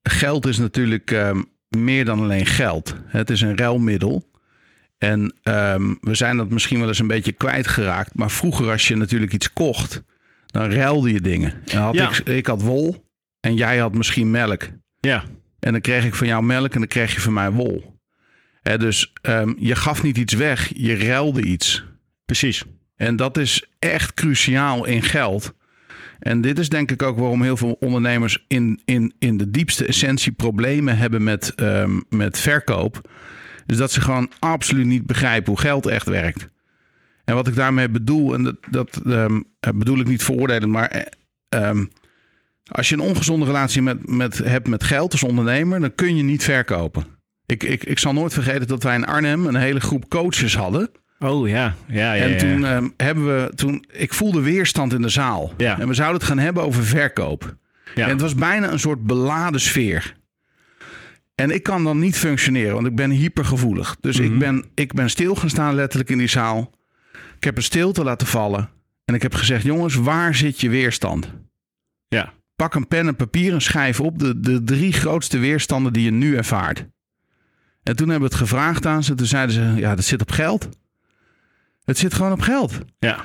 geld 0.03 0.47
is 0.47 0.59
natuurlijk 0.59 1.11
ehm, 1.11 1.43
meer 1.77 2.05
dan 2.05 2.21
alleen 2.21 2.47
geld. 2.47 2.95
Het 3.07 3.31
is 3.31 3.41
een 3.41 3.57
ruilmiddel. 3.57 4.31
En 4.99 5.35
ehm, 5.43 5.95
we 6.01 6.15
zijn 6.15 6.37
dat 6.37 6.51
misschien 6.51 6.79
wel 6.79 6.89
eens 6.89 6.99
een 6.99 7.07
beetje 7.07 7.33
kwijtgeraakt. 7.33 8.15
Maar 8.15 8.31
vroeger 8.31 8.71
als 8.71 8.89
je 8.89 8.97
natuurlijk 8.97 9.33
iets 9.33 9.53
kocht, 9.53 10.03
dan 10.47 10.71
ruilde 10.73 11.13
je 11.13 11.21
dingen. 11.21 11.55
En 11.67 11.79
had 11.81 11.95
Ja. 11.95 12.09
ik, 12.11 12.19
ik 12.19 12.47
had 12.47 12.63
wol 12.63 13.05
en 13.41 13.55
jij 13.55 13.79
had 13.79 13.95
misschien 13.95 14.31
melk. 14.31 14.69
Ja, 15.01 15.25
En 15.61 15.73
dan 15.73 15.81
kreeg 15.81 16.05
ik 16.05 16.15
van 16.15 16.27
jou 16.27 16.43
melk 16.43 16.73
en 16.73 16.79
dan 16.79 16.89
kreeg 16.89 17.15
je 17.15 17.21
van 17.21 17.33
mij 17.33 17.51
wol. 17.51 17.97
Dus 18.63 19.13
ehm, 19.23 19.53
je 19.59 19.75
gaf 19.75 20.03
niet 20.03 20.17
iets 20.19 20.35
weg, 20.35 20.73
je 20.77 20.97
ruilde 20.97 21.43
iets. 21.43 21.85
precies. 22.25 22.63
En 22.97 23.17
dat 23.17 23.37
is 23.39 23.65
echt 23.79 24.15
cruciaal 24.15 24.85
in 24.85 25.03
geld. 25.03 25.55
En 26.19 26.41
dit 26.41 26.59
is 26.59 26.69
denk 26.69 26.91
ik 26.91 27.03
ook 27.03 27.19
waarom 27.19 27.43
heel 27.43 27.57
veel 27.57 27.77
ondernemers 27.81 28.45
in, 28.49 28.81
in, 28.85 29.13
in 29.19 29.37
de 29.37 29.51
diepste 29.51 29.87
essentie 29.87 30.33
problemen 30.33 30.99
hebben 30.99 31.23
met, 31.23 31.55
ehm, 31.55 32.01
met 32.09 32.39
verkoop. 32.39 33.11
Dus 33.67 33.77
dat 33.77 33.93
ze 33.93 34.01
gewoon 34.01 34.31
absoluut 34.39 34.87
niet 34.87 35.07
begrijpen 35.07 35.53
hoe 35.53 35.61
geld 35.61 35.87
echt 35.87 36.07
werkt. 36.07 36.49
En 37.25 37.35
wat 37.35 37.49
ik 37.49 37.55
daarmee 37.55 37.89
bedoel, 37.89 38.35
en 38.35 38.43
dat, 38.43 38.57
dat 38.71 39.01
ehm, 39.07 39.41
bedoel 39.75 39.99
ik 39.99 40.07
niet 40.07 40.23
veroordelen, 40.23 40.71
maar 40.71 40.89
eh, 40.89 41.03
ehm, 41.49 41.85
als 42.71 42.89
je 42.89 42.95
een 42.95 43.01
ongezonde 43.01 43.47
relatie 43.47 43.83
met, 43.83 44.09
met, 44.09 44.39
hebt 44.39 44.69
met 44.69 44.85
geld 44.85 45.13
als 45.13 45.23
ondernemer, 45.23 45.81
dan 45.81 45.95
kun 45.95 46.17
je 46.17 46.23
niet 46.23 46.45
verkopen. 46.45 47.05
Ik, 47.47 47.63
ik, 47.63 47.85
ik 47.85 47.99
zal 47.99 48.13
nooit 48.13 48.33
vergeten 48.33 48.67
dat 48.67 48.83
wij 48.83 48.95
in 48.95 49.07
Arnhem 49.07 49.47
een 49.47 49.55
hele 49.57 49.81
groep 49.81 50.09
coaches 50.09 50.57
hadden. 50.57 50.91
Oh 51.19 51.49
ja, 51.49 51.75
ja, 51.87 52.13
ja. 52.13 52.23
En 52.23 52.31
ja. 52.31 52.39
toen 52.39 52.65
ehm, 52.65 52.89
hebben 52.97 53.27
we, 53.27 53.53
toen, 53.55 53.85
ik 53.91 54.15
voelde 54.15 54.41
weerstand 54.41 54.93
in 54.93 55.03
de 55.03 55.09
zaal. 55.09 55.53
Ja. 55.57 55.79
En 55.79 55.89
we 55.89 55.95
zouden 55.95 56.19
het 56.19 56.29
gaan 56.29 56.39
hebben 56.39 56.63
over 56.63 56.85
verkoop. 56.85 57.57
ja. 57.95 58.05
En 58.05 58.11
het 58.11 58.21
was 58.21 58.35
bijna 58.35 58.73
een 58.73 58.79
soort 58.79 59.03
beladen 59.03 59.61
sfeer. 59.61 60.17
En 61.35 61.51
ik 61.51 61.63
kan 61.63 61.85
dan 61.85 61.99
niet 61.99 62.17
functioneren, 62.17 62.75
want 62.75 62.87
ik 62.87 62.97
ben 62.97 63.11
hypergevoelig. 63.11 63.97
Dus 64.01 64.19
ik, 64.19 64.39
ben, 64.39 64.65
ik 64.75 64.93
ben 64.93 65.11
stil 65.11 65.35
gaan 65.35 65.51
staan 65.51 65.75
letterlijk 65.75 66.11
in 66.11 66.19
die 66.19 66.29
zaal. 66.29 66.73
Ik 67.37 67.45
heb 67.45 67.57
een 67.57 67.63
stilte 67.63 68.05
laten 68.05 68.27
vallen. 68.27 68.69
En 69.05 69.15
ik 69.15 69.23
heb 69.23 69.35
gezegd, 69.35 69.65
jongens, 69.65 69.95
waar 69.95 70.35
zit 70.35 70.61
je 70.61 70.69
weerstand? 70.69 71.33
ja. 72.09 72.33
Pak 72.57 72.75
een 72.75 72.89
pen 72.89 73.07
en 73.07 73.17
papier 73.17 73.53
en 73.53 73.61
schrijf 73.61 74.01
op 74.01 74.19
de, 74.19 74.41
de 74.41 74.65
drie 74.65 74.93
grootste 74.93 75.39
weerstanden 75.39 75.93
die 75.93 76.05
je 76.05 76.11
nu 76.11 76.37
ervaart. 76.37 76.87
En 77.83 77.97
toen 77.97 78.09
hebben 78.09 78.29
we 78.29 78.35
het 78.35 78.45
gevraagd 78.45 78.87
aan 78.87 79.05
ze. 79.05 79.15
Toen 79.15 79.27
zeiden 79.27 79.55
ze, 79.55 79.73
ja, 79.77 79.95
dat 79.95 80.05
zit 80.05 80.21
op 80.21 80.31
geld. 80.31 80.69
Het 81.89 81.99
zit 81.99 82.15
gewoon 82.15 82.33
op 82.33 82.41
geld. 82.41 82.79
ja. 82.99 83.21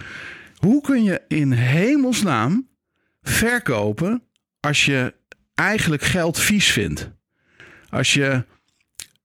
Hoe 0.57 0.81
kun 0.81 1.03
je 1.03 1.21
in 1.27 1.51
hemelsnaam 1.51 2.67
verkopen 3.21 4.23
als 4.59 4.85
je 4.85 5.13
eigenlijk 5.55 6.01
geld 6.01 6.39
vies 6.39 6.71
vindt? 6.71 7.11
Als 7.89 8.13
je 8.13 8.45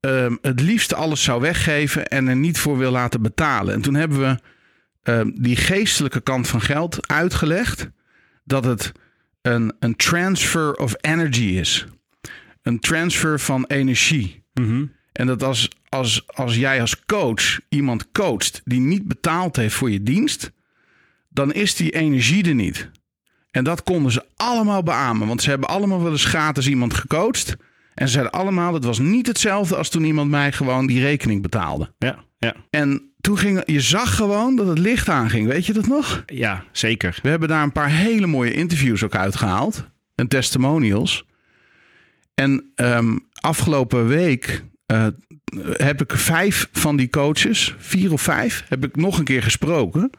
ehm, 0.00 0.36
het 0.40 0.60
liefst 0.60 0.94
alles 0.94 1.22
zou 1.22 1.40
weggeven 1.40 2.06
en 2.06 2.28
er 2.28 2.36
niet 2.36 2.58
voor 2.58 2.78
wil 2.78 2.90
laten 2.90 3.22
betalen. 3.22 3.74
En 3.74 3.80
toen 3.80 3.94
hebben 3.94 4.18
we 4.18 4.38
ehm, 5.02 5.30
die 5.34 5.56
geestelijke 5.56 6.20
kant 6.20 6.48
van 6.48 6.60
geld 6.60 7.08
uitgelegd. 7.08 7.88
Dat 8.44 8.64
het 8.64 8.92
een, 9.42 9.72
een 9.78 9.96
transfer 9.96 10.74
of 10.74 10.94
energy 11.00 11.44
is. 11.58 11.86
Een 12.62 12.80
transfer 12.80 13.40
van 13.40 13.64
energie. 13.66 14.44
Mhm. 14.54 14.84
En 15.18 15.26
dat 15.26 15.42
als, 15.42 15.68
als, 15.88 16.22
als 16.26 16.56
jij 16.56 16.80
als 16.80 17.04
coach 17.04 17.60
iemand 17.68 18.10
coacht 18.12 18.62
die 18.64 18.80
niet 18.80 19.08
betaald 19.08 19.56
heeft 19.56 19.74
voor 19.74 19.90
je 19.90 20.02
dienst, 20.02 20.50
dan 21.28 21.52
is 21.52 21.74
die 21.74 21.90
energie 21.90 22.48
er 22.48 22.54
niet. 22.54 22.90
En 23.50 23.64
dat 23.64 23.82
konden 23.82 24.12
ze 24.12 24.24
allemaal 24.36 24.82
beamen, 24.82 25.26
want 25.26 25.42
ze 25.42 25.50
hebben 25.50 25.68
allemaal 25.68 26.02
wel 26.02 26.12
eens 26.12 26.24
gratis 26.24 26.68
iemand 26.68 26.94
gecoacht. 26.94 27.56
En 27.94 28.06
ze 28.06 28.12
zeiden 28.12 28.32
allemaal, 28.32 28.74
het 28.74 28.84
was 28.84 28.98
niet 28.98 29.26
hetzelfde 29.26 29.76
als 29.76 29.88
toen 29.88 30.04
iemand 30.04 30.30
mij 30.30 30.52
gewoon 30.52 30.86
die 30.86 31.00
rekening 31.00 31.42
betaalde. 31.42 31.92
ja, 31.98 32.24
ja. 32.38 32.54
En 32.70 33.12
toen 33.20 33.38
ging, 33.38 33.62
je 33.66 33.80
zag 33.80 34.16
gewoon 34.16 34.56
dat 34.56 34.66
het 34.66 34.78
licht 34.78 35.08
aanging, 35.08 35.46
weet 35.46 35.66
je 35.66 35.72
dat 35.72 35.86
nog? 35.86 36.22
Ja, 36.26 36.64
zeker. 36.72 37.18
We 37.22 37.28
hebben 37.28 37.48
daar 37.48 37.62
een 37.62 37.72
paar 37.72 37.90
hele 37.90 38.26
mooie 38.26 38.52
interviews 38.52 39.02
ook 39.02 39.14
uitgehaald. 39.14 39.88
En 40.14 40.28
testimonials. 40.28 41.24
En 42.34 42.72
ehm, 42.74 43.16
afgelopen 43.40 44.06
week 44.06 44.62
eh, 44.88 45.06
heb 45.72 46.00
ik 46.02 46.12
vijf 46.12 46.68
van 46.72 46.96
die 46.96 47.10
coaches, 47.10 47.74
vier 47.78 48.12
of 48.12 48.22
vijf, 48.22 48.64
heb 48.68 48.84
ik 48.84 48.96
nog 48.96 49.18
een 49.18 49.24
keer 49.24 49.42
gesproken. 49.42 50.10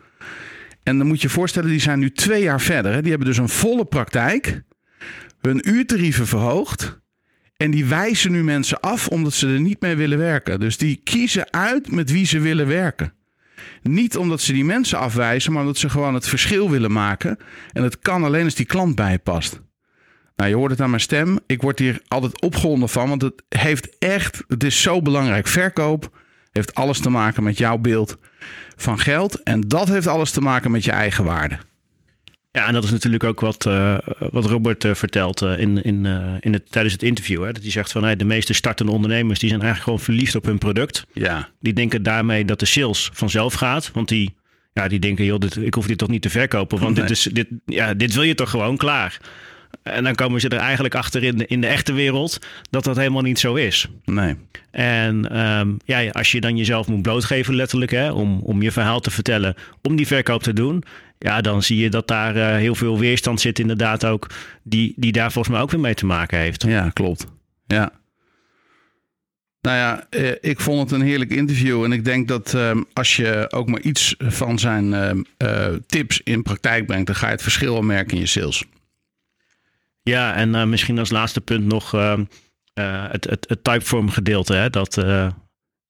En 0.84 0.98
dan 0.98 1.08
moet 1.08 1.22
je 1.22 1.28
je 1.28 1.34
voorstellen, 1.34 1.70
die 1.70 1.80
zijn 1.80 2.00
nu 2.00 2.12
twee 2.12 2.42
jaar 2.42 2.62
verder. 2.62 2.94
Hè. 2.94 3.02
Die 3.02 3.10
hebben 3.10 3.28
dus 3.28 3.38
een 3.38 3.50
volle 3.50 3.86
praktijk. 3.86 4.62
Hun 5.42 5.70
uurtarieven 5.70 6.28
verhoogd. 6.28 7.00
En 7.58 7.72
die 7.72 7.86
wijzen 7.86 8.32
nu 8.32 8.44
mensen 8.44 8.80
af 8.80 9.08
omdat 9.08 9.34
ze 9.34 9.48
er 9.48 9.60
niet 9.60 9.82
mee 9.82 9.96
willen 9.96 10.18
werken. 10.18 10.60
Dus 10.60 10.78
die 10.78 11.02
kiezen 11.04 11.54
uit 11.54 11.92
met 11.92 12.12
wie 12.12 12.26
ze 12.26 12.40
willen 12.40 12.68
werken. 12.68 13.14
Niet 13.82 14.18
omdat 14.18 14.42
ze 14.42 14.54
die 14.54 14.66
mensen 14.66 15.00
afwijzen, 15.00 15.52
maar 15.52 15.62
omdat 15.62 15.78
ze 15.78 15.90
gewoon 15.90 16.14
het 16.14 16.28
verschil 16.28 16.70
willen 16.70 16.92
maken. 16.92 17.38
En 17.74 17.84
het 17.84 18.00
kan 18.00 18.24
alleen 18.24 18.44
als 18.44 18.56
die 18.56 18.66
klant 18.66 18.96
bij 18.96 19.12
je 19.12 19.18
past. 19.18 19.62
Nou, 20.40 20.52
je 20.52 20.58
hoort 20.58 20.72
het 20.72 20.82
aan 20.82 20.90
mijn 20.90 21.02
stem. 21.02 21.40
Ik 21.46 21.62
word 21.62 21.80
hier 21.80 22.02
altijd 22.08 22.42
opgewonden 22.42 22.90
van, 22.90 23.10
want 23.10 23.22
het 23.22 23.44
heeft 23.50 23.98
echt, 23.98 24.44
het 24.48 24.64
is 24.64 24.82
zo 24.82 25.02
belangrijk. 25.02 25.48
Verkoop 25.48 26.18
heeft 26.52 26.76
alles 26.76 27.00
te 27.00 27.10
maken 27.10 27.44
met 27.44 27.58
jouw 27.58 27.78
beeld 27.78 28.18
van 28.76 29.00
geld. 29.00 29.44
En 29.44 29.62
dat 29.62 29.88
heeft 29.88 30.08
alles 30.08 30.32
te 30.32 30.42
maken 30.42 30.72
met 30.72 30.84
je 30.84 30.92
eigen 30.92 31.24
waarde. 31.24 31.58
Ja, 32.52 32.68
en 32.68 32.74
dat 32.74 32.84
is 32.84 32.92
natuurlijk 32.92 33.24
ook 33.24 33.40
wat, 33.40 33.66
eh, 33.66 33.98
wat 34.32 34.46
Robert 34.46 34.86
eh, 34.86 34.94
vertelt 34.94 35.42
eh, 35.42 35.60
in, 35.60 35.84
in, 35.84 36.06
in 36.40 36.54
het, 36.54 36.72
tijdens 36.72 36.94
het 36.94 37.04
interview. 37.04 37.44
Hè? 37.44 37.52
Dat 37.52 37.62
hij 37.62 37.72
zegt 37.72 37.92
van 37.92 38.04
hey, 38.04 38.16
de 38.16 38.26
meeste 38.26 38.54
startende 38.54 38.92
ondernemers 38.92 39.40
die 39.40 39.50
zijn 39.50 39.62
eigenlijk 39.62 39.90
gewoon 39.90 40.06
verliefd 40.06 40.36
op 40.36 40.46
hun 40.46 40.58
product. 40.58 41.06
Ja, 41.14 41.50
Die 41.60 41.74
denken 41.74 42.04
daarmee 42.04 42.46
dat 42.46 42.60
de 42.60 42.66
sales 42.66 43.10
vanzelf 43.14 43.54
gaat. 43.54 43.92
Want 43.94 44.08
die, 44.08 44.36
ja, 44.74 44.88
die 44.88 45.00
denken, 45.00 45.26
joh, 45.26 45.40
dit, 45.40 45.56
ik 45.56 45.74
hoef 45.74 45.88
dit 45.88 45.98
toch 45.98 46.10
niet 46.10 46.22
te 46.22 46.30
verkopen. 46.30 46.80
Want 46.80 46.96
dit, 46.96 47.10
is, 47.10 47.24
dit, 47.24 47.48
ja, 47.66 47.94
dit 47.94 48.14
wil 48.14 48.24
je 48.24 48.36
toch 48.36 48.50
gewoon 48.50 48.78
klaar. 48.78 49.20
En 49.92 50.04
dan 50.04 50.16
komen 50.16 50.42
ze 50.42 50.50
er 50.50 50.60
eigenlijk 50.60 50.96
achter 50.96 51.24
in 51.24 51.38
de, 51.38 51.46
in 51.48 51.62
de 51.62 51.68
echte 51.68 51.94
wereld 51.94 52.38
dat 52.70 52.84
dat 52.84 52.98
helemaal 52.98 53.22
niet 53.22 53.40
zo 53.40 53.56
is. 53.56 53.88
nee. 54.06 54.36
En 54.72 55.32
ehm, 55.32 55.70
ja, 55.86 56.10
als 56.10 56.32
je 56.32 56.42
dan 56.42 56.58
jezelf 56.58 56.88
moet 56.88 57.02
blootgeven, 57.02 57.56
letterlijk, 57.56 57.92
hè, 57.92 58.12
om, 58.12 58.40
om 58.44 58.62
je 58.62 58.72
verhaal 58.72 59.00
te 59.00 59.12
vertellen, 59.12 59.56
om 59.82 59.96
die 59.96 60.08
verkoop 60.08 60.44
te 60.44 60.54
doen, 60.54 60.84
ja, 61.20 61.42
dan 61.42 61.64
zie 61.64 61.78
je 61.78 61.90
dat 61.90 62.08
daar 62.08 62.36
eh, 62.36 62.56
heel 62.56 62.76
veel 62.76 63.00
weerstand 63.00 63.42
zit, 63.42 63.60
inderdaad 63.60 64.06
ook, 64.06 64.28
die, 64.64 64.94
die 64.96 65.12
daar 65.12 65.32
volgens 65.32 65.54
mij 65.54 65.64
ook 65.64 65.72
weer 65.72 65.80
mee 65.80 65.94
te 65.94 66.06
maken 66.06 66.40
heeft. 66.40 66.64
Ja, 66.64 66.90
klopt. 66.90 67.26
Ja. 67.68 67.92
Nou 69.62 69.78
ja, 69.78 70.08
eh, 70.10 70.32
ik 70.42 70.60
vond 70.60 70.90
het 70.90 71.00
een 71.00 71.06
heerlijk 71.06 71.32
interview. 71.32 71.84
En 71.84 71.92
ik 71.92 72.06
denk 72.06 72.28
dat 72.28 72.54
ehm, 72.54 72.82
als 72.94 73.16
je 73.16 73.48
ook 73.50 73.70
maar 73.70 73.82
iets 73.82 74.16
van 74.18 74.60
zijn 74.60 74.94
ehm, 74.94 75.22
eh, 75.38 75.68
tips 75.88 76.22
in 76.24 76.42
praktijk 76.42 76.86
brengt, 76.86 77.06
dan 77.06 77.16
ga 77.16 77.26
je 77.26 77.32
het 77.32 77.42
verschil 77.42 77.74
wel 77.74 77.82
merken 77.82 78.14
in 78.14 78.20
je 78.20 78.26
sales. 78.26 78.64
Ja, 80.10 80.36
en 80.36 80.56
eh, 80.56 80.64
misschien 80.66 81.00
als 81.00 81.10
laatste 81.10 81.42
punt 81.42 81.66
nog 81.66 81.94
ehm, 81.94 82.24
eh, 82.74 83.06
het, 83.12 83.30
het, 83.30 83.46
het 83.50 83.64
typeform 83.64 84.10
gedeelte. 84.10 84.54
Hè? 84.54 84.70
Dat, 84.70 84.98
eh, 84.98 85.28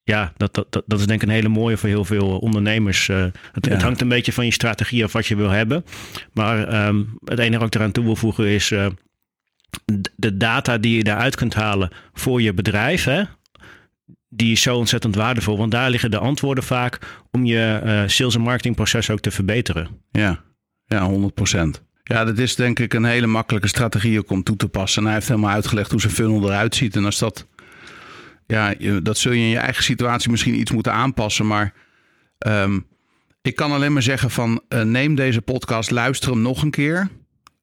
ja, 0.03 0.33
dat, 0.37 0.53
dat, 0.53 0.83
dat, 0.85 0.99
is 0.99 1.05
denk 1.07 1.21
ik 1.21 1.27
een 1.27 1.33
hele 1.33 1.49
mooie 1.49 1.77
voor 1.77 1.89
heel 1.89 2.05
veel 2.05 2.37
ondernemers. 2.37 3.09
Eh, 3.09 3.25
het, 3.51 3.65
Ja. 3.65 3.71
het 3.71 3.81
hangt 3.81 4.01
een 4.01 4.07
beetje 4.07 4.33
van 4.33 4.45
je 4.45 4.51
strategie 4.51 5.03
af 5.03 5.11
wat 5.11 5.27
je 5.27 5.35
wil 5.35 5.49
hebben. 5.49 5.85
Maar 6.33 6.67
ehm, 6.67 7.03
het 7.25 7.39
enige 7.39 7.57
wat 7.59 7.67
ik 7.67 7.75
eraan 7.75 7.91
toe 7.91 8.03
wil 8.03 8.15
voegen 8.15 8.47
is 8.47 8.71
eh, 8.71 8.87
de 10.15 10.37
data 10.37 10.77
die 10.77 10.97
je 10.97 11.03
daaruit 11.03 11.35
kunt 11.35 11.53
halen 11.53 11.89
voor 12.13 12.41
je 12.41 12.53
bedrijf. 12.53 13.03
Hè? 13.03 13.23
Die 14.29 14.51
is 14.51 14.61
zo 14.61 14.77
ontzettend 14.77 15.15
waardevol. 15.15 15.57
Want 15.57 15.71
daar 15.71 15.89
liggen 15.89 16.11
de 16.11 16.17
antwoorden 16.19 16.63
vaak 16.63 16.99
om 17.31 17.45
je 17.45 17.79
eh, 17.83 18.03
sales- 18.07 18.35
en 18.35 18.41
marketingproces 18.41 19.09
ook 19.09 19.19
te 19.19 19.31
verbeteren. 19.31 19.87
Ja, 20.11 20.43
ja 20.85 21.05
100 21.05 21.33
Ja, 22.09 22.25
dat 22.25 22.37
is 22.37 22.55
denk 22.55 22.79
ik 22.79 22.93
een 22.93 23.05
hele 23.05 23.27
makkelijke 23.27 23.67
strategie 23.67 24.19
ook 24.19 24.29
om 24.29 24.43
toe 24.43 24.55
te 24.55 24.67
passen. 24.67 25.01
En 25.01 25.05
hij 25.05 25.15
heeft 25.17 25.27
helemaal 25.27 25.53
uitgelegd 25.53 25.91
hoe 25.91 26.01
zijn 26.01 26.13
funnel 26.13 26.43
eruit 26.43 26.75
ziet. 26.75 26.95
En 26.95 27.05
als 27.05 27.19
dat, 27.19 27.47
ja, 28.47 28.73
dat 29.03 29.17
zul 29.17 29.31
je 29.31 29.39
in 29.39 29.47
je 29.49 29.57
eigen 29.57 29.83
situatie 29.83 30.31
misschien 30.31 30.59
iets 30.59 30.71
moeten 30.71 30.93
aanpassen. 30.93 31.47
Maar 31.47 31.73
ehm, 32.37 32.79
ik 33.41 33.55
kan 33.55 33.71
alleen 33.71 33.93
maar 33.93 34.01
zeggen 34.01 34.31
van 34.31 34.61
eh, 34.67 34.81
neem 34.81 35.15
deze 35.15 35.41
podcast, 35.41 35.91
luister 35.91 36.31
hem 36.31 36.41
nog 36.41 36.61
een 36.61 36.71
keer. 36.71 37.09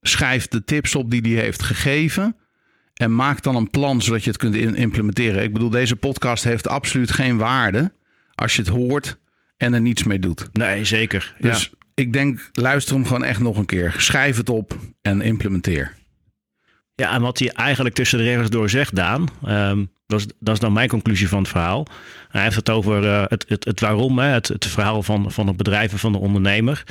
Schrijf 0.00 0.48
de 0.48 0.64
tips 0.64 0.94
op 0.94 1.10
die 1.10 1.20
hij 1.20 1.42
heeft 1.42 1.62
gegeven. 1.62 2.36
En 2.94 3.14
maak 3.14 3.42
dan 3.42 3.56
een 3.56 3.70
plan 3.70 4.02
zodat 4.02 4.24
je 4.24 4.30
het 4.30 4.38
kunt 4.38 4.54
implementeren. 4.76 5.42
Ik 5.42 5.52
bedoel, 5.52 5.70
deze 5.70 5.96
podcast 5.96 6.44
heeft 6.44 6.68
absoluut 6.68 7.10
geen 7.10 7.36
waarde 7.36 7.92
als 8.34 8.56
je 8.56 8.62
het 8.62 8.70
hoort 8.70 9.18
en 9.56 9.74
er 9.74 9.80
niets 9.80 10.02
mee 10.02 10.18
doet. 10.18 10.48
Nee, 10.52 10.84
zeker. 10.84 11.34
Dus 11.38 11.62
ja. 11.62 11.85
Ik 11.96 12.12
denk, 12.12 12.50
luister 12.52 12.94
hem 12.94 13.06
gewoon 13.06 13.24
echt 13.24 13.40
nog 13.40 13.56
een 13.56 13.66
keer. 13.66 13.94
Schrijf 13.98 14.36
het 14.36 14.48
op 14.48 14.76
en 15.02 15.20
implementeer. 15.20 15.94
Ja, 16.94 17.14
en 17.14 17.22
wat 17.22 17.38
hij 17.38 17.50
eigenlijk 17.50 17.94
tussen 17.94 18.18
de 18.18 18.24
regels 18.24 18.50
door 18.50 18.70
zegt, 18.70 18.94
Daan, 18.94 19.28
ehm, 19.44 19.84
dat, 20.06 20.20
is, 20.20 20.26
dat 20.40 20.54
is 20.54 20.60
dan 20.60 20.72
mijn 20.72 20.88
conclusie 20.88 21.28
van 21.28 21.38
het 21.38 21.48
verhaal. 21.48 21.86
Hij 22.28 22.42
heeft 22.42 22.56
het 22.56 22.70
over 22.70 23.02
uh, 23.02 23.24
het, 23.26 23.44
het, 23.48 23.64
het, 23.64 23.80
waarom, 23.80 24.18
hè, 24.18 24.26
het, 24.26 24.48
het 24.48 24.66
verhaal 24.66 25.02
van, 25.02 25.32
van 25.32 25.46
het 25.46 25.56
bedrijf 25.56 25.92
en 25.92 25.98
van 25.98 26.12
de 26.12 26.18
ondernemer. 26.18 26.84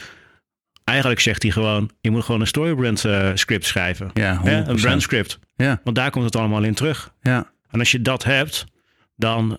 Eigenlijk 0.84 1.20
zegt 1.20 1.44
hij 1.44 1.52
gewoon, 1.52 1.90
je 2.02 2.12
moet 2.12 2.24
gewoon 2.24 2.42
een 2.42 2.48
storybrand 2.48 3.04
uh, 3.04 3.32
script 3.34 3.66
schrijven. 3.66 4.10
Ja, 4.14 4.40
hè? 4.44 4.68
Een 4.68 4.76
brand 4.76 5.02
script. 5.02 5.40
Ja. 5.56 5.82
Want 5.84 5.96
daar 5.96 6.12
komt 6.12 6.26
het 6.26 6.36
allemaal 6.36 6.64
in 6.64 6.74
terug. 6.74 7.14
Ja. 7.22 7.52
En 7.70 7.80
als 7.80 7.92
je 7.92 8.02
dat 8.02 8.24
hebt, 8.24 8.66
dan, 9.16 9.58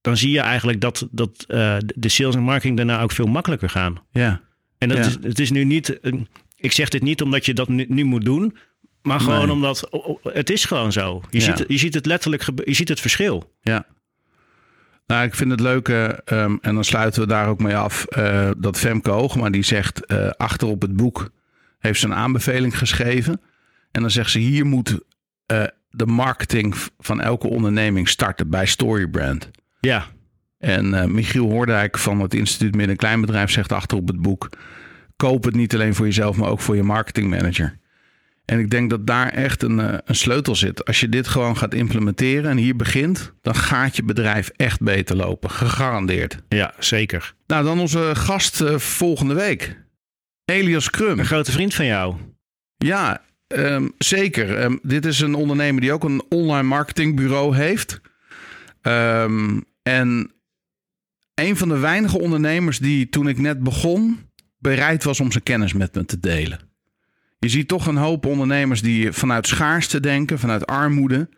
dan 0.00 0.16
zie 0.16 0.30
je 0.30 0.40
eigenlijk 0.40 0.80
dat, 0.80 1.08
dat 1.10 1.44
uh, 1.48 1.76
de 1.94 2.08
sales 2.08 2.34
en 2.34 2.42
marketing 2.42 2.76
daarna 2.76 3.02
ook 3.02 3.12
veel 3.12 3.26
makkelijker 3.26 3.70
gaan. 3.70 4.02
Ja. 4.10 4.40
En 4.80 4.88
dat 4.88 4.98
Ja. 4.98 5.04
is, 5.04 5.16
het 5.22 5.38
is 5.38 5.50
nu 5.50 5.64
niet, 5.64 5.98
ik 6.56 6.72
zeg 6.72 6.88
dit 6.88 7.02
niet 7.02 7.22
omdat 7.22 7.46
je 7.46 7.54
dat 7.54 7.68
nu, 7.68 7.84
nu 7.88 8.04
moet 8.04 8.24
doen, 8.24 8.56
maar 9.02 9.20
gewoon 9.20 9.42
Nee. 9.46 9.50
omdat 9.54 9.88
het 10.22 10.50
is 10.50 10.64
gewoon 10.64 10.92
zo. 10.92 11.22
Je, 11.30 11.38
Ja. 11.40 11.44
ziet, 11.56 11.64
je 11.68 11.78
ziet 11.78 11.94
het 11.94 12.06
letterlijk, 12.06 12.42
je 12.64 12.74
ziet 12.74 12.88
het 12.88 13.00
verschil. 13.00 13.52
Ja. 13.62 13.86
Nou, 15.06 15.24
ik 15.24 15.34
vind 15.34 15.50
het 15.50 15.60
leuke, 15.60 16.22
ehm, 16.24 16.56
en 16.60 16.74
dan 16.74 16.84
sluiten 16.84 17.20
we 17.22 17.26
daar 17.28 17.48
ook 17.48 17.60
mee 17.60 17.76
af, 17.76 18.04
eh, 18.04 18.50
dat 18.58 18.78
Femke 18.78 19.10
Hoogma 19.10 19.50
die 19.50 19.62
zegt, 19.62 20.06
eh 20.06 20.28
achter 20.30 20.68
op 20.68 20.82
het 20.82 20.96
boek 20.96 21.30
heeft 21.78 22.00
ze 22.00 22.06
een 22.06 22.14
aanbeveling 22.14 22.78
geschreven. 22.78 23.40
En 23.90 24.00
dan 24.00 24.10
zegt 24.10 24.30
ze, 24.30 24.38
hier 24.38 24.66
moet 24.66 24.98
eh, 25.46 25.64
de 25.90 26.06
marketing 26.06 26.74
van 26.98 27.20
elke 27.20 27.48
onderneming 27.48 28.08
starten 28.08 28.50
bij 28.50 28.66
Storybrand. 28.66 29.50
Ja, 29.80 30.06
En 30.60 30.94
eh, 30.94 31.04
Michiel 31.04 31.50
Hoordijk 31.50 31.98
van 31.98 32.20
het 32.20 32.34
instituut 32.34 32.74
Midden- 32.74 32.90
en 32.90 32.96
Kleinbedrijf 32.96 33.50
zegt 33.50 33.72
achter 33.72 33.96
op 33.98 34.08
het 34.08 34.22
boek, 34.22 34.48
koop 35.16 35.44
het 35.44 35.54
niet 35.54 35.74
alleen 35.74 35.94
voor 35.94 36.06
jezelf, 36.06 36.36
maar 36.36 36.48
ook 36.48 36.60
voor 36.60 36.76
je 36.76 36.82
marketingmanager. 36.82 37.78
En 38.44 38.58
ik 38.58 38.70
denk 38.70 38.90
dat 38.90 39.06
daar 39.06 39.28
echt 39.28 39.62
een, 39.62 39.80
eh, 39.80 39.98
een 40.04 40.14
sleutel 40.14 40.54
zit. 40.54 40.84
Als 40.84 41.00
je 41.00 41.08
dit 41.08 41.28
gewoon 41.28 41.56
gaat 41.56 41.74
implementeren 41.74 42.50
en 42.50 42.56
hier 42.56 42.76
begint, 42.76 43.32
dan 43.42 43.54
gaat 43.54 43.96
je 43.96 44.02
bedrijf 44.02 44.50
echt 44.56 44.80
beter 44.80 45.16
lopen. 45.16 45.50
Gegarandeerd. 45.50 46.38
ja, 46.48 46.74
zeker. 46.78 47.34
Nou, 47.46 47.64
dan 47.64 47.80
onze 47.80 48.10
gast 48.14 48.60
eh, 48.60 48.78
volgende 48.78 49.34
week. 49.34 49.76
Elias 50.44 50.90
Krum. 50.90 51.18
Een 51.18 51.26
grote 51.26 51.52
vriend 51.52 51.74
van 51.74 51.86
jou. 51.86 52.14
Ja, 52.76 53.22
ehm, 53.46 53.88
zeker. 53.98 54.56
Ehm, 54.56 54.76
dit 54.82 55.04
is 55.04 55.20
een 55.20 55.34
ondernemer 55.34 55.80
die 55.80 55.92
ook 55.92 56.04
een 56.04 56.22
online 56.28 56.68
marketingbureau 56.68 57.56
heeft. 57.56 58.00
Ehm, 58.82 59.60
en 59.82 60.32
een 61.40 61.56
van 61.56 61.68
de 61.68 61.78
weinige 61.78 62.20
ondernemers 62.20 62.78
die 62.78 63.08
toen 63.08 63.28
ik 63.28 63.38
net 63.38 63.62
begon 63.62 64.18
bereid 64.58 65.04
was 65.04 65.20
om 65.20 65.32
zijn 65.32 65.42
kennis 65.42 65.72
met 65.72 65.94
me 65.94 66.04
te 66.04 66.20
delen. 66.20 66.60
Je 67.38 67.48
ziet 67.48 67.68
toch 67.68 67.86
een 67.86 67.96
hoop 67.96 68.26
ondernemers 68.26 68.82
die 68.82 69.12
vanuit 69.12 69.46
schaarste 69.46 70.00
denken, 70.00 70.38
vanuit 70.38 70.66
armoede. 70.66 71.28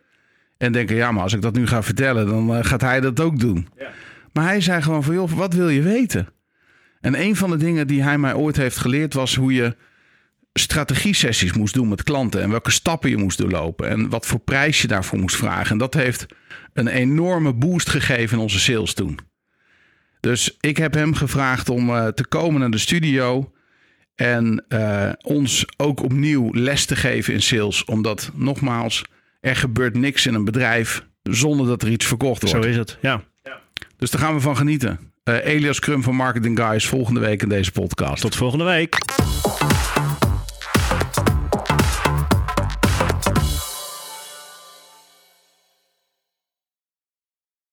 En 0.57 0.71
denken, 0.71 0.95
ja, 0.95 1.11
maar 1.11 1.23
als 1.23 1.33
ik 1.33 1.41
dat 1.41 1.53
nu 1.53 1.67
ga 1.67 1.83
vertellen, 1.83 2.27
dan 2.27 2.55
eh, 2.55 2.65
gaat 2.65 2.81
hij 2.81 3.01
dat 3.01 3.19
ook 3.19 3.39
doen. 3.39 3.67
Maar 4.33 4.45
hij 4.45 4.61
zei 4.61 4.81
gewoon 4.81 5.03
van, 5.03 5.13
joh, 5.13 5.31
wat 5.31 5.53
wil 5.53 5.69
je 5.69 5.81
weten? 5.81 6.27
En 7.01 7.21
een 7.21 7.35
van 7.35 7.49
de 7.49 7.57
dingen 7.57 7.87
die 7.87 8.03
hij 8.03 8.17
mij 8.17 8.33
ooit 8.33 8.55
heeft 8.55 8.77
geleerd 8.77 9.13
was 9.13 9.35
hoe 9.35 9.53
je 9.53 9.75
strategie-sessies 10.53 11.53
moest 11.53 11.73
doen 11.73 11.87
met 11.87 12.03
klanten. 12.03 12.41
En 12.41 12.49
welke 12.49 12.71
stappen 12.71 13.09
je 13.09 13.17
moest 13.17 13.37
doorlopen. 13.37 13.89
En 13.89 14.09
wat 14.09 14.25
voor 14.25 14.39
prijs 14.39 14.81
je 14.81 14.87
daarvoor 14.87 15.19
moest 15.19 15.35
vragen. 15.35 15.71
En 15.71 15.77
dat 15.77 15.93
heeft 15.93 16.25
een 16.73 16.87
enorme 16.87 17.53
boost 17.53 17.89
gegeven 17.89 18.37
in 18.37 18.43
onze 18.43 18.59
sales 18.59 18.93
toen. 18.93 19.19
Dus 20.23 20.57
ik 20.59 20.77
heb 20.77 20.93
hem 20.93 21.13
gevraagd 21.13 21.69
om 21.69 21.89
eh, 21.89 22.07
te 22.07 22.27
komen 22.27 22.59
naar 22.59 22.71
de 22.71 22.77
studio. 22.77 23.51
En 24.15 24.65
eh, 24.67 25.09
ons 25.21 25.65
ook 25.77 26.03
opnieuw 26.03 26.53
les 26.53 26.85
te 26.85 26.95
geven 26.95 27.33
in 27.33 27.41
sales. 27.41 27.85
Omdat, 27.85 28.31
nogmaals, 28.33 29.03
er 29.39 29.55
gebeurt 29.55 29.97
niks 29.97 30.25
in 30.25 30.33
een 30.33 30.45
bedrijf 30.45 31.05
zonder 31.23 31.67
dat 31.67 31.81
er 31.81 31.89
iets 31.89 32.05
verkocht 32.05 32.41
wordt. 32.41 32.63
Zo 32.63 32.69
is 32.69 32.77
het. 32.77 32.97
Ja. 33.01 33.23
Dus 33.97 34.11
daar 34.11 34.21
gaan 34.21 34.33
we 34.33 34.41
van 34.41 34.57
genieten. 34.57 34.99
Eh, 35.23 35.45
Elias 35.45 35.79
Krum 35.79 36.03
van 36.03 36.15
Marketing 36.15 36.59
Guys 36.59 36.87
volgende 36.87 37.19
week 37.19 37.41
in 37.41 37.49
deze 37.49 37.71
podcast. 37.71 38.21
Tot 38.21 38.35
volgende 38.35 38.65
week. 38.65 38.97